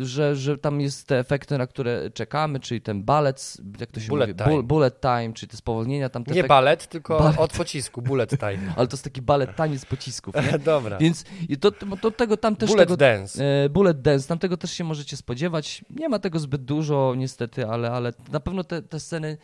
y, 0.00 0.04
że, 0.04 0.36
że 0.36 0.58
tam 0.58 0.80
jest 0.80 1.06
te 1.06 1.18
efekty, 1.18 1.58
na 1.58 1.66
które 1.66 2.10
czekamy, 2.10 2.60
czyli 2.60 2.80
ten 2.80 3.02
balec, 3.02 3.62
jak 3.80 3.90
to 3.90 4.00
się 4.00 4.08
Bullet 4.08 4.28
mówi, 4.28 4.38
time. 4.38 4.50
Bull, 4.50 4.62
bullet 4.62 5.00
time, 5.00 5.32
czyli 5.32 5.50
te 5.50 5.56
spowolnienia, 5.56 6.08
tam 6.08 6.24
te 6.24 6.30
Nie 6.30 6.40
efekty, 6.40 6.48
balet, 6.48 6.86
tylko 6.86 7.34
od 7.36 7.52
pocisku, 7.52 8.02
bullet 8.02 8.30
time. 8.30 8.72
ale 8.76 8.86
to 8.86 8.94
jest 8.94 9.04
taki 9.04 9.22
balet 9.22 9.56
taniec 9.56 9.84
pocisków, 9.84 10.34
nie? 10.34 10.58
Dobra. 10.74 10.98
Więc 10.98 11.24
i 11.48 11.56
to, 11.56 11.70
to, 12.00 12.10
tego 12.10 12.36
tam 12.36 12.56
też 12.56 12.70
bullet 12.70 12.88
tego, 12.88 12.96
dance. 12.96 13.44
E, 13.64 13.68
Bullet 13.68 14.02
Dance, 14.02 14.28
tam 14.28 14.38
tego 14.38 14.56
też 14.56 14.70
się 14.70 14.84
możecie 14.84 15.16
spodziewać. 15.16 15.84
Nie 15.90 16.08
ma 16.08 16.18
tego 16.18 16.38
zbyt 16.38 16.64
dużo 16.64 17.14
niestety, 17.16 17.66
ale, 17.66 17.90
ale 17.90 18.12
na 18.32 18.40
pewno 18.40 18.64
te, 18.64 18.82
te 18.82 19.00
sceny 19.00 19.38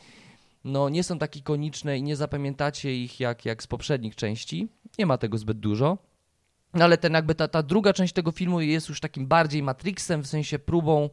no, 0.67 0.89
nie 0.89 1.05
są 1.05 1.19
tak 1.19 1.37
ikoniczne 1.37 1.99
i 1.99 2.03
nie 2.03 2.17
zapamiętacie 2.17 2.97
ich 2.97 3.21
jak, 3.21 3.45
jak 3.45 3.63
z 3.63 3.67
poprzednich 3.67 4.17
części. 4.17 4.69
Nie 4.99 5.07
ma 5.07 5.19
tego 5.19 5.39
zbyt 5.39 5.59
dużo. 5.59 5.99
No, 6.75 6.85
ale 6.85 6.99
ten 6.99 7.13
jakby 7.13 7.35
ta, 7.35 7.49
ta 7.49 7.63
druga 7.63 7.93
część 7.93 8.13
tego 8.13 8.33
filmu 8.33 8.61
jest 8.61 8.89
już 8.89 9.01
takim 9.01 9.27
bardziej 9.27 9.63
Matrixem, 9.63 10.23
w 10.23 10.27
sensie 10.27 10.59
próbą 10.59 11.11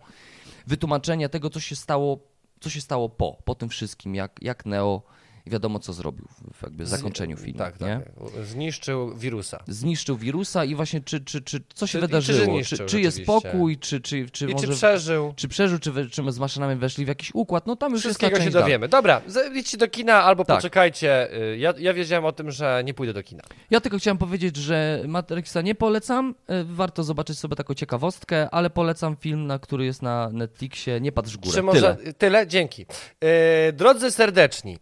wytłumaczenia 0.67 1.29
tego, 1.29 1.49
co 1.49 1.59
się 1.59 1.75
stało, 1.75 2.19
co 2.59 2.69
się 2.69 2.81
stało 2.81 3.09
po, 3.09 3.37
po 3.45 3.55
tym 3.55 3.69
wszystkim, 3.69 4.15
jak, 4.15 4.41
jak 4.41 4.65
Neo 4.65 5.01
wiadomo 5.45 5.79
co 5.79 5.93
zrobił 5.93 6.25
w, 6.53 6.63
jakby 6.63 6.85
zakończeniu 6.85 7.37
filmu. 7.37 7.57
Tak, 7.59 7.79
nie? 7.81 7.87
tak. 7.87 8.45
Zniszczył 8.45 9.15
wirusa. 9.17 9.63
zniszczył 9.67 10.17
wirusa 10.17 10.65
i 10.65 10.75
właśnie 10.75 11.01
czy, 11.01 11.21
czy, 11.21 11.41
czy 11.41 11.61
co 11.73 11.87
się 11.87 11.91
Czy- 11.91 11.97
i 11.97 12.01
czy 12.01 12.07
wydarzyło? 12.07 12.45
zniszczył 12.45 12.77
czy, 12.77 12.85
czy 12.85 13.01
jest 13.01 13.17
spokój, 13.23 13.77
czy, 13.77 14.01
czy, 14.01 14.29
czy 14.29 14.45
I 14.49 14.53
może... 14.53 14.67
czy 14.67 14.73
przeżył? 14.73 15.33
czy 15.35 15.47
przeżył, 15.47 15.79
czy, 15.79 15.91
we- 15.91 16.05
czy 16.09 16.31
z 16.31 16.39
maszynami 16.39 16.75
weszli 16.79 17.05
w 17.05 17.07
jakiś 17.07 17.31
układ, 17.33 17.67
no 17.67 17.75
tam 17.75 17.91
już 17.91 18.05
jest 18.05 18.17
Wszystkiego 18.17 18.35
się 18.35 18.41
część 18.43 18.53
dalej. 18.53 18.65
dowiemy. 18.65 18.87
Dobra, 18.87 19.21
idźcie 19.55 19.77
do 19.77 19.87
kina 19.87 20.23
albo 20.23 20.45
Tak. 20.45 20.57
poczekajcie. 20.57 21.33
Y, 21.53 21.57
Ja, 21.57 21.73
ja 21.77 21.93
wiedziałem 21.93 22.25
o 22.25 22.31
tym, 22.31 22.51
że 22.51 22.81
nie 22.85 22.93
pójdę 22.93 23.13
do 23.13 23.23
kina. 23.23 23.43
Ja 23.71 23.81
tylko 23.81 23.97
chciałem 23.97 24.17
powiedzieć, 24.17 24.55
że 24.55 25.03
Matrixa 25.07 25.57
nie 25.63 25.75
polecam, 25.75 26.35
e, 26.47 26.63
warto 26.63 27.03
zobaczyć 27.03 27.39
sobie 27.39 27.55
taką 27.55 27.73
ciekawostkę, 27.73 28.49
ale 28.49 28.69
polecam 28.69 29.15
film, 29.17 29.47
na 29.47 29.59
który 29.59 29.85
jest 29.85 30.01
na 30.01 30.29
Netflixie, 30.29 31.01
Nie 31.01 31.11
patrz 31.11 31.33
w 31.33 31.37
górę. 31.37 31.53
Czy 31.55 31.63
może 31.63 31.95
Tyle. 31.95 32.13
tyle? 32.13 32.47
Dzięki. 32.47 32.85
Yy, 33.21 33.27
drodzy 33.73 34.11
serdeczni, 34.11 34.77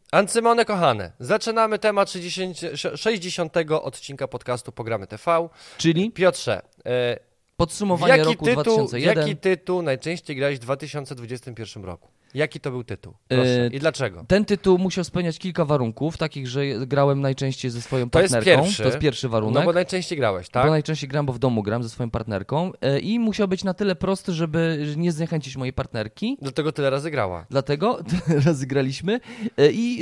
Ancymone 0.52 0.66
kochane, 0.66 1.12
zaczynamy 1.20 1.80
temat 1.80 2.12
60, 2.12 2.58
60 2.96 3.54
odcinka 3.84 4.28
podcastu 4.28 4.72
Programy 4.72 5.08
TV. 5.08 5.50
Czyli 5.78 6.12
Piotrze, 6.12 6.62
w 6.86 7.18
podsumowanie 7.58 8.18
jaki, 8.18 8.24
roku 8.24 8.46
tytuł, 8.46 8.64
2001. 8.64 9.18
jaki 9.18 9.38
tytuł 9.38 9.82
najczęściej 9.82 10.36
grałeś 10.36 10.58
w 10.58 10.62
2021 10.62 11.84
roku? 11.84 12.12
Jaki 12.34 12.60
to 12.60 12.72
był 12.72 12.84
tytuł? 12.84 13.14
E, 13.30 13.36
Proszę. 13.36 13.70
I 13.74 13.80
dlaczego? 13.80 14.26
Ten 14.28 14.46
tytuł 14.46 14.78
musiał 14.78 15.04
spełniać 15.04 15.40
kilka 15.40 15.66
warunków, 15.66 16.18
takich, 16.18 16.48
że 16.48 16.62
grałem 16.88 17.22
najczęściej 17.22 17.72
ze 17.72 17.82
swoją 17.82 18.10
To 18.10 18.22
jest 18.22 18.34
partnerką. 18.34 18.62
pierwszy. 18.64 18.84
To 18.84 18.88
jest 18.90 19.00
pierwszy 19.00 19.30
warunek. 19.30 19.56
No 19.56 19.66
bo 19.66 19.74
najczęściej 19.74 20.18
grałeś, 20.18 20.48
Bo 20.48 20.52
tak? 20.52 20.70
najczęściej 20.70 21.10
gram, 21.10 21.26
bo 21.26 21.34
w 21.34 21.40
domu 21.40 21.64
gram 21.64 21.84
ze 21.84 21.90
swoją 21.90 22.10
partnerką 22.10 22.72
e, 22.82 23.00
i 23.00 23.20
musiał 23.20 23.48
być 23.48 23.64
na 23.64 23.74
tyle 23.74 23.96
prosty, 23.96 24.34
żeby 24.34 24.86
nie 24.98 25.12
zniechęcić 25.12 25.58
mojej 25.58 25.74
partnerki. 25.74 26.38
Dlatego 26.42 26.72
tyle 26.72 26.90
razy 26.90 27.12
grała. 27.12 27.46
Dlatego 27.50 28.00
razy 28.46 28.68
graliśmy 28.68 29.20
E, 29.58 29.72
I, 29.72 30.02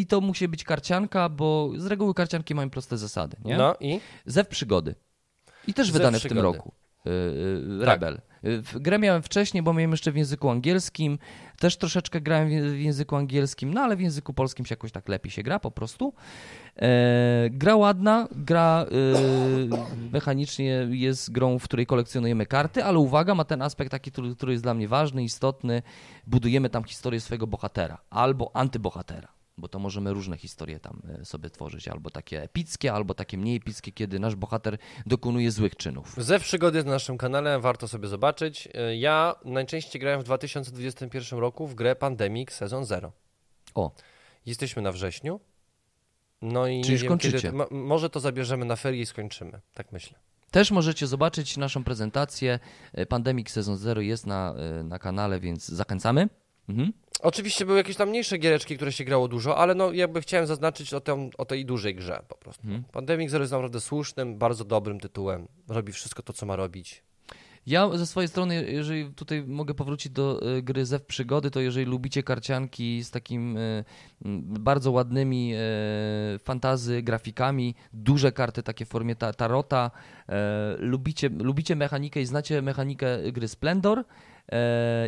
i 0.00 0.06
to 0.06 0.20
musi 0.20 0.48
być 0.48 0.64
karcianka, 0.64 1.28
bo 1.28 1.70
z 1.76 1.86
reguły 1.86 2.14
karcianki 2.14 2.54
mają 2.54 2.70
proste 2.70 2.98
zasady. 2.98 3.36
Nie? 3.44 3.56
No 3.56 3.74
i? 3.80 4.00
Zew 4.26 4.48
przygody. 4.48 4.94
I 5.66 5.74
też 5.74 5.86
Zew 5.86 5.92
wydane 5.96 6.18
w 6.18 6.22
tym 6.22 6.28
przygody. 6.28 6.56
roku. 6.58 6.72
Tak. 7.04 7.88
Rebel. 7.88 8.20
W- 8.42 8.78
Grę 8.78 8.98
miałem 8.98 9.22
wcześniej, 9.22 9.62
bo 9.62 9.72
miałem 9.74 9.90
jeszcze 9.90 10.12
w 10.12 10.16
języku 10.16 10.50
angielskim. 10.50 11.18
Też 11.58 11.76
troszeczkę 11.76 12.20
grałem 12.20 12.48
w- 12.48 12.78
języku 12.78 13.16
angielskim, 13.16 13.74
no 13.74 13.80
ale 13.80 13.96
w 13.96 14.00
języku 14.00 14.34
polskim 14.34 14.66
się 14.66 14.72
jakoś 14.72 14.92
tak 14.92 15.08
lepiej 15.08 15.30
się 15.30 15.42
gra 15.42 15.58
po 15.58 15.70
prostu. 15.70 16.12
E, 16.76 17.48
gra 17.50 17.76
ładna, 17.76 18.28
gra 18.32 18.86
e, 18.90 20.10
mechanicznie 20.12 20.86
jest 20.90 21.32
grą, 21.32 21.58
w 21.58 21.64
której 21.64 21.86
kolekcjonujemy 21.86 22.46
karty, 22.46 22.84
ale 22.84 22.98
uwaga, 22.98 23.34
ma 23.34 23.44
ten 23.44 23.62
aspekt 23.62 23.90
taki, 23.90 24.12
który, 24.12 24.34
który 24.34 24.52
jest 24.52 24.64
dla 24.64 24.74
mnie 24.74 24.88
ważny, 24.88 25.24
istotny. 25.24 25.82
Budujemy 26.26 26.70
tam 26.70 26.84
historię 26.84 27.20
swojego 27.20 27.46
bohatera 27.46 27.98
albo 28.10 28.50
antybohatera. 28.54 29.28
Bo 29.58 29.68
to 29.68 29.78
możemy 29.78 30.12
różne 30.12 30.36
historie 30.36 30.80
tam 30.80 31.02
e, 31.20 31.24
sobie 31.24 31.50
tworzyć, 31.50 31.88
albo 31.88 32.10
takie 32.10 32.42
epickie, 32.42 32.92
albo 32.92 33.14
takie 33.14 33.38
mniej 33.38 33.56
epickie, 33.56 33.92
kiedy 33.92 34.18
nasz 34.18 34.34
bohater 34.36 34.78
dokonuje 35.06 35.50
złych 35.50 35.76
czynów. 35.76 36.14
Ze 36.18 36.38
przygody 36.40 36.84
na 36.84 36.90
naszym 36.90 37.18
kanale, 37.18 37.60
warto 37.60 37.88
sobie 37.88 38.08
zobaczyć. 38.08 38.66
Y, 38.90 38.96
Ja 38.96 39.34
najczęściej 39.44 40.00
grałem 40.00 40.20
w 40.20 40.24
2021 40.24 41.38
roku 41.38 41.66
w 41.66 41.74
grę 41.74 41.96
Pandemic 41.96 42.52
Sezon 42.52 42.84
0. 42.84 43.12
O, 43.74 43.90
Jesteśmy 44.46 44.82
na 44.82 44.92
wrześniu. 44.92 45.40
No 46.42 46.66
i 46.66 46.80
Czyli 46.80 46.92
już 46.92 47.02
wiem, 47.02 47.08
kończycie. 47.08 47.38
kiedy, 47.40 47.56
może 47.70 48.10
to 48.10 48.20
zabierzemy 48.20 48.64
na 48.64 48.76
ferie 48.76 49.00
i 49.00 49.06
skończymy. 49.06 49.60
Tak 49.74 49.92
myślę. 49.92 50.18
Też 50.50 50.70
możecie 50.70 51.06
zobaczyć 51.06 51.56
naszą 51.56 51.84
prezentację. 51.84 52.58
E, 52.92 53.06
Pandemic 53.06 53.50
Sezon 53.50 53.76
0 53.76 54.00
jest 54.00 54.26
na, 54.26 54.54
e, 54.80 54.82
na 54.82 54.98
kanale, 54.98 55.40
więc 55.40 55.68
zachęcamy. 55.68 56.28
Mhm. 56.68 56.92
Oczywiście 57.22 57.66
były 57.66 57.78
jakieś 57.78 57.96
tam 57.96 58.08
mniejsze 58.08 58.38
giereczki, 58.38 58.76
które 58.76 58.92
się 58.92 59.04
grało 59.04 59.28
dużo, 59.28 59.56
ale 59.56 59.74
no 59.74 59.92
jakby 59.92 60.20
chciałem 60.20 60.46
zaznaczyć 60.46 60.94
o, 60.94 61.00
tem, 61.00 61.30
o 61.38 61.44
tej 61.44 61.64
dużej 61.64 61.94
grze 61.94 62.22
po 62.28 62.36
prostu. 62.36 62.62
Mhm. 62.62 62.84
Pandemic 62.92 63.30
Zero 63.30 63.42
jest 63.42 63.52
naprawdę 63.52 63.80
słusznym, 63.80 64.38
bardzo 64.38 64.64
dobrym 64.64 65.00
tytułem. 65.00 65.48
Robi 65.68 65.92
wszystko 65.92 66.22
to, 66.22 66.32
co 66.32 66.46
ma 66.46 66.56
robić. 66.56 67.02
Ja 67.68 67.90
ze 67.98 68.06
swojej 68.06 68.28
strony, 68.28 68.64
jeżeli 68.68 69.10
tutaj 69.14 69.44
mogę 69.46 69.74
powrócić 69.74 70.12
do 70.12 70.40
e, 70.42 70.62
gry 70.62 70.86
Zew 70.86 71.06
Przygody, 71.06 71.50
to 71.50 71.60
jeżeli 71.60 71.86
lubicie 71.86 72.22
karcianki 72.22 73.04
z 73.04 73.10
takim 73.10 73.56
e, 73.56 73.84
bardzo 74.42 74.90
ładnymi 74.90 75.52
e, 75.54 75.58
fantazy 76.38 77.02
grafikami, 77.02 77.74
duże 77.92 78.32
karty 78.32 78.62
takie 78.62 78.84
w 78.84 78.88
formie 78.88 79.16
ta, 79.16 79.32
tarota, 79.32 79.90
lubicie, 80.78 81.28
lubicie 81.28 81.76
mechanikę 81.76 82.20
i 82.20 82.26
znacie 82.26 82.62
mechanikę 82.62 83.32
gry 83.32 83.48
Splendor 83.48 84.04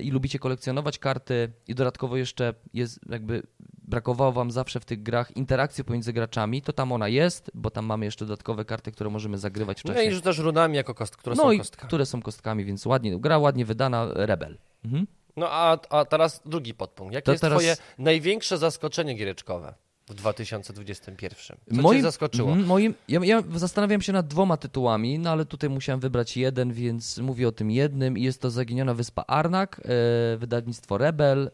i 0.02 0.10
lubicie 0.10 0.38
kolekcjonować 0.38 0.98
karty 0.98 1.52
i 1.68 1.74
dodatkowo 1.74 2.16
jeszcze 2.16 2.54
jest 2.74 3.00
jakby 3.08 3.42
brakowało 3.82 4.32
wam 4.32 4.50
zawsze 4.50 4.80
w 4.80 4.84
tych 4.84 5.02
grach 5.02 5.36
interakcji 5.36 5.84
pomiędzy 5.84 6.12
graczami, 6.12 6.62
to 6.62 6.72
tam 6.72 6.92
ona 6.92 7.08
jest, 7.08 7.50
bo 7.54 7.70
tam 7.70 7.84
mamy 7.86 8.04
jeszcze 8.04 8.24
dodatkowe 8.24 8.64
karty, 8.64 8.92
które 8.92 9.10
możemy 9.10 9.38
zagrywać 9.38 9.80
w 9.80 9.84
No 9.84 9.94
czasie. 9.94 10.06
i 10.06 10.12
rzucasz 10.12 10.38
runami 10.38 10.76
jako 10.76 10.94
kost, 10.94 11.16
które 11.16 11.36
No 11.36 11.42
są 11.42 11.50
i 11.52 11.58
kostkami. 11.58 11.88
które 11.88 12.06
są 12.06 12.22
kostkami, 12.22 12.64
więc 12.64 12.86
ładnie, 12.86 13.20
gra 13.20 13.38
ładnie 13.38 13.64
wydana, 13.64 14.06
Rebel. 14.14 14.58
Mhm. 14.84 15.06
No 15.36 15.46
a, 15.50 15.78
a 15.90 16.04
teraz 16.04 16.42
drugi 16.46 16.74
podpunkt. 16.74 17.14
Jakie 17.14 17.24
To 17.24 17.32
jest 17.32 17.40
teraz- 17.42 17.58
twoje 17.58 17.76
największe 17.98 18.58
zaskoczenie 18.58 19.14
giereczkowe? 19.14 19.74
W 20.10 20.14
2021? 20.14 21.56
Co 21.74 21.82
moim, 21.82 21.98
cię 21.98 22.02
zaskoczyło? 22.02 22.54
Moim, 22.54 22.94
ja, 23.08 23.20
ja, 23.24 23.42
zastanawiam 23.54 24.02
się 24.02 24.12
nad 24.12 24.28
dwoma 24.28 24.56
tytułami, 24.56 25.18
no 25.18 25.30
ale 25.30 25.44
tutaj 25.44 25.70
musiałem 25.70 26.00
wybrać 26.00 26.36
jeden, 26.36 26.72
więc 26.72 27.18
mówię 27.18 27.48
o 27.48 27.52
tym 27.52 27.70
jednym 27.70 28.18
i 28.18 28.22
jest 28.22 28.42
to 28.42 28.50
Zaginiona 28.50 28.94
Wyspa 28.94 29.24
Arnak, 29.26 29.80
e, 29.84 30.36
wydawnictwo 30.36 30.98
Rebel. 30.98 31.46
E, 31.46 31.50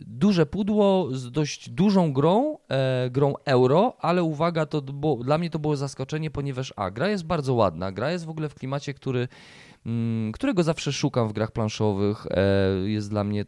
duże 0.00 0.46
pudło 0.46 1.08
z 1.12 1.30
dość 1.30 1.70
dużą 1.70 2.12
grą, 2.12 2.58
e, 2.68 3.10
grą 3.10 3.34
euro, 3.44 3.96
ale 4.00 4.22
uwaga, 4.22 4.66
to 4.66 4.82
było, 4.82 5.24
dla 5.24 5.38
mnie 5.38 5.50
to 5.50 5.58
było 5.58 5.76
zaskoczenie, 5.76 6.30
ponieważ 6.30 6.72
a, 6.76 6.90
gra 6.90 7.08
jest 7.08 7.24
bardzo 7.24 7.54
ładna, 7.54 7.92
gra 7.92 8.12
jest 8.12 8.24
w 8.24 8.30
ogóle 8.30 8.48
w 8.48 8.54
klimacie, 8.54 8.94
który 8.94 9.28
którego 10.32 10.62
zawsze 10.62 10.92
szukam 10.92 11.28
w 11.28 11.32
grach 11.32 11.50
planszowych, 11.50 12.26
jest 12.84 13.10
dla 13.10 13.24
mnie 13.24 13.44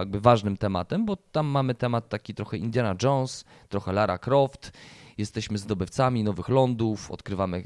jakby 0.00 0.20
ważnym 0.20 0.56
tematem, 0.56 1.06
bo 1.06 1.16
tam 1.16 1.46
mamy 1.46 1.74
temat 1.74 2.08
taki 2.08 2.34
trochę 2.34 2.56
Indiana 2.56 2.94
Jones, 3.02 3.44
trochę 3.68 3.92
Lara 3.92 4.18
Croft. 4.18 4.72
Jesteśmy 5.18 5.58
zdobywcami 5.58 6.24
nowych 6.24 6.48
lądów, 6.48 7.10
odkrywamy 7.10 7.62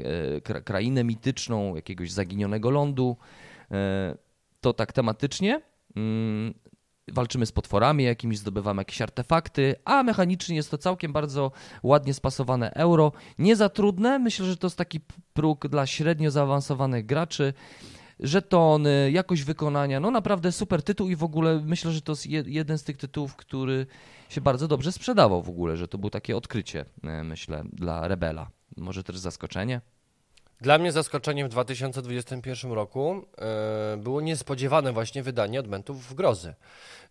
e, 0.46 0.60
krainę 0.62 1.04
mityczną 1.04 1.76
jakiegoś 1.76 2.12
zaginionego 2.12 2.70
lądu. 2.70 3.16
E, 3.70 4.16
to 4.60 4.72
tak 4.72 4.92
tematycznie. 4.92 5.60
Mm, 5.96 6.54
walczymy 7.12 7.46
z 7.46 7.52
potworami 7.52 8.04
jakimiś, 8.04 8.38
zdobywamy 8.38 8.80
jakieś 8.80 9.02
artefakty, 9.02 9.74
a 9.84 10.02
mechanicznie 10.02 10.56
jest 10.56 10.70
to 10.70 10.78
całkiem 10.78 11.12
bardzo 11.12 11.52
ładnie 11.82 12.14
spasowane 12.14 12.74
euro. 12.74 13.12
Nie 13.38 13.56
za 13.56 13.68
trudne, 13.68 14.18
myślę, 14.18 14.46
że 14.46 14.56
to 14.56 14.66
jest 14.66 14.78
taki 14.78 15.00
próg 15.34 15.68
dla 15.68 15.86
średnio 15.86 16.30
zaawansowanych 16.30 17.06
graczy 17.06 17.54
żetony, 18.20 19.10
jakość 19.12 19.42
wykonania. 19.42 20.00
No 20.00 20.10
naprawdę 20.10 20.52
super 20.52 20.82
tytuł 20.82 21.08
i 21.08 21.16
w 21.16 21.24
ogóle 21.24 21.60
myślę, 21.64 21.92
że 21.92 22.02
to 22.02 22.12
jest 22.12 22.26
jeden 22.26 22.78
z 22.78 22.84
tych 22.84 22.96
tytułów, 22.96 23.36
który 23.36 23.86
się 24.28 24.40
bardzo 24.40 24.68
dobrze 24.68 24.92
sprzedawał 24.92 25.42
w 25.42 25.48
ogóle, 25.48 25.76
że 25.76 25.88
to 25.88 25.98
było 25.98 26.10
takie 26.10 26.36
odkrycie, 26.36 26.84
e, 27.04 27.24
myślę, 27.24 27.64
dla 27.72 28.08
Rebela. 28.08 28.50
Może 28.76 29.04
też 29.04 29.18
zaskoczenie? 29.18 29.80
Dla 30.60 30.78
mnie 30.78 30.92
zaskoczeniem 30.92 31.46
w 31.48 31.50
2021 31.50 32.72
roku 32.72 33.26
e, 33.38 33.96
było 33.96 34.20
niespodziewane 34.20 34.92
właśnie 34.92 35.22
wydanie 35.22 35.60
Odmentów 35.60 36.04
w 36.04 36.14
Grozy, 36.14 36.54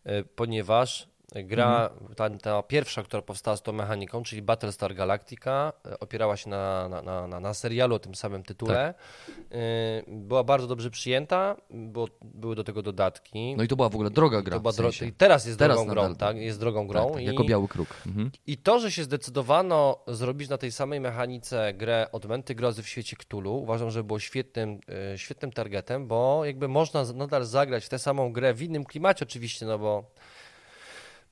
e, 0.03 0.24
ponieważ 0.24 1.08
Gra, 1.34 1.89
mhm. 1.93 2.15
ta, 2.15 2.30
ta, 2.30 2.63
pierwsza, 2.63 3.03
która 3.03 3.21
powstała 3.21 3.57
z 3.57 3.61
tą 3.61 3.73
mechaniką, 3.73 4.23
czyli 4.23 4.41
Battlestar 4.41 4.95
Galactica, 4.95 5.73
e, 5.86 5.99
opierała 5.99 6.38
się 6.38 6.49
na, 6.49 6.89
na, 6.89 7.28
na, 7.28 7.39
na 7.39 7.53
serialu 7.53 7.95
o 7.95 7.99
tym 7.99 8.15
samym 8.15 8.43
tytule. 8.43 8.93
Tak. 8.93 9.36
E, 9.51 10.03
była 10.07 10.43
bardzo 10.43 10.67
dobrze 10.67 10.89
przyjęta, 10.89 11.55
bo 11.69 12.07
były 12.21 12.55
do 12.55 12.63
tego 12.63 12.82
dodatki. 12.82 13.55
No 13.57 13.63
i 13.63 13.67
to 13.67 13.76
była 13.76 13.89
w 13.89 13.95
ogóle 13.95 14.09
droga 14.09 14.41
gra. 14.41 14.59
W 14.59 14.73
sensie. 14.73 15.11
teraz 15.17 15.45
jest 15.45 15.59
teraz 15.59 15.78
drogą 15.78 15.89
nadal. 15.89 16.05
grą, 16.05 16.15
tak? 16.15 16.38
Jest 16.38 16.59
drogą 16.59 16.88
grą. 16.88 17.05
Tak, 17.05 17.13
tak, 17.13 17.23
jako 17.23 17.43
biały 17.43 17.67
kruk. 17.67 17.88
Mhm. 18.05 18.32
I 18.47 18.57
to, 18.57 18.80
że 18.80 18.91
się 18.91 19.03
zdecydowano 19.03 19.99
zrobić 20.07 20.49
na 20.49 20.57
tej 20.57 20.71
samej 20.71 20.99
mechanice 20.99 21.73
grę 21.73 22.07
Odmęty 22.11 22.55
Grozy 22.55 22.84
w 22.84 22.88
świecie 22.88 23.15
Cthulhu, 23.15 23.61
uważam, 23.61 23.91
że 23.91 24.03
było 24.03 24.19
świetnym, 24.19 24.80
e, 25.13 25.17
świetnym 25.17 25.51
targetem, 25.51 26.07
bo 26.07 26.45
jakby 26.45 26.67
można 26.67 27.03
nadal 27.13 27.45
zagrać 27.45 27.86
w 27.86 27.89
tę 27.89 27.99
samą 27.99 28.34
grę 28.34 28.53
w 28.53 28.61
innym 28.61 28.86
klimacie 28.86 29.26
oczywiście, 29.26 29.65
no 29.65 29.80
bo 29.80 30.11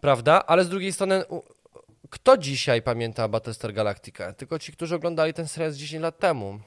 prawda? 0.04 0.44
Ale 0.48 0.64
z 0.64 0.70
drugiej 0.70 0.94
strony, 0.94 1.24
kto 2.10 2.38
dzisiaj 2.38 2.82
pamięta 2.82 3.28
Battlestar 3.28 3.74
Galactica? 3.74 4.34
Tylko 4.34 4.60
ci, 4.60 4.72
którzy 4.72 4.96
oglądali 4.96 5.34
ten 5.34 5.48
serial 5.48 5.72
z 5.72 5.78
10 5.78 6.02
lat 6.02 6.20
temu. 6.20 6.60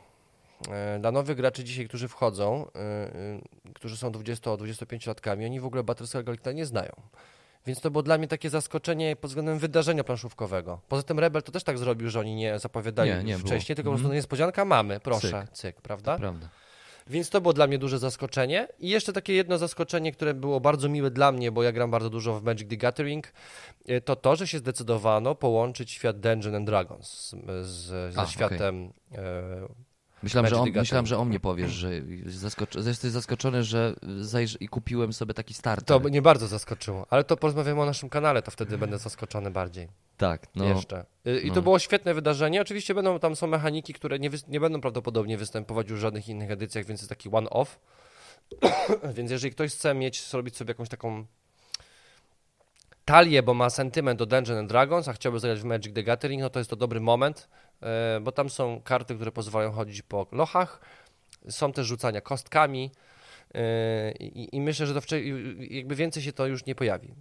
E, 0.70 0.99
dla 0.99 1.12
nowych 1.12 1.37
graczy 1.37 1.64
dzisiaj, 1.64 1.89
którzy 1.89 2.09
wchodzą, 2.09 2.66
e, 2.74 2.80
e, 2.80 3.72
którzy 3.74 3.97
są 3.97 4.11
20-25-latkami, 4.11 5.45
oni 5.45 5.61
w 5.61 5.66
ogóle 5.66 5.82
Battlestar 5.82 6.24
Galactica 6.24 6.53
nie 6.53 6.66
znają. 6.66 6.93
Więc 7.66 7.80
to 7.80 7.91
było 7.91 8.03
dla 8.03 8.18
mnie 8.18 8.28
takie 8.28 8.51
zaskoczenie 8.51 9.16
pod 9.16 9.30
względem 9.30 9.59
wydarzenia 9.59 10.05
planszówkowego. 10.05 10.80
Poza 10.89 11.03
tym 11.03 11.18
Rebel 11.18 11.43
to 11.43 11.53
też 11.53 11.64
tak 11.64 11.78
zrobił, 11.78 12.11
że 12.11 12.20
oni 12.20 12.34
nie 12.34 12.59
zapowiadali 12.59 13.11
nie, 13.11 13.24
nie 13.24 13.39
wcześniej, 13.39 13.59
było. 13.59 13.76
tylko 13.76 13.82
mm. 13.82 13.84
po 13.84 13.91
prostu 13.91 14.07
mhm. 14.07 14.16
niespodzianka 14.16 14.64
mamy, 14.64 15.01
proszę, 15.01 15.47
cyk, 15.47 15.53
cyk 15.53 15.80
prawda? 15.80 16.14
To 16.14 16.20
prawda. 16.20 16.49
Więc 17.07 17.30
to 17.30 17.40
było 17.40 17.52
dla 17.52 17.66
mnie 17.66 17.78
duże 17.78 17.98
zaskoczenie. 17.98 18.68
I 18.78 18.88
jeszcze 18.88 19.12
takie 19.12 19.32
jedno 19.32 19.59
zaskoczenie, 19.59 20.12
które 20.12 20.34
było 20.34 20.61
bardzo 20.61 20.88
miłe 20.88 21.11
dla 21.11 21.32
mnie, 21.32 21.52
bo 21.52 21.62
ja 21.62 21.72
gram 21.72 21.90
bardzo 21.90 22.11
dużo 22.11 22.40
w 22.40 22.42
Magic 22.42 22.68
the 22.68 22.76
Gathering, 22.76 23.32
e, 23.86 24.00
to 24.00 24.16
to, 24.16 24.36
że 24.36 24.46
się 24.46 24.59
zdecydowano 24.59 25.34
połączyć 25.34 25.90
świat 25.90 26.20
Dungeon 26.20 26.54
and 26.54 26.66
Dragons 26.66 27.34
z, 27.62 28.14
ze 28.14 28.20
A, 28.20 28.26
światem 28.26 28.92
okay. 29.12 29.68
Myślałem, 30.26 30.50
że, 30.50 30.56
on, 30.56 30.70
myślałem, 30.70 31.06
że 31.06 31.18
o 31.18 31.24
mnie 31.24 31.40
powiesz, 31.40 31.70
że 31.70 31.90
zaskocz, 32.26 32.74
jesteś 32.74 33.10
zaskoczony, 33.10 33.64
że 33.64 33.94
zajrz 34.20 34.56
i 34.60 34.68
kupiłem 34.68 35.12
sobie 35.12 35.34
taki 35.34 35.54
start. 35.54 35.86
To 35.86 36.00
mnie 36.00 36.22
bardzo 36.22 36.46
zaskoczyło, 36.46 37.06
ale 37.10 37.24
to 37.24 37.36
porozmawiamy 37.36 37.82
o 37.82 37.86
naszym 37.86 38.08
kanale, 38.08 38.42
to 38.42 38.50
wtedy 38.50 38.78
będę 38.78 38.98
zaskoczony 38.98 39.50
bardziej. 39.50 39.88
Tak, 40.16 40.46
no. 40.54 40.64
Jeszcze. 40.64 41.04
I 41.44 41.48
no. 41.48 41.54
to 41.54 41.62
było 41.62 41.78
świetne 41.78 42.14
wydarzenie. 42.14 42.60
Oczywiście 42.60 42.94
będą 42.94 43.18
tam 43.18 43.36
są 43.36 43.46
mechaniki, 43.46 43.92
które 43.94 44.18
nie, 44.18 44.30
nie 44.48 44.60
będą 44.60 44.80
prawdopodobnie 44.80 45.38
występować 45.38 45.90
już 45.90 45.98
w 45.98 46.02
żadnych 46.02 46.28
innych 46.28 46.50
edycjach, 46.50 46.84
więc 46.84 47.00
jest 47.00 47.08
taki 47.08 47.28
one-off. 47.32 47.78
więc 49.16 49.30
jeżeli 49.30 49.52
ktoś 49.52 49.72
chce 49.72 49.94
mieć, 49.94 50.28
zrobić 50.28 50.56
sobie 50.56 50.70
jakąś 50.70 50.88
taką 50.88 51.26
talię, 53.04 53.42
bo 53.42 53.54
ma 53.54 53.70
sentyment 53.70 54.18
do 54.18 54.26
Dungeons 54.26 54.58
and 54.58 54.68
Dragons, 54.68 55.08
a 55.08 55.12
chciałby 55.12 55.40
zagrać 55.40 55.60
w 55.60 55.64
Magic 55.64 55.94
the 55.94 56.02
Gathering, 56.02 56.42
no 56.42 56.50
to 56.50 56.58
jest 56.60 56.70
to 56.70 56.76
dobry 56.76 57.00
moment, 57.00 57.48
bo 58.22 58.32
tam 58.32 58.50
są 58.50 58.80
karty, 58.84 59.14
które 59.14 59.32
pozwalają 59.32 59.72
chodzić 59.72 60.02
po 60.02 60.26
lochach, 60.32 60.80
są 61.48 61.72
też 61.72 61.86
rzucania 61.86 62.20
kostkami 62.20 62.90
e, 63.54 64.12
i, 64.12 64.56
i 64.56 64.60
myślę, 64.60 64.86
że 64.86 65.00
to 65.00 65.16
jakby 65.58 65.94
więcej 65.94 66.22
się 66.22 66.32
to 66.32 66.46
już 66.46 66.66
nie 66.66 66.74
pojawi. 66.74 67.14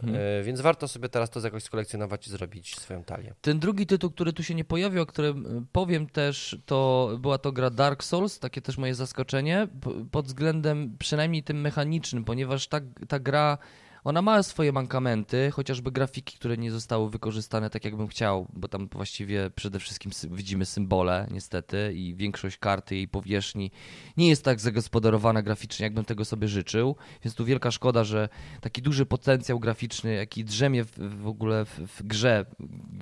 Hmm. 0.00 0.44
Więc 0.44 0.60
warto 0.60 0.88
sobie 0.88 1.08
teraz 1.08 1.30
to 1.30 1.40
jakoś 1.40 1.62
skolekcjonować 1.62 2.26
i 2.26 2.30
zrobić 2.30 2.76
swoją 2.76 3.04
talię. 3.04 3.34
Ten 3.40 3.58
drugi 3.58 3.86
tytuł, 3.86 4.10
który 4.10 4.32
tu 4.32 4.42
się 4.42 4.54
nie 4.54 4.64
pojawił, 4.64 5.02
o 5.02 5.06
którym 5.06 5.66
powiem 5.72 6.06
też, 6.06 6.58
to 6.66 7.10
była 7.20 7.38
to 7.38 7.52
gra 7.52 7.70
Dark 7.70 8.04
Souls, 8.04 8.38
takie 8.38 8.62
też 8.62 8.78
moje 8.78 8.94
zaskoczenie, 8.94 9.68
pod 10.10 10.26
względem 10.26 10.96
przynajmniej 10.98 11.42
tym 11.42 11.60
mechanicznym, 11.60 12.24
ponieważ 12.24 12.66
ta, 12.66 12.80
ta 13.08 13.18
gra 13.18 13.58
ona 14.04 14.22
ma 14.22 14.42
swoje 14.42 14.72
mankamenty, 14.72 15.50
chociażby 15.50 15.92
grafiki, 15.92 16.36
które 16.36 16.56
nie 16.56 16.70
zostały 16.70 17.10
wykorzystane 17.10 17.70
tak, 17.70 17.84
jakbym 17.84 18.08
chciał, 18.08 18.46
bo 18.52 18.68
tam 18.68 18.88
właściwie 18.88 19.50
przede 19.50 19.80
wszystkim 19.80 20.12
widzimy 20.30 20.66
symbole, 20.66 21.26
niestety, 21.30 21.92
i 21.94 22.14
większość 22.14 22.58
karty 22.58 22.96
jej 22.96 23.08
powierzchni 23.08 23.70
nie 24.16 24.28
jest 24.28 24.44
tak 24.44 24.60
zagospodarowana 24.60 25.42
graficznie, 25.42 25.84
jakbym 25.84 26.04
tego 26.04 26.24
sobie 26.24 26.48
życzył. 26.48 26.96
Więc 27.24 27.34
tu 27.34 27.44
wielka 27.44 27.70
szkoda, 27.70 28.04
że 28.04 28.28
taki 28.60 28.82
duży 28.82 29.06
potencjał 29.06 29.60
graficzny, 29.60 30.14
jaki 30.14 30.44
drzemie 30.44 30.84
w, 30.84 31.22
w 31.22 31.26
ogóle 31.26 31.64
w, 31.64 31.78
w 31.78 32.02
grze 32.02 32.46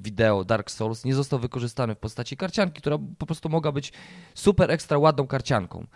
wideo 0.02 0.44
Dark 0.44 0.70
Souls, 0.70 1.04
nie 1.04 1.14
został 1.14 1.38
wykorzystany 1.38 1.94
w 1.94 1.98
postaci 1.98 2.36
karcianki, 2.36 2.80
która 2.80 2.98
po 3.18 3.26
prostu 3.26 3.48
mogła 3.48 3.72
być 3.72 3.92
super 4.34 4.70
ekstra 4.70 4.98
ładną 4.98 5.26
karcianką. 5.26 5.86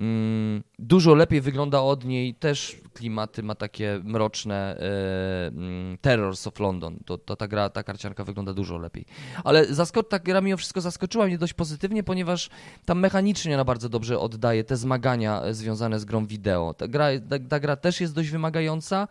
Mm, 0.00 0.62
dużo 0.78 1.14
lepiej 1.14 1.40
wygląda 1.40 1.80
od 1.80 2.04
niej, 2.04 2.34
też 2.34 2.76
klimaty 2.94 3.42
ma 3.42 3.54
takie 3.54 4.00
mroczne. 4.04 4.76
E, 4.80 5.96
Terrors 6.00 6.46
of 6.46 6.60
London, 6.60 6.98
to, 7.06 7.18
to 7.18 7.36
ta 7.36 7.48
gra, 7.48 7.68
ta 7.68 7.82
karcianka 7.82 8.24
wygląda 8.24 8.52
dużo 8.54 8.78
lepiej. 8.78 9.04
Ale 9.44 9.66
zasko- 9.66 10.04
ta 10.04 10.18
gra 10.18 10.40
mimo 10.40 10.56
wszystko 10.56 10.80
zaskoczyła 10.80 11.26
mnie 11.26 11.38
dość 11.38 11.54
pozytywnie, 11.54 12.02
ponieważ 12.02 12.50
tam 12.84 13.00
mechanicznie 13.00 13.54
ona 13.54 13.64
bardzo 13.64 13.88
dobrze 13.88 14.18
oddaje 14.18 14.64
te 14.64 14.76
zmagania 14.76 15.42
związane 15.50 16.00
z 16.00 16.04
grą 16.04 16.26
wideo. 16.26 16.74
Ta 16.74 16.88
gra, 16.88 17.06
ta, 17.30 17.38
ta 17.48 17.60
gra 17.60 17.76
też 17.76 18.00
jest 18.00 18.14
dość 18.14 18.30
wymagająca. 18.30 19.08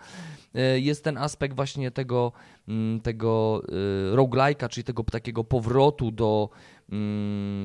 E, 0.56 0.80
jest 0.80 1.04
ten 1.04 1.18
aspekt 1.18 1.56
właśnie 1.56 1.92
tego, 1.92 2.32
mm, 2.68 3.02
tego 3.02 3.62
e, 4.14 4.16
roguelike'a, 4.16 4.70
czyli 4.70 4.84
tego 4.84 5.04
takiego 5.04 5.44
powrotu 5.44 6.12
do 6.12 6.50
Mm, 6.50 6.79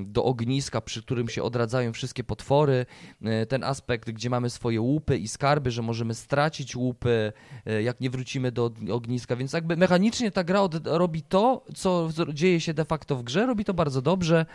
do 0.05 0.25
ogniska, 0.25 0.81
przy 0.81 1.03
którym 1.03 1.29
się 1.29 1.43
odradzają 1.43 1.93
wszystkie 1.93 2.25
potwory. 2.25 2.87
E, 3.23 3.47
ten 3.47 3.65
aspekt, 3.65 4.11
gdzie 4.11 4.31
mamy 4.31 4.51
swoje 4.51 4.81
łupy 4.81 5.19
i 5.19 5.29
skarby, 5.29 5.71
że 5.71 5.83
możemy 5.83 6.15
stracić 6.15 6.77
łupy, 6.77 7.33
e, 7.67 7.83
jak 7.83 8.01
nie 8.01 8.11
wrócimy 8.11 8.53
do 8.53 8.73
ogniska. 8.91 9.37
Więc 9.37 9.53
jakby 9.53 9.77
mechanicznie 9.77 10.31
ta 10.31 10.45
gra 10.45 10.69
robi 10.85 11.23
to, 11.23 11.65
co 11.75 12.09
dzieje 12.33 12.61
się 12.61 12.75
de 12.75 12.85
facto 12.85 13.17
w 13.17 13.23
grze, 13.23 13.47
robi 13.47 13.65
to 13.65 13.75
bardzo 13.75 14.03
dobrze, 14.03 14.47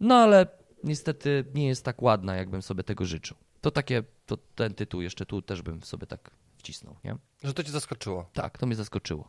no 0.00 0.14
ale 0.14 0.46
niestety 0.84 1.44
nie 1.54 1.66
jest 1.66 1.84
tak 1.84 2.02
ładna, 2.02 2.36
jakbym 2.36 2.62
sobie 2.62 2.84
tego 2.84 3.04
życzył. 3.04 3.36
To 3.60 3.70
takie, 3.70 4.02
to 4.26 4.36
ten 4.36 4.74
tytuł 4.74 5.00
jeszcze 5.00 5.26
tu 5.26 5.42
też 5.42 5.62
bym 5.62 5.82
sobie 5.82 6.06
tak 6.06 6.30
wcisnął, 6.56 6.96
nie? 7.04 7.16
Że 7.44 7.54
to 7.54 7.62
cię 7.62 7.70
zaskoczyło. 7.70 8.30
Tak, 8.32 8.58
to 8.58 8.66
mnie 8.66 8.76
zaskoczyło. 8.76 9.28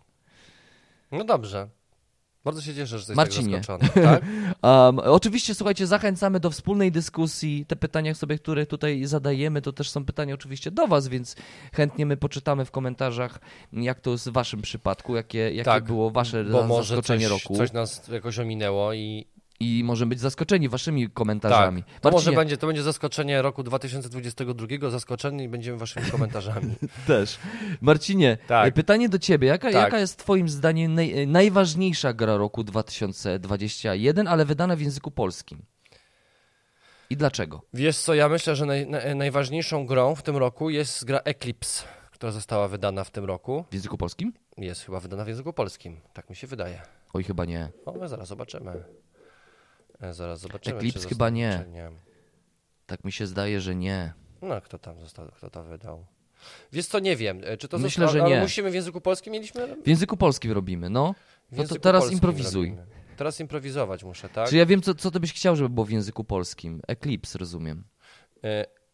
No 1.12 1.24
dobrze. 1.24 1.70
Bardzo 2.44 2.62
się 2.62 2.76
cieszę, 2.76 2.88
że 2.88 2.98
jesteś 2.98 3.16
Marcinie. 3.16 3.62
tak 3.62 3.94
Tak? 4.04 4.24
um, 4.62 5.00
oczywiście, 5.00 5.56
słuchajcie, 5.56 5.88
zachęcamy 5.88 6.40
do 6.40 6.50
wspólnej 6.50 6.92
dyskusji. 6.92 7.66
Te 7.66 7.76
pytania 7.76 8.14
sobie, 8.16 8.38
które 8.38 8.66
tutaj 8.66 9.06
zadajemy, 9.06 9.62
to 9.62 9.74
też 9.74 9.90
są 9.90 10.06
pytania 10.06 10.34
oczywiście 10.34 10.72
do 10.72 10.88
Was, 10.88 11.08
więc 11.08 11.36
chętnie 11.74 12.06
my 12.06 12.18
poczytamy 12.18 12.66
w 12.66 12.72
komentarzach, 12.72 13.40
jak 13.74 14.02
to 14.02 14.12
jest 14.12 14.30
w 14.30 14.32
Waszym 14.34 14.62
przypadku, 14.62 15.16
jakie, 15.16 15.40
jakie 15.40 15.64
tak, 15.64 15.84
było 15.84 16.12
Wasze 16.12 16.44
bo 16.44 16.82
zaskoczenie 16.84 17.30
może 17.30 17.38
coś, 17.38 17.44
roku. 17.44 17.58
coś 17.58 17.72
nas 17.72 18.08
jakoś 18.08 18.40
ominęło 18.40 18.94
i 18.94 19.28
I 19.62 19.84
możemy 19.84 20.10
być 20.10 20.20
zaskoczeni 20.20 20.70
waszymi 20.70 21.10
komentarzami. 21.10 21.84
Tak, 21.84 22.00
to 22.00 22.12
może 22.12 22.16
Marcinie, 22.26 22.38
będzie, 22.38 22.58
to 22.58 22.68
będzie 22.68 22.84
zaskoczenie 22.84 23.42
roku 23.42 23.64
2022, 23.64 24.90
zaskoczeni 24.90 25.50
będziemy 25.50 25.78
waszymi 25.78 26.12
komentarzami. 26.12 26.76
też. 27.08 27.38
Marcinie, 27.82 28.38
Tak. 28.48 28.68
e, 28.68 28.72
pytanie 28.72 29.10
do 29.10 29.20
ciebie. 29.20 29.48
Jaka, 29.48 29.72
Tak. 29.72 29.84
jaka 29.84 30.00
jest 30.00 30.18
twoim 30.18 30.50
zdaniem 30.50 30.94
naj, 30.94 31.22
e, 31.22 31.26
najważniejsza 31.26 32.14
gra 32.14 32.38
roku 32.38 32.64
2021, 32.64 34.28
ale 34.28 34.46
wydana 34.46 34.76
w 34.76 34.82
języku 34.82 35.12
polskim? 35.12 35.62
I 37.10 37.18
dlaczego? 37.18 37.62
Wiesz 37.74 37.98
co, 37.98 38.14
ja 38.14 38.30
myślę, 38.30 38.56
że 38.56 38.66
naj, 38.66 38.88
na, 38.88 39.16
najważniejszą 39.16 39.86
grą 39.86 40.16
w 40.16 40.24
tym 40.24 40.38
roku 40.38 40.70
jest 40.70 41.06
gra 41.06 41.20
Eclipse, 41.20 41.84
która 42.12 42.32
została 42.32 42.68
wydana 42.68 43.04
w 43.04 43.12
tym 43.12 43.26
roku. 43.26 43.66
W 43.72 43.74
języku 43.74 43.98
polskim? 43.98 44.34
Jest 44.58 44.86
chyba 44.86 45.00
wydana 45.00 45.26
w 45.26 45.28
języku 45.28 45.54
polskim, 45.54 46.02
tak 46.14 46.30
mi 46.30 46.36
się 46.36 46.48
wydaje. 46.48 46.82
Oj, 47.14 47.24
chyba 47.24 47.46
nie. 47.46 47.70
O, 47.86 47.92
my 47.92 48.08
zaraz 48.08 48.28
zobaczymy. 48.28 48.84
E, 50.02 50.14
Zaraz 50.14 50.40
zobaczymy. 50.40 50.78
Eclipse 50.78 51.00
czy 51.00 51.10
chyba 51.10 51.30
nie. 51.30 51.64
czy 51.66 51.72
nie. 51.72 51.90
Tak 52.86 53.04
mi 53.04 53.12
się 53.12 53.28
zdaje, 53.28 53.62
że 53.62 53.76
nie. 53.76 54.14
No, 54.42 54.62
kto 54.62 54.80
tam 54.80 55.00
został, 55.00 55.28
kto 55.38 55.50
to 55.50 55.64
wydał? 55.64 56.06
Wiesz 56.72 56.86
co, 56.88 57.00
nie 57.00 57.16
wiem. 57.16 57.42
e, 57.44 57.58
Czy 57.58 57.68
to 57.68 57.78
Myślę, 57.78 58.08
zostało, 58.08 58.28
że 58.30 58.36
nie. 58.36 58.42
musimy 58.42 58.72
w 58.72 58.74
języku 58.74 59.02
polskim 59.02 59.34
mieliśmy? 59.34 59.76
W 59.84 59.88
języku 59.88 60.18
polskim 60.18 60.52
robimy, 60.52 60.90
no. 60.90 61.16
No 61.52 61.64
to 61.64 61.76
teraz 61.76 62.12
improwizuj. 62.12 62.70
robimy. 62.70 62.86
Teraz 63.18 63.40
improwizować 63.40 64.04
muszę, 64.04 64.30
tak? 64.30 64.50
Czy 64.50 64.58
ja 64.58 64.66
wiem, 64.66 64.82
co, 64.82 64.96
co 64.96 65.12
ty 65.12 65.20
byś 65.20 65.34
chciał, 65.34 65.56
żeby 65.56 65.70
było 65.70 65.86
w 65.86 65.90
języku 65.92 66.24
polskim? 66.24 66.82
Eclipse, 66.88 67.38
rozumiem. 67.40 67.84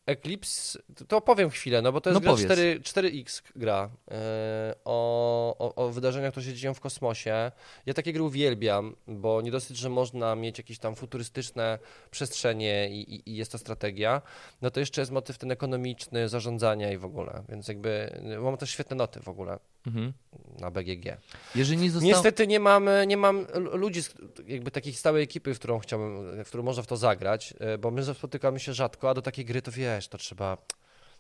Eclipse, 0.06 0.80
to- 1.08 1.18
opowiem 1.18 1.50
chwilę, 1.50 1.82
no 1.82 1.92
bo 1.92 2.02
to 2.02 2.10
jest 2.10 2.16
No 2.16 2.22
gra 2.22 2.32
powiedz. 2.32 2.46
4, 2.46 2.80
4X 2.80 3.42
gra 3.56 3.90
e, 4.12 4.76
o, 4.86 5.58
o, 5.58 5.76
o 5.76 5.90
wydarzeniach, 5.90 6.32
które 6.32 6.46
się 6.46 6.54
dzieją 6.54 6.74
w 6.74 6.80
kosmosie. 6.80 7.52
Ja 7.86 7.94
takie 7.94 8.14
gry 8.14 8.24
uwielbiam, 8.24 8.96
bo 9.08 9.42
nie 9.42 9.52
dosyć, 9.52 9.78
że 9.78 9.90
można 9.90 10.36
mieć 10.36 10.58
jakieś 10.58 10.80
tam 10.80 10.96
futurystyczne 10.96 11.80
przestrzenie 12.12 12.90
i, 12.90 13.16
i, 13.16 13.30
i 13.30 13.36
jest 13.36 13.52
to 13.52 13.58
strategia, 13.58 14.22
no 14.62 14.72
to 14.72 14.80
jeszcze 14.80 15.02
jest 15.02 15.12
motyw 15.12 15.38
ten 15.38 15.52
ekonomiczny, 15.52 16.30
zarządzania 16.30 16.92
i 16.92 16.98
w 16.98 17.06
ogóle, 17.06 17.44
więc 17.50 17.68
jakby 17.68 18.22
mam 18.42 18.58
też 18.58 18.70
świetne 18.70 18.96
noty 18.96 19.20
w 19.20 19.28
ogóle 19.28 19.60
Mhm. 19.88 20.14
na 20.60 20.72
BGG. 20.72 21.18
Jeżeli 21.56 21.78
nie 21.82 21.92
zostało... 21.92 22.12
Niestety 22.14 22.48
nie 22.48 22.60
mam, 22.60 22.90
nie 23.08 23.18
mam 23.18 23.46
ludzi, 23.74 24.02
z- 24.04 24.16
jakby 24.48 24.72
takiej 24.72 24.94
stałej 24.94 25.24
ekipy, 25.24 25.54
w 25.54 25.60
którą 25.60 25.80
chciałbym, 25.80 26.44
w 26.44 26.48
którą 26.48 26.64
można 26.64 26.84
w 26.84 26.88
to 26.88 26.98
zagrać, 26.98 27.54
e, 27.60 27.78
bo 27.78 27.92
my 27.92 28.04
spotykamy 28.14 28.60
się 28.60 28.74
rzadko, 28.74 29.10
a 29.10 29.14
do 29.14 29.22
takiej 29.22 29.46
gry 29.46 29.62
to 29.62 29.72
wiesz, 29.72 30.08
to 30.08 30.18
trzeba 30.18 30.58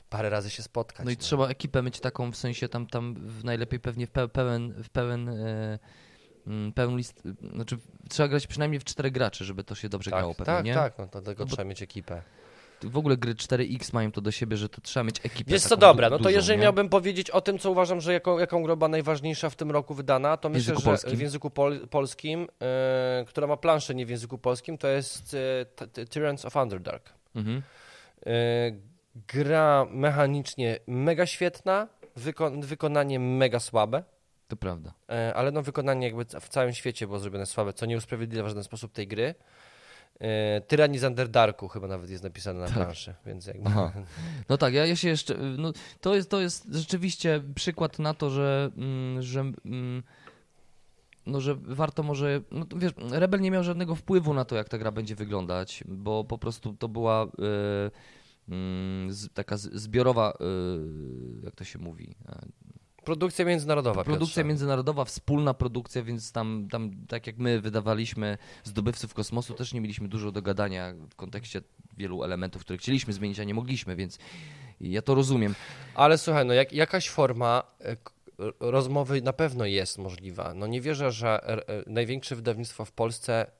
parę 0.09 0.29
razy 0.29 0.49
się 0.49 0.63
spotkać. 0.63 1.05
No 1.05 1.11
i 1.11 1.17
trzeba 1.17 1.47
ekipę 1.47 1.81
mieć 1.83 1.99
taką, 1.99 2.31
w 2.31 2.35
sensie 2.37 2.69
tam, 2.69 2.87
tam 2.87 3.13
w 3.15 3.43
najlepiej 3.43 3.79
pewnie 3.79 4.07
w 4.07 4.11
pe- 4.11 4.29
pełen, 4.29 4.83
w 4.83 4.89
pełen, 4.89 5.29
e, 5.29 5.79
mm, 6.47 6.73
pełen 6.73 6.97
list, 6.97 7.23
znaczy 7.53 7.77
trzeba 8.09 8.27
grać 8.29 8.47
przynajmniej 8.47 8.79
w 8.79 8.83
czterech 8.83 9.11
graczy, 9.11 9.45
żeby 9.45 9.63
to 9.63 9.75
się 9.75 9.89
dobrze 9.89 10.11
tak, 10.11 10.19
grało 10.19 10.35
pewnie, 10.35 10.53
tak, 10.53 10.65
nie? 10.65 10.73
tak, 10.73 10.97
no 10.97 11.07
to 11.07 11.21
tego 11.21 11.43
No 11.43 11.49
trzeba 11.49 11.63
mieć 11.63 11.81
ekipę. 11.81 12.21
W 12.83 12.97
ogóle 12.97 13.17
gry 13.17 13.35
4X 13.35 13.93
mają 13.93 14.11
to 14.11 14.21
do 14.21 14.31
siebie, 14.31 14.57
że 14.57 14.69
to 14.69 14.81
trzeba 14.81 15.03
mieć 15.03 15.25
ekipę 15.25 15.59
co, 15.59 15.69
taką 15.69 15.79
dobra, 15.79 16.09
no 16.09 16.17
to 16.17 16.23
dużą, 16.23 16.35
jeżeli 16.35 16.57
nie? 16.57 16.63
miałbym 16.63 16.89
powiedzieć 16.89 17.29
o 17.29 17.41
tym, 17.41 17.59
co 17.59 17.71
uważam, 17.71 18.01
że 18.01 18.13
jaką, 18.13 18.39
jaką 18.39 18.63
gra 18.63 18.75
była 18.75 18.87
najważniejsza 18.87 19.49
w 19.49 19.55
tym 19.55 19.71
roku 19.71 19.93
wydana, 19.93 20.37
to 20.37 20.49
myślę, 20.49 20.75
że 20.75 20.81
polskim? 20.81 21.15
w 21.15 21.21
języku 21.21 21.49
pol, 21.49 21.87
polskim, 21.87 22.47
e, 22.61 23.25
która 23.27 23.47
ma 23.47 23.57
planszę 23.57 23.95
nie 23.95 24.05
w 24.05 24.09
języku 24.09 24.37
polskim, 24.37 24.77
to 24.77 24.87
jest 24.87 25.33
e, 25.33 25.65
T- 25.87 26.05
Tyrants 26.05 26.45
of 26.45 26.55
Underdark. 26.55 27.09
Mhm. 27.35 27.61
E, 28.25 28.31
Gra 29.27 29.85
mechanicznie 29.91 30.79
mega 30.87 31.25
świetna, 31.25 31.87
wyko 32.15 32.51
wykonanie 32.51 33.19
mega 33.19 33.59
słabe, 33.59 34.03
To 34.47 34.55
prawda. 34.55 34.93
e, 35.09 35.33
ale 35.35 35.51
no 35.51 35.61
wykonanie 35.61 36.07
jakby 36.07 36.25
w 36.25 36.49
całym 36.49 36.73
świecie 36.73 37.07
było 37.07 37.19
zrobione 37.19 37.45
słabe, 37.45 37.73
co 37.73 37.85
nie 37.85 37.97
usprawiedliwia 37.97 38.43
w 38.43 38.47
żaden 38.47 38.63
sposób 38.63 38.91
tej 38.93 39.07
gry. 39.07 39.35
E, 40.19 40.61
Tyranii 40.61 40.99
z 40.99 41.03
Underdarku 41.03 41.67
chyba 41.67 41.87
nawet 41.87 42.09
jest 42.09 42.23
napisane 42.23 42.59
na 42.59 42.65
Tak. 42.65 42.75
planszy, 42.75 43.13
więc 43.25 43.47
jakby... 43.47 43.69
Aha. 43.69 43.91
No 44.49 44.57
tak, 44.57 44.73
ja, 44.73 44.95
się 44.95 45.09
jeszcze. 45.09 45.37
No, 45.57 45.73
to, 46.01 46.15
jest, 46.15 46.29
to 46.29 46.41
jest 46.41 46.67
rzeczywiście 46.71 47.41
przykład 47.55 47.99
na 47.99 48.13
to, 48.13 48.29
że. 48.29 48.71
Mm, 48.77 49.21
że 49.21 49.39
mm, 49.65 50.03
no, 51.25 51.41
że 51.41 51.55
warto 51.55 52.03
może. 52.03 52.41
No, 52.51 52.65
wiesz, 52.75 52.93
Rebel 53.11 53.41
nie 53.41 53.51
miał 53.51 53.63
żadnego 53.63 53.95
wpływu 53.95 54.33
na 54.33 54.45
to, 54.45 54.55
jak 54.55 54.69
ta 54.69 54.77
gra 54.77 54.91
będzie 54.91 55.15
wyglądać, 55.15 55.83
bo 55.87 56.23
po 56.23 56.37
prostu 56.37 56.73
to 56.73 56.87
była 56.87 57.27
mm, 58.49 59.11
z, 59.13 59.33
taka 59.33 59.57
zbiorowa, 59.57 60.33
e, 60.39 60.45
jak 61.43 61.55
to 61.55 61.63
się 61.63 61.79
mówi, 61.79 62.15
Produkcja 63.05 63.45
międzynarodowa, 63.45 64.03
produkcja 64.03 64.41
Piotrze. 64.41 64.47
międzynarodowa, 64.47 65.05
wspólna 65.05 65.53
produkcja, 65.53 66.03
więc 66.03 66.31
tam, 66.31 66.67
tam 66.71 66.91
tak 67.07 67.27
jak 67.27 67.37
my 67.37 67.61
wydawaliśmy 67.61 68.37
zdobywców 68.63 69.13
kosmosu, 69.13 69.53
też 69.53 69.73
nie 69.73 69.81
mieliśmy 69.81 70.07
dużo 70.07 70.31
do 70.31 70.41
gadania 70.41 70.93
w 71.09 71.15
kontekście 71.15 71.61
wielu 71.97 72.23
elementów, 72.23 72.61
które 72.61 72.77
chcieliśmy 72.77 73.13
zmienić, 73.13 73.39
a 73.39 73.43
nie 73.43 73.53
mogliśmy, 73.53 73.95
więc 73.95 74.17
ja 74.81 75.01
to 75.01 75.15
rozumiem. 75.15 75.55
Ale 75.95 76.17
słuchaj, 76.17 76.45
no 76.45 76.53
jak, 76.53 76.73
jakaś 76.73 77.09
forma 77.09 77.63
e, 77.79 77.95
k- 77.95 78.11
rozmowy 78.59 79.21
na 79.21 79.33
pewno 79.33 79.65
jest 79.65 79.97
możliwa. 79.97 80.53
No 80.53 80.67
nie 80.67 80.81
wierzę, 80.81 81.11
że 81.11 81.27
e, 81.43 81.69
e, 81.69 81.83
największe 81.87 82.35
wydawnictwo 82.35 82.85
w 82.85 82.91
Polsce 82.91 83.51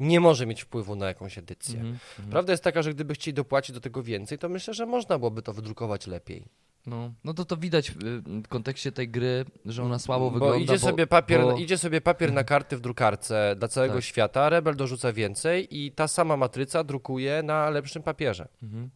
nie 0.00 0.20
może 0.20 0.46
mieć 0.46 0.62
wpływu 0.62 0.96
na 0.96 1.06
jakąś 1.06 1.38
edycję. 1.38 1.80
Mhm. 1.80 1.98
Prawda 2.30 2.52
jest 2.52 2.64
taka, 2.64 2.82
że 2.82 2.94
gdyby 2.94 3.14
chcieli 3.14 3.34
dopłacić 3.34 3.74
do 3.74 3.80
tego 3.80 4.02
więcej, 4.02 4.38
to 4.38 4.48
myślę, 4.48 4.74
że 4.74 4.86
można 4.86 5.18
byłoby 5.18 5.42
to 5.42 5.52
wydrukować 5.52 6.06
lepiej. 6.06 6.44
No, 6.86 7.14
no 7.24 7.34
to 7.34 7.44
to 7.44 7.56
widać 7.56 7.90
w, 7.90 7.96
w 8.44 8.48
kontekście 8.48 8.92
tej 8.92 9.08
gry, 9.08 9.44
że 9.66 9.82
ona 9.82 9.98
słabo 9.98 10.24
bo 10.24 10.30
wygląda. 10.30 10.56
idzie, 10.56 10.78
sobie 10.78 11.06
papier, 11.06 11.40
bo- 11.42 11.56
idzie 11.56 11.78
sobie 11.78 12.00
papier 12.00 12.32
na 12.32 12.44
karty 12.44 12.76
w 12.76 12.80
drukarce 12.80 13.54
dla 13.58 13.68
całego 13.68 13.94
Tak. 13.94 14.04
świata, 14.04 14.48
Rebel 14.48 14.76
dorzuca 14.76 15.12
więcej 15.12 15.78
i 15.84 15.92
ta 15.92 16.08
sama 16.08 16.36
matryca 16.36 16.84
drukuje 16.84 17.42
na 17.42 17.70
lepszym 17.70 18.02
papierze. 18.02 18.48
Mhm. 18.62 18.90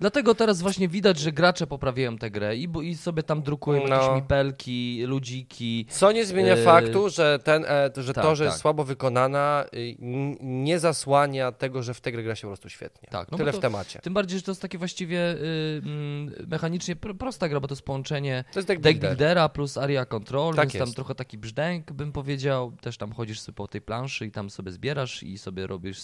Dlatego 0.00 0.34
teraz 0.34 0.62
właśnie 0.62 0.88
widać, 0.88 1.18
że 1.18 1.32
gracze 1.32 1.66
poprawiają 1.66 2.18
tę 2.18 2.30
grę 2.30 2.56
i, 2.56 2.68
i 2.82 2.96
sobie 2.96 3.22
tam 3.22 3.42
drukują 3.42 3.86
No. 3.88 3.94
jakieś 3.96 4.14
mipelki, 4.22 5.02
ludziki. 5.06 5.86
Co 5.90 6.12
nie 6.12 6.26
zmienia 6.26 6.56
Yy, 6.56 6.64
faktu, 6.64 7.08
że, 7.08 7.38
ten, 7.44 7.64
e, 7.64 7.90
że 7.96 8.14
tak, 8.14 8.24
to, 8.24 8.36
że 8.36 8.44
tak. 8.44 8.52
jest 8.52 8.60
słabo 8.62 8.84
wykonana, 8.84 9.64
y, 9.74 9.96
nie 10.40 10.78
zasłania 10.78 11.52
tego, 11.52 11.82
że 11.82 11.94
w 11.94 12.00
tę 12.00 12.12
grę 12.12 12.22
gra 12.22 12.34
się 12.34 12.40
po 12.42 12.46
prostu 12.48 12.68
świetnie. 12.68 13.08
Tak, 13.10 13.30
no 13.30 13.38
Tyle 13.38 13.50
bo 13.52 13.58
w 13.58 13.60
to- 13.60 13.62
temacie. 13.62 13.98
Tym 13.98 14.14
bardziej, 14.14 14.38
że 14.38 14.44
to 14.44 14.50
jest 14.50 14.62
takie 14.62 14.78
właściwie 14.78 15.18
y, 15.32 15.82
mm, 15.84 16.34
mechanicznie 16.48 16.96
pr- 16.96 17.16
prosta 17.16 17.48
gra, 17.48 17.60
bo 17.60 17.68
to 17.68 17.74
jest 17.74 17.82
połączenie 17.82 18.44
To 18.52 18.58
jest 18.58 18.68
deck 18.68 18.80
deck 18.80 18.92
builder. 18.94 19.10
buildera 19.10 19.48
plus 19.48 19.78
area 19.78 20.04
control, 20.04 20.54
Tak 20.54 20.64
więc 20.64 20.72
tam 20.72 20.80
jest. 20.88 20.96
trochę 20.96 21.14
taki 21.14 21.38
brzdęk 21.38 21.92
bym 21.92 22.12
powiedział. 22.12 22.72
Też 22.80 22.96
tam 22.98 23.12
chodzisz 23.12 23.40
sobie 23.40 23.56
po 23.56 23.68
tej 23.68 23.80
planszy 23.80 24.26
i 24.26 24.30
tam 24.30 24.50
sobie 24.50 24.70
zbierasz 24.72 25.22
i 25.22 25.38
sobie 25.38 25.66
robisz, 25.66 26.00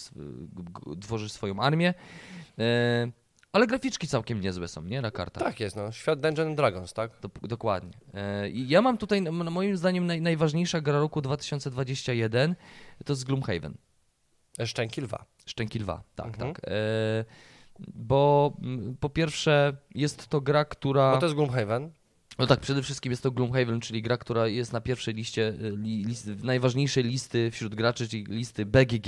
tworzysz 1.01 1.31
swoją 1.31 1.59
armię. 1.59 1.93
E, 2.59 3.07
ale 3.57 3.67
graficzki 3.67 4.07
całkiem 4.07 4.41
niezłe 4.41 4.67
są, 4.67 4.81
nie? 4.81 5.01
Na 5.01 5.11
kartach. 5.11 5.43
Tak 5.43 5.59
jest, 5.59 5.75
no. 5.75 5.91
Świat 5.91 6.19
Dungeons 6.19 6.47
and 6.49 6.57
Dragons, 6.57 6.93
tak? 6.93 7.11
Do, 7.21 7.29
dokładnie. 7.47 7.91
E, 8.13 8.49
I 8.49 8.69
ja 8.69 8.81
mam 8.81 8.97
tutaj, 8.97 9.21
moim 9.31 9.77
zdaniem, 9.77 10.05
naj, 10.05 10.21
najważniejsza 10.21 10.81
gra 10.81 10.99
roku 10.99 11.21
2021 11.21 12.55
to 13.05 13.13
jest 13.13 13.25
Gloomhaven. 13.25 13.73
Szczęki 14.65 15.01
lwa. 15.01 15.25
Szczęki 15.45 15.79
lwa, 15.79 16.03
tak, 16.15 16.27
Mhm. 16.27 16.53
tak. 16.53 16.61
E, 16.67 16.71
bo 17.93 18.53
po 18.99 19.09
pierwsze 19.09 19.77
jest 19.95 20.27
to 20.27 20.41
gra, 20.41 20.65
która... 20.65 21.11
Bo 21.11 21.17
to 21.17 21.25
jest 21.25 21.35
Gloomhaven. 21.35 21.91
No 22.39 22.47
tak, 22.47 22.59
przede 22.59 22.83
wszystkim 22.83 23.11
jest 23.11 23.23
to 23.23 23.31
Gloomhaven, 23.31 23.79
czyli 23.81 24.01
gra, 24.01 24.17
która 24.17 24.47
jest 24.47 24.73
na 24.73 24.81
pierwszej 24.81 25.13
liście, 25.13 25.47
y, 25.47 25.71
li, 25.77 26.05
listy, 26.05 26.35
najważniejszej 26.43 27.03
listy 27.03 27.51
wśród 27.51 27.75
graczy, 27.75 28.07
czyli 28.09 28.23
listy 28.25 28.65
BGG. 28.65 29.07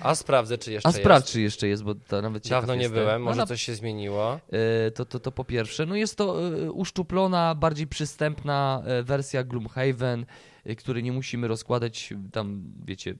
A 0.00 0.14
sprawdzę, 0.14 0.58
czy 0.58 0.72
jeszcze 0.72 0.88
A 0.88 0.92
sprawdź, 0.92 1.24
jest. 1.24 1.32
czy 1.32 1.40
jeszcze 1.40 1.68
jest, 1.68 1.82
bo 1.84 1.94
to 1.94 2.22
nawet 2.22 2.42
ciekaw 2.44 2.62
Dawno 2.62 2.74
nie 2.74 2.82
jestem. 2.82 2.98
byłem, 3.00 3.22
może 3.22 3.40
no, 3.40 3.46
coś 3.46 3.62
się 3.62 3.74
zmieniło. 3.74 4.40
y, 4.88 4.90
to, 4.90 5.04
to, 5.04 5.20
to 5.20 5.32
po 5.32 5.44
pierwsze. 5.44 5.86
No 5.86 5.96
jest 5.96 6.16
to 6.16 6.54
y, 6.56 6.72
uszczuplona, 6.72 7.54
bardziej 7.54 7.86
przystępna 7.86 8.82
wersja 9.02 9.44
Gloomhaven, 9.44 10.26
który 10.78 11.02
nie 11.02 11.12
musimy 11.12 11.48
rozkładać 11.48 12.14
tam, 12.32 12.62
wiecie, 12.84 13.14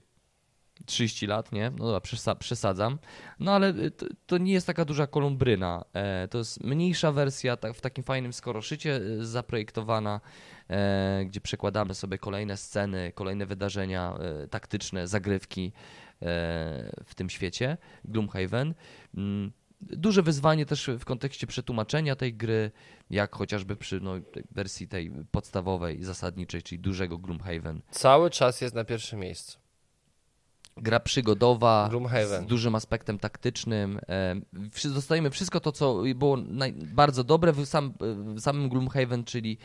30 0.85 1.27
lat, 1.27 1.51
nie? 1.51 1.69
No 1.69 1.85
dobra, 1.85 1.99
przesa- 1.99 2.35
przesadzam. 2.35 2.97
No 3.39 3.51
ale 3.51 3.69
y, 3.69 3.91
to, 3.91 4.05
to 4.25 4.37
nie 4.37 4.53
jest 4.53 4.67
taka 4.67 4.85
duża 4.85 5.07
kolumbryna. 5.07 5.85
E, 5.93 6.27
to 6.27 6.37
jest 6.37 6.63
mniejsza 6.63 7.11
wersja, 7.11 7.57
tak, 7.57 7.73
w 7.73 7.81
takim 7.81 8.03
fajnym 8.03 8.33
skoroszycie 8.33 8.95
y, 8.95 9.25
zaprojektowana, 9.25 10.21
e, 10.69 11.25
gdzie 11.25 11.41
przekładamy 11.41 11.93
sobie 11.95 12.17
kolejne 12.17 12.57
sceny, 12.57 13.11
kolejne 13.15 13.45
wydarzenia 13.45 14.13
e, 14.43 14.47
taktyczne, 14.47 15.07
zagrywki 15.07 15.71
e, 16.21 16.21
w 17.05 17.15
tym 17.15 17.29
świecie, 17.29 17.77
Gloomhaven. 18.05 18.73
Mm, 19.17 19.51
Duże 19.81 20.23
wyzwanie 20.23 20.65
też 20.65 20.89
w 20.99 21.05
kontekście 21.05 21.47
przetłumaczenia 21.47 22.15
tej 22.15 22.33
gry, 22.33 22.71
jak 23.09 23.35
chociażby 23.35 23.75
przy 23.75 23.99
no, 23.99 24.13
wersji 24.51 24.87
tej 24.87 25.11
podstawowej, 25.31 26.03
zasadniczej, 26.03 26.63
czyli 26.63 26.81
dużego 26.81 27.17
Gloomhaven. 27.17 27.81
Cały 27.91 28.29
czas 28.29 28.61
jest 28.61 28.75
na 28.75 28.83
pierwszym 28.83 29.19
miejscu. 29.19 29.60
Gra 30.77 30.99
przygodowa, 30.99 31.87
Gloomhaven. 31.89 32.43
z 32.43 32.47
dużym 32.47 32.75
aspektem 32.75 33.19
taktycznym. 33.19 33.99
E, 34.09 34.89
dostajemy 34.93 35.29
wszystko 35.29 35.59
to, 35.59 35.71
co 35.71 36.03
było 36.15 36.37
naj, 36.37 36.73
bardzo 36.73 37.23
dobre 37.23 37.51
w, 37.53 37.65
sam, 37.65 37.93
w 38.35 38.41
samym 38.41 38.69
Gloomhaven, 38.69 39.23
czyli 39.23 39.57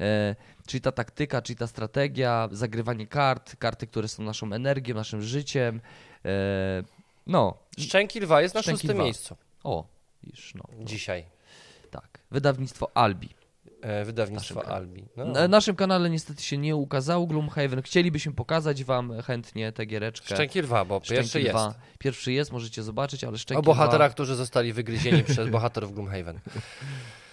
E, 0.00 0.36
czyli 0.66 0.80
ta 0.80 0.92
taktyka, 0.92 1.42
czyli 1.42 1.56
ta 1.56 1.66
strategia, 1.66 2.48
zagrywanie 2.52 3.06
kart, 3.06 3.56
karty, 3.56 3.86
które 3.86 4.08
są 4.08 4.22
naszą 4.22 4.52
energią, 4.52 4.94
naszym 4.94 5.22
życiem. 5.22 5.80
E, 6.24 6.82
no. 7.26 7.54
Szczęki 7.78 8.20
Lwa 8.20 8.42
jest 8.42 8.54
na 8.54 8.62
Szczęki 8.62 8.80
szóstym 8.80 8.98
miejscu 8.98 9.36
O, 9.64 9.86
już 10.24 10.54
no. 10.54 10.64
dzisiaj. 10.80 11.24
Tak. 11.90 12.18
Wydawnictwo 12.30 12.90
Albi. 12.94 13.28
E, 13.84 14.04
wydawnictwo 14.04 14.54
Naszym 14.54 14.72
Albi. 14.72 15.04
No. 15.16 15.24
Na 15.24 15.48
naszym 15.48 15.76
kanale 15.76 16.10
niestety 16.10 16.42
się 16.42 16.58
nie 16.58 16.76
ukazało 16.76 17.26
Gloomhaven. 17.26 17.82
Chcielibyśmy 17.82 18.32
pokazać 18.32 18.84
wam 18.84 19.22
chętnie 19.22 19.72
tę 19.72 19.86
giereczkę. 19.86 20.34
Szczęki 20.34 20.62
Lwa, 20.62 20.84
bo 20.84 21.00
Szczęki 21.04 21.22
pierwszy 21.22 21.38
Lwa. 21.38 21.64
jest. 21.66 21.78
Pierwszy 21.98 22.32
jest, 22.32 22.52
możecie 22.52 22.82
zobaczyć, 22.82 23.24
ale 23.24 23.38
Szczęki 23.38 23.58
O 23.58 23.62
bohaterach, 23.62 24.08
Lwa... 24.08 24.14
którzy 24.14 24.34
zostali 24.34 24.72
wygryzieni 24.72 25.24
przez 25.24 25.48
bohaterów 25.56 25.94
Gloomhaven. 25.94 26.40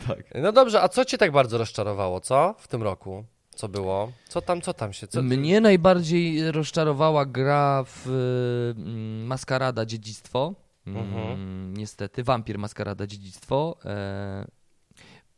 Tak. 0.07 0.17
No 0.35 0.51
dobrze, 0.51 0.81
a 0.81 0.89
co 0.89 1.05
cię 1.05 1.17
tak 1.17 1.31
bardzo 1.31 1.57
rozczarowało, 1.57 2.19
co? 2.21 2.55
W 2.59 2.67
tym 2.67 2.83
roku? 2.83 3.23
Co 3.55 3.69
było? 3.69 4.11
Co 4.27 4.41
tam, 4.41 4.61
co 4.61 4.73
tam 4.73 4.93
się? 4.93 5.07
Co... 5.07 5.21
Mnie 5.21 5.61
najbardziej 5.61 6.51
rozczarowała 6.51 7.25
gra 7.25 7.83
w 7.87 8.07
mm, 8.77 9.25
Maskarada 9.25 9.85
Dziedzictwo. 9.85 10.53
Mm, 10.87 10.99
Mhm. 11.07 11.73
Niestety, 11.77 12.23
Wampir 12.23 12.59
Maskarada 12.59 13.07
Dziedzictwo. 13.07 13.77
E, 13.85 14.45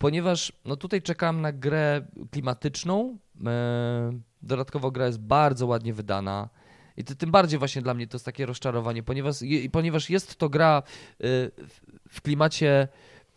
ponieważ 0.04 0.54
no 0.66 0.76
tutaj 0.76 1.02
czekam 1.02 1.42
na 1.42 1.52
grę 1.52 2.06
klimatyczną. 2.32 3.18
E, 3.46 4.20
dodatkowo 4.42 4.92
gra 4.92 5.06
jest 5.06 5.20
bardzo 5.20 5.68
ładnie 5.68 5.94
wydana. 5.94 6.50
I 6.98 7.04
to, 7.04 7.16
tym 7.16 7.32
bardziej 7.32 7.60
właśnie 7.60 7.82
dla 7.82 7.94
mnie 7.94 8.08
to 8.08 8.16
jest 8.16 8.26
takie 8.26 8.46
rozczarowanie, 8.46 9.04
ponieważ, 9.04 9.36
ponieważ 9.72 10.10
jest 10.10 10.36
to 10.36 10.50
gra 10.50 10.84
e, 10.86 11.24
w, 11.68 11.82
w 12.10 12.22
klimacie 12.22 12.88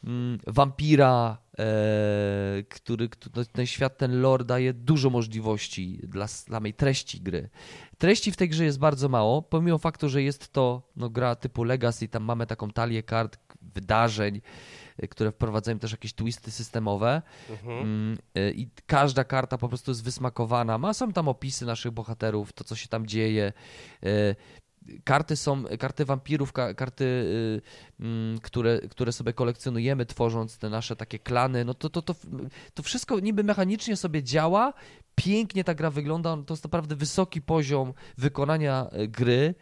mm, 0.05 0.39
wampira, 0.47 1.39
e, 1.59 1.65
który, 2.69 3.09
który 3.09 3.47
ten 3.47 3.67
świat, 3.67 3.97
ten 3.99 4.21
lore 4.21 4.45
daje 4.45 4.73
dużo 4.73 5.11
możliwości 5.11 6.01
dla 6.03 6.27
samej 6.27 6.75
treści 6.75 7.21
gry. 7.21 7.49
Treści 7.99 8.33
w 8.33 8.37
tej 8.37 8.49
grze 8.49 8.65
jest 8.65 8.79
bardzo 8.79 9.09
mało, 9.09 9.43
pomimo 9.43 9.79
faktu, 9.79 10.09
że 10.09 10.23
jest 10.23 10.53
to 10.53 10.83
no, 10.97 11.11
gra 11.11 11.35
typu 11.35 11.65
Legacy, 11.65 12.09
tam 12.09 12.23
mamy 12.23 12.47
taką 12.47 12.71
talię 12.71 13.03
kart, 13.03 13.39
wydarzeń, 13.63 14.41
które 15.11 15.33
wprowadzają 15.33 15.79
też 15.79 15.93
jakieś 15.93 16.13
twisty 16.15 16.51
systemowe 16.51 17.23
Mhm. 17.51 17.79
Mm, 17.83 18.19
e, 18.35 18.51
i 18.51 18.69
każda 18.87 19.25
karta 19.25 19.59
po 19.59 19.69
prostu 19.69 19.91
jest 19.91 20.05
wysmakowana. 20.05 20.79
Ma 20.79 20.95
są 20.95 21.13
tam 21.13 21.29
opisy 21.29 21.67
naszych 21.67 21.93
bohaterów, 21.93 22.53
to 22.53 22.65
co 22.65 22.77
się 22.77 22.89
tam 22.89 23.07
dzieje. 23.07 23.53
E, 24.03 24.35
Karty 25.05 25.37
są, 25.37 25.65
karty 25.79 26.05
wampirów, 26.05 26.53
ka- 26.53 26.75
karty, 26.75 27.05
y, 27.05 27.61
mm, 28.01 28.39
które, 28.41 28.81
które 28.81 29.13
sobie 29.13 29.33
kolekcjonujemy, 29.33 30.07
tworząc 30.07 30.59
te 30.59 30.71
nasze 30.71 30.97
takie 30.97 31.19
klany, 31.19 31.65
no 31.65 31.75
to, 31.75 31.91
to, 31.91 32.03
to, 32.03 32.15
to 32.75 32.83
wszystko 32.83 33.21
niby 33.21 33.45
mechanicznie 33.45 33.97
sobie 33.97 34.23
działa, 34.23 34.73
pięknie 35.15 35.65
ta 35.65 35.75
gra 35.75 35.91
wygląda, 35.91 36.37
to 36.47 36.55
jest 36.55 36.65
naprawdę 36.65 36.97
wysoki 36.97 37.43
poziom 37.43 37.93
wykonania 38.19 38.87
gry, 39.09 39.55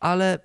ale 0.00 0.38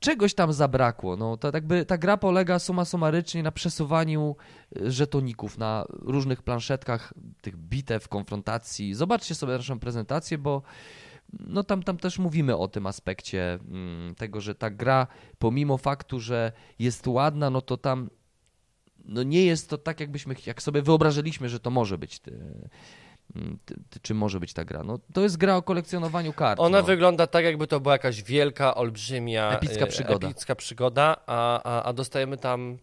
czegoś 0.00 0.34
tam 0.34 0.52
zabrakło. 0.52 1.16
No, 1.16 1.36
to 1.36 1.50
jakby 1.54 1.84
ta 1.84 1.98
gra 1.98 2.16
polega 2.16 2.58
suma 2.58 2.84
summarycznie 2.84 3.42
na 3.42 3.52
przesuwaniu 3.52 4.36
e, 4.76 4.90
żetoników 4.90 5.58
na 5.58 5.84
różnych 5.88 6.42
planszetkach 6.42 7.14
tych 7.40 7.56
bitew, 7.56 8.08
konfrontacji. 8.08 8.94
Zobaczcie 8.94 9.34
sobie 9.34 9.52
naszą 9.52 9.78
prezentację, 9.78 10.38
bo 10.38 10.62
no 11.32 11.64
tam, 11.64 11.82
tam 11.82 11.96
też 11.96 12.18
mówimy 12.18 12.56
o 12.56 12.68
tym 12.68 12.86
aspekcie 12.86 13.58
mm, 13.70 14.14
tego, 14.14 14.40
że 14.40 14.54
ta 14.54 14.70
gra 14.70 15.06
pomimo 15.38 15.78
faktu, 15.78 16.20
że 16.20 16.52
jest 16.78 17.06
ładna, 17.06 17.50
no 17.50 17.60
to 17.60 17.76
tam 17.76 18.10
no 19.04 19.22
nie 19.22 19.44
jest 19.44 19.70
to 19.70 19.78
tak, 19.78 20.00
jakbyśmy, 20.00 20.34
jak 20.46 20.62
sobie 20.62 20.82
wyobrażaliśmy, 20.82 21.48
że 21.48 21.60
to 21.60 21.70
może 21.70 21.98
być. 21.98 22.20
Ty, 22.20 22.32
ty, 23.90 24.00
czym 24.02 24.16
może 24.16 24.40
być 24.40 24.52
ta 24.52 24.64
gra? 24.64 24.82
No, 24.84 24.98
to 25.12 25.22
jest 25.22 25.36
gra 25.36 25.56
o 25.56 25.62
kolekcjonowaniu 25.62 26.32
kart. 26.32 26.60
Ona 26.60 26.78
no. 26.78 26.84
wygląda 26.84 27.26
tak, 27.26 27.44
jakby 27.44 27.66
to 27.66 27.80
była 27.80 27.94
jakaś 27.94 28.22
wielka, 28.22 28.74
olbrzymia, 28.74 29.50
Epicka 29.52 29.84
e, 29.84 29.86
przygoda. 29.86 30.28
epicka 30.28 30.54
przygoda 30.54 31.16
a, 31.26 31.62
a, 31.62 31.82
a 31.82 31.92
dostajemy 31.92 32.36
tam 32.36 32.78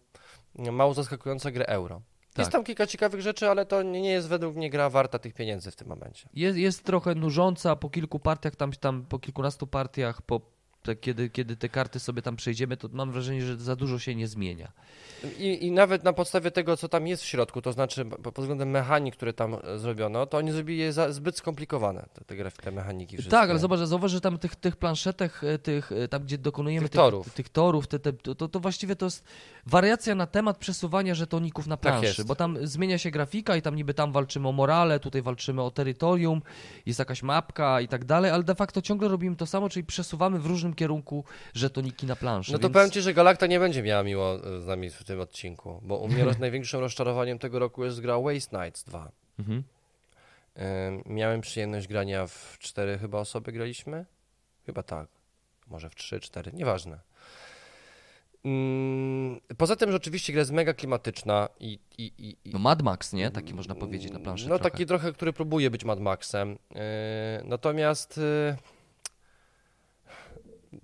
mało 0.58 0.94
zaskakującą 0.94 1.50
grę 1.50 1.66
euro. 1.66 2.02
Jest 2.38 2.50
Tak. 2.50 2.52
tam 2.52 2.64
kilka 2.64 2.86
ciekawych 2.86 3.20
rzeczy, 3.20 3.48
ale 3.50 3.66
to 3.66 3.82
nie 3.82 4.00
nie 4.00 4.10
jest 4.10 4.28
według 4.28 4.56
mnie 4.56 4.70
gra 4.70 4.90
warta 4.90 5.18
tych 5.18 5.34
pieniędzy 5.34 5.70
w 5.70 5.76
tym 5.76 5.88
momencie. 5.88 6.28
Jest, 6.34 6.58
jest 6.58 6.84
trochę 6.84 7.14
nużąca 7.14 7.76
po 7.76 7.90
kilku 7.90 8.18
partiach, 8.18 8.56
tam, 8.56 8.72
tam 8.72 9.06
po 9.06 9.18
kilkunastu 9.18 9.66
partiach, 9.66 10.22
po, 10.22 10.40
te, 10.86 10.96
kiedy, 10.96 11.30
kiedy 11.30 11.56
te 11.56 11.68
karty 11.68 12.00
sobie 12.00 12.22
tam 12.22 12.36
przejdziemy, 12.36 12.76
to 12.76 12.88
mam 12.92 13.12
wrażenie, 13.12 13.42
że 13.42 13.56
za 13.56 13.76
dużo 13.76 13.98
się 13.98 14.14
nie 14.14 14.28
zmienia. 14.28 14.72
I, 15.38 15.66
I 15.66 15.70
nawet 15.70 16.04
na 16.04 16.12
podstawie 16.12 16.50
tego, 16.50 16.76
co 16.76 16.88
tam 16.88 17.06
jest 17.06 17.22
w 17.22 17.26
środku, 17.26 17.62
to 17.62 17.72
znaczy 17.72 18.04
po- 18.04 18.32
pod 18.32 18.38
względem 18.44 18.70
mechanik, 18.70 19.16
które 19.16 19.32
tam 19.32 19.54
e, 19.64 19.78
zrobiono, 19.78 20.26
to 20.26 20.38
oni 20.38 20.52
zrobili 20.52 20.78
je 20.78 20.92
za, 20.92 21.12
zbyt 21.12 21.36
skomplikowane, 21.38 22.06
te, 22.14 22.24
te, 22.24 22.34
graf- 22.36 22.62
te 22.62 22.70
mechaniki 22.70 23.16
wszystkie. 23.16 23.30
Tak, 23.30 23.50
ale 23.50 23.58
zobacz, 23.58 23.80
zauważ, 23.80 24.10
że 24.10 24.20
tam 24.20 24.38
tych, 24.38 24.56
tych 24.56 24.76
planszetek, 24.76 25.40
tych, 25.62 25.92
e, 25.92 26.08
tam 26.08 26.22
gdzie 26.22 26.38
dokonujemy 26.38 26.84
Tych 26.84 26.90
tych, 26.92 27.00
torów. 27.00 27.34
tych 27.34 27.48
torów 27.48 27.86
te, 27.86 27.98
te, 27.98 28.12
to, 28.12 28.48
to, 28.48 28.60
właściwie 28.60 28.96
to 28.96 29.06
jest 29.06 29.24
wariacja 29.66 30.14
na 30.14 30.26
temat 30.26 30.58
przesuwania 30.58 31.14
żetoników 31.14 31.66
na 31.66 31.76
Tak 31.76 31.92
planszy, 31.92 32.06
jest. 32.06 32.26
bo 32.26 32.34
tam 32.34 32.58
zmienia 32.66 32.98
się 32.98 33.10
grafika 33.10 33.56
i 33.56 33.62
tam 33.62 33.76
niby 33.76 33.94
tam 33.94 34.12
walczymy 34.12 34.48
o 34.48 34.52
morale, 34.52 35.00
tutaj 35.00 35.22
walczymy 35.22 35.62
o 35.62 35.70
terytorium, 35.70 36.42
jest 36.86 36.98
jakaś 36.98 37.22
mapka 37.22 37.80
i 37.80 37.88
tak 37.88 38.04
dalej, 38.04 38.30
ale 38.30 38.42
de 38.42 38.54
facto 38.54 38.82
ciągle 38.82 39.08
robimy 39.08 39.36
to 39.36 39.46
samo, 39.46 39.68
czyli 39.68 39.84
przesuwamy 39.84 40.38
w 40.38 40.46
różnym 40.46 40.74
kierunku 40.76 41.24
żetoniki 41.54 42.06
na 42.06 42.16
planszy. 42.16 42.52
No 42.52 42.58
to 42.58 42.62
więc... 42.62 42.74
powiem 42.74 42.90
Ci, 42.90 43.02
że 43.02 43.14
Galakta 43.14 43.46
nie 43.46 43.60
będzie 43.60 43.82
miała 43.82 44.02
miło 44.02 44.34
e, 44.34 44.60
z 44.60 44.66
nami 44.66 44.90
w 44.90 45.04
tym 45.04 45.20
odcinku, 45.20 45.80
bo 45.82 45.96
u 45.96 46.08
mnie 46.08 46.24
największym 46.40 46.80
rozczarowaniem 46.80 47.38
tego 47.38 47.58
roku 47.58 47.84
jest 47.84 48.00
gra 48.00 48.20
Waste 48.20 48.64
Nights 48.64 48.84
2. 48.84 49.12
Mhm. 49.38 49.62
Miałem 51.06 51.40
przyjemność 51.40 51.88
grania 51.88 52.26
w 52.26 52.56
cztery 52.58 52.98
chyba 52.98 53.18
osoby 53.18 53.52
graliśmy? 53.52 54.06
Chyba 54.66 54.82
tak. 54.82 55.08
Może 55.66 55.90
w 55.90 55.94
trzy, 55.94 56.20
cztery, 56.20 56.52
nieważne. 56.54 57.00
Ym, 58.46 59.40
Poza 59.58 59.76
tym, 59.76 59.90
że 59.90 59.96
oczywiście 59.96 60.32
gra 60.32 60.40
jest 60.40 60.52
mega 60.52 60.74
klimatyczna 60.74 61.48
i, 61.60 61.78
i, 61.98 62.12
i, 62.18 62.36
i 62.44 62.52
No 62.52 62.58
Mad 62.58 62.82
Max, 62.82 63.12
nie? 63.12 63.30
Taki 63.30 63.54
można 63.54 63.74
powiedzieć 63.74 64.12
na 64.12 64.20
planszy 64.20 64.48
No 64.48 64.58
trochę. 64.58 64.70
taki 64.70 64.86
trochę, 64.86 65.12
który 65.12 65.32
próbuje 65.32 65.70
być 65.70 65.84
Mad 65.84 66.00
Maxem. 66.00 66.50
Yy, 66.50 66.80
natomiast 67.44 68.16
yy, 68.16 68.56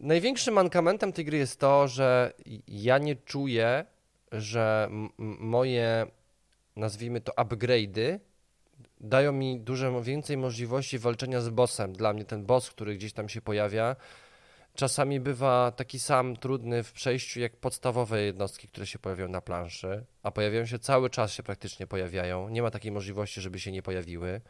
największym 0.03 0.55
mankamentem 0.55 1.13
tej 1.13 1.25
gry 1.25 1.39
jest 1.39 1.61
to, 1.61 1.89
że 1.89 2.33
ja 2.69 2.99
nie 2.99 3.17
czuję, 3.17 3.85
że 4.33 4.89
moje, 5.19 6.07
nazwijmy 6.77 7.21
to, 7.21 7.33
upgrade'y 7.33 8.19
dają 9.01 9.33
mi 9.33 9.61
dużo 9.61 10.03
więcej 10.03 10.37
możliwości 10.37 10.99
walczenia 10.99 11.41
z 11.41 11.49
bossem. 11.49 11.93
Dla 11.93 12.13
mnie 12.13 12.25
ten 12.25 12.47
boss, 12.47 12.71
który 12.71 12.95
gdzieś 12.95 13.13
tam 13.13 13.29
się 13.29 13.41
pojawia, 13.41 13.97
czasami 14.75 15.21
bywa 15.21 15.73
taki 15.77 15.99
sam 15.99 16.37
trudny 16.37 16.83
w 16.83 16.93
przejściu 16.93 17.41
jak 17.41 17.57
podstawowe 17.57 18.23
jednostki, 18.23 18.69
które 18.69 18.87
się 18.87 18.99
pojawiają 18.99 19.29
na 19.29 19.41
planszy, 19.41 20.05
a 20.23 20.31
pojawiają 20.31 20.67
się 20.67 20.79
cały 20.79 21.11
czas 21.11 21.33
się 21.33 21.43
praktycznie 21.43 21.87
pojawiają. 21.87 22.49
Nie 22.49 22.63
ma 22.63 22.71
takiej 22.71 22.93
możliwości, 22.93 23.41
żeby 23.41 23.61
się 23.61 23.73
nie 23.73 23.83
pojawiły. 23.83 24.41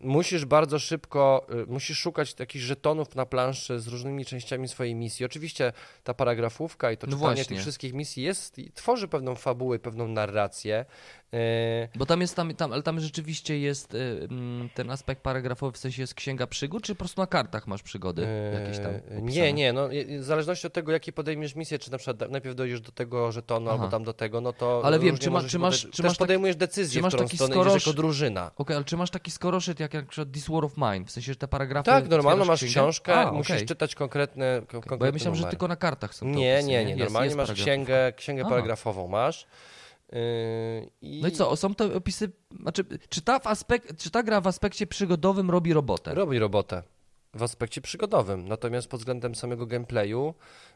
Musisz 0.00 0.44
bardzo 0.44 0.78
szybko, 0.78 1.46
y, 1.62 1.66
musisz 1.66 1.98
szukać 1.98 2.34
takich 2.34 2.62
żetonów 2.62 3.14
na 3.14 3.26
planszy 3.26 3.80
z 3.80 3.86
różnymi 3.88 4.24
częściami 4.24 4.68
swojej 4.68 4.94
misji. 4.94 5.26
Oczywiście 5.26 5.72
ta 6.04 6.14
paragrafówka 6.14 6.92
i 6.92 6.96
to 6.96 7.06
No 7.06 7.12
czytanie 7.12 7.34
właśnie. 7.34 7.44
tych 7.44 7.58
wszystkich 7.58 7.92
misji 7.94 8.22
jest, 8.22 8.56
tworzy 8.74 9.08
pewną 9.08 9.34
fabułę, 9.34 9.78
pewną 9.78 10.08
narrację. 10.08 10.84
Y, 11.34 11.98
Bo 11.98 12.06
tam 12.06 12.20
jest, 12.20 12.36
tam, 12.36 12.54
tam, 12.54 12.72
ale 12.72 12.82
tam 12.82 13.00
rzeczywiście 13.00 13.58
jest 13.58 13.94
mm, 14.30 14.68
ten 14.74 14.90
aspekt 14.90 15.22
paragrafowy, 15.22 15.72
w 15.72 15.78
sensie 15.78 16.02
jest 16.02 16.14
księga 16.14 16.46
przygód, 16.46 16.82
czy 16.82 16.94
po 16.94 16.98
prostu 16.98 17.20
na 17.20 17.26
kartach 17.26 17.66
masz 17.66 17.82
przygody 17.82 18.26
jakieś 18.60 18.78
tam 18.78 18.94
opisane? 18.94 19.22
Nie, 19.32 19.52
nie, 19.52 19.72
no 19.72 19.88
w 20.18 20.22
zależności 20.24 20.66
od 20.66 20.72
tego, 20.72 20.92
jakie 20.92 21.12
podejmiesz 21.12 21.54
misję, 21.54 21.78
czy 21.78 21.92
na 21.92 21.98
przykład 21.98 22.30
najpierw 22.30 22.54
dojdziesz 22.56 22.80
do 22.80 22.92
tego 22.92 23.32
żetonu, 23.32 23.66
Aha. 23.70 23.74
albo 23.78 23.90
tam 23.90 24.04
do 24.04 24.12
tego, 24.12 24.40
no 24.40 24.52
to 24.52 24.80
Ale 24.84 24.98
wiem, 24.98 25.18
czy 25.18 25.30
ma- 25.30 25.42
czy 25.42 25.58
masz- 25.58 25.74
podejść- 25.86 25.96
czy 25.96 26.02
masz 26.02 26.18
podejmujesz 26.18 26.56
decyzję, 26.56 26.98
czy 26.98 27.02
masz 27.02 27.14
którą 27.14 27.28
taki 27.28 27.38
skorosz- 27.38 27.74
jako 27.86 27.92
drużyna. 27.92 28.50
Okej, 28.56 28.76
ale 28.76 28.84
czy 28.84 28.96
masz 28.96 29.10
taki 29.10 29.30
skoroszyt 29.30 29.80
jak, 29.80 29.94
jak 29.94 30.04
na 30.04 30.10
przykład 30.10 30.32
This 30.34 30.48
War 30.48 30.64
of 30.64 30.72
Mine? 30.76 31.04
W 31.04 31.10
sensie, 31.10 31.32
że 31.32 31.36
te 31.36 31.48
paragrafy... 31.48 31.84
Tak, 31.86 32.08
normalnie 32.08 32.44
masz 32.44 32.58
księgę? 32.58 32.72
książkę, 32.72 33.14
A, 33.14 33.32
musisz 33.32 33.56
okej. 33.56 33.66
czytać 33.66 33.94
konkretne, 33.94 34.60
ko- 34.60 34.66
konkretny 34.66 34.96
Bo 34.98 35.06
ja 35.06 35.12
myślałem, 35.12 35.34
że 35.34 35.40
numer. 35.40 35.50
tylko 35.50 35.68
na 35.68 35.76
kartach 35.76 36.14
są 36.14 36.26
Nie, 36.26 36.34
nie, 36.34 36.62
nie, 36.62 36.90
Jest- 36.90 36.98
normalnie 36.98 37.24
jest 37.26 37.36
masz 37.36 37.52
księgę, 37.52 38.12
księgę 38.16 38.42
paragrafową 38.44 39.08
masz. 39.08 39.46
Yy, 40.12 40.90
i 41.02 41.20
No 41.22 41.28
i 41.28 41.32
co, 41.32 41.56
są 41.56 41.74
te 41.74 41.94
opisy... 41.94 42.30
Znaczy, 42.60 42.84
czy 43.08 43.22
ta, 43.22 43.38
w 43.38 43.46
aspek, 43.46 43.96
czy 43.96 44.10
ta 44.10 44.22
gra 44.22 44.40
w 44.40 44.46
aspekcie 44.46 44.86
przygodowym 44.86 45.50
robi 45.50 45.72
robotę? 45.72 46.14
Robi 46.14 46.38
robotę 46.38 46.82
w 47.34 47.42
aspekcie 47.42 47.80
przygodowym, 47.80 48.48
natomiast 48.48 48.88
pod 48.88 49.00
względem 49.00 49.34
samego 49.34 49.66
gameplayu, 49.66 50.34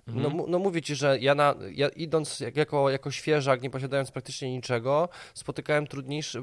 Mhm. 0.09 0.37
no, 0.37 0.45
no 0.49 0.59
mówię 0.59 0.82
ci, 0.82 0.95
że 0.95 1.18
ja, 1.20 1.34
na, 1.34 1.55
ja 1.72 1.89
idąc 1.89 2.41
jak, 2.41 2.57
jako, 2.57 2.91
jako 2.91 3.11
świeżak, 3.11 3.62
nie 3.62 3.70
posiadając 3.70 4.11
praktycznie 4.11 4.53
niczego, 4.53 5.09
spotykałem 5.34 5.87
trudniejszy, 5.87 6.43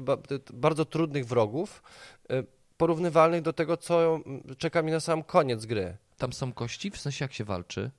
bardzo 0.52 0.84
trudnych 0.84 1.26
wrogów, 1.26 1.82
y, 2.32 2.46
porównywalnych 2.76 3.42
do 3.42 3.52
tego, 3.52 3.76
co 3.76 4.20
czeka 4.58 4.82
mi 4.82 4.92
na 4.92 5.00
sam 5.00 5.22
koniec 5.22 5.66
gry. 5.66 5.96
Tam 6.18 6.32
są 6.32 6.52
kości? 6.52 6.90
W 6.90 7.00
sensie, 7.00 7.24
jak 7.24 7.32
się 7.32 7.44
walczy? 7.44 7.90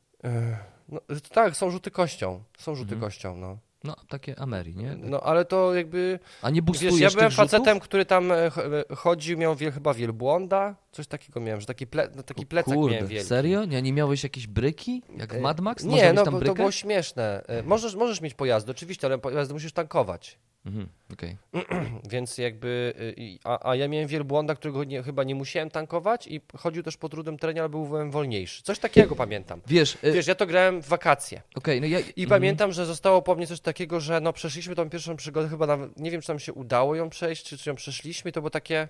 No, 0.90 1.02
tak, 1.32 1.56
są 1.58 1.70
rzuty 1.72 1.92
kością, 1.92 2.44
są 2.58 2.76
rzuty 2.76 2.94
Mhm. 2.94 3.02
kością, 3.02 3.38
no. 3.38 3.58
No, 3.86 3.96
takie 4.10 4.40
Ameri, 4.40 4.76
nie? 4.76 4.96
No 4.96 5.20
ale 5.20 5.46
to 5.46 5.76
jakby. 5.76 6.20
A 6.42 6.50
nie 6.50 6.62
Wiesz, 6.82 7.00
ja 7.00 7.10
byłem 7.10 7.32
rzutów? 7.32 7.36
facetem, 7.36 7.80
który 7.80 8.06
tam 8.06 8.32
e, 8.32 8.36
e, 8.36 8.52
chodził, 8.96 9.38
miał 9.38 9.56
wiel, 9.56 9.72
chyba 9.72 9.94
wielbłąda, 9.94 10.76
coś 10.92 11.08
takiego 11.08 11.40
miałem, 11.40 11.62
że 11.62 11.68
taki, 11.68 11.88
ple, 11.88 12.10
no, 12.16 12.24
taki 12.24 12.46
plecak 12.46 12.74
Kurde, 12.74 12.96
miałem 12.96 13.08
wielki. 13.10 13.28
serio? 13.28 13.66
Nie, 13.66 13.82
nie 13.82 13.94
miałeś 13.94 14.24
jakieś 14.24 14.48
bryki? 14.48 15.04
Jak 15.18 15.34
w 15.34 15.36
E, 15.36 15.42
Mad 15.42 15.60
Max? 15.60 15.84
Można 15.84 16.04
Nie, 16.04 16.14
no 16.14 16.24
to 16.24 16.54
było 16.54 16.72
śmieszne. 16.72 17.44
Możesz, 17.64 17.96
możesz 17.96 18.22
mieć 18.22 18.34
pojazdy, 18.34 18.72
oczywiście, 18.72 19.08
ale 19.08 19.18
pojazdy 19.18 19.54
musisz 19.54 19.74
tankować. 19.74 20.40
Mhm, 20.66 20.88
okej. 21.14 21.38
Więc 22.12 22.38
jakby, 22.38 22.94
y, 23.18 23.40
a, 23.44 23.70
a 23.70 23.76
ja 23.76 23.88
miałem 23.88 24.08
wielbłąda, 24.08 24.56
którego 24.56 24.84
nie, 24.84 25.04
chyba 25.04 25.24
nie 25.24 25.36
musiałem 25.36 25.70
tankować 25.70 26.28
i 26.28 26.42
chodził 26.58 26.84
też 26.84 26.98
po 26.98 27.10
trudnym 27.10 27.38
terenie, 27.38 27.60
ale 27.62 27.70
byłem 27.70 28.12
wolniejszy. 28.12 28.64
Coś 28.64 28.80
takiego 28.80 29.16
pamiętam. 29.16 29.62
Wiesz, 29.68 29.98
e, 30.02 30.12
Wiesz, 30.12 30.28
ja 30.28 30.36
to 30.36 30.46
grałem 30.46 30.82
w 30.82 30.88
wakacje. 30.88 31.42
okej, 31.56 31.82
no 31.82 31.88
ja... 31.88 32.00
I 32.00 32.24
mhm. 32.24 32.30
pamiętam, 32.30 32.72
że 32.72 32.86
zostało 32.86 33.22
po 33.22 33.36
mnie 33.36 33.48
coś 33.48 33.60
takiego, 33.60 34.00
że 34.00 34.22
no 34.22 34.34
przeszliśmy 34.34 34.76
tą 34.76 34.90
pierwszą 34.90 35.16
przygodę, 35.16 35.50
chyba 35.50 35.68
nawet, 35.68 36.00
nie 36.00 36.12
wiem, 36.12 36.22
czy 36.22 36.30
nam 36.30 36.40
się 36.40 36.54
udało 36.54 36.96
ją 36.96 37.10
przejść, 37.10 37.46
czy, 37.46 37.58
czy 37.58 37.70
ją 37.70 37.76
przeszliśmy, 37.76 38.32
to 38.32 38.42
było 38.42 38.50
takie, 38.50 38.88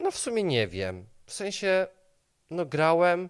no 0.00 0.10
w 0.10 0.18
sumie 0.18 0.42
nie 0.42 0.68
wiem. 0.68 1.06
W 1.26 1.32
sensie, 1.32 1.86
no 2.50 2.66
grałem, 2.66 3.28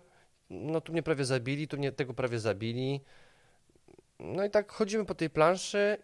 no 0.50 0.80
tu 0.80 0.92
mnie 0.92 1.02
prawie 1.02 1.24
zabili, 1.24 1.68
tu 1.68 1.78
mnie 1.78 1.92
tego 1.92 2.14
prawie 2.14 2.38
zabili. 2.38 3.00
No 4.20 4.44
i 4.44 4.50
tak 4.50 4.72
chodzimy 4.72 5.04
po 5.04 5.14
tej 5.14 5.30
planszy, 5.30 5.96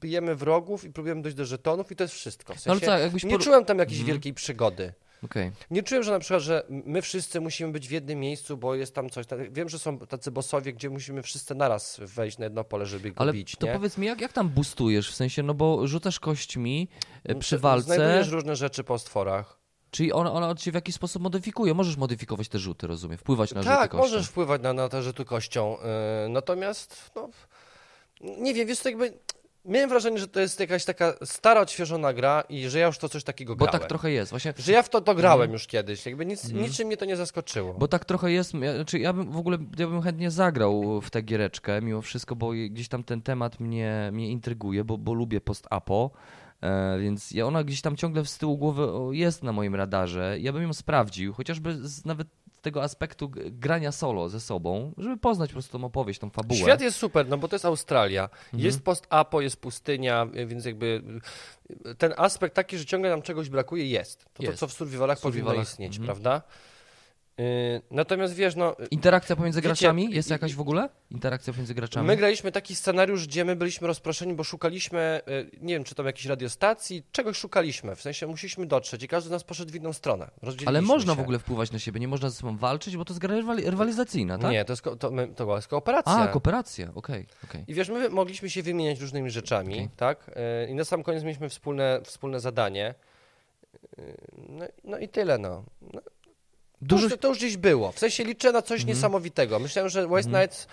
bijemy 0.00 0.34
wrogów 0.36 0.84
i 0.84 0.90
próbujemy 0.90 1.22
dojść 1.22 1.36
do 1.36 1.44
żetonów 1.44 1.92
i 1.92 1.96
to 1.96 2.04
jest 2.04 2.14
wszystko. 2.14 2.54
W 2.54 2.66
No 2.66 2.72
ale 2.72 2.80
sensie, 2.80 2.86
co, 2.86 2.98
jakbyś... 2.98 3.24
nie 3.24 3.30
por- 3.30 3.40
czułem 3.44 3.64
tam 3.64 3.78
jakiejś 3.78 3.98
Mhm. 4.00 4.14
wielkiej 4.14 4.34
przygody. 4.34 4.92
Okej. 5.24 5.50
Nie 5.70 5.82
czułem, 5.82 6.02
że 6.02 6.12
na 6.12 6.18
przykład, 6.18 6.42
że 6.42 6.62
my 6.68 7.02
wszyscy 7.02 7.40
musimy 7.40 7.72
być 7.72 7.88
w 7.88 7.90
jednym 7.90 8.20
miejscu, 8.20 8.56
bo 8.56 8.74
jest 8.74 8.94
tam 8.94 9.10
coś. 9.10 9.26
tak- 9.26 9.52
Wiem, 9.52 9.68
że 9.68 9.78
są 9.78 9.98
tacy 9.98 10.30
bossowie, 10.30 10.72
gdzie 10.72 10.90
musimy 10.90 11.22
wszyscy 11.22 11.54
naraz 11.54 12.00
wejść 12.00 12.38
na 12.38 12.44
jedno 12.44 12.64
pole, 12.64 12.86
żeby 12.86 13.10
go 13.10 13.20
Ale 13.20 13.32
bić, 13.32 13.56
to 13.56 13.66
nie? 13.66 13.72
powiedz 13.72 13.98
mi, 13.98 14.06
jak, 14.06 14.20
jak 14.20 14.32
tam 14.32 14.48
boostujesz? 14.48 15.10
W 15.10 15.14
sensie, 15.14 15.42
no 15.42 15.54
bo 15.54 15.86
rzucasz 15.86 16.20
kośćmi 16.20 16.88
e, 17.24 17.34
przy 17.34 17.58
Z- 17.58 17.60
walce, 17.60 17.84
Znajdujesz 17.94 18.28
różne 18.28 18.56
rzeczy 18.56 18.84
po 18.84 18.98
stworach. 18.98 19.58
czyli 19.90 20.12
ona, 20.12 20.32
ona 20.32 20.54
cię 20.54 20.70
w 20.70 20.74
jakiś 20.74 20.94
sposób 20.94 21.22
modyfikuje. 21.22 21.74
Możesz 21.74 21.96
modyfikować 21.96 22.48
te 22.48 22.58
rzuty, 22.58 22.86
rozumiem, 22.86 23.18
wpływać 23.18 23.54
na 23.54 23.62
rzuty 23.62 23.74
tak, 23.76 23.90
kością. 23.90 24.02
możesz 24.04 24.26
wpływać 24.28 24.62
na, 24.62 24.72
na 24.72 24.88
te 24.88 25.02
rzuty 25.02 25.24
kością. 25.24 25.76
Yy, 26.22 26.28
natomiast, 26.28 27.10
no, 27.16 27.28
nie 28.22 28.54
wiem, 28.54 28.68
wiesz, 28.68 28.80
to 28.80 28.88
jakby. 28.88 29.12
Miałem 29.64 29.90
wrażenie, 29.90 30.18
że 30.18 30.28
to 30.28 30.40
jest 30.40 30.60
jakaś 30.60 30.84
taka 30.84 31.14
stara, 31.24 31.60
odświeżona 31.60 32.12
gra 32.12 32.44
i 32.48 32.68
że 32.68 32.78
ja 32.78 32.86
już 32.86 32.98
to 32.98 33.08
coś 33.08 33.24
takiego 33.24 33.56
Bo 33.56 33.64
grałem. 33.64 33.80
tak 33.80 33.88
trochę 33.88 34.10
jest, 34.10 34.30
właśnie. 34.30 34.54
Że 34.58 34.72
ja 34.72 34.82
w 34.82 34.88
to, 34.88 35.00
to 35.00 35.14
grałem 35.14 35.40
Mhm. 35.40 35.52
już 35.52 35.66
kiedyś. 35.66 36.06
Jakby 36.06 36.26
nic, 36.26 36.44
Mhm. 36.44 36.62
niczym 36.64 36.86
mnie 36.86 36.96
to 36.96 37.04
nie 37.04 37.16
zaskoczyło. 37.16 37.74
Bo 37.74 37.88
tak 37.88 38.04
trochę 38.04 38.32
jest, 38.32 38.54
ja, 38.54 38.74
znaczy 38.74 38.98
ja 38.98 39.12
bym 39.12 39.30
w 39.30 39.36
ogóle, 39.36 39.58
ja 39.78 39.86
bym 39.86 40.02
chętnie 40.02 40.30
zagrał 40.30 41.00
w 41.00 41.10
tę 41.10 41.22
giereczkę 41.22 41.82
mimo 41.82 42.02
wszystko, 42.02 42.36
bo 42.36 42.50
gdzieś 42.70 42.88
tam 42.88 43.04
ten 43.04 43.22
temat 43.22 43.60
mnie, 43.60 44.10
mnie 44.12 44.28
intryguje, 44.30 44.84
bo, 44.84 44.98
bo 44.98 45.14
lubię 45.14 45.40
post-apo, 45.40 46.10
e, 46.60 46.98
więc 46.98 47.30
ja, 47.30 47.46
ona 47.46 47.64
gdzieś 47.64 47.80
tam 47.80 47.96
ciągle 47.96 48.24
z 48.24 48.38
tyłu 48.38 48.58
głowy 48.58 48.88
jest 49.16 49.42
na 49.42 49.52
moim 49.52 49.74
radarze. 49.74 50.36
Ja 50.40 50.52
bym 50.52 50.62
ją 50.62 50.72
sprawdził, 50.72 51.32
chociażby 51.32 51.88
z, 51.88 52.04
nawet 52.04 52.28
tego 52.62 52.82
aspektu 52.82 53.30
grania 53.50 53.92
solo 53.92 54.28
ze 54.28 54.40
sobą, 54.40 54.92
żeby 54.98 55.16
poznać 55.16 55.50
po 55.50 55.52
prostu 55.52 55.78
tą 55.78 55.84
opowieść, 55.84 56.20
tą 56.20 56.30
fabułę. 56.30 56.60
Świat 56.60 56.80
jest 56.80 56.96
super, 56.96 57.28
no 57.28 57.38
bo 57.38 57.48
to 57.48 57.54
jest 57.54 57.64
Australia. 57.64 58.22
Mhm. 58.22 58.62
Jest 58.62 58.82
post-apo, 58.82 59.40
jest 59.40 59.56
pustynia, 59.56 60.26
więc 60.46 60.64
jakby 60.64 61.02
ten 61.98 62.14
aspekt 62.16 62.54
taki, 62.54 62.78
że 62.78 62.86
ciągle 62.86 63.10
nam 63.10 63.22
czegoś 63.22 63.48
brakuje, 63.48 63.86
jest. 63.86 64.24
To, 64.24 64.30
to 64.42 64.42
Jest. 64.42 64.58
co 64.58 64.66
w 64.66 64.72
survivalach 64.72 65.20
powinno 65.20 65.54
istnieć, 65.54 65.96
mhm. 65.96 66.06
prawda? 66.06 66.42
Yy, 67.42 67.82
natomiast 67.90 68.34
wiesz, 68.34 68.56
no, 68.56 68.76
Interakcja 68.90 69.36
pomiędzy 69.36 69.60
Wiecie, 69.60 69.68
graczami? 69.68 70.10
Jest 70.10 70.30
jakaś 70.30 70.54
w 70.54 70.60
ogóle? 70.60 70.88
Interakcja 71.10 71.52
pomiędzy 71.52 71.74
graczami? 71.74 72.06
my 72.06 72.16
graliśmy 72.16 72.52
taki 72.52 72.74
scenariusz, 72.74 73.26
gdzie 73.26 73.44
my 73.44 73.56
byliśmy 73.56 73.86
rozproszeni, 73.86 74.34
bo 74.34 74.44
szukaliśmy, 74.44 75.20
yy, 75.26 75.50
nie 75.60 75.74
wiem, 75.74 75.84
czy 75.84 75.94
tam 75.94 76.06
jakiejś 76.06 76.26
radiostacji, 76.26 77.02
czegoś 77.12 77.36
szukaliśmy, 77.36 77.96
w 77.96 78.02
sensie 78.02 78.26
musieliśmy 78.26 78.66
dotrzeć 78.66 79.02
i 79.02 79.08
każdy 79.08 79.28
z 79.28 79.30
nas 79.30 79.44
poszedł 79.44 79.72
w 79.72 79.74
inną 79.74 79.92
stronę. 79.92 80.30
Ale 80.66 80.82
można 80.82 81.12
się. 81.12 81.16
w 81.16 81.20
ogóle 81.20 81.38
wpływać 81.38 81.72
na 81.72 81.78
siebie, 81.78 82.00
nie 82.00 82.08
można 82.08 82.30
ze 82.30 82.36
sobą 82.36 82.56
walczyć, 82.56 82.96
bo 82.96 83.04
to 83.04 83.12
jest 83.12 83.20
gra 83.20 83.36
rywali- 83.36 83.70
rywalizacyjna, 83.70 84.38
tak? 84.38 84.50
Nie, 84.50 84.64
to, 84.64 84.72
jest, 84.72 84.84
to, 84.98 85.10
my, 85.10 85.28
to 85.28 85.44
była 85.44 85.60
kooperacja. 85.60 86.12
A, 86.12 86.28
kooperacja, 86.28 86.90
okej, 86.94 87.26
okej. 87.44 87.64
I 87.68 87.74
wiesz, 87.74 87.88
my 87.88 88.08
mogliśmy 88.08 88.50
się 88.50 88.62
wymieniać 88.62 89.00
różnymi 89.00 89.30
rzeczami, 89.30 89.74
Okej. 89.74 89.88
tak? 89.96 90.30
I 90.68 90.74
na 90.74 90.84
sam 90.84 91.02
koniec 91.02 91.22
mieliśmy 91.22 91.48
wspólne, 91.48 92.00
wspólne 92.04 92.40
zadanie. 92.40 92.94
No, 94.48 94.64
no 94.84 94.98
i 94.98 95.08
tyle, 95.08 95.38
no. 95.38 95.64
no 95.92 96.00
Dużo 96.82 97.04
już, 97.08 97.16
to 97.20 97.28
już 97.28 97.38
gdzieś 97.38 97.56
było. 97.56 97.92
W 97.92 97.98
sensie 97.98 98.24
liczę 98.24 98.52
na 98.52 98.62
coś 98.62 98.80
Mhm. 98.80 98.96
niesamowitego. 98.96 99.58
Myślałem, 99.58 99.88
że 99.88 100.08
West 100.08 100.28
Mhm. 100.28 100.42
Nights 100.44 100.66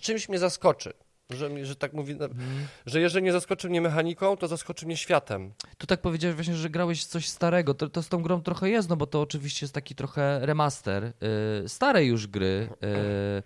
czymś 0.00 0.28
mnie 0.28 0.38
zaskoczy. 0.38 0.92
Że, 1.30 1.66
że 1.66 1.76
tak 1.76 1.92
mówi, 1.92 2.12
Mhm. 2.12 2.66
że 2.86 3.00
jeżeli 3.00 3.24
nie 3.24 3.32
zaskoczy 3.32 3.68
mnie 3.68 3.80
mechaniką, 3.80 4.36
to 4.36 4.48
zaskoczy 4.48 4.86
mnie 4.86 4.96
światem. 4.96 5.52
Tu 5.78 5.86
tak 5.86 6.00
powiedziałeś 6.00 6.34
właśnie, 6.36 6.54
że 6.54 6.70
grałeś 6.70 7.04
coś 7.04 7.28
starego. 7.28 7.74
To, 7.74 7.88
to 7.88 8.02
z 8.02 8.08
tą 8.08 8.22
grą 8.22 8.42
trochę 8.42 8.70
jest, 8.70 8.88
no 8.88 8.96
bo 8.96 9.06
to 9.06 9.20
oczywiście 9.20 9.64
jest 9.64 9.74
taki 9.74 9.94
trochę 9.94 10.38
remaster 10.46 11.04
y, 11.64 11.68
starej 11.68 12.08
już 12.08 12.26
gry. 12.26 12.68
y, 12.82 12.86
mm, 12.86 13.42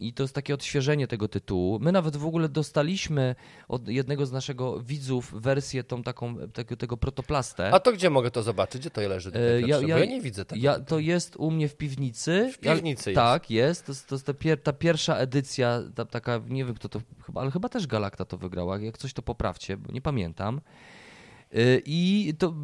I 0.00 0.12
to 0.12 0.22
jest 0.22 0.34
takie 0.34 0.54
odświeżenie 0.54 1.06
tego 1.06 1.28
tytułu. 1.28 1.78
My 1.78 1.92
nawet 1.92 2.16
w 2.16 2.26
ogóle 2.26 2.48
dostaliśmy 2.48 3.34
od 3.68 3.88
jednego 3.88 4.26
z 4.26 4.32
naszego 4.32 4.80
widzów 4.80 5.34
wersję 5.42 5.84
tą 5.84 6.02
taką, 6.02 6.36
tego, 6.52 6.76
tego 6.76 6.96
protoplastę. 6.96 7.70
A 7.74 7.80
to 7.80 7.92
gdzie 7.92 8.10
mogę 8.10 8.30
to 8.30 8.42
zobaczyć? 8.42 8.80
Gdzie 8.80 8.90
to 8.90 9.00
leży? 9.00 9.32
Tutaj, 9.32 9.46
E, 9.48 9.60
ja- 9.60 9.66
ja- 9.80 9.94
Bo 9.94 10.00
ja 10.00 10.04
nie 10.04 10.20
widzę 10.20 10.44
tego. 10.44 10.62
Ja, 10.62 10.80
to 10.80 10.98
jest 10.98 11.36
u 11.36 11.50
mnie 11.50 11.68
w 11.68 11.76
piwnicy. 11.76 12.50
W 12.52 12.58
piwnicy 12.58 13.10
ja, 13.10 13.12
jest. 13.12 13.16
Tak, 13.32 13.50
jest. 13.50 13.86
To, 13.86 13.92
jest- 13.92 14.08
to 14.08 14.14
jest 14.14 14.26
ta, 14.26 14.34
pier, 14.34 14.62
ta 14.62 14.72
pierwsza 14.72 15.16
edycja, 15.16 15.82
ta, 15.94 16.04
taka, 16.04 16.40
nie 16.48 16.64
wiem 16.64 16.74
kto 16.74 16.88
to, 16.88 17.00
chyba, 17.26 17.40
ale 17.40 17.50
chyba 17.50 17.68
też 17.68 17.86
Galakta 17.86 18.24
to 18.24 18.38
wygrała. 18.38 18.78
Jak 18.78 18.98
coś 18.98 19.12
to 19.12 19.22
poprawcie, 19.22 19.76
bo 19.76 19.92
nie 19.92 20.00
pamiętam. 20.02 20.60
Y, 21.56 21.82
I 21.86 22.32
to 22.38 22.54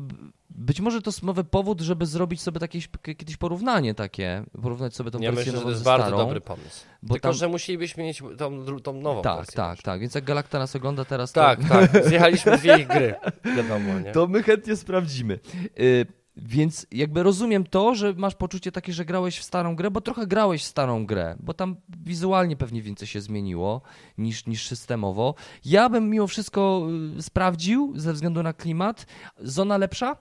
być 0.51 0.81
może 0.81 1.03
to 1.03 1.09
jest 1.11 1.23
nowy 1.23 1.45
powód, 1.45 1.81
żeby 1.81 2.07
zrobić 2.07 2.41
sobie 2.41 2.61
takie 2.61 2.81
kiedyś 3.03 3.37
porównanie 3.37 3.95
takie, 3.95 4.45
porównać 4.63 4.97
sobie 4.97 5.11
tą 5.11 5.19
Ja 5.19 5.33
wersję 5.33 5.41
myślę, 5.41 5.53
że 5.53 5.57
nową 5.59 5.65
to 5.67 5.71
jest 5.71 5.85
bardzo 5.85 6.07
starą. 6.07 6.19
dobry 6.19 6.41
pomysł. 6.41 6.85
bo 7.03 7.15
Tylko, 7.15 7.29
tam- 7.29 7.37
że 7.37 7.49
musielibyśmy 7.49 8.03
mieć 8.03 8.23
tą, 8.39 8.81
tą 8.83 8.93
nową 8.93 9.23
Tak, 9.23 9.37
wersję. 9.37 9.57
tak, 9.57 9.83
tak. 9.83 10.01
Więc 10.01 10.15
jak 10.15 10.25
Galakta 10.25 10.59
nas 10.59 10.77
ogląda 10.77 11.05
teraz, 11.05 11.33
to... 11.33 11.41
Tak, 11.41 11.61
tak. 11.69 12.07
Zjechaliśmy 12.07 12.59
dwie 12.59 12.79
ich 12.79 12.87
gry. 12.87 13.15
Wiadomo, 13.57 14.01
nie? 14.01 14.13
To 14.17 14.27
my 14.27 14.43
chętnie 14.43 14.77
sprawdzimy. 14.77 15.39
Y, 15.81 16.07
więc 16.37 16.87
jakby 16.91 17.23
rozumiem 17.23 17.65
to, 17.65 17.95
że 17.95 18.15
masz 18.17 18.35
poczucie 18.35 18.73
takie, 18.73 18.93
że 18.93 19.05
grałeś 19.05 19.39
w 19.39 19.43
starą 19.43 19.77
grę, 19.77 19.91
bo 19.91 20.01
trochę 20.01 20.27
grałeś 20.27 20.63
w 20.63 20.67
starą 20.67 21.07
grę, 21.07 21.37
bo 21.41 21.55
tam 21.55 21.77
wizualnie 21.89 22.57
pewnie 22.57 22.83
więcej 22.83 23.09
się 23.09 23.21
zmieniło 23.21 23.83
niż, 24.19 24.47
niż 24.47 24.69
systemowo. 24.69 25.35
Ja 25.65 25.89
bym 25.89 26.11
mimo 26.11 26.27
wszystko 26.27 26.87
y, 27.19 27.23
sprawdził 27.23 27.93
ze 27.97 28.13
względu 28.13 28.43
na 28.43 28.53
klimat. 28.53 29.07
Zona 29.39 29.79
lepsza? 29.79 30.17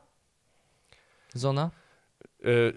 Zona? 1.33 1.71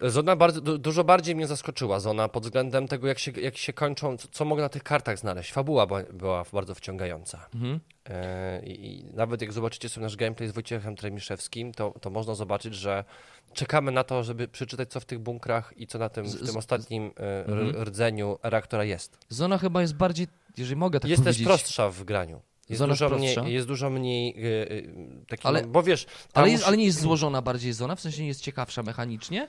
Y, 0.05 0.11
Zona 0.11 0.37
bardzo, 0.37 0.61
du, 0.61 0.79
dużo 0.79 1.05
bardziej 1.05 1.37
mnie 1.37 1.47
zaskoczyła, 1.47 2.01
Zona, 2.01 2.29
pod 2.29 2.43
względem 2.43 2.89
tego, 2.89 3.07
jak 3.09 3.19
się, 3.19 3.33
jak 3.41 3.57
się 3.57 3.73
kończą, 3.73 4.17
co, 4.17 4.29
co 4.33 4.45
mogę 4.45 4.62
na 4.62 4.69
tych 4.69 4.83
kartach 4.83 5.19
znaleźć. 5.19 5.53
Fabuła 5.53 5.87
była, 6.12 6.45
bardzo 6.53 6.75
wciągająca. 6.75 7.47
Mhm. 7.55 7.81
E, 8.09 8.62
I, 8.67 8.87
I 8.87 9.05
nawet 9.14 9.41
jak 9.43 9.53
zobaczycie 9.53 9.89
sobie 9.89 10.05
nasz 10.05 10.17
gameplay 10.17 10.49
z 10.49 10.53
Wojciechem 10.53 10.97
Tremiszewskim, 10.97 11.73
to, 11.73 11.95
to 12.01 12.11
można 12.11 12.35
zobaczyć, 12.35 12.75
że 12.75 13.05
czekamy 13.53 13.93
na 13.93 14.05
to, 14.05 14.25
żeby 14.25 14.49
przeczytać, 14.49 14.89
co 14.91 15.01
w 15.01 15.05
tych 15.05 15.19
bunkrach 15.19 15.73
i 15.77 15.87
co 15.87 15.99
na 15.99 16.09
tym, 16.09 16.25
w 16.25 16.47
tym 16.47 16.57
ostatnim 16.57 17.11
r- 17.17 17.51
Mhm. 17.61 17.83
rdzeniu 17.85 18.39
reaktora 18.43 18.85
jest. 18.85 19.19
Zona 19.29 19.59
chyba 19.59 19.81
jest 19.83 19.95
bardziej, 19.95 20.27
jeżeli 20.57 20.77
mogę 20.77 21.01
tak 21.01 21.11
jest 21.11 21.25
też 21.25 21.37
powiedzieć. 21.37 21.47
prostsza 21.47 21.91
w 21.91 22.05
graniu. 22.05 22.41
Jest 22.69 22.85
dużo, 22.85 23.09
mniej, 23.11 23.37
jest 23.47 23.67
dużo 23.67 23.91
mniej 23.91 24.35
e, 24.45 24.71
e, 24.71 24.83
taki, 25.29 25.49
Ale- 25.49 25.62
no, 25.62 25.69
bo 25.69 25.83
wiesz, 25.83 26.07
Ale, 26.35 26.51
jest, 26.51 26.62
musi- 26.64 26.69
ale 26.69 26.77
nie 26.77 26.85
jest 26.85 27.01
złożona 27.01 27.43
bardziej 27.43 27.73
zona, 27.73 27.97
w 27.97 28.01
sensie 28.01 28.23
nie 28.23 28.29
jest 28.29 28.41
ciekawsza 28.41 28.83
mechanicznie? 28.83 29.49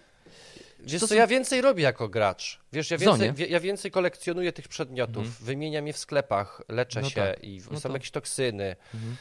Wiesz 0.80 0.94
to 0.94 1.00
co, 1.00 1.08
są- 1.08 1.16
ja 1.16 1.28
więcej 1.28 1.62
robię 1.62 1.84
jako 1.84 2.10
gracz. 2.10 2.60
Wiesz, 2.74 2.92
ja 2.92 2.98
więcej, 2.98 3.34
wie- 3.34 3.46
ja 3.48 3.60
więcej 3.60 3.92
kolekcjonuję 3.92 4.54
tych 4.54 4.68
przedmiotów, 4.68 5.18
Mhm. 5.26 5.34
wymieniam 5.42 5.88
je 5.88 5.94
w 5.94 5.98
sklepach, 5.98 6.62
leczę 6.70 7.02
No 7.02 7.10
się 7.10 7.16
tak. 7.22 7.44
i 7.44 7.62
No 7.72 7.80
są 7.80 7.90
to- 7.90 7.94
jakieś 7.96 8.12
toksyny. 8.12 8.76
Mhm. 8.94 9.16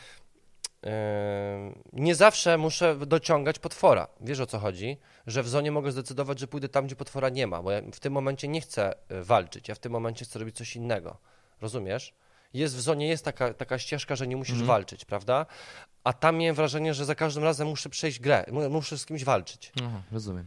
Nie 1.92 2.14
zawsze 2.14 2.58
muszę 2.58 2.96
dociągać 3.06 3.58
potwora. 3.58 4.08
Wiesz 4.20 4.40
o 4.40 4.46
co 4.46 4.58
chodzi? 4.58 4.96
Że 5.26 5.42
w 5.42 5.48
zonie 5.48 5.70
mogę 5.72 5.92
zdecydować, 5.92 6.38
że 6.38 6.46
pójdę 6.46 6.68
tam, 6.68 6.86
gdzie 6.86 6.96
potwora 6.96 7.28
nie 7.28 7.46
ma, 7.46 7.62
bo 7.62 7.70
ja 7.70 7.82
w 7.92 8.00
tym 8.00 8.12
momencie 8.12 8.48
nie 8.48 8.60
chcę 8.60 8.92
y, 9.12 9.24
walczyć, 9.24 9.68
ja 9.68 9.74
w 9.74 9.78
tym 9.78 9.92
momencie 9.92 10.24
chcę 10.24 10.38
robić 10.38 10.56
coś 10.56 10.76
innego. 10.76 11.16
Rozumiesz? 11.60 12.14
Jest 12.56 12.76
w 12.76 12.80
zonie 12.80 13.08
jest 13.08 13.24
taka, 13.24 13.54
taka 13.54 13.78
ścieżka, 13.78 14.16
że 14.16 14.26
nie 14.26 14.36
musisz 14.36 14.52
Mhm. 14.52 14.66
walczyć, 14.68 15.04
prawda? 15.04 15.46
A 16.04 16.12
tam 16.12 16.36
miałem 16.36 16.54
wrażenie, 16.56 16.94
że 16.94 17.04
za 17.04 17.14
każdym 17.14 17.44
razem 17.44 17.68
muszę 17.68 17.88
przejść 17.88 18.20
grę, 18.20 18.44
mu- 18.52 18.70
muszę 18.70 18.98
z 18.98 19.06
kimś 19.06 19.24
walczyć. 19.24 19.72
Aha, 19.86 20.02
rozumiem. 20.12 20.46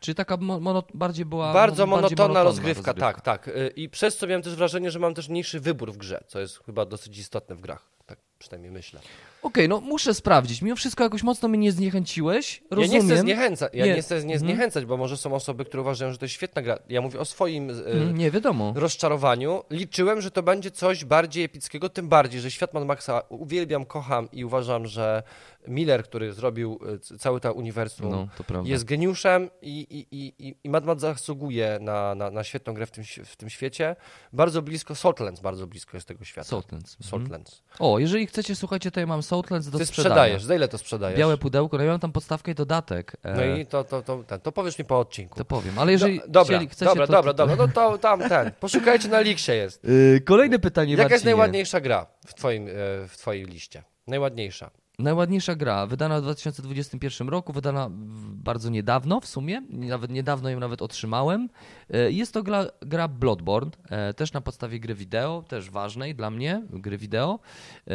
Czyli 0.00 0.14
taka 0.14 0.36
mo, 0.36 0.60
mono, 0.60 0.82
bardziej 0.94 1.24
była. 1.24 1.52
Bardzo 1.52 1.86
bardziej 1.86 2.02
monotonna 2.16 2.42
rozgrywka, 2.42 2.94
tak, 2.94 3.20
tak. 3.20 3.48
Y, 3.48 3.72
I 3.76 3.88
przez 3.88 4.16
co 4.16 4.26
miałem 4.26 4.42
też 4.42 4.54
wrażenie, 4.54 4.90
że 4.90 4.98
mam 4.98 5.14
też 5.14 5.28
mniejszy 5.28 5.60
wybór 5.60 5.92
w 5.92 5.96
grze, 5.96 6.20
co 6.26 6.40
jest 6.40 6.64
chyba 6.64 6.84
dosyć 6.86 7.18
istotne 7.18 7.56
w 7.56 7.60
grach. 7.60 7.88
Tak. 8.06 8.18
Przynajmniej 8.40 8.72
myślę. 8.72 9.00
Okej, 9.42 9.68
no 9.68 9.80
muszę 9.80 10.14
sprawdzić. 10.14 10.62
Mimo 10.62 10.76
wszystko 10.76 11.04
jakoś 11.04 11.22
mocno 11.22 11.48
mnie 11.48 11.58
nie 11.58 11.72
zniechęciłeś. 11.72 12.62
Ja 12.70 12.76
Rozumiem. 12.76 13.06
nie 13.06 13.14
chcę 13.14 13.20
zniechęcać, 13.22 13.74
ja 13.74 13.86
Nie. 13.86 13.94
nie, 13.94 14.02
chcę 14.02 14.14
nie 14.14 14.20
Mhm. 14.20 14.38
zniechęcać, 14.38 14.84
bo 14.84 14.96
może 14.96 15.16
są 15.16 15.34
osoby, 15.34 15.64
które 15.64 15.80
uważają, 15.80 16.12
że 16.12 16.18
to 16.18 16.24
jest 16.24 16.34
świetna 16.34 16.62
gra. 16.62 16.78
Ja 16.88 17.00
mówię 17.00 17.18
o 17.20 17.24
swoim 17.24 17.70
e, 17.70 17.72
Mhm, 17.72 18.16
Nie, 18.18 18.30
wiadomo. 18.30 18.72
rozczarowaniu. 18.76 19.62
Liczyłem, 19.70 20.20
że 20.20 20.30
to 20.30 20.42
będzie 20.42 20.70
coś 20.70 21.04
bardziej 21.04 21.44
epickiego, 21.44 21.88
tym 21.88 22.08
bardziej, 22.08 22.40
że 22.40 22.50
Świat 22.50 22.74
Mad 22.74 22.84
Maxa 22.86 23.22
uwielbiam, 23.28 23.84
kocham 23.84 24.28
i 24.32 24.44
uważam, 24.44 24.86
że 24.86 25.22
Miller, 25.68 26.04
który 26.04 26.32
zrobił 26.32 26.80
e, 26.94 26.98
c- 26.98 27.18
cały 27.18 27.40
to 27.40 27.52
uniwersum, 27.52 28.10
No, 28.10 28.28
to 28.46 28.62
jest 28.64 28.84
geniuszem 28.84 29.50
i, 29.62 29.80
i, 29.80 30.06
i, 30.16 30.48
i- 30.48 30.56
i 30.64 30.68
Mad 30.70 30.84
Max 30.84 31.00
zasługuje 31.00 31.78
na, 31.80 32.14
na, 32.14 32.30
na 32.30 32.44
świetną 32.44 32.74
grę 32.74 32.86
w 32.86 32.90
tym, 32.90 33.04
w 33.24 33.36
tym 33.36 33.50
świecie. 33.50 33.96
Bardzo 34.32 34.62
blisko, 34.62 34.94
Saltlands 34.94 35.40
bardzo 35.40 35.66
blisko 35.66 35.96
jest 35.96 36.08
tego 36.08 36.24
świata. 36.24 36.48
Saltlands. 36.48 36.96
Mhm. 37.00 37.10
Saltlands. 37.10 37.62
O, 37.78 37.98
jeżeli 37.98 38.26
chcecie, 38.26 38.56
słuchajcie, 38.56 38.90
to 38.90 39.00
ja 39.00 39.06
mam 39.06 39.22
Saltlands 39.22 39.68
do 39.70 39.78
Ty 39.78 39.86
sprzedania. 39.86 40.14
sprzedajesz, 40.14 40.42
za 40.44 40.54
ile 40.54 40.68
to 40.68 40.78
sprzedajesz? 40.78 41.18
Białe 41.18 41.38
pudełko, 41.38 41.76
no 41.78 41.84
ja 41.84 41.90
mam 41.90 42.00
tam 42.00 42.12
podstawkę 42.12 42.52
i 42.52 42.54
dodatek. 42.54 43.16
E, 43.22 43.34
No 43.36 43.56
i 43.56 43.66
to, 43.66 43.84
to, 43.84 44.02
to, 44.02 44.24
ten, 44.26 44.40
to 44.40 44.52
powiesz 44.52 44.78
mi 44.78 44.84
po 44.84 44.98
odcinku. 45.00 45.38
To 45.38 45.44
powiem, 45.44 45.78
ale 45.78 45.92
jeżeli 45.92 46.18
Do, 46.20 46.26
dobra, 46.28 46.56
chcieli, 46.56 46.68
chcecie, 46.68 46.84
dobra, 46.90 47.06
to, 47.06 47.12
dobra, 47.12 47.32
to, 47.34 47.46
dobra, 47.46 47.56
no 47.56 47.72
to 47.72 47.98
tam 47.98 48.28
ten. 48.28 48.50
Poszukajcie 48.60 49.08
na 49.08 49.20
Liksie 49.20 49.52
jest. 49.52 49.84
Yy, 49.84 50.20
kolejne 50.30 50.58
pytanie, 50.58 50.92
Jaka 50.92 51.02
jest 51.02 51.12
Marcinie. 51.12 51.30
najładniejsza 51.30 51.80
gra 51.80 52.06
w, 52.26 52.34
twoim, 52.34 52.68
e, 52.68 52.70
w 53.08 53.14
twojej 53.18 53.44
liście? 53.44 53.82
Najładniejsza. 54.06 54.70
Najładniejsza 55.00 55.54
gra, 55.54 55.86
wydana 55.86 56.20
w 56.20 56.22
2021 56.22 57.28
roku, 57.28 57.52
wydana 57.52 57.88
bardzo 58.34 58.70
niedawno 58.70 59.20
w 59.20 59.26
sumie, 59.26 59.62
nawet 59.70 60.10
niedawno 60.10 60.50
ją 60.50 60.60
nawet 60.60 60.82
otrzymałem. 60.82 61.48
E, 61.90 62.10
Jest 62.12 62.34
to 62.34 62.42
gra, 62.42 62.66
gra 62.80 63.08
Bloodborne, 63.08 63.70
e, 63.90 64.14
też 64.14 64.32
na 64.32 64.40
podstawie 64.40 64.80
gry 64.80 64.94
wideo, 64.94 65.44
też 65.48 65.70
ważnej 65.70 66.14
dla 66.14 66.30
mnie, 66.30 66.62
gry 66.70 66.98
wideo. 66.98 67.38
E, 67.86 67.90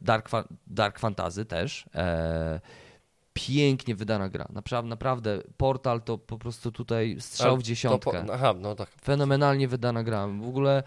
Dark, 0.00 0.30
Dark 0.66 0.98
Fantasy 0.98 1.44
też. 1.44 1.86
Pięknie 3.32 3.94
wydana 3.94 4.28
gra, 4.28 4.46
naprawdę, 4.52 4.88
naprawdę. 4.88 5.38
Portal 5.56 6.02
to 6.02 6.18
po 6.18 6.38
prostu 6.38 6.72
tutaj 6.72 7.16
strzał 7.20 7.56
w 7.56 7.62
dziesiątkę. 7.62 8.24
Po, 8.26 8.34
aha, 8.34 8.54
no 8.60 8.74
tak. 8.74 8.88
Fenomenalnie 9.02 9.68
wydana 9.68 10.02
gra. 10.04 10.28
W 10.28 10.48
ogóle 10.48 10.82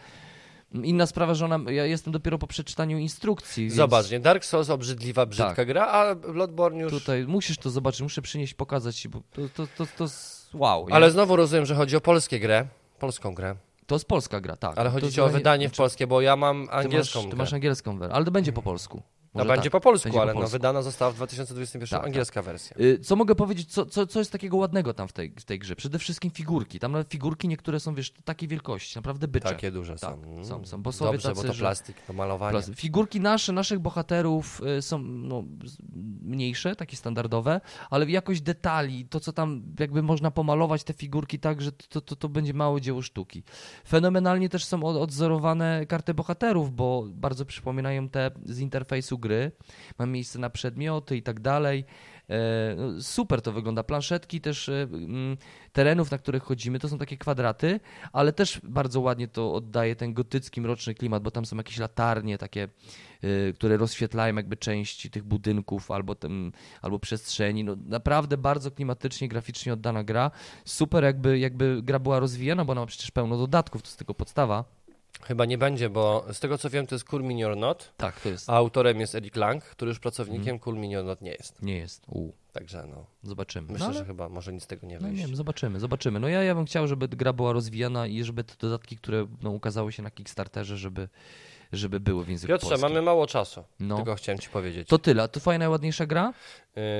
inna 0.73 1.05
sprawa, 1.05 1.33
że 1.33 1.45
ona, 1.45 1.71
ja 1.71 1.85
jestem 1.85 2.13
dopiero 2.13 2.37
po 2.37 2.47
przeczytaniu 2.47 2.97
instrukcji. 2.97 3.63
więc- 3.63 3.75
Zobacz, 3.75 4.11
nie? 4.11 4.19
Dark 4.19 4.45
Souls 4.45 4.69
obrzydliwa, 4.69 5.25
brzydka 5.25 5.55
Tak. 5.55 5.67
gra, 5.67 5.87
a 5.87 6.15
Bloodborne 6.15 6.81
już... 6.83 6.91
Tutaj 6.91 7.25
musisz 7.27 7.57
to 7.57 7.69
zobaczyć, 7.69 8.01
muszę 8.01 8.21
przynieść, 8.21 8.53
pokazać 8.53 8.95
ci, 8.95 9.09
bo 9.09 9.21
to, 9.33 9.41
to, 9.55 9.67
to, 9.77 9.85
to 9.97 10.03
jest 10.03 10.49
wow. 10.53 10.87
Nie? 10.89 10.95
Ale 10.95 11.11
znowu 11.11 11.35
rozumiem, 11.35 11.65
że 11.65 11.75
chodzi 11.75 11.95
o 11.95 12.01
polskie 12.01 12.39
grę. 12.39 12.67
Polską 12.99 13.33
grę. 13.35 13.55
To 13.87 13.95
jest 13.95 14.05
polska 14.05 14.41
gra, 14.41 14.55
tak. 14.55 14.77
Ale 14.77 14.89
to 14.89 14.93
chodzi 14.93 15.05
jest 15.05 15.15
ci 15.15 15.21
o 15.21 15.29
wydanie- 15.29 15.67
w 15.67 15.69
znaczy, 15.69 15.77
polskie, 15.77 16.07
bo 16.07 16.21
ja 16.21 16.35
mam 16.35 16.67
Ty 16.67 16.73
angielską 16.73 17.21
masz, 17.21 17.29
ty 17.31 17.35
masz 17.35 17.53
angielską 17.53 17.97
wersję, 17.97 18.15
ale 18.15 18.25
to 18.25 18.31
będzie 18.31 18.53
po 18.53 18.61
polsku. 18.61 19.01
No 19.37 19.45
będzie 19.45 19.63
tak. 19.63 19.71
po 19.71 19.79
polsku, 19.79 20.03
Będzie 20.03 20.17
po 20.17 20.21
ale 20.21 20.33
no, 20.33 20.39
polsku. 20.39 20.51
wydana 20.51 20.81
została 20.81 21.11
w 21.11 21.15
2021 21.15 21.87
Tak, 21.99 22.05
angielska 22.07 22.41
wersja. 22.41 22.77
Y, 22.79 22.99
Co 22.99 23.15
mogę 23.15 23.35
powiedzieć, 23.35 23.71
co, 23.73 23.85
co, 23.85 24.07
co 24.07 24.19
jest 24.19 24.31
takiego 24.31 24.57
ładnego 24.57 24.93
tam 24.93 25.07
w 25.07 25.13
tej, 25.13 25.33
w 25.39 25.45
tej 25.45 25.59
grze? 25.59 25.75
Przede 25.75 25.99
wszystkim 25.99 26.31
figurki. 26.31 26.79
Tam 26.79 26.91
nawet 26.91 27.09
figurki 27.09 27.47
niektóre 27.47 27.79
są, 27.79 27.95
wiesz, 27.95 28.11
takiej 28.25 28.47
wielkości, 28.49 28.97
naprawdę 28.97 29.27
bycze. 29.27 29.49
Takie 29.49 29.71
duże 29.71 29.95
Tak, 29.95 29.99
są. 29.99 30.23
Mm. 30.23 30.45
są, 30.45 30.65
są, 30.65 30.81
bo 30.83 30.91
Dobrze, 30.91 31.29
tacy, 31.29 31.41
bo 31.41 31.53
to 31.53 31.59
plastik, 31.59 31.97
to 32.07 32.13
malowanie. 32.13 32.51
Plus, 32.63 32.75
Figurki 32.75 33.19
nasze, 33.21 33.53
naszych 33.53 33.79
bohaterów 33.79 34.61
y, 34.77 34.81
są 34.81 34.99
no, 34.99 35.43
mniejsze, 36.21 36.75
takie 36.75 36.97
standardowe, 36.97 37.61
ale 37.89 38.05
jakość 38.05 38.41
detali, 38.41 39.05
to 39.05 39.19
co 39.19 39.33
tam 39.33 39.63
jakby 39.79 40.03
można 40.03 40.31
pomalować 40.31 40.83
te 40.83 40.93
figurki 40.93 41.39
tak, 41.39 41.61
że 41.61 41.71
to, 41.71 42.01
to, 42.01 42.15
to 42.15 42.29
będzie 42.29 42.53
małe 42.53 42.81
dzieło 42.81 43.01
sztuki. 43.01 43.43
Fenomenalnie 43.87 44.49
też 44.49 44.65
są 44.65 44.83
od- 44.83 44.97
odzorowane 44.97 45.85
karty 45.85 46.13
bohaterów, 46.13 46.75
bo 46.75 47.03
bardzo 47.07 47.45
przypominają 47.45 48.09
te 48.09 48.31
z 48.45 48.59
interfejsu 48.59 49.17
gry. 49.17 49.26
Ma 49.99 50.05
miejsce 50.05 50.39
na 50.39 50.49
przedmioty 50.49 51.17
i 51.17 51.21
tak 51.21 51.39
dalej. 51.39 51.85
E, 52.29 52.75
no, 52.77 53.01
Super 53.01 53.41
to 53.41 53.51
wygląda. 53.51 53.83
Planszetki 53.83 54.41
też 54.41 54.69
e, 54.69 54.81
mm, 54.81 55.37
terenów, 55.71 56.11
na 56.11 56.17
których 56.17 56.43
chodzimy, 56.43 56.79
to 56.79 56.89
są 56.89 56.97
takie 56.97 57.17
kwadraty, 57.17 57.79
ale 58.13 58.33
też 58.33 58.61
bardzo 58.63 59.01
ładnie 59.01 59.27
to 59.27 59.53
oddaje 59.53 59.95
ten 59.95 60.13
gotycki, 60.13 60.61
mroczny 60.61 60.95
klimat, 60.95 61.23
bo 61.23 61.31
tam 61.31 61.45
są 61.45 61.57
jakieś 61.57 61.77
latarnie 61.77 62.37
takie, 62.37 62.67
y, 63.23 63.53
które 63.55 63.77
rozświetlają 63.77 64.35
jakby 64.35 64.57
części 64.57 65.09
tych 65.09 65.23
budynków 65.23 65.91
albo, 65.91 66.15
albo 66.81 66.99
przestrzeni. 66.99 67.63
No, 67.63 67.75
naprawdę 67.85 68.37
bardzo 68.37 68.71
klimatycznie, 68.71 69.27
graficznie 69.27 69.73
oddana 69.73 70.03
gra. 70.03 70.31
Super 70.65 71.03
jakby, 71.03 71.39
jakby 71.39 71.81
gra 71.83 71.99
była 71.99 72.19
rozwijana, 72.19 72.65
bo 72.65 72.71
ona 72.71 72.81
ma 72.81 72.87
przecież 72.87 73.11
pełno 73.11 73.37
dodatków, 73.37 73.81
to 73.81 73.87
jest 73.87 73.97
tylko 73.97 74.13
podstawa. 74.13 74.76
Chyba 75.21 75.45
nie 75.45 75.57
będzie, 75.57 75.89
bo 75.89 76.25
z 76.33 76.39
tego 76.39 76.57
co 76.57 76.69
wiem, 76.69 76.87
to 76.87 76.95
jest 76.95 77.05
Cool 77.05 77.23
or 77.45 77.57
Not, 77.57 77.93
Tak, 77.97 78.21
to 78.21 78.29
jest. 78.29 78.49
a 78.49 78.53
autorem 78.53 78.99
jest 78.99 79.15
Eric 79.15 79.35
Lang, 79.35 79.63
który 79.63 79.89
już 79.89 79.99
pracownikiem 79.99 80.41
Mhm. 80.55 80.59
Cool 80.59 80.77
or 80.99 81.05
Not 81.05 81.21
nie 81.21 81.31
jest. 81.31 81.61
Nie 81.61 81.77
jest. 81.77 82.03
U, 82.07 82.31
Także 82.53 82.87
no, 82.87 83.05
zobaczymy. 83.23 83.67
myślę, 83.71 83.79
no, 83.79 83.85
ale... 83.89 83.97
że 83.99 84.05
chyba 84.05 84.29
może 84.29 84.53
nic 84.53 84.63
z 84.63 84.67
tego 84.67 84.87
nie 84.87 84.99
No 84.99 85.07
wyjść. 85.07 85.21
nie 85.21 85.27
wiem, 85.27 85.35
zobaczymy, 85.35 85.79
zobaczymy. 85.79 86.19
No 86.19 86.27
ja, 86.27 86.43
ja 86.43 86.55
bym 86.55 86.65
chciał, 86.65 86.87
żeby 86.87 87.07
gra 87.07 87.33
była 87.33 87.53
rozwijana 87.53 88.07
i 88.07 88.23
żeby 88.23 88.43
te 88.43 88.53
dodatki, 88.59 88.97
które 88.97 89.27
no, 89.41 89.49
ukazały 89.49 89.91
się 89.91 90.03
na 90.03 90.11
Kickstarterze, 90.11 90.77
żeby, 90.77 91.09
żeby 91.71 91.99
były 91.99 92.25
w 92.25 92.29
języku 92.29 92.47
Piotrze, 92.53 92.69
polskim. 92.69 92.89
mamy 92.89 93.01
mało 93.01 93.27
czasu, 93.27 93.63
No. 93.79 93.97
tego 93.97 94.15
chciałem 94.15 94.39
ci 94.39 94.49
powiedzieć. 94.49 94.87
To 94.89 94.99
tyle. 94.99 95.23
A 95.23 95.27
To 95.27 95.39
twoja 95.39 95.57
najładniejsza 95.57 96.05
gra? 96.05 96.33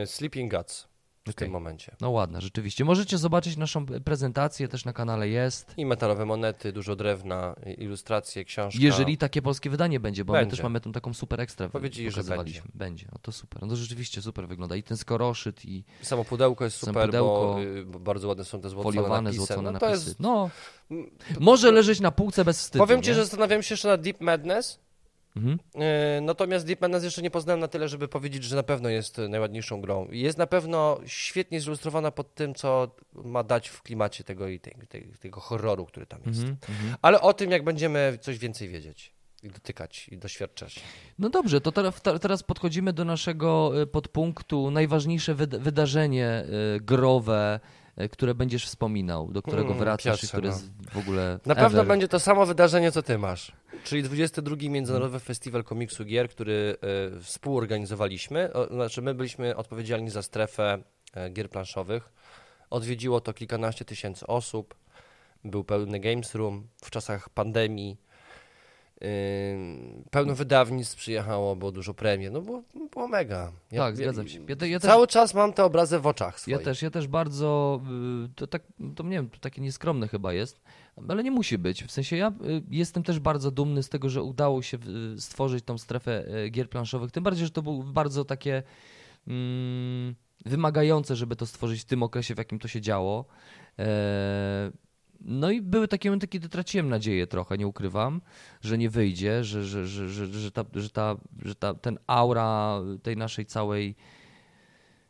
Y, 0.03 0.07
Sleeping 0.07 0.53
Guts 0.55 0.88
w 1.32 1.36
Okej. 1.36 1.45
tym 1.45 1.51
momencie. 1.53 1.95
No 2.01 2.09
ładna, 2.09 2.41
rzeczywiście. 2.41 2.86
Możecie 2.86 3.17
zobaczyć 3.17 3.57
naszą 3.57 3.86
prezentację, 3.86 4.67
też 4.67 4.86
na 4.86 4.93
kanale 4.93 5.30
jest. 5.30 5.73
I 5.78 5.86
metalowe 5.86 6.25
monety, 6.25 6.73
dużo 6.73 6.95
drewna, 6.95 7.55
i- 7.65 7.84
ilustracje, 7.84 8.45
książka. 8.45 8.80
Jeżeli 8.82 9.17
takie 9.17 9.41
polskie 9.41 9.69
wydanie 9.69 9.99
będzie, 9.99 10.25
bo 10.25 10.34
my 10.34 10.39
Będzie. 10.39 10.55
też 10.55 10.63
mamy 10.63 10.82
tą 10.82 10.91
taką 10.91 11.13
super 11.13 11.41
ekstra. 11.41 11.69
Powiedzieli, 11.69 12.09
że 12.11 12.15
pokazywaliśmy. 12.15 12.71
będzie. 12.73 13.07
No 13.11 13.19
to 13.21 13.32
super. 13.32 13.61
No 13.61 13.67
to 13.67 13.75
rzeczywiście 13.75 14.21
super 14.21 14.47
wygląda. 14.47 14.75
I 14.75 14.84
ten 14.84 14.97
skoroszyt, 14.97 15.65
i 15.65 15.84
Samo 16.01 16.25
pudełko 16.25 16.63
jest 16.63 16.78
super, 16.78 17.05
pudełko. 17.05 17.53
bo, 17.53 17.61
y, 17.61 17.86
bo 17.86 17.99
bardzo 17.99 18.28
ładne 18.28 18.45
są 18.45 18.61
te 18.61 18.69
złocone 18.69 18.93
foliowane, 18.95 19.21
napisy. 19.21 19.38
złocone 19.45 19.71
no, 19.71 19.80
napisy. 19.80 19.91
jest, 20.09 20.19
No, 20.19 20.49
może 21.39 21.71
leżeć 21.71 21.99
na 21.99 22.11
półce 22.11 22.45
bez 22.45 22.59
wstydu. 22.59 22.86
Powiem 22.86 23.01
ci, 23.01 23.09
nie? 23.09 23.15
że 23.15 23.21
zastanawiam 23.21 23.63
się 23.63 23.73
jeszcze 23.73 23.88
na 23.88 23.97
Deep 23.97 24.21
Madness, 24.21 24.80
Mhm. 25.38 25.59
Yy, 25.75 26.21
Natomiast 26.21 26.65
Deep 26.65 26.81
Madness 26.81 27.03
jeszcze 27.03 27.21
nie 27.21 27.31
poznałem 27.31 27.59
na 27.59 27.67
tyle, 27.67 27.88
żeby 27.88 28.07
powiedzieć, 28.07 28.43
że 28.43 28.55
na 28.55 28.63
pewno 28.63 28.89
jest 28.89 29.17
najładniejszą 29.29 29.81
grą. 29.81 30.07
Jest 30.11 30.38
na 30.38 30.47
pewno 30.47 30.99
świetnie 31.05 31.61
zilustrowana 31.61 32.11
pod 32.11 32.35
tym, 32.35 32.55
co 32.55 32.95
ma 33.13 33.43
dać 33.43 33.69
w 33.69 33.81
klimacie 33.81 34.23
tego 34.23 34.47
i 34.47 34.59
tej, 34.59 34.75
tego 35.19 35.39
horroru, 35.41 35.85
który 35.85 36.05
tam 36.05 36.19
jest. 36.25 36.39
Mhm, 36.39 36.57
mhm. 36.69 36.95
Ale 37.01 37.21
o 37.21 37.33
tym, 37.33 37.51
jak 37.51 37.63
będziemy 37.63 38.17
coś 38.21 38.38
więcej 38.38 38.69
wiedzieć 38.69 39.13
i 39.43 39.49
dotykać 39.49 40.09
i 40.09 40.17
doświadczać. 40.17 40.79
No 41.19 41.29
dobrze, 41.29 41.61
to 41.61 41.71
teraz, 41.71 42.01
teraz 42.21 42.43
podchodzimy 42.43 42.93
do 42.93 43.05
naszego 43.05 43.81
y, 43.81 43.88
podpunktu. 43.88 44.71
Najważniejsze 44.71 45.35
wyd- 45.35 45.59
wydarzenie 45.59 46.45
y, 46.75 46.81
growe, 46.81 47.59
które 48.11 48.35
będziesz 48.35 48.65
wspominał, 48.65 49.31
do 49.31 49.41
którego 49.41 49.67
Mm, 49.67 49.79
wracasz 49.79 50.05
i 50.05 50.09
Piotrze, 50.09 50.27
które 50.27 50.49
no. 50.49 50.53
jest 50.53 50.71
w 50.91 50.97
ogóle. 50.97 51.39
Na 51.45 51.55
pewno 51.55 51.79
ever. 51.79 51.87
będzie 51.87 52.07
to 52.07 52.19
samo 52.19 52.45
wydarzenie, 52.45 52.91
co 52.91 53.01
ty 53.01 53.17
masz. 53.17 53.51
Czyli 53.83 54.03
22 54.03 54.55
Międzynarodowy 54.69 55.19
Festiwal 55.19 55.63
Komiksu 55.63 56.05
Gier, 56.05 56.29
który 56.29 56.77
y, 57.17 57.23
współorganizowaliśmy. 57.23 58.53
O, 58.53 58.67
znaczy, 58.67 59.01
my 59.01 59.13
byliśmy 59.13 59.55
odpowiedzialni 59.55 60.09
za 60.09 60.21
strefę 60.21 60.77
e, 61.13 61.29
gier 61.29 61.49
planszowych. 61.49 62.09
Odwiedziło 62.69 63.21
to 63.21 63.33
kilkanaście 63.33 63.85
tysięcy 63.85 64.27
osób. 64.27 64.75
Był 65.43 65.63
pełny 65.63 65.99
Games 65.99 66.35
Room 66.35 66.67
w 66.83 66.89
czasach 66.89 67.29
pandemii. 67.29 67.97
Pełno 70.11 70.35
wydawnictw 70.35 70.95
przyjechało, 70.95 71.55
było 71.55 71.71
dużo 71.71 71.93
premier. 71.93 72.31
No 72.31 72.41
było, 72.41 72.63
było 72.91 73.07
mega. 73.07 73.51
Ja- 73.71 73.81
Tak, 73.81 73.97
zgadzam 73.97 74.27
się. 74.27 74.39
Ja, 74.49 74.55
te, 74.55 74.69
ja 74.69 74.79
też 74.79 74.89
Cały 74.89 75.07
czas 75.07 75.33
mam 75.33 75.53
te 75.53 75.63
obrazy 75.65 75.99
w 75.99 76.07
oczach 76.07 76.39
swoich. 76.39 76.57
Ja 76.57 76.63
też, 76.63 76.81
ja 76.81 76.89
też 76.91 77.07
bardzo, 77.07 77.81
y, 78.25 78.29
to 78.35 78.47
tak, 78.47 78.63
to 78.95 79.03
nie 79.03 79.09
wiem, 79.09 79.29
to 79.29 79.39
takie 79.39 79.61
nieskromne 79.61 80.07
chyba 80.07 80.33
jest, 80.33 80.61
ale 81.09 81.23
nie 81.23 81.31
musi 81.31 81.57
być. 81.57 81.83
W 81.83 81.91
sensie 81.91 82.17
ja 82.17 82.27
y, 82.27 82.33
jestem 82.69 83.03
też 83.03 83.19
bardzo 83.19 83.51
dumny 83.51 83.83
z 83.83 83.89
tego, 83.89 84.09
że 84.09 84.23
udało 84.23 84.61
się 84.61 84.77
y, 85.15 85.21
stworzyć 85.21 85.65
tą 85.65 85.77
strefę 85.77 86.25
gier 86.51 86.69
planszowych, 86.69 87.11
tym 87.11 87.23
bardziej, 87.23 87.45
że 87.45 87.51
to 87.51 87.61
było 87.61 87.83
bardzo 87.83 88.25
takie 88.25 88.63
mm, 89.27 90.15
wymagające, 90.45 91.15
żeby 91.15 91.35
to 91.35 91.45
stworzyć 91.45 91.81
w 91.81 91.85
tym 91.85 92.03
okresie, 92.03 92.35
w 92.35 92.37
jakim 92.37 92.59
to 92.59 92.67
się 92.67 92.81
działo. 92.81 93.25
E, 93.79 94.71
no 95.22 95.51
i 95.51 95.61
były 95.61 95.88
takie 95.88 96.09
momenty, 96.09 96.28
kiedy 96.28 96.49
traciłem 96.49 96.89
nadzieję 96.89 97.28
trochę, 97.28 97.57
nie 97.57 97.68
ukrywam, 97.68 98.22
że 98.61 98.78
nie 98.78 98.89
wyjdzie, 98.89 99.43
że, 99.43 99.63
że, 99.65 99.88
że, 99.88 100.09
że, 100.09 100.28
że, 100.28 100.51
ta, 100.51 100.65
że, 100.76 100.89
ta, 100.89 101.15
że 101.45 101.55
ta, 101.55 101.74
ten 101.74 101.99
aura 102.07 102.80
tej 103.03 103.18
naszej 103.18 103.45
całej 103.45 103.95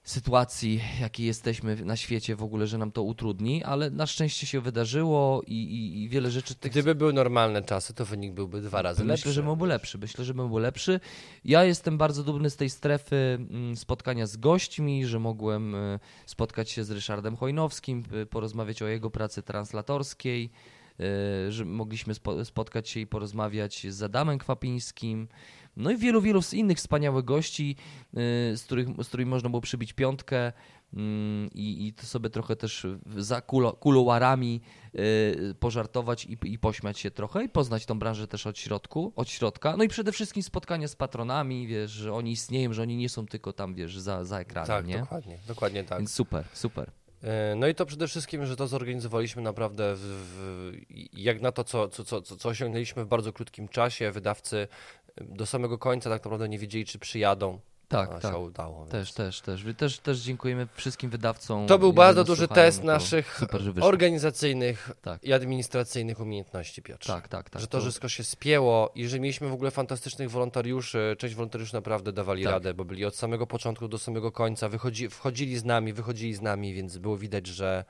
sytuacji, 0.09 0.81
jakiej 1.01 1.25
jesteśmy 1.25 1.85
na 1.85 1.95
świecie 1.95 2.35
w 2.35 2.43
ogóle, 2.43 2.67
że 2.67 2.77
nam 2.77 2.91
to 2.91 3.03
utrudni, 3.03 3.63
ale 3.63 3.89
na 3.89 4.07
szczęście 4.07 4.47
się 4.47 4.61
wydarzyło 4.61 5.41
i, 5.47 5.53
i, 5.53 6.03
i 6.03 6.09
wiele 6.09 6.31
rzeczy 6.31 6.55
tych... 6.55 6.71
Gdyby 6.71 6.95
były 6.95 7.13
normalne 7.13 7.61
czasy, 7.63 7.93
to 7.93 8.05
wynik 8.05 8.33
byłby 8.33 8.61
dwa 8.61 8.81
razy 8.81 9.05
lepszy. 9.05 9.21
Myślę, 9.21 9.31
że 9.31 9.43
byłby 9.43 9.67
lepszy. 9.67 9.97
Myślę, 9.97 10.25
że 10.25 10.33
byłby 10.33 10.59
lepszy. 10.59 10.99
Ja 11.45 11.63
jestem 11.63 11.97
bardzo 11.97 12.23
dumny 12.23 12.49
z 12.49 12.55
tej 12.55 12.69
strefy 12.69 13.15
mm, 13.15 13.75
spotkania 13.77 14.27
z 14.27 14.37
gośćmi, 14.37 15.05
że 15.05 15.19
mogłem 15.19 15.75
y, 15.75 15.99
spotkać 16.25 16.69
się 16.69 16.83
z 16.83 16.91
Ryszardem 16.91 17.35
Chojnowskim, 17.35 18.03
y, 18.21 18.25
porozmawiać 18.25 18.81
o 18.81 18.87
jego 18.87 19.09
pracy 19.09 19.43
translatorskiej, 19.43 20.49
y, 21.47 21.51
że 21.51 21.65
mogliśmy 21.65 22.13
spo, 22.13 22.45
spotkać 22.45 22.89
się 22.89 22.99
i 22.99 23.07
porozmawiać 23.07 23.87
z 23.89 24.03
Adamem 24.03 24.37
Kwapińskim. 24.37 25.27
No 25.77 25.91
i 25.91 25.97
wielu, 25.97 26.21
wielu 26.21 26.41
z 26.41 26.53
innych 26.53 26.77
wspaniałych 26.77 27.25
gości, 27.25 27.75
y, 28.07 28.57
z, 28.57 28.63
których, 28.63 28.87
z 29.03 29.07
którymi 29.07 29.29
można 29.29 29.49
było 29.49 29.61
przybić 29.61 29.93
piątkę 29.93 30.51
mm, 30.93 31.49
i, 31.53 31.87
i 31.87 31.93
to 31.93 32.05
sobie 32.05 32.29
trochę 32.29 32.55
też 32.55 32.87
za 33.17 33.41
kuluarami 33.79 34.61
y, 34.95 35.55
pożartować 35.59 36.25
i, 36.25 36.37
i 36.43 36.59
pośmiać 36.59 36.99
się 36.99 37.11
trochę 37.11 37.43
i 37.43 37.49
poznać 37.49 37.85
tą 37.85 37.99
branżę 37.99 38.27
też 38.27 38.47
od 38.47 38.57
środku, 38.57 39.13
od 39.15 39.29
środka. 39.29 39.77
No 39.77 39.83
i 39.83 39.87
przede 39.87 40.11
wszystkim 40.11 40.43
spotkania 40.43 40.87
z 40.87 40.95
patronami, 40.95 41.67
wiesz, 41.67 41.91
że 41.91 42.13
oni 42.13 42.31
istnieją, 42.31 42.73
że 42.73 42.81
oni 42.81 42.97
nie 42.97 43.09
są 43.09 43.25
tylko 43.25 43.53
tam, 43.53 43.75
wiesz, 43.75 43.99
za, 43.99 44.23
za 44.25 44.39
ekranem, 44.39 44.67
Tak, 44.67 44.87
nie? 44.87 44.99
dokładnie, 44.99 45.37
dokładnie 45.47 45.83
tak. 45.83 45.97
Więc 45.97 46.13
super, 46.13 46.45
super. 46.53 46.91
E, 47.23 47.55
No 47.55 47.67
i 47.67 47.75
to 47.75 47.85
przede 47.85 48.07
wszystkim, 48.07 48.45
że 48.45 48.55
to 48.55 48.67
zorganizowaliśmy 48.67 49.41
naprawdę 49.41 49.95
w, 49.95 49.99
w, 49.99 50.71
jak 51.13 51.41
na 51.41 51.51
to, 51.51 51.63
co, 51.63 51.87
co, 51.87 52.03
co, 52.03 52.21
co 52.21 52.49
osiągnęliśmy 52.49 53.05
w 53.05 53.07
bardzo 53.07 53.33
krótkim 53.33 53.67
czasie. 53.67 54.11
Wydawcy 54.11 54.67
do 55.21 55.45
samego 55.45 55.77
końca 55.77 56.09
tak 56.09 56.23
naprawdę 56.23 56.49
nie 56.49 56.59
wiedzieli, 56.59 56.85
czy 56.85 56.99
przyjadą. 56.99 57.59
Tak, 57.87 58.09
a 58.11 58.19
tak. 58.19 58.33
się 58.33 58.39
udało. 58.39 58.79
więc- 58.79 58.91
Też, 58.91 59.13
też, 59.13 59.41
też. 59.41 59.63
Też. 59.77 59.99
Też 59.99 60.19
dziękujemy 60.19 60.67
wszystkim 60.75 61.09
wydawcom. 61.09 61.67
To 61.67 61.79
był 61.79 61.93
bardzo 61.93 62.23
duży 62.23 62.47
test 62.47 62.79
to 62.81 62.85
naszych 62.85 63.37
super, 63.39 63.61
organizacyjnych 63.81 64.91
Tak. 65.01 65.23
i 65.23 65.33
administracyjnych 65.33 66.19
umiejętności, 66.19 66.81
Piotr. 66.81 67.07
Tak, 67.07 67.27
tak, 67.27 67.49
tak. 67.49 67.61
że 67.61 67.67
to 67.67 67.81
wszystko 67.81 68.09
się 68.09 68.23
spięło 68.23 68.91
i 68.95 69.07
że 69.07 69.19
mieliśmy 69.19 69.47
w 69.47 69.53
ogóle 69.53 69.71
fantastycznych 69.71 70.31
wolontariuszy. 70.31 71.15
Część 71.19 71.35
wolontariuszy 71.35 71.73
naprawdę 71.73 72.13
dawali 72.13 72.43
Tak. 72.43 72.53
radę, 72.53 72.73
bo 72.73 72.85
byli 72.85 73.05
od 73.05 73.15
samego 73.15 73.47
początku 73.47 73.87
do 73.87 73.97
samego 73.97 74.31
końca, 74.31 74.69
wychodzi, 74.69 75.09
wchodzili 75.09 75.57
z 75.57 75.65
nami, 75.65 75.93
wychodzili 75.93 76.33
z 76.33 76.41
nami, 76.41 76.73
więc 76.73 76.97
było 76.97 77.17
widać, 77.17 77.47
że, 77.47 77.85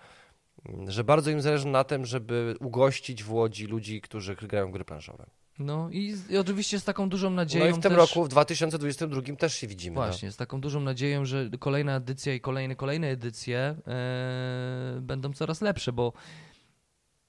że 0.87 1.03
bardzo 1.03 1.31
im 1.31 1.41
zależy 1.41 1.67
na 1.67 1.83
tym, 1.83 2.05
żeby 2.05 2.55
ugościć 2.59 3.23
w 3.23 3.31
Łodzi 3.33 3.65
ludzi, 3.67 4.01
którzy 4.01 4.35
grają 4.35 4.71
gry 4.71 4.85
planszowe. 4.85 5.25
No 5.59 5.89
i, 5.91 6.15
i 6.29 6.37
oczywiście 6.37 6.79
z 6.79 6.83
taką 6.83 7.09
dużą 7.09 7.29
nadzieją 7.29 7.65
No 7.65 7.71
i 7.71 7.73
w 7.73 7.79
tym 7.79 7.91
też, 7.91 7.97
roku, 7.97 8.23
w 8.23 8.29
2022 8.29 9.21
też 9.35 9.53
się 9.53 9.67
widzimy. 9.67 9.95
no. 9.95 10.01
Właśnie, 10.01 10.31
z 10.31 10.37
taką 10.37 10.61
dużą 10.61 10.81
nadzieją, 10.81 11.25
że 11.25 11.49
kolejna 11.59 11.95
edycja 11.95 12.33
i 12.33 12.39
kolejne, 12.41 12.75
kolejne 12.75 13.07
edycje 13.07 13.75
e, 13.87 14.97
będą 15.01 15.33
coraz 15.33 15.61
lepsze, 15.61 15.93
bo 15.93 16.13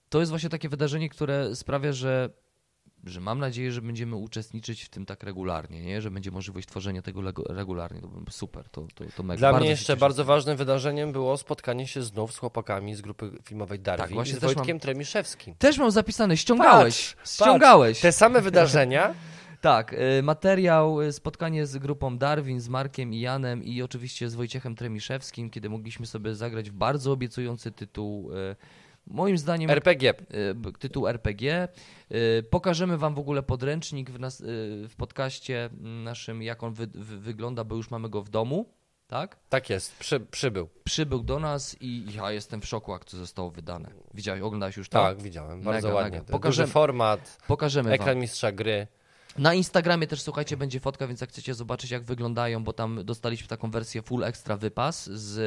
to 0.09 0.21
jest 0.21 0.31
właśnie 0.31 0.49
takie 0.49 0.69
wydarzenie, 0.69 1.09
które 1.09 1.57
sprawia, 1.57 1.93
że, 1.93 2.31
że 3.09 3.21
mam 3.21 3.39
nadzieję, 3.39 3.73
że 3.73 3.83
będziemy 3.83 4.17
uczestniczyć 4.17 4.85
w 4.85 4.89
tym 4.89 5.07
tak 5.07 5.23
regularnie, 5.23 5.83
nie? 5.83 6.03
że 6.03 6.11
będzie 6.11 6.31
możliwość 6.31 6.69
tworzenia 6.69 7.03
tego 7.03 7.23
regularnie. 7.49 8.01
To 8.01 8.09
super, 8.31 8.69
to, 8.69 8.87
to, 8.95 9.05
to 9.17 9.23
mega. 9.23 9.39
Dla 9.39 9.51
Bardzo 9.53 9.61
mnie 9.61 9.71
jeszcze 9.71 9.97
bardzo 9.97 10.25
ważnym 10.25 10.57
wydarzeniem 10.57 11.13
było 11.13 11.37
spotkanie 11.37 11.87
się 11.87 12.03
znów 12.03 12.33
z 12.33 12.39
chłopakami 12.39 12.95
z 12.95 13.01
grupy 13.01 13.31
filmowej 13.45 13.81
Darwin 13.81 14.07
Tak, 14.07 14.15
właśnie 14.15 14.35
z 14.35 14.39
też 14.39 14.55
Wojtkiem 14.55 14.81
Tremiszewskim. 14.81 15.55
Też 15.59 15.79
mam 15.79 15.91
zapisane, 15.91 16.37
ściągałeś, 16.37 17.15
Patrz, 17.15 17.35
ściągałeś. 17.35 18.01
Te 18.01 18.13
same 18.13 18.41
wydarzenia 18.41 19.15
Tak, 19.61 19.93
y, 19.93 20.23
materiał, 20.23 21.03
y, 21.03 21.13
spotkanie 21.13 21.67
z 21.67 21.79
grupą 21.79 22.19
Darwin, 22.19 22.61
z 22.61 22.69
Markiem 22.69 23.15
i 23.15 23.21
Janem 23.21 23.65
i 23.65 23.83
oczywiście 23.83 24.29
z 24.29 24.35
Wojciechem 24.35 24.77
Tremiszewskim, 24.77 25.51
kiedy 25.51 25.69
mogliśmy 25.69 26.07
sobie 26.07 26.35
zagrać 26.35 26.71
w 26.71 26.75
bardzo 26.75 27.13
obiecujący 27.13 27.71
tytuł, 27.71 28.33
y, 28.33 28.57
moim 29.11 29.39
zdaniem 29.39 29.71
RPG. 29.71 30.15
y, 30.71 30.79
tytuł 30.79 31.09
RPG. 31.09 31.69
Y, 32.13 32.43
Pokażemy 32.51 32.99
wam 32.99 33.15
w 33.15 33.19
ogóle 33.19 33.43
podręcznik 33.43 34.11
w, 34.11 34.21
nas, 34.21 34.41
y, 34.41 34.45
w 34.89 34.95
podcaście 34.97 35.71
naszym, 35.81 36.43
jak 36.43 36.63
on 36.63 36.73
wy, 36.73 36.87
wy, 36.87 37.19
wygląda, 37.19 37.65
bo 37.65 37.77
już 37.77 37.91
mamy 37.91 38.09
go 38.09 38.23
w 38.23 38.29
domu, 38.29 38.73
tak? 39.07 39.37
Tak 39.49 39.71
jest, 39.71 39.97
przy, 39.99 40.21
przybył. 40.21 40.69
Przybył 40.85 41.23
do 41.23 41.39
nas 41.41 41.77
i 41.81 42.05
ja 42.15 42.33
jestem 42.33 42.61
w 42.61 42.67
szoku, 42.67 42.93
jak 42.93 43.05
to 43.05 43.17
zostało 43.17 43.51
wydane. 43.51 43.91
Widziałeś, 44.15 44.43
oglądałeś 44.43 44.77
już 44.77 44.89
to? 44.89 45.03
Tak, 45.03 45.23
widziałem. 45.23 45.63
Bardzo 45.63 45.89
Mega, 45.89 45.95
ładnie. 46.01 46.11
mega. 46.19 46.25
Duży 46.27 46.33
Pokażemy- 46.39 46.67
format, 46.73 47.39
Pokażemy 47.49 47.91
wam. 47.91 47.95
ekran 48.01 48.19
mistrza 48.19 48.53
gry. 48.53 48.87
Na 49.39 49.55
Instagramie 49.55 50.07
też 50.07 50.23
słuchajcie, 50.23 50.57
będzie 50.57 50.81
fotka, 50.81 51.07
więc 51.07 51.21
jak 51.21 51.31
chcecie 51.31 51.55
zobaczyć, 51.55 51.91
jak 51.91 52.03
wyglądają, 52.05 52.65
bo 52.65 52.73
tam 52.73 53.05
dostaliśmy 53.05 53.49
taką 53.49 53.71
wersję 53.71 54.03
full 54.03 54.25
extra 54.25 54.57
wypas 54.57 55.11
z, 55.11 55.39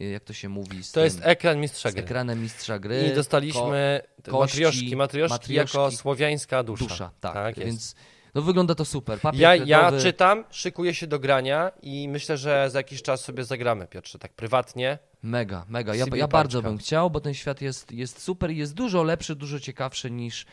y, 0.00 0.04
jak 0.10 0.24
to 0.24 0.32
się 0.32 0.48
mówi, 0.48 0.84
z, 0.84 0.92
To 0.92 0.94
tym, 0.94 1.04
jest 1.04 1.20
ekran 1.22 1.60
mistrza 1.60 1.90
z 1.90 1.94
gry. 1.94 2.02
ekranem 2.02 2.42
mistrza 2.42 2.78
gry. 2.78 3.08
I 3.12 3.14
dostaliśmy 3.14 4.00
kości, 4.30 4.32
matrioszki, 4.62 4.96
matrioszki, 4.96 5.32
matrioszki, 5.34 5.54
jako 5.54 5.90
słowiańska 5.90 6.56
ko- 6.56 6.64
dusza. 6.64 6.84
dusza. 6.84 7.10
Tak, 7.20 7.34
Tak 7.34 7.64
więc 7.64 7.94
no, 8.34 8.42
wygląda 8.42 8.74
to 8.74 8.84
super. 8.84 9.20
Papier 9.20 9.40
Ja, 9.40 9.54
ja 9.56 9.92
czytam, 10.00 10.44
szykuję 10.50 10.94
się 10.94 11.06
do 11.06 11.18
grania 11.18 11.72
i 11.82 12.08
myślę, 12.08 12.36
że 12.36 12.70
za 12.70 12.78
jakiś 12.78 13.02
czas 13.02 13.24
sobie 13.24 13.44
zagramy, 13.44 13.86
Piotrze, 13.86 14.18
tak 14.18 14.32
prywatnie. 14.32 14.98
Mega, 15.22 15.64
mega. 15.68 15.94
Ja, 15.94 16.04
ja 16.14 16.28
bardzo 16.28 16.62
bym 16.62 16.78
chciał, 16.78 17.10
bo 17.10 17.20
ten 17.20 17.34
świat 17.34 17.60
jest, 17.60 17.92
jest 17.92 18.22
super 18.22 18.50
i 18.50 18.56
jest 18.56 18.74
dużo 18.74 19.02
lepszy, 19.02 19.34
dużo 19.36 19.60
ciekawszy 19.60 20.10
niż 20.10 20.46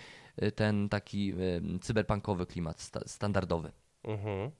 ten 0.55 0.89
taki 0.89 1.34
y, 1.75 1.80
cyberpunkowy 1.82 2.45
klimat 2.45 2.82
sta 2.82 2.99
standardowy. 3.05 3.71
Mhm. 4.03 4.51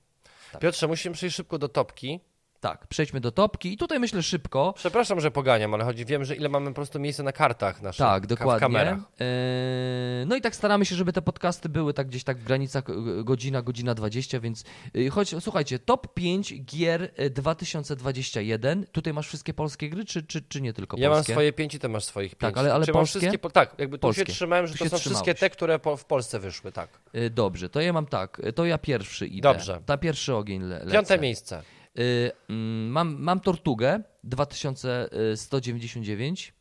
Tak. 0.52 0.62
Piotrze, 0.62 0.88
musimy 0.88 1.16
przejść 1.16 1.36
szybko 1.36 1.58
do 1.58 1.70
topki. 1.70 2.20
Tak, 2.60 2.88
przejdźmy 2.88 3.20
do 3.22 3.32
topki 3.32 3.74
i 3.74 3.78
tutaj 3.78 4.00
myślę 4.00 4.24
szybko, 4.24 4.74
Przepraszam, 4.78 5.20
że 5.20 5.32
poganiam, 5.32 5.74
ale 5.74 5.84
chodzi, 5.84 6.06
wiem, 6.06 6.26
że 6.26 6.36
ile 6.36 6.50
mamy 6.50 6.68
po 6.68 6.74
prostu 6.74 7.00
miejsca 7.00 7.24
na 7.24 7.32
kartach 7.32 7.82
naszych, 7.82 8.00
Tak, 8.00 8.28
dokładnie. 8.28 8.60
kamerach. 8.60 8.98
Eee, 9.20 10.26
No 10.26 10.36
i 10.36 10.42
tak 10.42 10.56
staramy 10.56 10.86
się, 10.86 10.96
żeby 10.96 11.14
te 11.14 11.22
podcasty 11.22 11.70
były 11.70 11.94
tak 11.94 12.08
gdzieś 12.08 12.24
tak 12.24 12.38
w 12.38 12.44
granicach 12.44 12.84
e, 12.90 13.24
godzina, 13.24 13.62
godzina 13.62 13.96
20, 13.96 14.40
więc 14.40 14.64
e, 14.96 15.10
choć 15.10 15.36
słuchajcie, 15.40 15.80
top 15.80 16.14
5 16.14 16.54
gier 16.64 17.12
e, 17.16 17.30
2021. 17.30 18.86
Tutaj 18.92 19.14
masz 19.14 19.28
wszystkie 19.28 19.54
polskie 19.54 19.90
gry, 19.90 20.06
czy, 20.06 20.24
czy, 20.24 20.42
czy 20.42 20.62
nie 20.62 20.74
tylko 20.74 20.98
Ja 21.00 21.10
mam 21.10 21.16
polskie? 21.18 21.34
swoje 21.34 21.54
pięć 21.54 21.76
i 21.76 21.80
ty 21.80 21.90
masz 21.90 22.04
swoich 22.06 22.32
pięć. 22.36 22.40
Tak, 22.54 22.58
ale- 22.58 22.74
ale 22.74 22.86
Czy 22.86 22.92
polskie? 22.92 23.20
wszystkie? 23.20 23.40
po- 23.40 23.50
Tak, 23.50 23.76
jakby 23.78 23.98
tu 23.98 24.02
Polskie. 24.02 24.26
się 24.26 24.32
trzymałem, 24.34 24.68
że 24.68 24.74
Tu 24.74 24.84
to 24.84 24.90
są 24.90 24.98
wszystkie 24.98 25.34
trzymałeś. 25.34 25.40
te, 25.40 25.50
które 25.50 25.80
po, 25.80 25.98
w 25.98 26.06
Polsce 26.06 26.40
wyszły, 26.40 26.72
tak. 26.72 26.90
E, 27.14 27.30
Dobrze, 27.30 27.70
to 27.70 27.82
ja 27.82 27.94
mam 27.94 28.06
tak, 28.06 28.42
e, 28.44 28.54
to 28.54 28.66
ja 28.66 28.78
pierwszy 28.78 29.28
idę. 29.28 29.42
Dobrze. 29.54 29.82
Ta 29.86 29.98
pierwszy 29.98 30.36
ogień 30.36 30.62
le 30.62 30.80
lecę. 30.80 30.92
Piąte 30.92 31.20
miejsce. 31.20 31.62
Y, 32.00 32.32
mm, 32.50 32.90
mam, 32.90 33.16
mam 33.20 33.40
Tortugę 33.40 34.04
2199. 34.24 36.54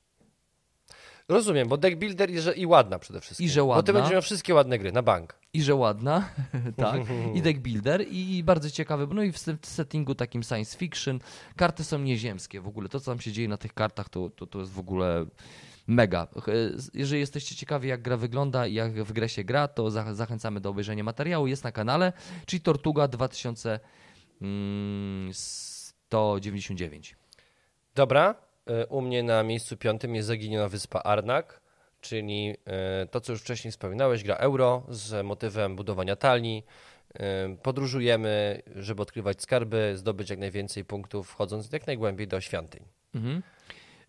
Rozumiem, 1.28 1.68
bo 1.68 1.76
deck 1.76 1.96
builder 1.96 2.30
i, 2.30 2.40
że, 2.40 2.54
i 2.54 2.66
ładna 2.66 2.98
przede 2.98 3.20
wszystkim. 3.20 3.46
I 3.46 3.50
że 3.50 3.64
ładna. 3.64 3.82
Bo 3.82 3.86
ty 3.86 3.92
będziesz 3.92 4.12
miał 4.12 4.22
wszystkie 4.22 4.54
ładne 4.54 4.78
gry 4.78 4.92
na 4.92 5.02
bank. 5.02 5.38
I 5.52 5.62
że 5.62 5.74
ładna, 5.74 6.28
tak. 6.76 7.00
I 7.34 7.42
deck 7.42 7.58
builder 7.68 8.08
i, 8.08 8.36
i 8.36 8.44
bardzo 8.44 8.70
ciekawy, 8.70 9.06
no 9.14 9.22
i 9.22 9.32
w 9.32 9.38
settingu 9.62 10.14
takim 10.14 10.42
science 10.42 10.78
fiction. 10.78 11.18
Karty 11.56 11.84
są 11.84 11.98
nieziemskie 11.98 12.60
w 12.60 12.68
ogóle. 12.68 12.88
To, 12.88 13.00
co 13.00 13.10
tam 13.10 13.20
się 13.20 13.32
dzieje 13.32 13.48
na 13.48 13.56
tych 13.56 13.74
kartach, 13.74 14.08
to, 14.08 14.30
to, 14.30 14.46
to 14.46 14.58
jest 14.58 14.72
w 14.72 14.78
ogóle 14.78 15.26
mega. 15.86 16.26
E, 16.36 16.40
jeżeli 16.94 17.20
jesteście 17.20 17.56
ciekawi, 17.56 17.88
jak 17.88 18.02
gra 18.02 18.16
wygląda 18.16 18.66
i 18.66 18.74
jak 18.74 19.04
w 19.04 19.12
grę 19.12 19.28
się 19.28 19.44
gra, 19.44 19.68
to 19.68 19.90
zachęcamy 19.90 20.60
do 20.60 20.70
obejrzenia 20.70 21.04
materiału. 21.04 21.46
Jest 21.46 21.64
na 21.64 21.72
kanale, 21.72 22.12
czyli 22.46 22.60
Tortuga 22.60 23.08
2000 23.08 23.80
199. 25.32 27.16
Dobra. 27.94 28.34
Y, 28.70 28.86
u 28.86 29.00
mnie 29.00 29.22
na 29.22 29.42
miejscu 29.42 29.76
piątym 29.76 30.14
jest 30.14 30.28
zaginiona 30.28 30.68
wyspa 30.68 31.00
Arnak, 31.00 31.60
czyli 32.00 32.56
y, 33.04 33.06
to, 33.06 33.20
co 33.20 33.32
już 33.32 33.40
wcześniej 33.40 33.72
wspominałeś, 33.72 34.24
gra 34.24 34.34
euro 34.34 34.82
z 34.88 35.26
motywem 35.26 35.76
budowania 35.76 36.16
talii. 36.16 36.64
Y, 37.14 37.20
podróżujemy, 37.62 38.62
żeby 38.76 39.02
odkrywać 39.02 39.42
skarby, 39.42 39.92
zdobyć 39.96 40.30
jak 40.30 40.38
najwięcej 40.38 40.84
punktów, 40.84 41.28
wchodząc 41.30 41.72
jak 41.72 41.86
najgłębiej 41.86 42.28
do 42.28 42.40
świątyń. 42.40 42.84
Mhm. 43.14 43.42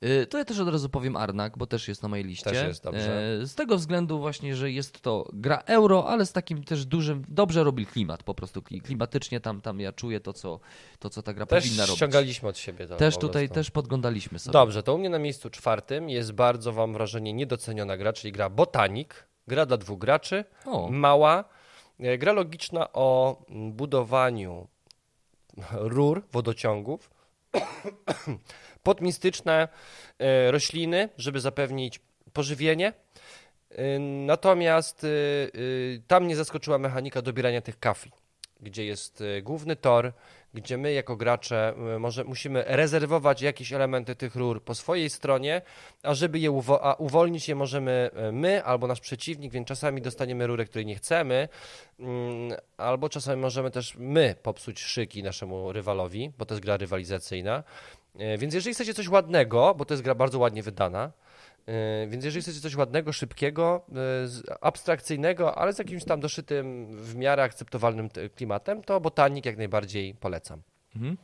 Y, 0.03 0.27
To 0.27 0.37
ja 0.37 0.45
też 0.45 0.59
od 0.59 0.67
razu 0.69 0.89
powiem 0.89 1.15
Arnak, 1.15 1.57
bo 1.57 1.67
też 1.67 1.87
jest 1.87 2.03
na 2.03 2.09
mojej 2.09 2.25
liście. 2.25 2.49
Też 2.51 2.67
jest, 2.67 2.83
dobrze. 2.83 3.39
Y, 3.41 3.47
Z 3.47 3.55
tego 3.55 3.77
względu 3.77 4.19
właśnie, 4.19 4.55
że 4.55 4.71
jest 4.71 5.01
to 5.01 5.29
gra 5.33 5.63
euro, 5.65 6.07
ale 6.09 6.25
z 6.25 6.31
takim 6.31 6.63
też 6.63 6.85
dużym, 6.85 7.25
dobrze 7.27 7.63
robi 7.63 7.85
klimat 7.85 8.23
po 8.23 8.33
prostu. 8.35 8.61
Kli- 8.61 8.81
Klimatycznie 8.81 9.39
tam, 9.39 9.61
tam 9.61 9.79
ja 9.79 9.91
czuję 9.93 10.19
to, 10.19 10.33
co, 10.33 10.59
to, 10.99 11.09
co 11.09 11.21
ta 11.21 11.33
gra 11.33 11.45
Też 11.45 11.63
powinna 11.63 11.83
robić. 11.85 11.95
ściągaliśmy 11.95 12.49
od 12.49 12.57
siebie 12.57 12.87
to. 12.87 12.95
Też 12.95 13.17
tutaj, 13.17 13.43
prostu. 13.47 13.55
też 13.55 13.71
podglądaliśmy 13.71 14.39
sobie. 14.39 14.53
Dobrze, 14.53 14.83
to 14.83 14.95
u 14.95 14.97
mnie 14.97 15.09
na 15.09 15.19
miejscu 15.19 15.49
czwartym 15.49 16.09
jest 16.09 16.31
bardzo, 16.31 16.73
wam 16.73 16.93
wrażenie, 16.93 17.33
niedoceniona 17.33 17.97
gra, 17.97 18.13
czyli 18.13 18.31
gra 18.31 18.49
Botanik. 18.49 19.27
Gra 19.47 19.65
dla 19.65 19.77
dwóch 19.77 19.99
graczy, 19.99 20.45
O, 20.65 20.89
mała. 20.91 21.43
e, 21.99 22.17
Gra 22.17 22.31
logiczna 22.33 22.93
o 22.93 23.37
budowaniu 23.49 24.67
rur, 25.71 26.23
wodociągów 26.31 27.09
pod 28.83 29.01
mistyczne 29.01 29.67
e, 30.19 30.51
rośliny, 30.51 31.09
żeby 31.17 31.39
zapewnić 31.39 31.99
pożywienie. 32.33 32.93
E, 33.71 33.99
Natomiast 33.99 35.03
e, 35.03 35.07
tam 36.07 36.23
mnie 36.25 36.35
zaskoczyła 36.35 36.77
mechanika 36.77 37.21
dobierania 37.21 37.61
tych 37.61 37.79
kafli, 37.79 38.11
gdzie 38.61 38.85
jest 38.85 39.23
główny 39.43 39.75
tor, 39.75 40.13
gdzie 40.53 40.77
my 40.77 40.93
jako 40.93 41.15
gracze 41.15 41.73
może 41.99 42.23
musimy 42.23 42.63
rezerwować 42.67 43.41
jakieś 43.41 43.73
elementy 43.73 44.15
tych 44.15 44.35
rur 44.35 44.63
po 44.63 44.75
swojej 44.75 45.09
stronie, 45.09 45.61
a 46.03 46.13
żeby 46.13 46.39
je 46.39 46.51
uwo- 46.51 46.79
a 46.81 46.93
uwolnić 46.93 47.47
je 47.49 47.55
możemy 47.55 48.09
my 48.31 48.63
albo 48.63 48.87
nasz 48.87 48.99
przeciwnik, 48.99 49.51
więc 49.51 49.67
czasami 49.67 50.01
dostaniemy 50.01 50.47
rurę, 50.47 50.65
której 50.65 50.85
nie 50.85 50.95
chcemy, 50.95 51.47
mm, 51.99 52.57
albo 52.77 53.09
czasami 53.09 53.41
możemy 53.41 53.71
też 53.71 53.95
my 53.97 54.35
popsuć 54.43 54.79
szyki 54.79 55.23
naszemu 55.23 55.71
rywalowi, 55.73 56.31
bo 56.37 56.45
to 56.45 56.53
jest 56.53 56.63
gra 56.63 56.77
rywalizacyjna. 56.77 57.63
E, 58.19 58.37
Więc 58.37 58.53
jeżeli 58.53 58.73
chcecie 58.73 58.93
coś 58.93 59.07
ładnego, 59.09 59.75
bo 59.77 59.85
to 59.85 59.93
jest 59.93 60.03
gra 60.03 60.15
bardzo 60.15 60.39
ładnie 60.39 60.63
wydana, 60.63 61.11
E, 61.65 62.07
Więc 62.07 62.25
jeżeli 62.25 62.41
chcecie 62.41 62.59
coś 62.61 62.75
ładnego, 62.75 63.13
szybkiego, 63.13 63.85
e, 64.49 64.57
abstrakcyjnego, 64.61 65.55
ale 65.57 65.73
z 65.73 65.79
jakimś 65.79 66.03
tam 66.03 66.19
doszytym 66.19 66.87
w 67.01 67.15
miarę 67.15 67.43
akceptowalnym 67.43 68.09
te- 68.09 68.29
klimatem, 68.29 68.83
to 68.83 68.99
botanik 69.01 69.45
jak 69.45 69.57
najbardziej 69.57 70.15
polecam. 70.15 70.61
Mhm. 70.95 71.17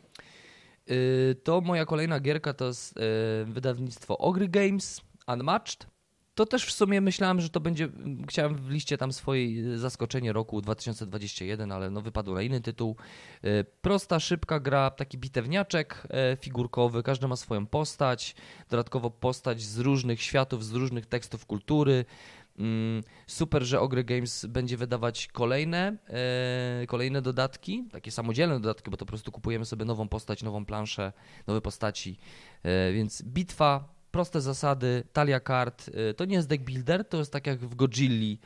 To 1.44 1.62
moja 1.62 1.86
kolejna 1.86 2.20
gierka 2.20 2.54
to 2.54 2.66
jest 2.66 2.96
wydawnictwo 3.46 4.18
Ogry 4.18 4.48
Games, 4.48 5.02
Unmatched. 5.28 5.88
To 6.36 6.46
też 6.46 6.66
w 6.66 6.72
sumie 6.72 7.02
myślałem, 7.02 7.42
że 7.42 7.50
to 7.50 7.60
będzie, 7.60 7.90
chciałem 8.28 8.56
w 8.56 8.70
liście 8.70 8.98
tam 8.98 9.14
swojej 9.14 9.74
y, 9.74 9.80
zaskoczenie 9.80 10.34
roku 10.34 10.62
2021, 10.62 11.72
ale 11.72 11.90
no 11.90 12.02
wypadło 12.02 12.36
na 12.36 12.42
inny 12.42 12.62
tytuł. 12.62 12.96
Y, 13.46 13.66
Prosta, 13.82 14.20
szybka 14.20 14.60
gra, 14.60 14.90
taki 14.92 15.18
bitewniaczek 15.18 16.08
y, 16.34 16.38
figurkowy, 16.38 17.04
każdy 17.04 17.28
ma 17.28 17.36
swoją 17.36 17.68
postać, 17.68 18.36
dodatkowo 18.70 19.10
postać 19.10 19.62
z 19.62 19.80
różnych 19.80 20.22
światów, 20.22 20.66
z 20.66 20.74
różnych 20.74 21.06
tekstów 21.06 21.46
kultury. 21.46 22.06
Mm, 22.60 23.04
Super, 23.28 23.64
że 23.64 23.80
Ogry 23.80 24.04
Games 24.04 24.46
będzie 24.46 24.78
wydawać 24.78 25.28
kolejne, 25.28 25.98
kolejne 26.88 27.22
dodatki, 27.22 27.84
takie 27.92 28.12
samodzielne 28.12 28.60
dodatki, 28.60 28.92
bo 28.92 28.98
to 28.98 29.06
po 29.06 29.10
prostu 29.10 29.32
kupujemy 29.32 29.66
sobie 29.66 29.86
nową 29.86 30.08
postać, 30.08 30.44
nową 30.44 30.66
planszę, 30.66 31.14
nowe 31.48 31.62
postaci. 31.62 32.18
Więc 32.94 33.22
bitwa, 33.22 33.95
proste 34.16 34.42
zasady, 34.42 35.04
talia 35.14 35.40
kart. 35.40 35.90
E, 36.10 36.14
to 36.14 36.26
nie 36.26 36.36
jest 36.36 36.48
deck 36.48 36.64
builder, 36.64 37.06
to 37.06 37.18
jest 37.18 37.32
tak 37.32 37.48
jak 37.48 37.60
w 37.60 37.76
Godzilli, 37.76 38.40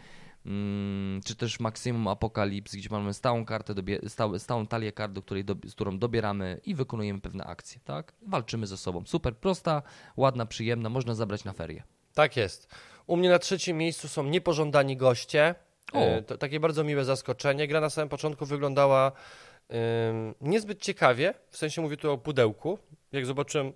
mm, 0.45 1.22
czy 1.26 1.36
też 1.36 1.59
Maximum 1.59 2.07
Apocalypse, 2.07 2.78
gdzie 2.78 2.89
mamy 2.91 3.13
stałą 3.13 3.45
kartę, 3.45 3.74
stałe, 4.07 4.39
stałą 4.39 4.67
talię 4.67 4.91
kart, 4.91 5.13
do 5.13 5.22
której, 5.22 5.43
z 5.65 5.74
którą 5.74 5.99
dobieramy 5.99 6.61
i 6.65 6.76
wykonujemy 6.76 7.22
pewne 7.22 7.43
akcje. 7.43 7.82
Tak? 7.86 8.13
Walczymy 8.22 8.67
ze 8.67 8.78
sobą. 8.78 9.03
Super 9.05 9.38
prosta, 9.38 9.82
ładna, 10.17 10.45
przyjemna, 10.45 10.89
można 10.89 11.15
zabrać 11.15 11.43
na 11.43 11.53
ferie. 11.53 11.84
Tak 12.13 12.38
jest. 12.38 12.76
U 13.07 13.17
mnie 13.17 13.30
na 13.30 13.39
trzecim 13.39 13.78
miejscu 13.78 14.07
są 14.07 14.24
niepożądani 14.24 14.97
goście. 14.97 15.55
O. 15.93 15.99
E, 15.99 16.22
To 16.22 16.38
takie 16.38 16.59
bardzo 16.59 16.84
miłe 16.84 17.05
zaskoczenie. 17.05 17.67
Gra 17.67 17.82
na 17.82 17.89
samym 17.89 18.09
początku 18.09 18.45
wyglądała 18.45 19.11
ym, 19.11 20.36
niezbyt 20.41 20.82
ciekawie, 20.82 21.34
w 21.49 21.57
sensie 21.57 21.82
mówię 21.82 21.97
tu 21.97 22.11
o 22.11 22.17
pudełku. 22.17 22.80
Jak 23.11 23.26
zobaczyłem 23.26 23.74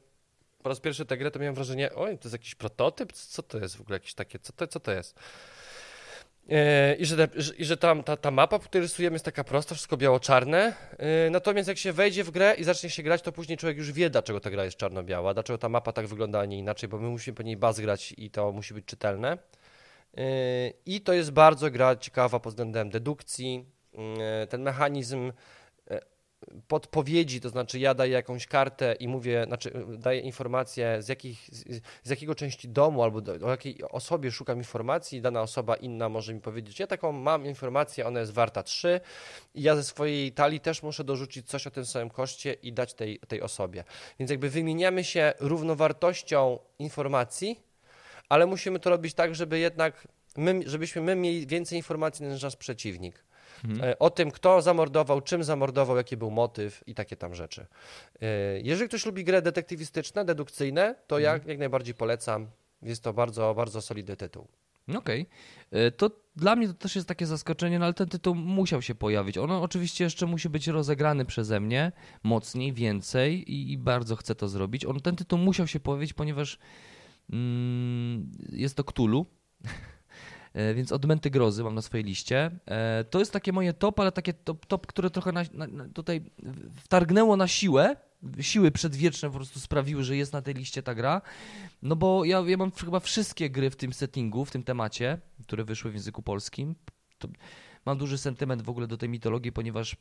po 0.64 0.70
raz 0.70 0.80
pierwszy 0.80 1.06
tę 1.06 1.18
grę, 1.18 1.32
to 1.32 1.40
miałem 1.40 1.56
wrażenie, 1.56 1.94
oj, 1.96 2.18
to 2.18 2.24
jest 2.24 2.34
jakiś 2.34 2.56
prototyp? 2.56 3.14
Co 3.14 3.44
to 3.44 3.58
jest 3.58 3.76
w 3.78 3.82
ogóle 3.82 3.96
jakieś 3.96 4.14
takie, 4.14 4.40
co 4.40 4.54
to, 4.54 4.68
co 4.68 4.80
to 4.80 4.92
jest? 4.92 5.16
E, 6.50 6.96
I 6.96 7.06
że, 7.06 7.28
i 7.58 7.66
że 7.66 7.78
tam 7.78 8.04
ta, 8.04 8.18
ta 8.18 8.32
mapa, 8.32 8.60
której 8.60 8.82
rysujemy, 8.82 9.16
jest 9.16 9.26
taka 9.26 9.44
prosta, 9.44 9.76
wszystko 9.76 9.98
biało-czarne. 9.98 10.74
E, 10.98 11.30
Natomiast 11.30 11.68
jak 11.68 11.78
się 11.78 11.94
wejdzie 11.94 12.24
w 12.24 12.32
grę 12.32 12.56
i 12.58 12.64
zacznie 12.64 12.90
się 12.90 13.04
grać, 13.04 13.22
to 13.22 13.32
później 13.32 13.58
człowiek 13.58 13.78
już 13.78 13.92
wie, 13.92 14.10
dlaczego 14.10 14.40
ta 14.40 14.50
gra 14.50 14.66
jest 14.66 14.78
czarno-biała, 14.78 15.34
dlaczego 15.34 15.58
ta 15.58 15.70
mapa 15.70 15.92
tak 15.92 16.08
wygląda, 16.08 16.40
a 16.40 16.46
nie 16.46 16.58
inaczej, 16.58 16.90
bo 16.90 16.98
my 16.98 17.10
musimy 17.10 17.36
po 17.36 17.44
niej 17.44 17.58
baz 17.58 17.80
grać 17.80 18.14
i 18.18 18.30
to 18.32 18.52
musi 18.52 18.74
być 18.74 18.86
czytelne. 18.86 19.38
E, 20.18 20.24
I 20.86 21.02
to 21.02 21.14
jest 21.14 21.32
bardzo 21.32 21.72
gra 21.72 21.96
ciekawa 21.96 22.40
pod 22.40 22.54
względem 22.54 22.90
dedukcji. 22.90 23.66
Ten 24.50 24.62
mechanizm 24.62 25.32
podpowiedzi, 26.68 27.42
to 27.42 27.50
znaczy 27.50 27.80
ja 27.80 27.94
daję 27.94 28.12
jakąś 28.12 28.48
kartę 28.48 28.96
i 29.00 29.08
mówię, 29.08 29.44
znaczy 29.48 29.74
e, 29.74 29.98
daję 29.98 30.20
informację 30.20 31.02
z, 31.02 31.08
jakich, 31.08 31.50
z 32.04 32.10
jakiego 32.10 32.36
części 32.36 32.70
domu 32.70 33.04
albo 33.04 33.22
do, 33.22 33.48
o 33.48 33.50
jakiej 33.50 33.84
osobie 33.84 34.32
szukam 34.32 34.58
informacji, 34.58 35.22
dana 35.22 35.42
osoba 35.42 35.76
inna 35.76 36.10
może 36.10 36.34
mi 36.34 36.42
powiedzieć, 36.42 36.80
ja 36.80 36.88
taką 36.88 37.12
mam 37.12 37.46
informację, 37.46 38.06
ona 38.06 38.20
jest 38.20 38.34
warta 38.34 38.64
3 38.64 39.02
i 39.54 39.62
ja 39.62 39.76
ze 39.76 39.84
swojej 39.84 40.32
talii 40.32 40.60
też 40.60 40.84
muszę 40.84 41.04
dorzucić 41.04 41.48
coś 41.48 41.68
o 41.68 41.72
tym 41.72 41.86
samym 41.86 42.10
koszcie 42.10 42.54
i 42.54 42.74
dać 42.74 42.94
tej, 42.94 43.20
tej 43.20 43.42
osobie. 43.42 43.84
Więc 44.20 44.32
jakby 44.32 44.50
wymieniamy 44.50 45.04
się 45.04 45.34
równowartością 45.40 46.60
informacji, 46.80 47.60
ale 48.30 48.46
musimy 48.46 48.80
to 48.80 48.90
robić 48.90 49.14
tak, 49.14 49.36
żeby 49.36 49.60
jednak 49.60 50.08
my, 50.38 50.62
żebyśmy 50.66 51.02
my 51.02 51.16
mieli 51.16 51.48
więcej 51.48 51.78
informacji 51.78 52.26
niż 52.26 52.44
nasz 52.44 52.56
przeciwnik. 52.56 53.24
Mhm. 53.64 53.90
E, 53.90 54.00
O 54.00 54.10
tym, 54.10 54.32
kto 54.32 54.62
zamordował, 54.62 55.22
czym 55.22 55.44
zamordował, 55.44 55.98
jaki 55.98 56.18
był 56.18 56.32
motyw 56.32 56.84
i 56.88 56.96
takie 56.96 57.16
tam 57.16 57.36
rzeczy. 57.36 57.66
E, 58.22 58.60
Jeżeli 58.62 58.88
ktoś 58.90 59.06
lubi 59.06 59.24
grę 59.24 59.42
detektywistyczne, 59.42 60.26
dedukcyjne, 60.26 60.96
to 61.08 61.20
ja 61.20 61.40
jak 61.46 61.58
najbardziej 61.60 61.96
polecam. 61.96 62.48
Jest 62.82 63.04
to 63.04 63.14
bardzo, 63.14 63.54
bardzo 63.54 63.82
solidny 63.82 64.16
tytuł. 64.18 64.48
Okej. 64.96 65.26
E, 65.72 65.92
To 65.92 66.12
dla 66.36 66.56
mnie 66.56 66.68
to 66.68 66.74
też 66.74 66.96
jest 66.96 67.08
takie 67.08 67.26
zaskoczenie, 67.26 67.80
no 67.80 67.86
ale 67.86 67.94
ten 67.94 68.10
tytuł 68.10 68.36
musiał 68.36 68.82
się 68.82 68.96
pojawić. 68.96 69.38
On 69.38 69.52
oczywiście 69.52 70.04
jeszcze 70.04 70.26
musi 70.26 70.50
być 70.50 70.68
rozegrany 70.68 71.26
przeze 71.26 71.60
mnie 71.60 71.92
mocniej, 72.24 72.74
więcej 72.74 73.52
i, 73.52 73.72
i 73.72 73.78
bardzo 73.78 74.16
chcę 74.16 74.36
to 74.36 74.48
zrobić. 74.48 74.86
On, 74.86 75.00
ten 75.00 75.16
tytuł 75.16 75.40
musiał 75.40 75.68
się 75.68 75.80
pojawić, 75.80 76.14
ponieważ 76.14 76.58
mm, 77.30 78.32
jest 78.50 78.78
to 78.78 78.84
Cthulhu. 78.84 79.26
E, 80.54 80.74
Więc 80.74 80.92
odmęty 80.92 81.30
grozy 81.30 81.64
mam 81.64 81.76
na 81.76 81.82
swojej 81.82 82.04
liście. 82.04 82.52
E, 82.66 83.04
To 83.04 83.20
jest 83.20 83.32
takie 83.32 83.54
moje 83.54 83.74
top, 83.74 84.00
ale 84.00 84.12
takie 84.12 84.34
top, 84.34 84.66
top 84.66 84.88
które 84.88 85.10
trochę 85.10 85.32
na, 85.32 85.44
na, 85.54 85.90
tutaj 85.94 86.22
wtargnęło 86.76 87.38
na 87.38 87.48
siłę. 87.48 87.96
Siły 88.42 88.72
przedwieczne 88.72 89.30
po 89.30 89.36
prostu 89.36 89.60
sprawiły, 89.60 90.04
że 90.04 90.16
jest 90.18 90.34
na 90.34 90.42
tej 90.42 90.54
liście 90.54 90.84
ta 90.84 90.96
gra. 90.96 91.22
No 91.82 91.96
bo 91.96 92.26
ja, 92.26 92.44
ja 92.48 92.58
mam 92.58 92.72
chyba 92.72 93.00
wszystkie 93.00 93.50
gry 93.50 93.70
w 93.70 93.76
tym 93.76 93.94
settingu, 93.94 94.46
w 94.46 94.52
tym 94.52 94.64
temacie, 94.64 95.18
które 95.44 95.64
wyszły 95.64 95.92
w 95.92 95.94
języku 95.94 96.22
polskim. 96.22 96.76
To 97.18 97.28
mam 97.86 97.98
duży 97.98 98.18
sentyment 98.18 98.62
w 98.62 98.70
ogóle 98.70 98.88
do 98.88 98.98
tej 98.98 99.10
mitologii, 99.10 99.52
ponieważ 99.52 99.98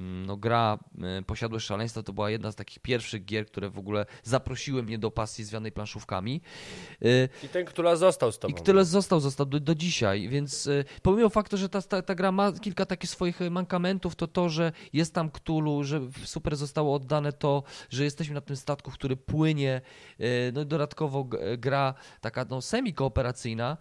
no, 0.00 0.36
gra 0.36 0.78
y, 1.20 1.22
Posiadłość 1.22 1.66
Szaleństwa 1.66 2.02
to 2.02 2.12
była 2.12 2.30
jedna 2.30 2.52
z 2.52 2.54
takich 2.54 2.78
pierwszych 2.78 3.24
gier, 3.24 3.46
które 3.46 3.70
w 3.70 3.78
ogóle 3.78 4.06
zaprosiły 4.22 4.82
mnie 4.82 4.98
do 4.98 5.10
pasji 5.10 5.44
związanej 5.44 5.72
planszówkami. 5.72 6.40
Y, 7.04 7.28
I 7.42 7.48
ten, 7.48 7.64
który 7.64 7.96
został 7.96 8.32
z 8.32 8.38
tobą. 8.38 8.54
i 8.54 8.62
tyle 8.62 8.84
został, 8.84 9.20
został 9.20 9.46
do, 9.46 9.60
do 9.60 9.74
dzisiaj, 9.74 10.28
więc 10.28 10.66
y, 10.66 10.84
pomimo 11.02 11.28
faktu, 11.28 11.56
że 11.56 11.68
ta, 11.68 11.82
ta, 11.82 12.02
ta 12.02 12.14
gra 12.14 12.32
ma 12.32 12.52
kilka 12.52 12.86
takich 12.86 13.10
swoich 13.10 13.40
mankamentów, 13.50 14.14
to 14.14 14.26
to, 14.26 14.48
że 14.48 14.72
jest 14.92 15.14
tam 15.14 15.30
Cthulhu, 15.30 15.84
że 15.84 16.00
super 16.24 16.56
zostało 16.56 16.94
oddane 16.94 17.32
to, 17.32 17.62
że 17.90 18.04
jesteśmy 18.04 18.34
na 18.34 18.40
tym 18.40 18.56
statku, 18.56 18.90
który 18.90 19.16
płynie, 19.16 19.80
no 20.52 20.62
i 20.62 20.66
dodatkowo 20.66 21.28
gra 21.58 21.94
taka 22.20 22.46
no, 22.50 22.60
semi-kooperacyjna, 22.60 23.76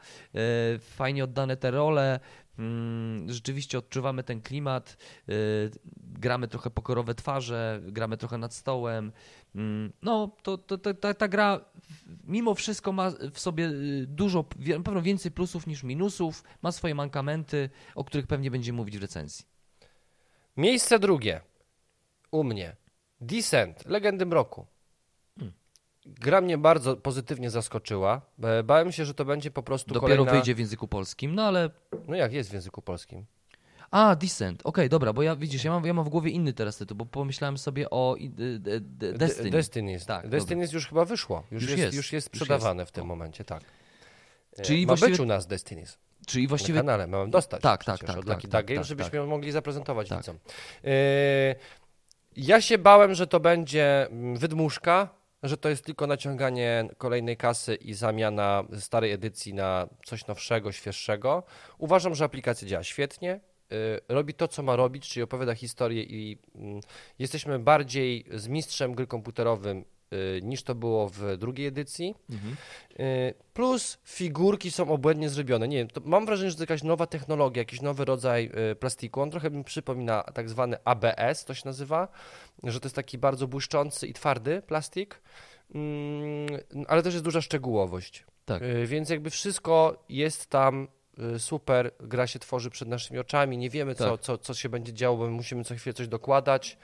fajnie 0.80 1.24
oddane 1.24 1.58
te 1.58 1.72
role, 1.72 2.20
rzeczywiście 3.28 3.78
odczuwamy 3.78 4.24
ten 4.24 4.42
klimat, 4.42 4.98
y, 5.30 5.72
gramy 5.98 6.48
trochę 6.48 6.70
pokorowe 6.70 7.16
twarze, 7.16 7.82
gramy 7.84 8.18
trochę 8.18 8.38
nad 8.38 8.54
stołem, 8.54 9.12
Mm, 9.56 9.92
No, 10.02 10.32
to, 10.44 10.58
to, 10.58 10.78
to, 10.78 10.94
ta, 10.94 11.14
ta 11.14 11.28
gra 11.28 11.66
mimo 12.24 12.56
wszystko 12.56 12.92
ma 12.92 13.12
w 13.34 13.40
sobie 13.40 13.66
y, 13.66 14.06
dużo, 14.08 14.46
na 14.78 14.84
pewno 14.84 15.02
więcej 15.02 15.32
plusów 15.32 15.68
niż 15.68 15.84
minusów, 15.84 16.44
ma 16.62 16.72
swoje 16.72 16.96
mankamenty, 16.96 17.70
o 17.96 18.04
których 18.04 18.28
pewnie 18.28 18.52
będziemy 18.52 18.78
mówić 18.78 18.98
w 18.98 19.02
recenzji. 19.02 19.46
Miejsce 20.58 21.00
drugie. 21.00 21.42
U 22.32 22.44
mnie. 22.44 22.76
Descent. 23.22 23.86
Legendy 23.86 24.26
Mroku. 24.26 24.66
Gra 26.06 26.42
mnie 26.42 26.58
bardzo 26.58 26.98
pozytywnie 26.98 27.50
zaskoczyła. 27.50 28.22
E, 28.44 28.64
Bałem 28.64 28.92
się, 28.92 29.06
że 29.06 29.14
to 29.14 29.26
będzie 29.26 29.52
po 29.52 29.64
prostu 29.64 29.94
Dopiero 29.94 30.10
kolejna... 30.10 30.32
wyjdzie 30.32 30.56
w 30.56 30.60
języku 30.60 30.88
polskim, 30.88 31.36
no 31.36 31.44
ale... 31.44 31.70
No 32.08 32.16
jak 32.16 32.34
jest 32.34 32.50
w 32.50 32.54
języku 32.54 32.82
polskim? 32.82 33.26
A, 33.92 34.16
Descent, 34.16 34.62
okej, 34.64 34.90
dobra, 34.90 35.14
bo 35.14 35.22
ja, 35.22 35.36
widzisz, 35.36 35.64
ja 35.64 35.72
mam, 35.72 35.86
ja 35.86 35.94
mam 35.94 36.06
w 36.06 36.10
głowie 36.10 36.32
inny 36.32 36.54
teraz 36.54 36.78
tytuł, 36.78 36.98
bo 36.98 37.06
pomyślałem 37.06 37.58
sobie 37.58 37.90
o 37.90 38.16
Destiny. 38.30 39.44
D- 39.44 39.50
Destinies. 39.58 40.06
Tak, 40.06 40.28
Destinies 40.30 40.72
już 40.74 40.88
chyba 40.88 41.06
wyszło. 41.06 41.44
Już, 41.52 41.62
Już 41.62 41.72
jest, 41.72 41.84
jest, 41.84 41.96
już 41.98 42.14
jest 42.14 42.28
już 42.34 42.42
sprzedawane 42.42 42.82
jest. 42.82 42.92
w 42.92 42.96
tym 42.96 43.06
momencie, 43.06 43.44
tak. 43.44 43.64
E, 44.58 44.62
Czyli 44.62 44.86
Ma 44.86 44.88
właściwie- 44.88 45.12
być 45.12 45.20
u 45.20 45.26
nas 45.26 45.48
Destinies. 45.48 45.98
Czyli 46.28 46.44
Na 46.44 46.50
właściwie... 46.50 46.80
kanale 46.80 47.08
mamy 47.08 47.32
dostać. 47.32 47.62
Tak, 47.62 47.84
tak, 47.84 48.00
tak, 48.00 48.10
Od 48.18 48.26
tak, 48.26 48.36
Lucky 48.36 48.48
tak, 48.48 48.66
Games, 48.66 48.80
tak, 48.82 48.88
żebyśmy 48.88 49.18
ją 49.18 49.28
mogli 49.28 49.52
zaprezentować 49.52 50.10
Tak. 50.10 50.18
widzom. 50.18 50.38
E, 50.84 50.90
Ja 52.36 52.62
się 52.62 52.78
bałem, 52.78 53.14
że 53.14 53.28
to 53.28 53.40
będzie 53.40 54.08
mm, 54.08 54.38
wydmuszka, 54.38 55.10
że 55.44 55.58
to 55.58 55.70
jest 55.70 55.86
tylko 55.86 56.08
naciąganie 56.08 56.90
kolejnej 56.98 57.38
kasy 57.38 57.76
i 57.76 57.94
zamiana 57.94 58.64
starej 58.80 59.12
edycji 59.12 59.54
na 59.54 59.88
coś 60.06 60.28
nowszego, 60.28 60.72
świeższego. 60.72 61.44
Uważam, 61.78 62.16
że 62.16 62.26
aplikacja 62.26 62.68
działa 62.68 62.84
świetnie. 62.84 63.40
y, 63.72 64.00
Robi 64.10 64.34
to, 64.34 64.48
co 64.48 64.64
ma 64.64 64.76
robić, 64.76 65.10
czyli 65.10 65.24
opowiada 65.24 65.56
historię 65.56 66.04
i 66.04 66.38
mm, 66.56 66.82
jesteśmy 67.20 67.60
bardziej 67.60 68.26
z 68.32 68.48
mistrzem 68.48 68.96
gry 68.96 69.08
komputerowym 69.08 69.86
niż 70.42 70.64
to 70.64 70.76
było 70.76 71.10
w 71.10 71.38
drugiej 71.38 71.68
edycji. 71.68 72.16
Mhm. 72.30 72.56
Y, 73.00 73.34
Plus 73.54 73.98
figurki 74.04 74.72
są 74.72 74.90
obłędnie 74.92 75.30
zrobione. 75.30 75.68
Nie 75.68 75.78
wiem, 75.78 75.88
mam 76.06 76.26
wrażenie, 76.26 76.52
że 76.52 76.58
to 76.58 76.64
jakaś 76.64 76.84
nowa 76.84 77.08
technologia, 77.08 77.62
jakiś 77.62 77.82
nowy 77.82 78.06
rodzaj 78.06 78.52
y, 78.72 78.76
plastiku. 78.76 79.22
On 79.22 79.32
trochę 79.32 79.50
mi 79.50 79.64
przypomina 79.64 80.24
tak 80.24 80.50
zwany 80.50 80.78
ABS, 80.86 81.46
to 81.46 81.54
się 81.54 81.62
nazywa, 81.66 82.08
że 82.64 82.80
to 82.80 82.86
jest 82.86 82.96
taki 82.96 83.18
bardzo 83.18 83.48
błyszczący 83.48 84.08
i 84.08 84.14
twardy 84.14 84.62
plastik, 84.62 85.22
Mm, 85.76 86.48
ale 86.88 87.04
też 87.04 87.14
jest 87.14 87.26
duża 87.26 87.42
szczegółowość. 87.42 88.26
Tak. 88.46 88.62
Y, 88.62 88.88
Więc 88.88 89.10
jakby 89.10 89.30
wszystko 89.30 90.04
jest 90.10 90.48
tam 90.48 90.88
y, 91.36 91.40
super, 91.40 91.92
gra 92.00 92.28
się 92.28 92.40
tworzy 92.40 92.70
przed 92.70 92.88
naszymi 92.88 93.20
oczami, 93.20 93.58
nie 93.58 93.70
wiemy 93.70 93.96
co, 93.96 94.12
Tak. 94.12 94.22
co, 94.22 94.38
co 94.38 94.54
się 94.54 94.70
będzie 94.70 94.94
działo, 94.94 95.18
bo 95.18 95.24
my 95.24 95.32
musimy 95.32 95.64
co 95.64 95.76
chwilę 95.76 95.94
coś 95.94 96.08
dokładać. 96.08 96.78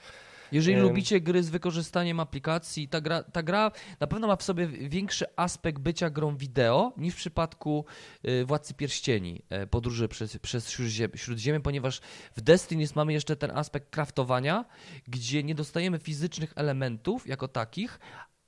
Jeżeli 0.52 0.76
Em. 0.76 0.82
lubicie 0.82 1.20
gry 1.20 1.42
z 1.42 1.50
wykorzystaniem 1.50 2.20
aplikacji, 2.20 2.88
ta 2.88 3.00
gra, 3.00 3.22
ta 3.22 3.42
gra 3.42 3.72
na 4.00 4.06
pewno 4.06 4.26
ma 4.26 4.36
w 4.36 4.42
sobie 4.42 4.66
większy 4.66 5.26
aspekt 5.36 5.78
bycia 5.78 6.10
grą 6.10 6.36
wideo 6.36 6.92
niż 6.96 7.14
w 7.14 7.16
przypadku 7.16 7.84
y, 8.28 8.44
Władcy 8.44 8.74
Pierścieni, 8.74 9.42
e, 9.50 9.66
podróży 9.66 10.08
przez, 10.08 10.38
przez 10.38 10.70
śródziemie, 10.70 11.12
śródziemie, 11.16 11.60
ponieważ 11.60 12.00
w 12.36 12.40
Destiny 12.40 12.84
mamy 12.94 13.12
jeszcze 13.12 13.36
ten 13.36 13.50
aspekt 13.50 13.90
craftowania, 13.90 14.64
gdzie 15.08 15.42
nie 15.42 15.54
dostajemy 15.54 15.98
fizycznych 15.98 16.52
elementów 16.56 17.26
jako 17.26 17.48
takich, 17.48 17.98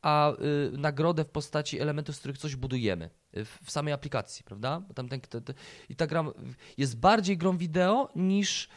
a 0.02 0.32
y, 0.32 0.78
nagrodę 0.78 1.24
w 1.24 1.28
postaci 1.28 1.80
elementów, 1.80 2.16
z 2.16 2.18
których 2.18 2.38
coś 2.38 2.56
budujemy 2.56 3.10
y, 3.36 3.44
w, 3.44 3.58
w 3.64 3.70
samej 3.70 3.94
aplikacji, 3.94 4.44
prawda? 4.44 4.82
Tam 4.94 5.08
ten, 5.08 5.20
te, 5.20 5.40
te, 5.40 5.54
I 5.88 5.96
ta 5.96 6.06
gra 6.06 6.24
jest 6.78 6.98
bardziej 6.98 7.38
grą 7.38 7.56
wideo 7.56 8.08
niż, 8.16 8.68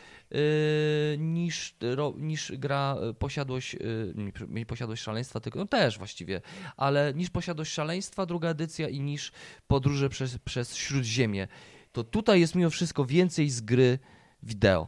niż, 1.18 1.76
ro, 1.81 2.14
niż 2.18 2.51
gra 2.51 2.95
y, 3.10 3.14
posiadłość, 3.14 3.76
y, 3.76 4.14
nie, 4.49 4.65
posiadłość 4.65 5.03
szaleństwa, 5.03 5.39
tylko 5.39 5.60
no 5.60 5.65
też 5.65 5.97
właściwie, 5.97 6.41
ale 6.77 7.14
niż 7.14 7.30
posiadłość 7.30 7.72
szaleństwa, 7.72 8.26
druga 8.26 8.49
edycja 8.49 8.89
i 8.89 8.99
niż 8.99 9.31
podróże 9.68 10.10
przez, 10.10 10.38
przez 10.38 10.76
śródziemie. 10.76 11.47
To 11.91 12.03
tutaj 12.03 12.39
jest 12.39 12.55
mimo 12.55 12.69
wszystko 12.69 13.05
więcej 13.05 13.49
z 13.49 13.61
gry 13.61 13.99
wideo. 14.43 14.88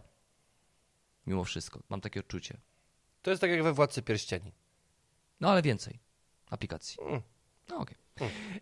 Mimo 1.27 1.43
wszystko, 1.43 1.80
mam 1.89 2.01
takie 2.01 2.19
odczucie. 2.19 2.57
To 3.22 3.30
jest 3.30 3.41
tak 3.41 3.51
jak 3.51 3.63
we 3.63 3.73
Władcy 3.73 4.01
Pierścieni. 4.01 4.51
No 5.39 5.51
ale 5.51 5.61
więcej 5.61 5.99
aplikacji. 6.49 6.97
Mm. 7.01 7.22
No 7.69 7.77
okej. 7.77 7.97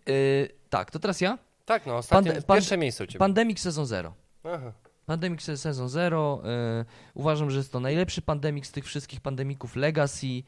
Y, 0.10 0.50
tak, 0.70 0.92
to 0.92 1.00
teraz 1.00 1.22
ja. 1.22 1.38
Tak, 1.66 1.86
no, 1.86 1.98
ostatnie, 1.98 2.32
Pande- 2.32 2.42
pan- 2.44 2.58
pierwsze 2.58 2.78
miejsce 2.78 3.04
u 3.04 3.08
Ciebie. 3.08 3.20
Pandemic 3.20 3.60
Sezon 3.60 3.86
Zero. 3.86 4.14
Aha. 4.44 4.72
Pandemic 5.06 5.42
se- 5.42 5.58
Sezon 5.58 5.90
Zero. 5.90 6.42
y, 6.82 6.86
uważam, 7.14 7.52
że 7.52 7.58
jest 7.58 7.72
to 7.72 7.80
najlepszy 7.80 8.22
pandemik 8.22 8.66
z 8.68 8.72
tych 8.72 8.86
wszystkich 8.86 9.22
pandemików 9.22 9.76
Legacy. 9.76 10.44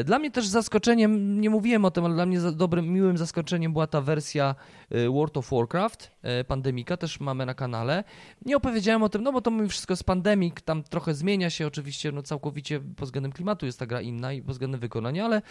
Y, 0.00 0.04
Dla 0.04 0.18
mnie 0.18 0.30
też 0.30 0.46
zaskoczeniem, 0.46 1.40
nie 1.40 1.50
mówiłem 1.50 1.84
o 1.84 1.90
tym, 1.90 2.04
ale 2.04 2.14
dla 2.14 2.26
mnie 2.26 2.40
dobrym, 2.40 2.92
miłym 2.92 3.18
zaskoczeniem 3.18 3.72
była 3.72 3.86
ta 3.86 4.00
wersja 4.00 4.54
y, 4.94 5.08
World 5.10 5.36
of 5.36 5.50
Warcraft, 5.50 6.10
y, 6.40 6.44
pandemika, 6.44 6.96
też 6.96 7.20
mamy 7.20 7.46
na 7.46 7.54
kanale. 7.54 8.04
Nie 8.46 8.56
opowiedziałem 8.56 9.02
o 9.02 9.08
tym, 9.08 9.22
no 9.22 9.32
bo 9.32 9.40
to 9.40 9.50
mówię 9.50 9.68
wszystko 9.68 9.96
z 9.96 10.02
pandemik, 10.02 10.60
tam 10.60 10.82
trochę 10.82 11.14
zmienia 11.14 11.50
się 11.50 11.66
oczywiście, 11.66 12.12
no 12.12 12.22
całkowicie 12.22 12.80
pod 12.80 13.04
względem 13.08 13.32
klimatu 13.32 13.66
jest 13.66 13.78
ta 13.78 13.86
gra 13.86 14.00
inna 14.00 14.32
i 14.32 14.42
pod 14.42 14.50
względem 14.52 14.80
wykonania, 14.80 15.24
ale 15.24 15.42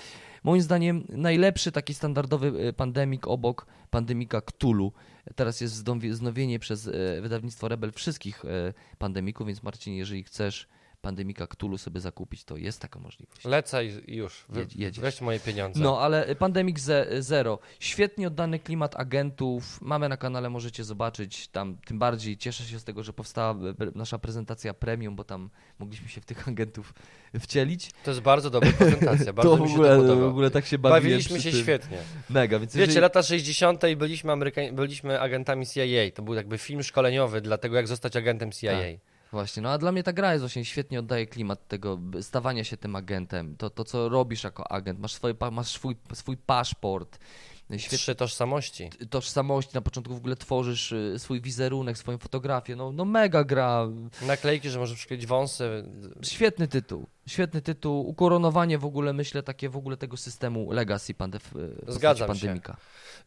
moim 0.44 0.62
zdaniem 0.62 1.04
najlepszy 1.10 1.72
taki 1.72 1.94
standardowy 1.94 2.74
pandemik 2.74 3.28
obok 3.28 3.66
pandemika 3.90 4.42
Cthulhu. 4.42 4.92
Teraz 5.36 5.62
jest 5.62 5.74
wznowie- 5.74 6.12
wznowienie 6.12 6.60
przez 6.60 6.88
e, 6.88 6.92
wydawnictwo 7.22 7.68
Rebel 7.68 7.92
wszystkich 7.92 8.46
e, 8.46 8.74
pandemików, 8.98 9.48
więc 9.48 9.64
Marcin, 9.64 9.94
jeżeli 9.94 10.24
chcesz 10.24 10.68
pandemika 11.02 11.48
Cthulhu 11.48 11.78
sobie 11.78 12.00
zakupić, 12.02 12.44
to 12.44 12.58
jest 12.58 12.82
taka 12.82 13.00
możliwość. 13.00 13.46
Lecę 13.46 13.86
i 13.86 14.16
już. 14.16 14.46
Wy, 14.50 14.68
jedziesz. 14.76 15.02
weź 15.02 15.22
moje 15.22 15.40
pieniądze. 15.40 15.80
No, 15.80 16.00
ale 16.02 16.36
Pandemic 16.36 16.80
Ze- 16.80 17.22
Zero, 17.22 17.60
świetnie 17.80 18.28
oddany 18.28 18.60
klimat 18.60 19.00
agentów, 19.00 19.82
mamy 19.82 20.10
na 20.10 20.18
kanale, 20.18 20.50
możecie 20.50 20.84
zobaczyć, 20.84 21.48
tam 21.48 21.78
tym 21.86 22.00
bardziej 22.00 22.38
cieszę 22.38 22.64
się 22.64 22.80
z 22.80 22.84
tego, 22.84 23.04
że 23.04 23.14
powstała 23.14 23.56
nasza 23.96 24.20
prezentacja 24.20 24.74
premium, 24.74 25.16
bo 25.16 25.24
tam 25.24 25.50
mogliśmy 25.80 26.10
się 26.10 26.22
w 26.22 26.26
tych 26.26 26.48
agentów 26.48 26.94
wcielić. 27.40 27.92
To 28.04 28.12
jest 28.12 28.22
bardzo 28.22 28.50
dobra 28.50 28.72
prezentacja, 28.72 29.34
bardzo 29.40 29.58
to 29.58 29.64
mi 29.64 29.70
w 29.70 29.70
się 29.70 29.76
ogóle, 29.76 29.90
to 29.96 30.04
w 30.04 30.08
podoba. 30.08 30.26
ogóle 30.26 30.52
tak 30.52 30.66
się 30.66 30.78
bawiłem 30.78 31.02
Bawiliśmy 31.04 31.42
się 31.42 31.52
tym. 31.52 31.62
świetnie. 31.62 31.98
Mega, 32.30 32.60
więc 32.60 32.74
Wiecie, 32.76 32.86
jeżeli... 32.86 33.02
lata 33.02 33.24
60. 33.24 33.84
i 33.90 33.96
byliśmy, 33.96 34.32
Ameryka... 34.32 34.62
byliśmy 34.74 35.20
agentami 35.22 35.68
CIA. 35.68 36.12
To 36.16 36.22
był 36.22 36.34
jakby 36.34 36.58
film 36.58 36.84
szkoleniowy 36.84 37.42
dla 37.42 37.58
tego, 37.58 37.76
jak 37.76 37.88
zostać 37.88 38.16
agentem 38.16 38.52
CIA. 38.52 38.72
Tak. 38.72 39.09
Właśnie, 39.32 39.64
no 39.64 39.70
a 39.70 39.78
dla 39.78 39.92
mnie 39.92 40.04
ta 40.04 40.14
gra 40.14 40.32
jest 40.34 40.42
właśnie 40.44 40.66
świetnie 40.66 41.00
oddaje 41.00 41.28
klimat 41.28 41.68
tego 41.68 42.00
stawania 42.22 42.64
się 42.64 42.78
tym 42.78 42.96
agentem. 42.96 43.56
To, 43.58 43.70
to 43.70 43.84
co 43.84 44.10
robisz 44.10 44.44
jako 44.44 44.72
agent, 44.72 45.00
masz, 45.00 45.14
swoje, 45.14 45.34
masz 45.52 45.68
swój, 45.68 45.96
swój 46.14 46.38
paszport, 46.38 47.20
świetnie 47.78 47.98
Trzy 47.98 48.16
tożsamości. 48.16 48.90
tożsamości, 49.10 49.72
na 49.76 49.82
początku 49.82 50.14
w 50.14 50.18
ogóle 50.18 50.36
tworzysz 50.36 50.92
y, 50.92 51.16
swój 51.18 51.42
wizerunek, 51.42 51.98
swoją 51.98 52.18
fotografię, 52.18 52.76
no, 52.76 52.92
no 52.92 53.06
mega 53.06 53.44
gra, 53.44 53.88
Naklejki, 54.28 54.70
że 54.70 54.80
możesz 54.80 54.98
przykleić 54.98 55.26
wąsy. 55.26 55.84
świetny 56.24 56.68
tytuł, 56.68 57.06
świetny 57.28 57.62
tytuł, 57.62 58.08
ukoronowanie 58.10 58.78
w 58.78 58.86
ogóle, 58.86 59.14
myślę, 59.14 59.44
takie 59.44 59.70
w 59.70 59.78
ogóle 59.78 59.98
tego 59.98 60.18
systemu 60.18 60.72
Legacy 60.72 61.14
pande, 61.14 61.40
w 61.40 61.44
postaci 61.52 61.76
Zgadzam 61.88 62.28
się. 62.36 62.42
Pandemika. 62.42 62.78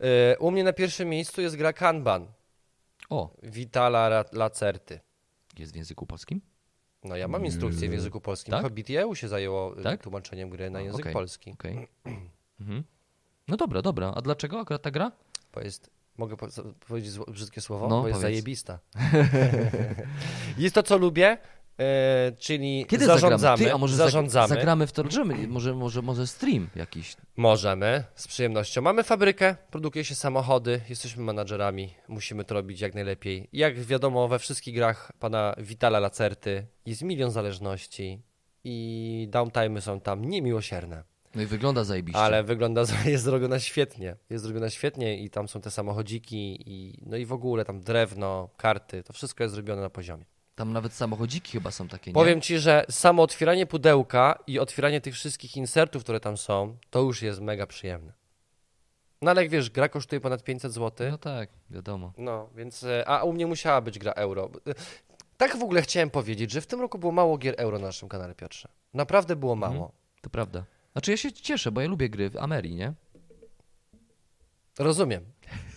E, 0.01 0.39
U 0.39 0.51
mnie 0.51 0.65
na 0.65 0.73
pierwszym 0.73 1.09
miejscu 1.09 1.41
jest 1.41 1.57
gra 1.57 1.73
Kanban. 1.73 2.27
O, 3.11 3.37
Vitala 3.43 4.25
Lacerty. 4.33 5.01
Jest 5.59 5.73
w 5.73 5.77
języku 5.77 6.07
polskim? 6.07 6.41
No 7.05 7.17
ja 7.17 7.29
mam 7.29 7.45
instrukcję 7.45 7.89
w 7.89 7.93
języku 7.93 8.21
polskim. 8.21 8.53
Tak? 8.53 8.73
EU 8.97 9.15
się 9.15 9.29
zajęło 9.29 9.79
e, 9.79 9.83
Tak? 9.83 10.03
tłumaczeniem 10.03 10.51
gry 10.51 10.71
na 10.71 10.81
język 10.81 11.01
okej. 11.01 11.13
polski. 11.13 11.51
Okej. 11.53 11.89
Mhm. 12.61 12.85
No 13.49 13.57
dobra, 13.57 13.83
dobra, 13.83 14.13
a 14.15 14.21
dlaczego 14.23 14.61
akurat 14.61 14.83
ta 14.83 14.91
gra? 14.91 15.13
Bo 15.55 15.61
jest, 15.61 15.91
mogę 16.17 16.37
po, 16.37 16.49
powiedzieć 16.89 17.19
brzydkie 17.19 17.61
słowo? 17.61 17.89
No, 17.89 18.03
Bo 18.03 18.09
jest 18.09 18.21
powiedz. 18.21 18.33
zajebista. 18.35 18.79
jest 20.59 20.75
to, 20.75 20.83
co 20.83 20.99
lubię, 20.99 21.39
e, 21.83 22.33
czyli 22.39 22.87
Kiedy 22.89 23.07
zarządzamy. 23.07 23.39
zagramy? 23.39 23.65
Ty, 23.65 23.73
a 23.73 23.79
może 23.79 23.97
zarządzamy. 23.97 24.49
zagramy 24.49 24.87
w 24.87 24.93
może, 25.49 25.75
może, 25.75 26.03
może 26.03 26.27
stream 26.27 26.69
jakiś. 26.77 27.17
Możemy, 27.37 28.05
z 28.15 28.29
przyjemnością. 28.29 28.83
Mamy 28.83 29.03
fabrykę, 29.03 29.57
produkuje 29.71 30.05
się 30.05 30.15
samochody, 30.15 30.81
jesteśmy 30.89 31.25
menadżerami, 31.25 31.95
musimy 32.09 32.45
to 32.45 32.55
robić 32.55 32.81
jak 32.81 32.95
najlepiej. 32.95 33.49
Jak 33.53 33.81
wiadomo, 33.81 34.29
we 34.29 34.39
wszystkich 34.39 34.75
grach 34.75 35.13
pana 35.19 35.55
Vitala 35.59 36.01
Lacerty 36.01 36.67
jest 36.87 37.03
milion 37.03 37.31
zależności 37.31 38.23
i 38.65 39.29
downtime'y 39.31 39.81
są 39.81 40.01
tam 40.01 40.25
niemiłosierne. 40.25 41.05
No 41.35 41.43
i 41.43 41.47
wygląda 41.47 41.85
zajebiście. 41.85 42.21
Ale 42.21 42.43
wygląda, 42.45 42.83
jest 43.07 43.25
zrobiona 43.25 43.59
świetnie. 43.59 44.17
Jest 44.31 44.45
zrobiona 44.45 44.71
świetnie 44.71 45.19
i 45.19 45.31
tam 45.31 45.49
są 45.49 45.61
te 45.61 45.71
samochodziki 45.71 46.59
i 46.67 46.99
no 47.07 47.17
i 47.17 47.27
w 47.27 47.33
ogóle 47.33 47.65
tam 47.65 47.81
drewno, 47.81 48.49
karty, 48.57 49.03
to 49.03 49.13
wszystko 49.13 49.45
jest 49.45 49.55
zrobione 49.55 49.83
na 49.83 49.91
poziomie. 49.91 50.25
Tam 50.55 50.73
nawet 50.73 50.93
samochodziki 50.93 51.53
chyba 51.53 51.71
są 51.71 51.89
takie, 51.89 52.11
nie? 52.11 52.15
Powiem 52.15 52.41
ci, 52.41 52.59
że 52.59 52.85
samo 52.91 53.23
otwieranie 53.23 53.67
pudełka 53.67 54.39
i 54.47 54.59
otwieranie 54.59 55.01
tych 55.01 55.15
wszystkich 55.15 55.57
insertów, 55.57 56.03
które 56.03 56.21
tam 56.21 56.37
są, 56.37 56.77
to 56.91 57.01
już 57.01 57.23
jest 57.23 57.41
mega 57.41 57.67
przyjemne. 57.67 58.13
No 59.23 59.31
ale 59.31 59.43
jak 59.43 59.51
wiesz, 59.51 59.71
gra 59.71 59.89
kosztuje 59.89 60.21
ponad 60.21 60.45
500 60.45 60.73
zł. 60.73 61.11
No 61.11 61.19
tak, 61.19 61.51
wiadomo. 61.71 62.13
No, 62.19 62.49
więc. 62.57 62.85
e, 62.85 63.09
A 63.09 63.23
u 63.23 63.33
mnie 63.33 63.47
musiała 63.47 63.81
być 63.81 63.99
gra 63.99 64.13
euro. 64.13 64.51
E, 64.69 64.75
Tak 65.37 65.57
w 65.57 65.63
ogóle 65.63 65.83
chciałem 65.83 66.11
powiedzieć, 66.11 66.51
że 66.51 66.61
w 66.61 66.67
tym 66.67 66.81
roku 66.81 66.99
było 66.99 67.13
mało 67.13 67.39
gier 67.39 67.55
euro 67.59 67.79
na 67.79 67.87
naszym 67.87 68.09
kanale, 68.09 68.35
Piotrze. 68.35 68.69
Naprawdę 68.95 69.37
było 69.37 69.57
mało. 69.57 69.75
Mhm. 69.75 69.93
To 70.21 70.31
prawda. 70.31 70.65
Znaczy 70.93 71.11
ja 71.11 71.17
się 71.17 71.33
cieszę, 71.33 71.73
bo 71.73 71.81
ja 71.81 71.89
lubię 71.89 72.11
gry 72.11 72.31
w 72.31 72.37
Amerii, 72.37 72.75
nie? 72.75 72.93
Rozumiem. 74.79 75.25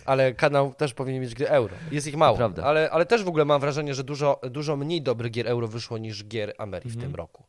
Ale 0.04 0.34
kanał 0.34 0.74
też 0.74 0.94
powinien 0.94 1.22
mieć 1.22 1.34
gry 1.34 1.48
euro. 1.48 1.74
Jest 1.90 2.06
ich 2.06 2.16
mało. 2.16 2.36
prawda. 2.36 2.64
Ale, 2.64 2.90
ale 2.90 3.06
też 3.06 3.24
w 3.24 3.28
ogóle 3.28 3.44
mam 3.44 3.60
wrażenie, 3.60 3.94
że 3.94 4.04
dużo, 4.04 4.40
dużo 4.50 4.76
mniej 4.76 5.02
dobrych 5.02 5.32
gier 5.32 5.48
euro 5.48 5.68
wyszło 5.68 5.98
niż 5.98 6.24
gier 6.24 6.54
Amerii 6.58 6.86
Mhm. 6.90 7.00
w 7.00 7.04
tym 7.06 7.14
roku. 7.14 7.44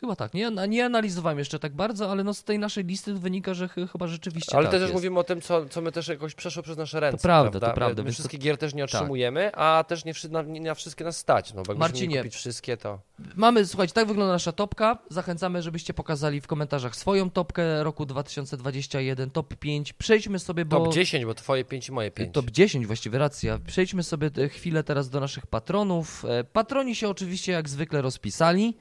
Chyba 0.00 0.16
tak. 0.16 0.34
Nie, 0.34 0.50
nie 0.68 0.84
analizowałem 0.84 1.38
jeszcze 1.38 1.58
tak 1.58 1.72
bardzo, 1.74 2.10
ale 2.10 2.24
no 2.24 2.34
z 2.34 2.44
tej 2.44 2.58
naszej 2.58 2.84
listy 2.84 3.14
wynika, 3.14 3.54
że 3.54 3.68
ch- 3.68 3.90
chyba 3.92 4.06
rzeczywiście 4.06 4.56
Ale 4.56 4.64
tak 4.64 4.72
też 4.72 4.80
jest. 4.82 4.92
mówimy 4.94 5.18
o 5.20 5.24
tym, 5.24 5.40
co, 5.40 5.66
co 5.68 5.80
my 5.80 5.92
też 5.92 6.08
jakoś 6.08 6.34
przeszło 6.34 6.62
przez 6.62 6.76
nasze 6.76 7.00
ręce. 7.00 7.22
prawda, 7.22 7.50
to 7.52 7.58
prawda? 7.60 7.74
prawda, 7.74 8.02
My, 8.02 8.08
my 8.10 8.14
więc 8.16 8.28
to- 8.30 8.38
gier 8.38 8.58
też 8.58 8.74
nie 8.74 8.86
tak. 8.86 8.94
otrzymujemy, 8.94 9.54
a 9.54 9.84
też 9.88 10.04
nie, 10.04 10.12
na, 10.30 10.42
nie 10.42 10.60
na 10.60 10.74
wszystkie 10.74 11.04
nas 11.04 11.16
stać. 11.16 11.54
No, 11.54 11.62
bo 11.62 11.74
Marcinie, 11.74 12.08
mieli 12.08 12.18
kupić 12.20 12.34
wszystkie, 12.34 12.76
to... 12.76 13.00
Mamy, 13.36 13.66
słuchajcie, 13.66 13.94
tak 13.94 14.06
wygląda 14.08 14.32
nasza 14.32 14.52
topka. 14.52 14.98
Zachęcamy, 15.10 15.62
żebyście 15.62 15.94
pokazali 15.94 16.40
w 16.40 16.46
komentarzach 16.46 16.96
swoją 16.96 17.30
topkę 17.30 17.84
roku 17.84 18.06
2021, 18.06 19.30
top 19.30 19.54
5. 19.54 19.92
Przejdźmy 19.92 20.38
sobie, 20.38 20.64
bo... 20.64 20.84
Top 20.84 20.94
10, 20.94 21.24
bo 21.24 21.34
twoje 21.34 21.64
5 21.64 21.88
i 21.88 21.92
moje 21.92 22.10
5. 22.10 22.34
Top 22.34 22.50
10 22.50 22.86
właściwie, 22.86 23.18
racja. 23.18 23.58
Przejdźmy 23.66 24.02
sobie 24.02 24.30
te- 24.30 24.48
chwilę 24.48 24.84
teraz 24.84 25.10
do 25.10 25.20
naszych 25.20 25.46
patronów. 25.46 26.24
E, 26.24 26.44
Patroni 26.44 26.94
się 26.94 27.08
oczywiście 27.08 27.52
jak 27.52 27.68
zwykle 27.68 28.02
rozpisali. 28.02 28.76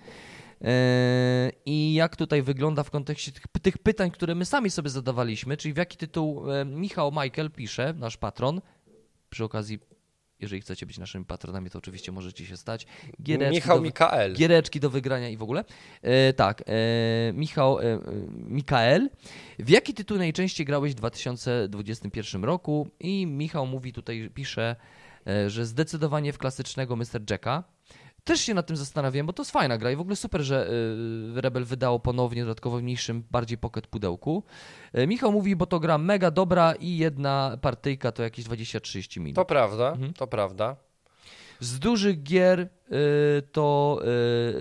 E, 0.62 1.52
I 1.66 1.94
jak 1.94 2.16
tutaj 2.16 2.42
wygląda 2.42 2.84
w 2.84 2.92
kontekście 2.92 3.32
tych, 3.32 3.44
tych 3.62 3.78
pytań, 3.78 4.12
które 4.12 4.36
my 4.36 4.46
sami 4.46 4.70
sobie 4.70 4.90
zadawaliśmy, 4.90 5.58
czyli 5.58 5.74
w 5.74 5.78
jaki 5.78 5.98
tytuł 5.98 6.52
e, 6.52 6.66
Michał 6.66 7.12
Michael 7.12 7.52
pisze, 7.52 7.94
nasz 7.98 8.18
patron. 8.18 8.62
Przy 9.30 9.44
okazji, 9.44 9.80
jeżeli 10.40 10.62
chcecie 10.62 10.86
być 10.86 10.98
naszymi 10.98 11.26
patronami, 11.26 11.70
to 11.70 11.78
oczywiście 11.80 12.12
możecie 12.12 12.46
się 12.46 12.58
stać. 12.58 12.88
Giereczki 13.22 13.56
Michał 13.56 13.78
do, 13.78 13.84
Mikael. 13.84 14.34
Giereczki 14.34 14.80
do 14.80 14.90
wygrania 14.90 15.30
i 15.30 15.38
w 15.38 15.44
ogóle. 15.44 15.64
E, 16.02 16.34
tak, 16.34 16.64
e, 16.66 17.34
Michał, 17.34 17.80
e, 17.80 18.00
Mikael. 18.32 19.10
W 19.60 19.70
jaki 19.70 19.94
tytuł 19.94 20.18
najczęściej 20.18 20.66
grałeś 20.66 20.92
w 20.92 20.96
2021 20.96 22.44
roku? 22.44 22.90
I 23.00 23.26
Michał 23.26 23.68
mówi 23.68 23.94
tutaj, 23.94 24.30
pisze, 24.34 24.76
e, 25.28 25.50
że 25.50 25.66
zdecydowanie 25.66 26.34
w 26.34 26.38
klasycznego 26.38 26.96
Mr. 26.96 27.22
Jacka. 27.30 27.77
Też 28.28 28.42
się 28.42 28.54
nad 28.54 28.68
tym 28.68 28.78
zastanawiałem, 28.78 29.26
bo 29.28 29.34
to 29.34 29.42
jest 29.42 29.52
fajna 29.52 29.78
gra 29.78 29.92
i 29.92 29.96
w 29.96 30.00
ogóle 30.00 30.16
super, 30.16 30.42
że 30.42 30.70
y, 31.38 31.42
Rebel 31.42 31.66
wydało 31.66 32.00
ponownie 32.00 32.42
dodatkowo 32.42 32.78
w 32.78 32.84
mniejszym, 32.84 33.24
bardziej 33.32 33.58
pocket 33.58 33.88
pudełku. 33.88 34.44
E, 34.94 35.08
Michał 35.08 35.32
mówi, 35.32 35.56
bo 35.56 35.66
to 35.66 35.80
gra 35.80 35.98
mega 35.98 36.32
dobra 36.32 36.74
i 36.80 36.98
jedna 36.98 37.58
partyjka 37.62 38.12
to 38.12 38.24
jakieś 38.24 38.46
20-30 38.46 39.20
minut. 39.20 39.36
To 39.36 39.46
prawda, 39.46 39.92
Mhm. 39.92 40.14
to 40.14 40.28
prawda. 40.28 40.76
Z 41.60 41.80
dużych 41.80 42.24
gier 42.24 42.60
y, 42.60 42.68
to 43.52 44.00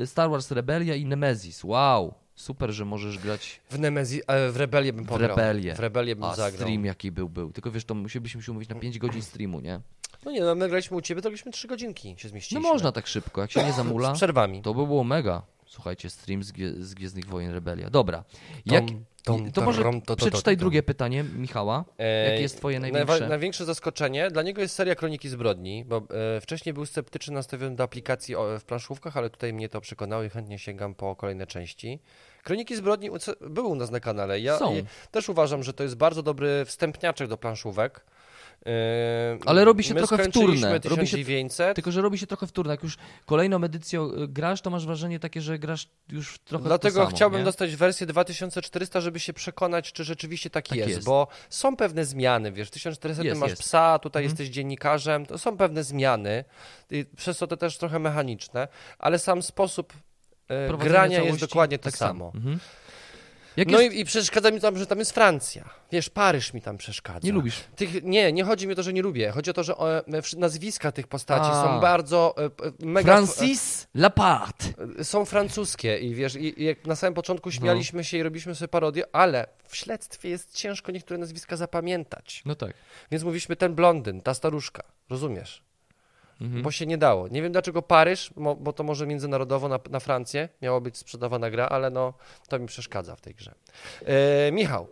y, 0.02 0.06
Star 0.06 0.30
Wars 0.30 0.51
Rebellia 0.51 0.94
i 0.94 1.05
Nemesis. 1.05 1.64
Wow, 1.64 2.14
super, 2.34 2.70
że 2.72 2.84
możesz 2.84 3.18
grać 3.18 3.60
W 3.70 3.78
Nemezi, 3.78 4.20
e, 4.26 4.51
w 4.51 4.56
Rebelię 4.56 4.93
bym 4.93 5.05
w 5.05 5.09
pograł. 5.09 5.28
Rebellię. 5.28 5.74
W 5.74 5.78
Rebelię 5.80 6.16
bym 6.16 6.24
A 6.24 6.34
zagrał. 6.34 6.60
stream 6.62 6.84
jaki 6.84 7.12
był, 7.12 7.28
był. 7.28 7.52
Tylko 7.52 7.70
wiesz, 7.70 7.84
to 7.84 7.94
musielibyśmy 7.94 8.43
się 8.43 8.52
umówić 8.52 8.68
na 8.68 8.74
5 8.74 8.98
godzin 8.98 9.22
streamu, 9.22 9.60
nie? 9.60 9.80
No 10.26 10.32
nie, 10.32 10.40
no 10.40 10.54
my 10.54 10.68
graliśmy 10.68 10.96
u 10.96 11.00
ciebie, 11.00 11.22
to 11.22 11.28
graliśmy 11.28 11.52
3 11.52 11.68
godzinki 11.68 12.08
się 12.08 12.24
No 12.24 12.30
zmieściliśmy. 12.30 12.68
można 12.70 12.92
tak 12.92 13.06
szybko, 13.06 13.40
jak 13.40 13.50
się 13.52 13.64
nie 13.64 13.72
zamula, 13.72 14.14
Z 14.14 14.16
przerwami. 14.18 14.62
to 14.62 14.74
by 14.74 14.86
było 14.86 15.04
mega. 15.04 15.42
Słuchajcie, 15.66 16.10
stream 16.10 16.42
z, 16.42 16.52
Gwie- 16.52 16.82
z 16.82 16.94
Gwiezdnych 16.94 17.26
Wojen 17.26 17.52
Rebellia. 17.52 17.90
Dobra, 17.90 18.24
jak, 18.66 18.84
tom, 19.24 19.52
to 19.52 19.62
może 19.62 19.82
tom, 19.82 20.00
to, 20.00 20.16
to, 20.16 20.26
przeczytaj 20.26 20.56
drugie 20.56 20.82
pytanie 20.82 21.24
Michała. 21.24 21.84
E, 21.98 22.30
Jakie 22.30 22.42
jest 22.42 22.56
twoje 22.58 22.80
największe? 22.80 23.28
Największe 23.28 23.64
zaskoczenie 23.64 24.30
dla 24.30 24.42
niego 24.42 24.60
jest 24.62 24.74
seria 24.74 24.94
Kroniki 24.94 25.28
Zbrodni, 25.28 25.84
bo 25.84 25.96
e, 26.36 26.40
wcześniej 26.40 26.72
był 26.72 26.86
sceptycznie 26.86 27.34
nastawiony 27.34 27.76
do 27.76 27.84
aplikacji 27.84 28.34
w 28.60 28.64
planszówkach, 28.64 29.16
ale 29.16 29.30
tutaj 29.30 29.52
mnie 29.52 29.68
to 29.68 29.80
przekonało 29.80 30.22
i 30.22 30.30
chętnie 30.30 30.58
sięgam 30.58 30.94
po 30.94 31.16
kolejne 31.16 31.46
części. 31.46 31.98
Kroniki 32.42 32.76
Zbrodni 32.76 33.10
były 33.40 33.68
u 33.68 33.74
nas 33.74 33.90
na 33.90 34.00
kanale. 34.00 34.40
Ja 34.40 34.58
Są. 34.58 34.74
też 35.10 35.28
uważam, 35.28 35.62
że 35.62 35.72
to 35.72 35.82
jest 35.82 35.94
bardzo 35.96 36.22
dobry 36.22 36.64
wstępniaczek 36.64 37.28
do 37.28 37.36
planszówek. 37.36 38.04
Ale 39.47 39.64
robi 39.64 39.84
się 39.84 39.94
my 39.94 40.02
trochę 40.06 40.24
wtórne. 40.24 40.80
Robi 40.84 41.06
się- 41.06 41.16
1900. 41.16 41.74
Tylko, 41.74 41.93
że 41.93 42.02
robi 42.02 42.18
się 42.18 42.26
trochę 42.26 42.47
wtórne. 42.47 42.72
Jak 42.72 42.82
już 42.82 42.97
kolejną 43.26 43.64
edycją 43.64 44.10
grasz, 44.28 44.60
to 44.60 44.70
masz 44.70 44.86
wrażenie 44.86 45.20
takie, 45.20 45.40
że 45.43 45.59
grasz 45.59 45.88
już 46.12 46.38
trochę 46.38 46.64
Dlatego 46.64 46.94
samo, 47.01 47.10
chciałbym 47.16 47.38
nie? 47.40 47.44
dostać 47.44 47.76
wersję 47.76 48.06
2400, 48.06 49.01
żeby 49.01 49.20
się 49.20 49.32
przekonać, 49.32 49.93
czy 49.93 50.05
rzeczywiście 50.05 50.51
tak, 50.51 50.68
Tak 50.68 50.78
jest, 50.78 50.90
jest. 50.90 51.05
bo 51.05 51.28
są 51.51 51.76
pewne 51.76 52.05
zmiany, 52.05 52.52
wiesz, 52.52 52.68
w 52.68 52.70
1400 52.70 53.24
Jest, 53.24 53.40
masz 53.40 53.51
jest. 53.51 53.62
psa, 53.62 53.98
tutaj 53.98 54.22
Mhm. 54.24 54.30
jesteś 54.32 54.48
dziennikarzem, 54.55 55.26
to 55.26 55.38
są 55.38 55.56
pewne 55.56 55.84
zmiany, 55.84 56.44
przez 57.16 57.38
to 57.38 57.47
też 57.47 57.78
trochę 57.78 57.98
mechaniczne, 57.98 58.68
ale 58.98 59.18
sam 59.18 59.43
sposób 59.43 59.93
e, 60.48 60.68
Prowadzenie 60.68 60.90
grania 60.90 61.22
jest 61.22 61.40
dokładnie 61.40 61.78
to 61.78 61.84
tak 61.84 61.97
samo. 61.97 62.32
Mhm. 62.34 62.59
Jak 63.56 63.68
No 63.68 63.80
jest... 63.80 63.96
i, 63.96 64.00
i 64.00 64.04
przeszkadza 64.04 64.50
mi 64.50 64.60
tam, 64.60 64.78
że 64.78 64.86
tam 64.86 64.98
jest 64.98 65.12
Francja. 65.12 65.70
Wiesz, 65.92 66.10
Paryż 66.10 66.52
mi 66.54 66.62
tam 66.62 66.76
przeszkadza. 66.78 67.20
Nie 67.26 67.32
lubisz. 67.32 67.56
Tych, 67.76 68.02
nie, 68.04 68.32
nie 68.32 68.44
chodzi 68.44 68.66
mi 68.66 68.72
o 68.72 68.76
to, 68.76 68.82
że 68.82 68.92
nie 68.92 69.02
lubię. 69.02 69.30
Chodzi 69.30 69.50
o 69.50 69.54
to, 69.54 69.62
że 69.62 69.72
e, 69.72 70.02
wsz- 70.20 70.38
nazwiska 70.38 70.92
tych 70.92 71.06
postaci 71.08 71.50
A. 71.52 71.62
są 71.64 71.80
bardzo 71.80 72.34
e, 72.38 72.50
p- 72.50 72.72
mega... 72.80 73.12
Francis 73.16 73.86
Lapart. 73.94 74.66
są 75.02 75.24
francuskie 75.24 75.98
i 75.98 76.14
wiesz, 76.14 76.34
i, 76.36 76.62
i 76.64 76.76
na 76.84 76.96
samym 76.96 77.12
No. 77.12 77.16
początku 77.16 77.50
śmialiśmy 77.50 78.04
się 78.04 78.18
i 78.18 78.22
robiliśmy 78.22 78.54
sobie 78.54 78.68
parodię, 78.68 79.04
ale 79.12 79.46
w 79.68 79.76
śledztwie 79.76 80.28
jest 80.28 80.54
ciężko 80.56 80.92
niektóre 80.92 81.18
nazwiska 81.18 81.56
zapamiętać. 81.56 82.42
No 82.46 82.54
tak. 82.54 82.74
Więc 83.10 83.24
mówiliśmy 83.24 83.56
ten 83.56 83.74
blondyn, 83.74 84.20
ta 84.20 84.34
staruszka, 84.34 84.82
rozumiesz? 85.10 85.62
Mhm. 86.40 86.62
Bo 86.62 86.70
się 86.70 86.86
nie 86.86 86.98
dało. 86.98 87.28
Nie 87.28 87.42
wiem 87.42 87.52
dlaczego 87.52 87.82
Paryż, 87.82 88.30
bo 88.60 88.72
to 88.72 88.84
może 88.84 89.06
międzynarodowo 89.06 89.68
na, 89.68 89.78
na 89.90 90.00
Francję 90.00 90.48
miała 90.62 90.80
być 90.80 90.96
sprzedawana 90.96 91.50
gra, 91.50 91.66
ale 91.68 91.90
no 91.90 92.14
to 92.48 92.58
mi 92.58 92.66
przeszkadza 92.66 93.16
w 93.16 93.20
tej 93.20 93.34
grze. 93.34 93.54
E, 94.06 94.52
Michał, 94.52 94.88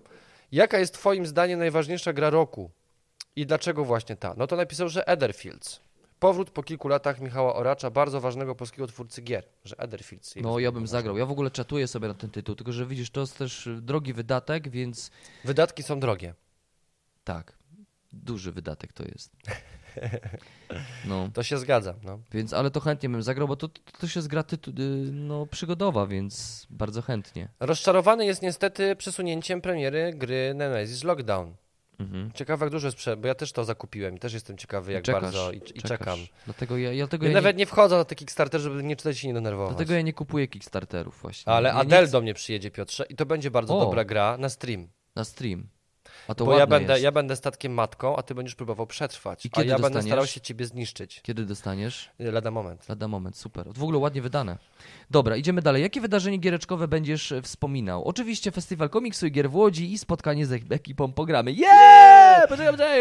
jaka 0.52 0.78
jest 0.78 0.94
twoim 0.94 1.26
zdaniem 1.26 1.58
najważniejsza 1.58 2.12
gra 2.12 2.30
roku 2.30 2.70
i 3.36 3.46
dlaczego 3.46 3.84
właśnie 3.84 4.16
ta? 4.16 4.34
No 4.36 4.46
to 4.46 4.56
napisał, 4.56 4.88
że 4.88 5.06
Etherfields. 5.08 5.80
Powrót 6.18 6.50
po 6.50 6.62
kilku 6.62 6.88
latach 6.88 7.20
Michała 7.20 7.54
Oracza, 7.54 7.90
bardzo 7.90 8.20
ważnego 8.20 8.54
polskiego 8.54 8.86
twórcy 8.86 9.22
gier, 9.22 9.44
że 9.64 9.76
Etherfields. 9.78 10.34
No 10.36 10.58
ja 10.58 10.72
bym 10.72 10.86
zagrał. 10.86 11.18
Ja 11.18 11.26
w 11.26 11.30
ogóle 11.30 11.50
czatuję 11.50 11.86
sobie 11.88 12.08
na 12.08 12.14
ten 12.14 12.30
tytuł, 12.30 12.54
tylko 12.54 12.72
że 12.72 12.86
widzisz, 12.86 13.10
to 13.10 13.20
jest 13.20 13.38
też 13.38 13.68
drogi 13.80 14.12
wydatek, 14.12 14.68
więc 14.68 15.10
Wydatki 15.44 15.82
są 15.82 16.00
drogie. 16.00 16.34
tak, 17.24 17.52
duży 18.12 18.52
wydatek 18.52 18.92
to 18.92 19.04
jest. 19.04 19.32
No, 21.08 21.28
To 21.34 21.42
się 21.42 21.58
zgadzam. 21.58 21.94
No. 22.02 22.18
więc, 22.32 22.52
ale 22.52 22.70
to 22.70 22.80
chętnie 22.80 23.08
bym 23.08 23.22
zagrał, 23.22 23.48
bo 23.48 23.56
to, 23.56 23.68
to, 23.68 23.80
to 24.00 24.08
się 24.08 24.22
zgra 24.22 24.42
tytu, 24.42 24.70
y, 24.70 24.74
no, 25.12 25.46
przygodowa, 25.46 26.06
więc 26.06 26.66
bardzo 26.70 27.02
chętnie. 27.02 27.48
Rozczarowany 27.60 28.26
jest 28.26 28.42
niestety 28.42 28.96
przesunięciem 28.96 29.60
premiery 29.60 30.12
gry 30.16 30.52
Nemesis 30.54 31.04
Lockdown. 31.04 31.54
Mhm. 31.98 32.32
Ciekawe 32.32 32.66
jak 32.66 32.72
dużo 32.72 32.86
jest, 32.86 32.96
prze... 32.96 33.16
bo 33.16 33.28
ja 33.28 33.34
też 33.34 33.52
to 33.52 33.64
zakupiłem 33.64 34.16
i 34.16 34.18
też 34.18 34.32
jestem 34.34 34.56
ciekawy 34.58 34.92
jak 34.92 35.04
Czekasz, 35.04 35.22
bardzo 35.22 35.52
i, 35.52 35.56
i 35.74 35.82
czekam. 35.82 36.18
Dlatego 36.44 36.76
ja, 36.78 36.92
ja, 36.92 37.06
tego 37.06 37.24
Ja 37.24 37.30
ja 37.30 37.34
nawet 37.34 37.56
nie, 37.56 37.60
nie 37.60 37.66
wchodzę 37.66 37.96
na 37.96 38.04
te 38.04 38.14
Kickstarter, 38.14 38.60
żeby 38.60 38.82
nie 38.82 38.96
czytać 38.96 39.24
i 39.24 39.26
nie 39.26 39.34
denerwować. 39.34 39.70
dlatego 39.76 39.94
ja 39.94 40.02
nie 40.02 40.12
kupuję 40.12 40.48
Kickstarterów 40.48 41.18
właśnie. 41.22 41.52
Ale 41.52 41.68
ja 41.68 41.74
Adel 41.74 42.10
do 42.10 42.20
mnie 42.20 42.34
przyjedzie, 42.34 42.70
Piotrze, 42.70 43.04
i 43.08 43.14
to 43.14 43.26
będzie 43.26 43.50
bardzo 43.50 43.78
O. 43.78 43.80
dobra 43.80 44.04
gra 44.04 44.36
na 44.38 44.48
stream. 44.48 44.88
Na 45.14 45.24
stream. 45.24 45.68
A 46.28 46.34
to 46.34 46.44
Bo 46.44 46.58
ja 46.58 46.66
będę, 46.66 46.92
jest. 46.92 47.04
ja 47.04 47.12
będę 47.12 47.36
statkiem 47.36 47.72
matką, 47.74 48.16
a 48.16 48.22
ty 48.22 48.34
będziesz 48.34 48.54
próbował 48.54 48.86
przetrwać. 48.86 49.46
I 49.46 49.48
a 49.52 49.56
kiedy 49.56 49.68
ja 49.68 49.74
będę 49.74 49.88
dostaniesz? 49.88 50.06
starał 50.10 50.26
się 50.26 50.40
ciebie 50.40 50.66
zniszczyć. 50.66 51.20
Kiedy 51.22 51.44
dostaniesz? 51.44 52.10
Lada 52.18 52.50
moment. 52.50 52.88
Lada 52.88 53.08
moment, 53.08 53.36
super. 53.36 53.66
W 53.72 53.82
ogóle 53.82 53.98
ładnie 53.98 54.22
wydane. 54.22 54.58
Dobra, 55.10 55.36
idziemy 55.36 55.62
dalej. 55.62 55.82
Jakie 55.82 56.00
wydarzenie 56.00 56.38
giereczkowe 56.38 56.88
będziesz 56.88 57.32
e, 57.32 57.42
wspominał? 57.42 58.04
Oczywiście 58.04 58.50
Festiwal 58.50 58.90
Komiksu 58.90 59.26
i 59.26 59.32
Gier 59.32 59.50
w 59.50 59.54
Łodzi 59.56 59.92
i 59.92 59.98
spotkanie 59.98 60.46
z 60.46 60.52
ek- 60.52 60.62
ekipą 60.72 61.12
Pogramy. 61.12 61.52
Yeah! 61.52 62.48
Poczekaj! 62.48 63.00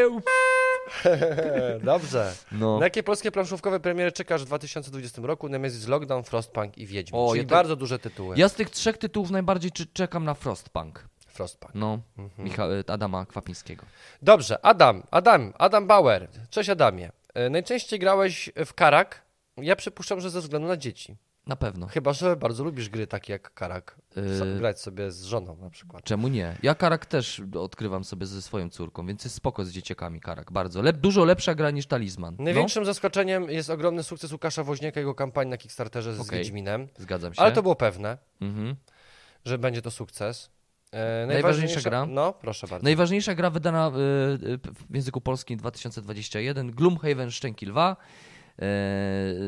Dobrze. 1.84 2.34
No. 2.52 2.80
Na 2.80 2.86
jakie 2.86 3.04
polskie 3.04 3.32
planszówkowe 3.32 3.80
premiery 3.80 4.12
czekasz 4.12 4.42
w 4.42 4.46
2020 4.46 5.22
roku? 5.26 5.50
Nemesis 5.50 5.88
Lockdown, 5.88 6.24
Frostpunk 6.24 6.78
i 6.78 6.86
Wiedźmin. 6.88 7.22
O, 7.22 7.28
Czyli 7.30 7.40
ja 7.42 7.44
te- 7.50 7.56
bardzo 7.56 7.76
duże 7.76 8.00
tytuły. 8.00 8.36
Ja 8.38 8.50
z 8.50 8.54
tych 8.54 8.70
trzech 8.70 8.98
tytułów 8.98 9.32
najbardziej 9.32 9.72
czekam 9.94 10.24
na 10.24 10.34
Frostpunk. 10.34 11.06
Frostpunk. 11.34 11.76
No, 11.76 12.00
Mhm. 12.18 12.44
Michał, 12.46 12.74
e, 12.74 12.84
Adama 12.88 13.26
Kwapińskiego. 13.26 13.86
Dobrze, 14.22 14.66
Adam, 14.66 15.04
Adam, 15.12 15.54
Adam 15.58 15.88
Bauer. 15.88 16.28
Cześć 16.50 16.70
Adamie. 16.70 17.12
E, 17.34 17.50
Najczęściej 17.50 18.00
grałeś 18.00 18.50
w 18.66 18.74
Karak. 18.74 19.22
Ja 19.58 19.76
przypuszczam, 19.76 20.22
że 20.22 20.30
ze 20.30 20.42
względu 20.42 20.68
na 20.68 20.78
dzieci. 20.78 21.18
Na 21.48 21.56
pewno. 21.56 21.88
Chyba, 21.88 22.14
że 22.14 22.36
bardzo 22.36 22.64
lubisz 22.64 22.90
gry 22.90 23.08
takie 23.08 23.34
jak 23.34 23.54
Karak. 23.54 23.96
Yy. 24.16 24.58
grać 24.60 24.82
sobie 24.82 25.12
z 25.12 25.24
żoną 25.24 25.56
na 25.58 25.70
przykład. 25.70 26.04
Czemu 26.04 26.28
nie? 26.28 26.58
Ja 26.64 26.76
Karak 26.76 27.06
też 27.06 27.42
odkrywam 27.60 28.04
sobie 28.04 28.26
ze 28.26 28.42
swoją 28.42 28.70
córką, 28.70 29.06
więc 29.08 29.24
jest 29.24 29.36
spoko 29.36 29.66
z 29.66 29.70
dzieciakami 29.72 30.22
Karak. 30.22 30.52
Bardzo. 30.52 30.82
Lep, 30.82 30.98
dużo 30.98 31.26
lepsza 31.26 31.56
gra 31.56 31.72
niż 31.72 31.86
Talizman. 31.88 32.36
Największym 32.40 32.86
zaskoczeniem 32.86 33.50
jest 33.50 33.70
ogromny 33.70 34.04
sukces 34.04 34.32
Łukasza 34.32 34.64
Woźniaka 34.64 35.00
i 35.00 35.02
jego 35.02 35.16
kampanii 35.16 35.50
na 35.52 35.58
Kickstarterze 35.58 36.14
z 36.14 36.20
Okej. 36.20 36.40
Wiedźminem. 36.40 36.82
No, 36.82 37.04
zgadzam 37.04 37.34
się. 37.34 37.42
Ale 37.42 37.52
to 37.52 37.62
było 37.64 37.76
pewne, 37.76 38.18
Mhm. 38.42 38.76
że 39.46 39.58
będzie 39.58 39.82
to 39.82 39.92
sukces. 39.92 40.50
E, 40.94 41.26
Najważniejsza 41.28 41.82
gra? 41.82 42.06
No, 42.06 42.34
proszę 42.34 42.68
bardzo. 42.68 42.84
Najważniejsza 42.84 43.36
gra 43.36 43.50
wydana 43.50 43.88
y, 43.88 44.48
y, 44.48 44.58
w 44.90 44.96
języku 44.96 45.22
polskim 45.22 45.58
2021, 45.58 46.72
Gloomhaven 46.72 47.32
Szczęki 47.32 47.66
Lwa. 47.66 47.98
E, 48.60 48.66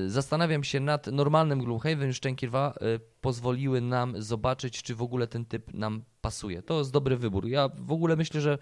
Zastanawiam 0.07 0.63
się 0.63 0.80
nad 0.80 1.07
normalnym 1.07 1.59
Gloomhaven 1.63 2.13
Szczęki 2.13 2.47
Lwa. 2.47 2.73
e, 2.81 2.99
Pozwoliły 3.22 3.81
nam 3.81 4.22
zobaczyć, 4.22 4.84
czy 4.84 4.95
w 4.95 5.01
ogóle 5.01 5.27
ten 5.27 5.45
typ 5.45 5.73
nam 5.73 6.03
pasuje. 6.22 6.61
To 6.61 6.77
jest 6.77 6.91
dobry 6.91 7.17
wybór. 7.17 7.47
Ja 7.47 7.69
w 7.77 7.91
ogóle 7.91 8.15
myślę, 8.15 8.41
że 8.41 8.57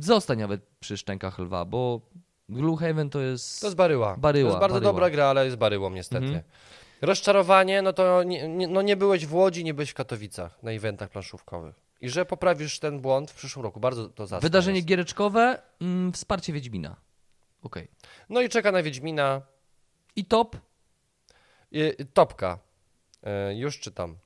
zostań 0.00 0.38
nawet 0.38 0.60
przy 0.80 0.96
Szczękach 0.96 1.38
Lwa, 1.38 1.64
bo 1.64 2.00
Gloomhaven 2.48 3.10
to 3.10 3.20
jest... 3.20 3.60
To 3.60 3.66
jest 3.66 3.76
baryła. 3.76 4.16
Baryła, 4.16 4.50
To 4.50 4.54
jest 4.56 4.60
bardzo 4.60 4.74
baryła. 4.74 4.92
dobra 4.92 5.10
gra, 5.10 5.24
ale 5.26 5.44
jest 5.44 5.56
baryłą 5.56 5.90
niestety. 5.90 6.26
Mhm. 6.26 6.42
Rozczarowanie, 7.02 7.82
no 7.82 7.92
to 7.92 8.22
nie, 8.22 8.48
nie, 8.48 8.68
no 8.68 8.82
nie 8.82 8.96
byłeś 8.96 9.26
w 9.26 9.34
Łodzi, 9.34 9.64
nie 9.64 9.74
byłeś 9.74 9.90
w 9.90 9.94
Katowicach 9.94 10.62
na 10.62 10.70
eventach 10.70 11.10
planszówkowych. 11.10 11.74
I 12.00 12.08
że 12.08 12.26
poprawisz 12.26 12.78
ten 12.78 13.00
błąd 13.00 13.30
w 13.30 13.34
przyszłym 13.34 13.62
roku. 13.62 13.80
Bardzo 13.80 14.08
to 14.08 14.26
zacne 14.26 14.46
Wydarzenie 14.46 14.76
jest. 14.76 14.88
giereczkowe, 14.88 15.62
mm, 15.80 16.12
wsparcie 16.12 16.52
Wiedźmina. 16.52 16.96
Okej. 17.62 17.88
No 18.28 18.40
i 18.40 18.48
czeka 18.48 18.72
na 18.72 18.82
Wiedźmina. 18.82 19.42
I 20.16 20.24
top, 20.24 20.56
topka. 22.14 22.58
E, 23.22 23.56
już 23.56 23.80
czytam. 23.80 24.16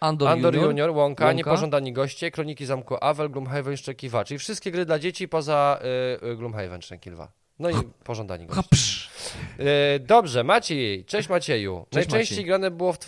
Andor, 0.00 0.28
Andor 0.28 0.54
Junior. 0.54 0.90
Łąka, 0.90 1.24
Łąka. 1.24 1.32
Niepożądani 1.32 1.92
Goście, 1.92 2.30
Kroniki 2.30 2.66
Zamku 2.66 2.96
Awel, 3.00 3.30
Gloomhaven, 3.30 3.76
Szczekiwa. 3.76 4.24
Czyli 4.24 4.38
wszystkie 4.38 4.70
gry 4.70 4.84
dla 4.84 4.98
dzieci 4.98 5.28
poza 5.28 5.80
y, 6.22 6.26
y, 6.26 6.36
Gloomhaven, 6.36 6.82
Szczęki 6.82 7.10
Lwa. 7.10 7.32
No 7.60 7.70
i 7.70 7.74
Pożądani. 8.04 8.46
Hapsz. 8.50 9.10
E, 9.58 9.98
dobrze, 9.98 10.44
Maciej. 10.44 11.04
Cześć 11.04 11.28
Macieju. 11.28 11.86
Cześć, 11.90 11.94
Najczęściej 11.94 12.36
Maciej. 12.36 12.46
grane 12.46 12.70
było 12.70 12.92
w, 12.92 12.98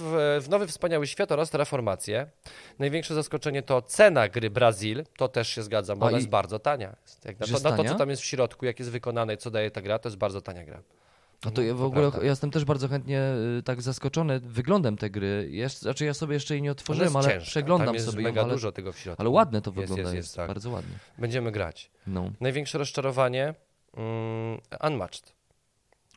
w, 0.41 0.47
Nowy 0.49 0.67
Wspaniały 0.67 1.07
Świat 1.07 1.33
oraz 1.33 1.51
Terraformację. 1.51 2.27
Największe 2.79 3.15
zaskoczenie 3.15 3.63
to 3.63 3.83
cena 3.83 4.29
gry 4.29 4.51
Brazil. 4.51 5.05
To 5.17 5.29
też 5.29 5.49
się 5.49 5.63
zgadzam, 5.63 5.99
bo 5.99 6.07
ona 6.07 6.17
jest 6.17 6.29
bardzo 6.29 6.59
tania. 6.59 6.97
Jak 7.25 7.41
na, 7.41 7.47
to, 7.47 7.71
na 7.71 7.77
to, 7.77 7.85
co 7.85 7.95
tam 7.95 8.11
jest 8.11 8.23
w 8.23 8.25
środku, 8.25 8.67
jak 8.67 8.79
jest 8.79 8.91
wykonane 8.91 9.35
i 9.35 9.37
co 9.37 9.51
daje 9.51 9.71
ta 9.71 9.83
gra, 9.83 9.99
to 9.99 10.09
jest 10.09 10.19
bardzo 10.19 10.41
tania 10.41 10.65
gra. 10.65 10.83
A 11.47 11.51
to 11.51 11.63
ja 11.63 11.75
w 11.75 11.83
ogóle 11.83 12.11
ja 12.19 12.29
jestem 12.29 12.51
też 12.51 12.65
bardzo 12.65 12.89
chętnie 12.89 13.21
y, 13.59 13.63
tak 13.63 13.83
zaskoczony 13.83 14.41
wyglądem 14.41 14.97
tej 14.97 15.11
gry. 15.11 15.49
Jest, 15.51 15.83
znaczy 15.83 16.05
ja 16.05 16.15
sobie 16.15 16.35
jeszcze 16.35 16.55
jej 16.55 16.63
nie 16.63 16.73
otworzyłem, 16.73 17.17
ale 17.17 17.29
ciężka. 17.29 17.47
przeglądam 17.51 17.87
tam 17.87 17.95
jest 17.95 18.07
sobie 18.07 18.23
mega 18.23 18.41
ją, 18.41 18.45
ale, 18.45 18.55
dużo 18.55 18.73
tego 18.73 18.93
w 18.93 18.99
środku. 18.99 19.23
ale 19.23 19.31
ładne 19.31 19.63
to 19.63 19.71
Jest, 19.71 19.81
wygląda, 19.81 20.03
jest, 20.03 20.15
jest, 20.15 20.37
tak. 20.37 20.49
bardzo 20.49 20.71
ładnie. 20.71 20.95
Będziemy 21.19 21.53
grać. 21.53 21.91
No. 22.07 22.31
Największe 22.41 22.79
rozczarowanie 22.79 23.55
Unmatched. 24.81 25.33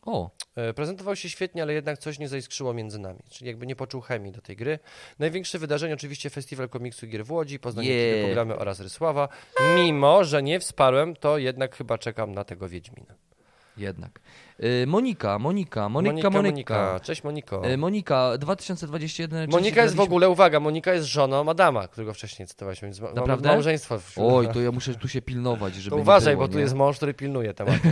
O, 0.05 0.29
E, 0.55 0.73
Prezentował 0.73 1.15
się 1.15 1.29
świetnie, 1.29 1.61
ale 1.63 1.73
jednak 1.73 1.97
coś 1.99 2.19
nie 2.19 2.27
zaiskrzyło 2.27 2.73
między 2.73 2.99
nami, 2.99 3.19
czyli 3.29 3.47
jakby 3.47 3.67
nie 3.67 3.75
poczuł 3.75 4.01
chemii 4.01 4.31
do 4.31 4.41
tej 4.41 4.55
gry. 4.55 4.79
Największe 5.19 5.59
wydarzenie 5.59 5.93
oczywiście 5.93 6.29
Festiwal 6.29 6.69
Komiksu 6.69 7.05
i 7.05 7.09
Gier 7.09 7.25
w 7.25 7.31
Łodzi, 7.31 7.59
Poznanie 7.59 7.89
Yeah. 7.89 8.25
Programy 8.25 8.55
oraz 8.57 8.79
Rysława. 8.79 9.29
Mimo, 9.75 10.23
że 10.23 10.43
nie 10.43 10.59
wsparłem, 10.59 11.15
to 11.15 11.37
jednak 11.37 11.75
chyba 11.75 11.97
czekam 11.97 12.31
na 12.31 12.43
tego 12.43 12.69
Wiedźmina. 12.69 13.15
Jednak. 13.77 14.19
Y, 14.63 14.87
Monika, 14.87 15.39
Monika, 15.39 15.89
Monika, 15.89 16.29
Monika. 16.29 16.99
Cześć 16.99 17.23
Moniko. 17.23 17.69
Y, 17.69 17.77
Monika, 17.77 18.37
2021. 18.37 19.49
Monika 19.49 19.83
jest 19.83 19.95
w 19.95 19.99
ogóle, 19.99 20.29
uwaga, 20.29 20.59
Monika 20.59 20.93
jest 20.93 21.07
żoną 21.07 21.49
Adama, 21.49 21.87
którego 21.87 22.13
wcześniej 22.13 22.47
cytowałeś, 22.47 22.81
więc 22.81 22.99
ma- 22.99 23.11
Naprawdę? 23.13 23.49
małżeństwo. 23.49 23.99
Oj, 24.17 24.47
to 24.53 24.61
ja 24.61 24.71
muszę 24.71 24.95
tu 24.95 25.07
się 25.07 25.21
pilnować, 25.21 25.75
żeby 25.75 25.95
to 25.95 26.01
uważaj, 26.01 26.33
było, 26.35 26.47
bo 26.47 26.51
tu 26.51 26.57
nie? 26.57 26.61
jest 26.63 26.75
mąż, 26.75 26.97
który 26.97 27.13
pilnuje 27.13 27.53
temat. 27.53 27.75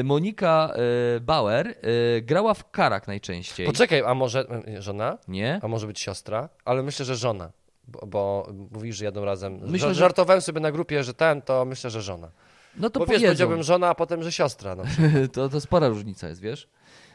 Y, 0.00 0.04
Monika 0.04 0.72
Bauer 1.20 1.74
grała 2.22 2.54
w 2.54 2.70
Karak 2.70 3.06
najczęściej. 3.08 3.66
Poczekaj, 3.66 4.02
a 4.06 4.14
może 4.14 4.44
żona? 4.78 5.18
Nie? 5.28 5.60
A 5.62 5.68
może 5.68 5.86
być 5.86 6.00
siostra? 6.00 6.48
Ale 6.64 6.82
myślę, 6.82 7.04
że 7.04 7.16
żona. 7.16 7.50
Bo, 7.88 8.06
bo 8.06 8.48
mówisz, 8.72 8.96
że 8.96 9.04
jadą 9.04 9.24
razem. 9.24 9.52
Myślę, 9.52 9.68
Myślę, 9.70 9.88
że- 9.88 9.94
Żartowałem 9.94 10.42
sobie 10.42 10.60
na 10.60 10.72
grupie, 10.72 11.04
że 11.04 11.14
ten, 11.14 11.42
to 11.42 11.64
myślę, 11.64 11.90
że 11.90 12.02
żona. 12.02 12.30
No 12.76 12.90
to 12.90 13.00
bo 13.00 13.06
wiesz, 13.06 13.08
powiedzą. 13.08 13.26
powiedziałbym 13.26 13.62
żona, 13.62 13.88
a 13.88 13.94
potem, 13.94 14.22
że 14.22 14.32
siostra. 14.32 14.74
No. 14.74 14.82
to, 15.32 15.48
to 15.48 15.60
spora 15.60 15.88
różnica 15.88 16.28
jest, 16.28 16.40
wiesz? 16.40 16.68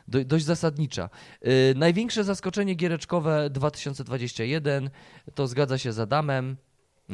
Do, 0.07 0.25
dość 0.25 0.45
zasadnicza. 0.45 1.09
Y, 1.47 1.73
największe 1.75 2.23
zaskoczenie 2.23 2.75
giereczkowe 2.75 3.49
2021 3.49 4.89
to 5.35 5.47
zgadza 5.47 5.77
się 5.77 5.91
z 5.93 5.99
Adamem. 5.99 6.57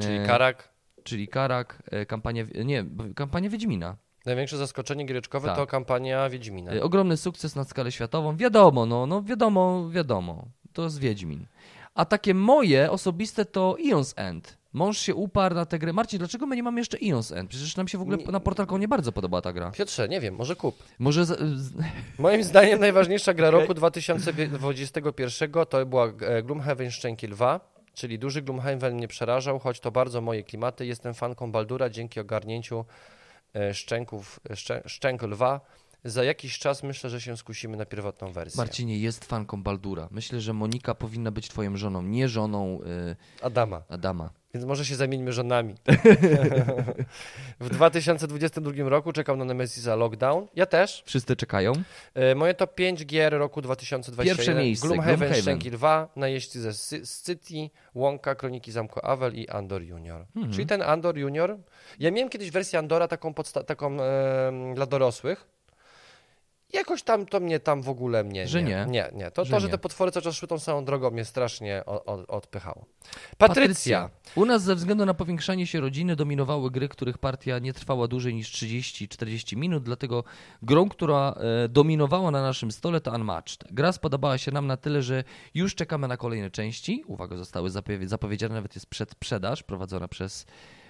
Czyli 0.02 0.20
y, 0.20 0.26
Karak. 0.26 0.70
Czyli 1.04 1.28
Karak, 1.28 1.84
y, 2.02 2.06
kampania, 2.06 2.46
nie, 2.66 2.86
kampania 3.16 3.50
Wiedźmina. 3.50 3.96
Największe 4.26 4.58
zaskoczenie 4.58 5.06
giereczkowe 5.06 5.48
Tak. 5.48 5.58
to 5.58 5.68
kampania 5.68 6.30
Wiedźmina. 6.30 6.74
Y, 6.74 6.84
ogromny 6.84 7.18
sukces 7.18 7.56
na 7.56 7.64
skalę 7.64 7.92
światową. 7.92 8.38
Wiadomo, 8.38 8.86
no, 8.86 9.06
no 9.06 9.24
wiadomo, 9.24 9.90
wiadomo. 9.90 10.48
To 10.74 10.84
jest 10.84 11.00
Wiedźmin. 11.00 11.46
A 11.96 12.06
takie 12.06 12.34
moje 12.34 12.92
osobiste 12.92 13.46
to 13.46 13.78
Eon's 13.86 14.14
End. 14.16 14.58
Mąż 14.74 14.98
się 14.98 15.16
uparł 15.16 15.56
na 15.56 15.66
tę 15.66 15.80
grę. 15.80 15.94
Marcin, 15.94 16.20
dlaczego 16.20 16.46
my 16.46 16.56
nie 16.56 16.64
mamy 16.64 16.80
jeszcze 16.82 16.98
Eon's 16.98 17.36
End? 17.36 17.50
Przecież 17.50 17.76
nam 17.78 17.88
się 17.88 17.98
w 17.98 18.02
ogóle 18.02 18.18
Nie- 18.18 18.26
na 18.26 18.40
portalką 18.40 18.78
nie 18.78 18.88
bardzo 18.88 19.12
podoba 19.12 19.42
ta 19.42 19.54
gra. 19.54 19.72
Piotrze, 19.72 20.10
nie 20.10 20.22
wiem, 20.22 20.36
może 20.36 20.56
kup. 20.56 20.84
Może 21.00 21.26
z, 21.26 21.74
Moim 22.20 22.44
zdaniem 22.44 22.80
najważniejsza 22.80 23.34
gra 23.34 23.50
roku 23.58 23.74
2021 23.74 25.52
to 25.70 25.86
była 25.86 26.06
e, 26.22 26.44
Gloomhaven 26.44 26.92
Szczęki 26.92 27.28
Lwa, 27.28 27.60
czyli 27.94 28.20
duży 28.20 28.42
Gloomhaven 28.42 28.96
mnie 28.96 29.08
przerażał, 29.08 29.60
choć 29.60 29.80
to 29.80 29.92
bardzo 29.92 30.22
moje 30.22 30.44
klimaty. 30.44 30.86
Jestem 30.86 31.14
fanką 31.14 31.52
Baldura 31.52 31.90
dzięki 31.90 32.20
ogarnięciu 32.20 32.86
e, 33.56 33.74
szczęków, 33.74 34.40
szczę, 34.56 34.84
szczęk 34.86 35.22
lwa. 35.22 35.62
Za 36.04 36.24
jakiś 36.24 36.60
czas 36.60 36.84
myślę, 36.84 37.10
że 37.10 37.22
się 37.22 37.38
skusimy 37.38 37.78
na 37.78 37.86
pierwotną 37.86 38.32
wersję. 38.32 38.58
Marcinie 38.58 39.00
jest 39.00 39.26
fanką 39.26 39.64
Baldura. 39.64 40.08
Myślę, 40.12 40.42
że 40.42 40.54
Monika 40.54 40.96
powinna 40.96 41.32
być 41.32 41.50
twoją 41.50 41.78
żoną, 41.78 42.02
nie 42.02 42.30
żoną 42.30 42.80
y, 42.82 43.16
Adama. 43.42 43.82
Adama. 43.90 44.30
Więc 44.54 44.66
może 44.66 44.86
się 44.86 44.96
zamieńmy 44.96 45.34
żonami. 45.34 45.76
w 47.60 47.70
2022 47.70 48.90
roku 48.90 49.14
czekam 49.14 49.38
na 49.38 49.46
Nemesisa 49.46 49.96
Lockdown. 49.96 50.48
Ja 50.56 50.66
też. 50.66 51.04
Wszyscy 51.06 51.36
czekają. 51.36 51.74
E, 52.14 52.36
Moje 52.36 52.54
top 52.54 52.76
5 52.76 53.06
gier 53.06 53.34
roku 53.34 53.62
2021. 53.62 54.38
Pierwsze 54.38 54.56
miejsce, 54.64 54.88
Gloomhaven, 54.88 55.18
Gloomhaven. 55.18 55.42
Szczęki 55.42 55.72
2, 55.72 56.08
Najeźdźcy 56.16 56.62
ze 56.62 57.02
City, 57.26 57.70
Łąka, 57.96 58.36
Kroniki 58.36 58.72
Zamku 58.72 59.00
Avel 59.04 59.34
i 59.36 59.50
Andor 59.50 59.82
Junior. 59.82 60.26
Mhm. 60.36 60.54
Czyli 60.54 60.66
ten 60.68 60.82
Andor 60.82 61.18
Junior. 61.18 61.58
Ja 62.00 62.12
miałem 62.12 62.30
kiedyś 62.30 62.52
wersję 62.52 62.80
Andora 62.80 63.08
taką, 63.08 63.34
taką 63.66 63.98
em, 64.02 64.76
dla 64.76 64.86
dorosłych. 64.86 65.48
Jakoś 66.74 67.04
tam 67.04 67.26
to 67.26 67.40
mnie 67.40 67.60
tam 67.60 67.82
w 67.82 67.90
ogóle 67.90 68.24
mnie. 68.24 68.48
Że 68.48 68.64
nie? 68.64 68.86
Nie, 68.90 69.10
nie. 69.14 69.32
To, 69.32 69.46
Że 69.46 69.52
to 69.52 69.60
że 69.60 69.68
nie. 69.68 69.72
te 69.72 69.78
potwory 69.78 70.12
cały 70.12 70.24
czas 70.24 70.36
szły 70.36 70.48
tą 70.48 70.60
samą 70.60 70.86
drogą 70.86 71.12
mnie 71.12 71.26
strasznie 71.26 71.84
odpychało. 72.28 72.86
Patrycja. 73.38 74.10
U 74.36 74.46
nas 74.46 74.64
ze 74.64 74.76
względu 74.76 75.06
na 75.06 75.14
powiększanie 75.14 75.68
się 75.68 75.80
rodziny 75.80 76.16
dominowały 76.16 76.72
gry, 76.72 76.90
których 76.90 77.18
partia 77.18 77.60
nie 77.60 77.74
trwała 77.74 78.08
dłużej 78.08 78.34
niż 78.36 78.52
30-40 78.52 79.58
minut, 79.58 79.84
dlatego 79.84 80.24
grą, 80.62 80.90
która 80.90 81.36
e, 81.66 81.70
dominowała 81.70 82.32
na 82.32 82.42
naszym 82.42 82.72
stole 82.72 83.02
to 83.02 83.12
Unmatched. 83.12 83.64
Gra 83.72 83.92
spodobała 83.92 84.38
się 84.38 84.52
nam 84.52 84.68
na 84.68 84.78
tyle, 84.78 85.02
że 85.02 85.24
już 85.54 85.76
czekamy 85.76 86.08
na 86.08 86.18
kolejne 86.18 86.52
części. 86.52 87.04
Uwaga, 87.08 87.38
zostały 87.38 87.70
zapowie- 87.70 88.08
zapowiedziane, 88.08 88.56
nawet 88.56 88.76
jest 88.76 88.86
przedsprzedaż 88.86 89.64
prowadzona 89.64 90.08
przez... 90.08 90.46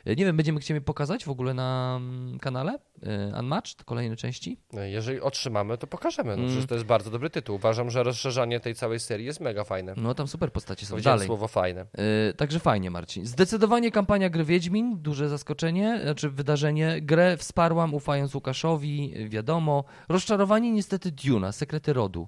e, 0.06 0.16
Nie 0.16 0.26
wiem, 0.26 0.38
będziemy 0.38 0.60
chcieli 0.60 0.82
pokazać 0.82 1.26
w 1.26 1.30
ogóle 1.30 1.54
na 1.54 1.98
mm, 2.02 2.40
kanale 2.40 2.80
e, 3.04 3.40
Unmatched, 3.40 3.84
kolejne 3.84 4.16
części? 4.16 4.58
Jeżeli 4.74 5.22
otrzymamy, 5.22 5.78
to 5.78 5.88
pokażemy. 5.88 6.30
No, 6.38 6.42
Mm. 6.42 6.48
Przecież 6.50 6.68
to 6.70 6.76
jest 6.76 6.86
bardzo 6.88 7.12
dobry 7.12 7.30
tytuł. 7.30 7.56
Uważam, 7.56 7.90
że 7.90 8.04
rozszerzanie 8.04 8.60
tej 8.60 8.76
całej 8.76 9.00
serii 9.00 9.26
jest 9.26 9.40
mega 9.40 9.64
fajne. 9.64 9.94
No 9.98 10.14
tam 10.14 10.28
super 10.28 10.52
postacie 10.52 10.86
są 10.86 11.00
dalej. 11.02 11.28
słowo 11.28 11.48
fajne. 11.48 11.86
Yy, 12.28 12.34
także 12.34 12.60
fajnie, 12.60 12.92
Marcin. 12.92 13.26
Zdecydowanie 13.26 13.92
kampania 13.92 14.30
gry 14.30 14.44
Wiedźmin, 14.46 14.98
duże 15.02 15.30
zaskoczenie, 15.30 16.00
znaczy 16.04 16.30
wydarzenie. 16.30 17.02
Grę 17.02 17.38
wsparłam, 17.38 17.94
ufając 17.94 18.36
Łukaszowi, 18.36 19.14
wiadomo. 19.30 19.84
Rozczarowanie 20.10 20.72
niestety 20.72 21.12
Duna, 21.12 21.52
Sekrety 21.52 21.94
Rodu. 21.94 22.28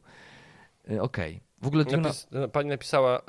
Yy, 0.87 1.01
Okej. 1.01 1.41
W 1.63 1.67
ogóle. 1.67 1.85
Napis, 1.97 2.27
pani 2.51 2.69
napisała, 2.69 3.21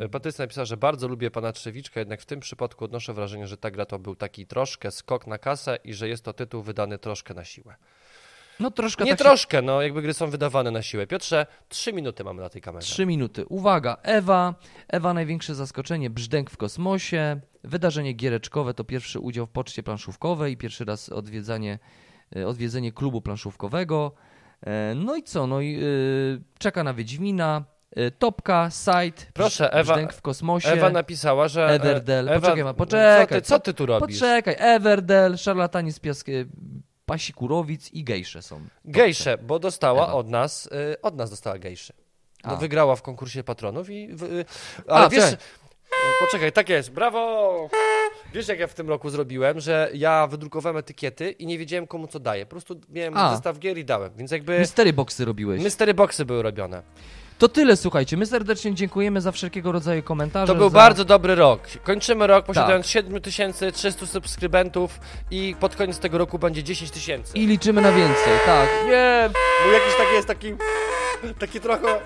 e, 0.00 0.08
Patrycja 0.08 0.42
napisała, 0.42 0.64
że 0.64 0.76
bardzo 0.76 1.08
lubię 1.08 1.30
pana 1.30 1.52
Trzewiczka, 1.52 2.00
jednak 2.00 2.20
w 2.20 2.26
tym 2.26 2.40
przypadku 2.40 2.84
odnoszę 2.84 3.14
wrażenie, 3.14 3.46
że 3.46 3.56
ta 3.56 3.70
gra 3.70 3.86
to 3.86 3.98
był 3.98 4.16
taki 4.16 4.46
troszkę 4.46 4.90
skok 4.90 5.26
na 5.26 5.38
kasę 5.38 5.78
i 5.84 5.94
że 5.94 6.08
jest 6.08 6.24
to 6.24 6.32
tytuł 6.32 6.62
wydany 6.62 6.98
troszkę 6.98 7.34
na 7.34 7.44
siłę. 7.44 7.74
No 8.60 8.70
troszkę 8.70 9.04
Nie 9.04 9.10
tak 9.10 9.18
się- 9.18 9.24
troszkę, 9.24 9.62
no 9.62 9.82
jakby 9.82 10.02
gry 10.02 10.14
są 10.14 10.30
wydawane 10.30 10.70
na 10.70 10.82
siłę. 10.82 11.06
Piotrze, 11.06 11.46
trzy 11.68 11.92
minuty 11.92 12.24
mamy 12.24 12.42
na 12.42 12.48
tej 12.48 12.62
kamerze. 12.62 12.86
Trzy 12.86 13.06
minuty. 13.06 13.46
Uwaga, 13.46 13.96
Ewa. 14.02 14.54
Ewa 14.88 15.14
największe 15.14 15.54
zaskoczenie, 15.54 16.10
brzdęk 16.10 16.50
w 16.50 16.56
kosmosie. 16.56 17.40
Wydarzenie 17.64 18.12
giereczkowe 18.12 18.74
to 18.74 18.84
pierwszy 18.84 19.20
udział 19.20 19.46
w 19.46 19.50
poczcie 19.50 19.82
planszówkowej, 19.82 20.56
pierwszy 20.56 20.84
raz 20.84 21.08
odwiedzanie, 21.08 21.78
yy, 22.34 22.46
odwiedzenie 22.46 22.92
klubu 22.92 23.20
planszówkowego. 23.22 24.12
E, 24.66 24.94
No 24.94 25.16
i 25.16 25.22
co? 25.22 25.46
No 25.46 25.60
i 25.60 25.72
yy, 25.72 26.42
czeka 26.58 26.84
na 26.84 26.94
Wiedźmina. 26.94 27.64
Yy, 27.96 28.10
Topka, 28.10 28.70
site, 28.70 29.22
Proszę, 29.34 29.70
Ewa- 29.72 30.12
w 30.12 30.22
kosmosie. 30.22 30.68
Ewa 30.68 30.90
napisała, 30.90 31.48
że... 31.48 31.62
e, 31.66 31.68
Everdell. 31.68 32.28
Ewa, 32.28 32.40
Poczekaj, 32.40 32.64
ma- 32.64 32.74
poczekaj. 32.74 33.26
Co 33.28 33.34
ty, 33.42 33.42
co 33.42 33.60
ty 33.60 33.74
tu 33.74 33.86
robisz? 33.86 34.18
Poczekaj, 34.20 34.54
Everdell, 34.58 35.38
szarlatani 35.38 35.92
z 35.92 35.98
piask... 36.00 36.26
Pasikurowic 37.06 37.92
i 37.92 38.04
gejsze 38.04 38.42
są. 38.42 38.60
Gejsze, 38.84 39.38
bo 39.38 39.58
dostała 39.58 40.04
Ewa. 40.04 40.12
od 40.12 40.28
nas, 40.28 40.66
y, 40.66 41.00
od 41.02 41.16
nas 41.16 41.30
dostała 41.30 41.58
gejszy. 41.58 41.92
No, 42.44 42.56
wygrała 42.56 42.96
w 42.96 43.02
konkursie 43.02 43.44
patronów 43.44 43.90
i... 43.90 44.08
W, 44.14 44.22
y, 44.22 44.44
ale 44.88 45.06
A, 45.06 45.08
wiesz... 45.08 45.24
czekaj. 45.30 45.38
Poczekaj, 46.20 46.52
tak 46.52 46.68
jest, 46.68 46.90
brawo! 46.90 47.68
Wiesz 48.34 48.48
jak 48.48 48.58
ja 48.58 48.66
w 48.66 48.74
tym 48.74 48.88
roku 48.88 49.10
zrobiłem, 49.10 49.60
że 49.60 49.90
ja 49.94 50.26
wydrukowałem 50.26 50.76
etykiety 50.76 51.30
i 51.30 51.46
nie 51.46 51.58
wiedziałem 51.58 51.86
komu 51.86 52.06
co 52.06 52.20
daję. 52.20 52.46
Po 52.46 52.50
prostu 52.50 52.80
miałem 52.88 53.16
A. 53.16 53.30
zestaw 53.32 53.58
gier 53.58 53.78
i 53.78 53.84
dałem, 53.84 54.10
więc 54.16 54.30
jakby 54.30 54.58
Mystery 54.58 54.92
boxy 54.92 55.24
robiłeś. 55.24 55.62
mystery 55.62 55.94
boxy 55.94 56.24
były 56.24 56.42
robione. 56.42 56.82
To 57.38 57.48
tyle, 57.48 57.76
słuchajcie. 57.76 58.16
My 58.16 58.26
serdecznie 58.26 58.74
dziękujemy 58.74 59.20
za 59.20 59.32
wszelkiego 59.32 59.72
rodzaju 59.72 60.02
komentarze. 60.02 60.46
To 60.52 60.54
był 60.58 60.70
za... 60.70 60.78
bardzo 60.78 61.04
dobry 61.04 61.34
rok. 61.34 61.60
Kończymy 61.84 62.26
rok 62.26 62.38
Tak. 62.38 62.46
posiadając 62.46 62.86
7300 62.86 64.06
subskrybentów 64.06 65.00
i 65.30 65.56
pod 65.60 65.76
koniec 65.76 65.98
tego 65.98 66.18
roku 66.18 66.38
będzie 66.38 66.62
10 66.62 66.90
tysięcy. 66.90 67.38
I 67.38 67.46
liczymy 67.46 67.82
na 67.82 67.92
więcej, 67.92 68.32
tak. 68.46 68.68
Nie, 68.86 69.30
bo 69.66 69.72
jakiś 69.72 69.94
taki 69.98 70.14
jest 70.14 70.28
taki... 70.28 70.54
Taki 71.38 71.60
trochę... 71.60 72.00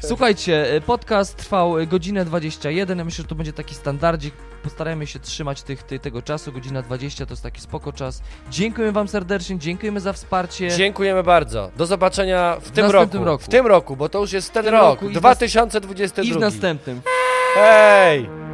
Słuchajcie, 0.00 0.74
y, 0.74 0.80
podcast 0.80 1.36
trwał 1.36 1.78
y, 1.78 1.86
godzinę 1.86 2.24
21. 2.24 2.98
Ja 2.98 3.04
myślę, 3.04 3.22
że 3.22 3.28
to 3.28 3.34
będzie 3.34 3.52
taki 3.52 3.74
standardzik. 3.74 4.34
Postarajmy 4.62 5.06
się 5.06 5.18
trzymać 5.18 5.62
tych, 5.62 5.82
ty, 5.82 5.98
tego 5.98 6.22
czasu. 6.22 6.52
Godzina 6.52 6.82
20 6.82 7.26
to 7.26 7.32
jest 7.32 7.42
taki 7.42 7.60
spoko 7.60 7.92
czas. 7.92 8.22
Dziękujemy 8.50 8.92
Wam 8.92 9.08
serdecznie, 9.08 9.58
dziękujemy 9.58 10.00
za 10.00 10.12
wsparcie. 10.12 10.70
Dziękujemy 10.70 11.22
bardzo. 11.22 11.70
Do 11.76 11.86
zobaczenia 11.86 12.56
w 12.60 12.70
tym 12.70 12.84
następnym 12.84 13.22
roku. 13.22 13.24
roku. 13.24 13.44
W 13.44 13.48
tym 13.48 13.66
roku, 13.66 13.96
bo 13.96 14.08
to 14.08 14.20
już 14.20 14.32
jest 14.32 14.52
ten 14.52 14.64
tym 14.64 14.74
rok. 14.74 14.82
roku 14.82 15.08
i 15.08 15.14
w 15.14 15.18
2022. 15.18 16.22
I 16.22 16.38
w 16.38 16.40
następnym. 16.40 17.00
Hej! 17.54 18.47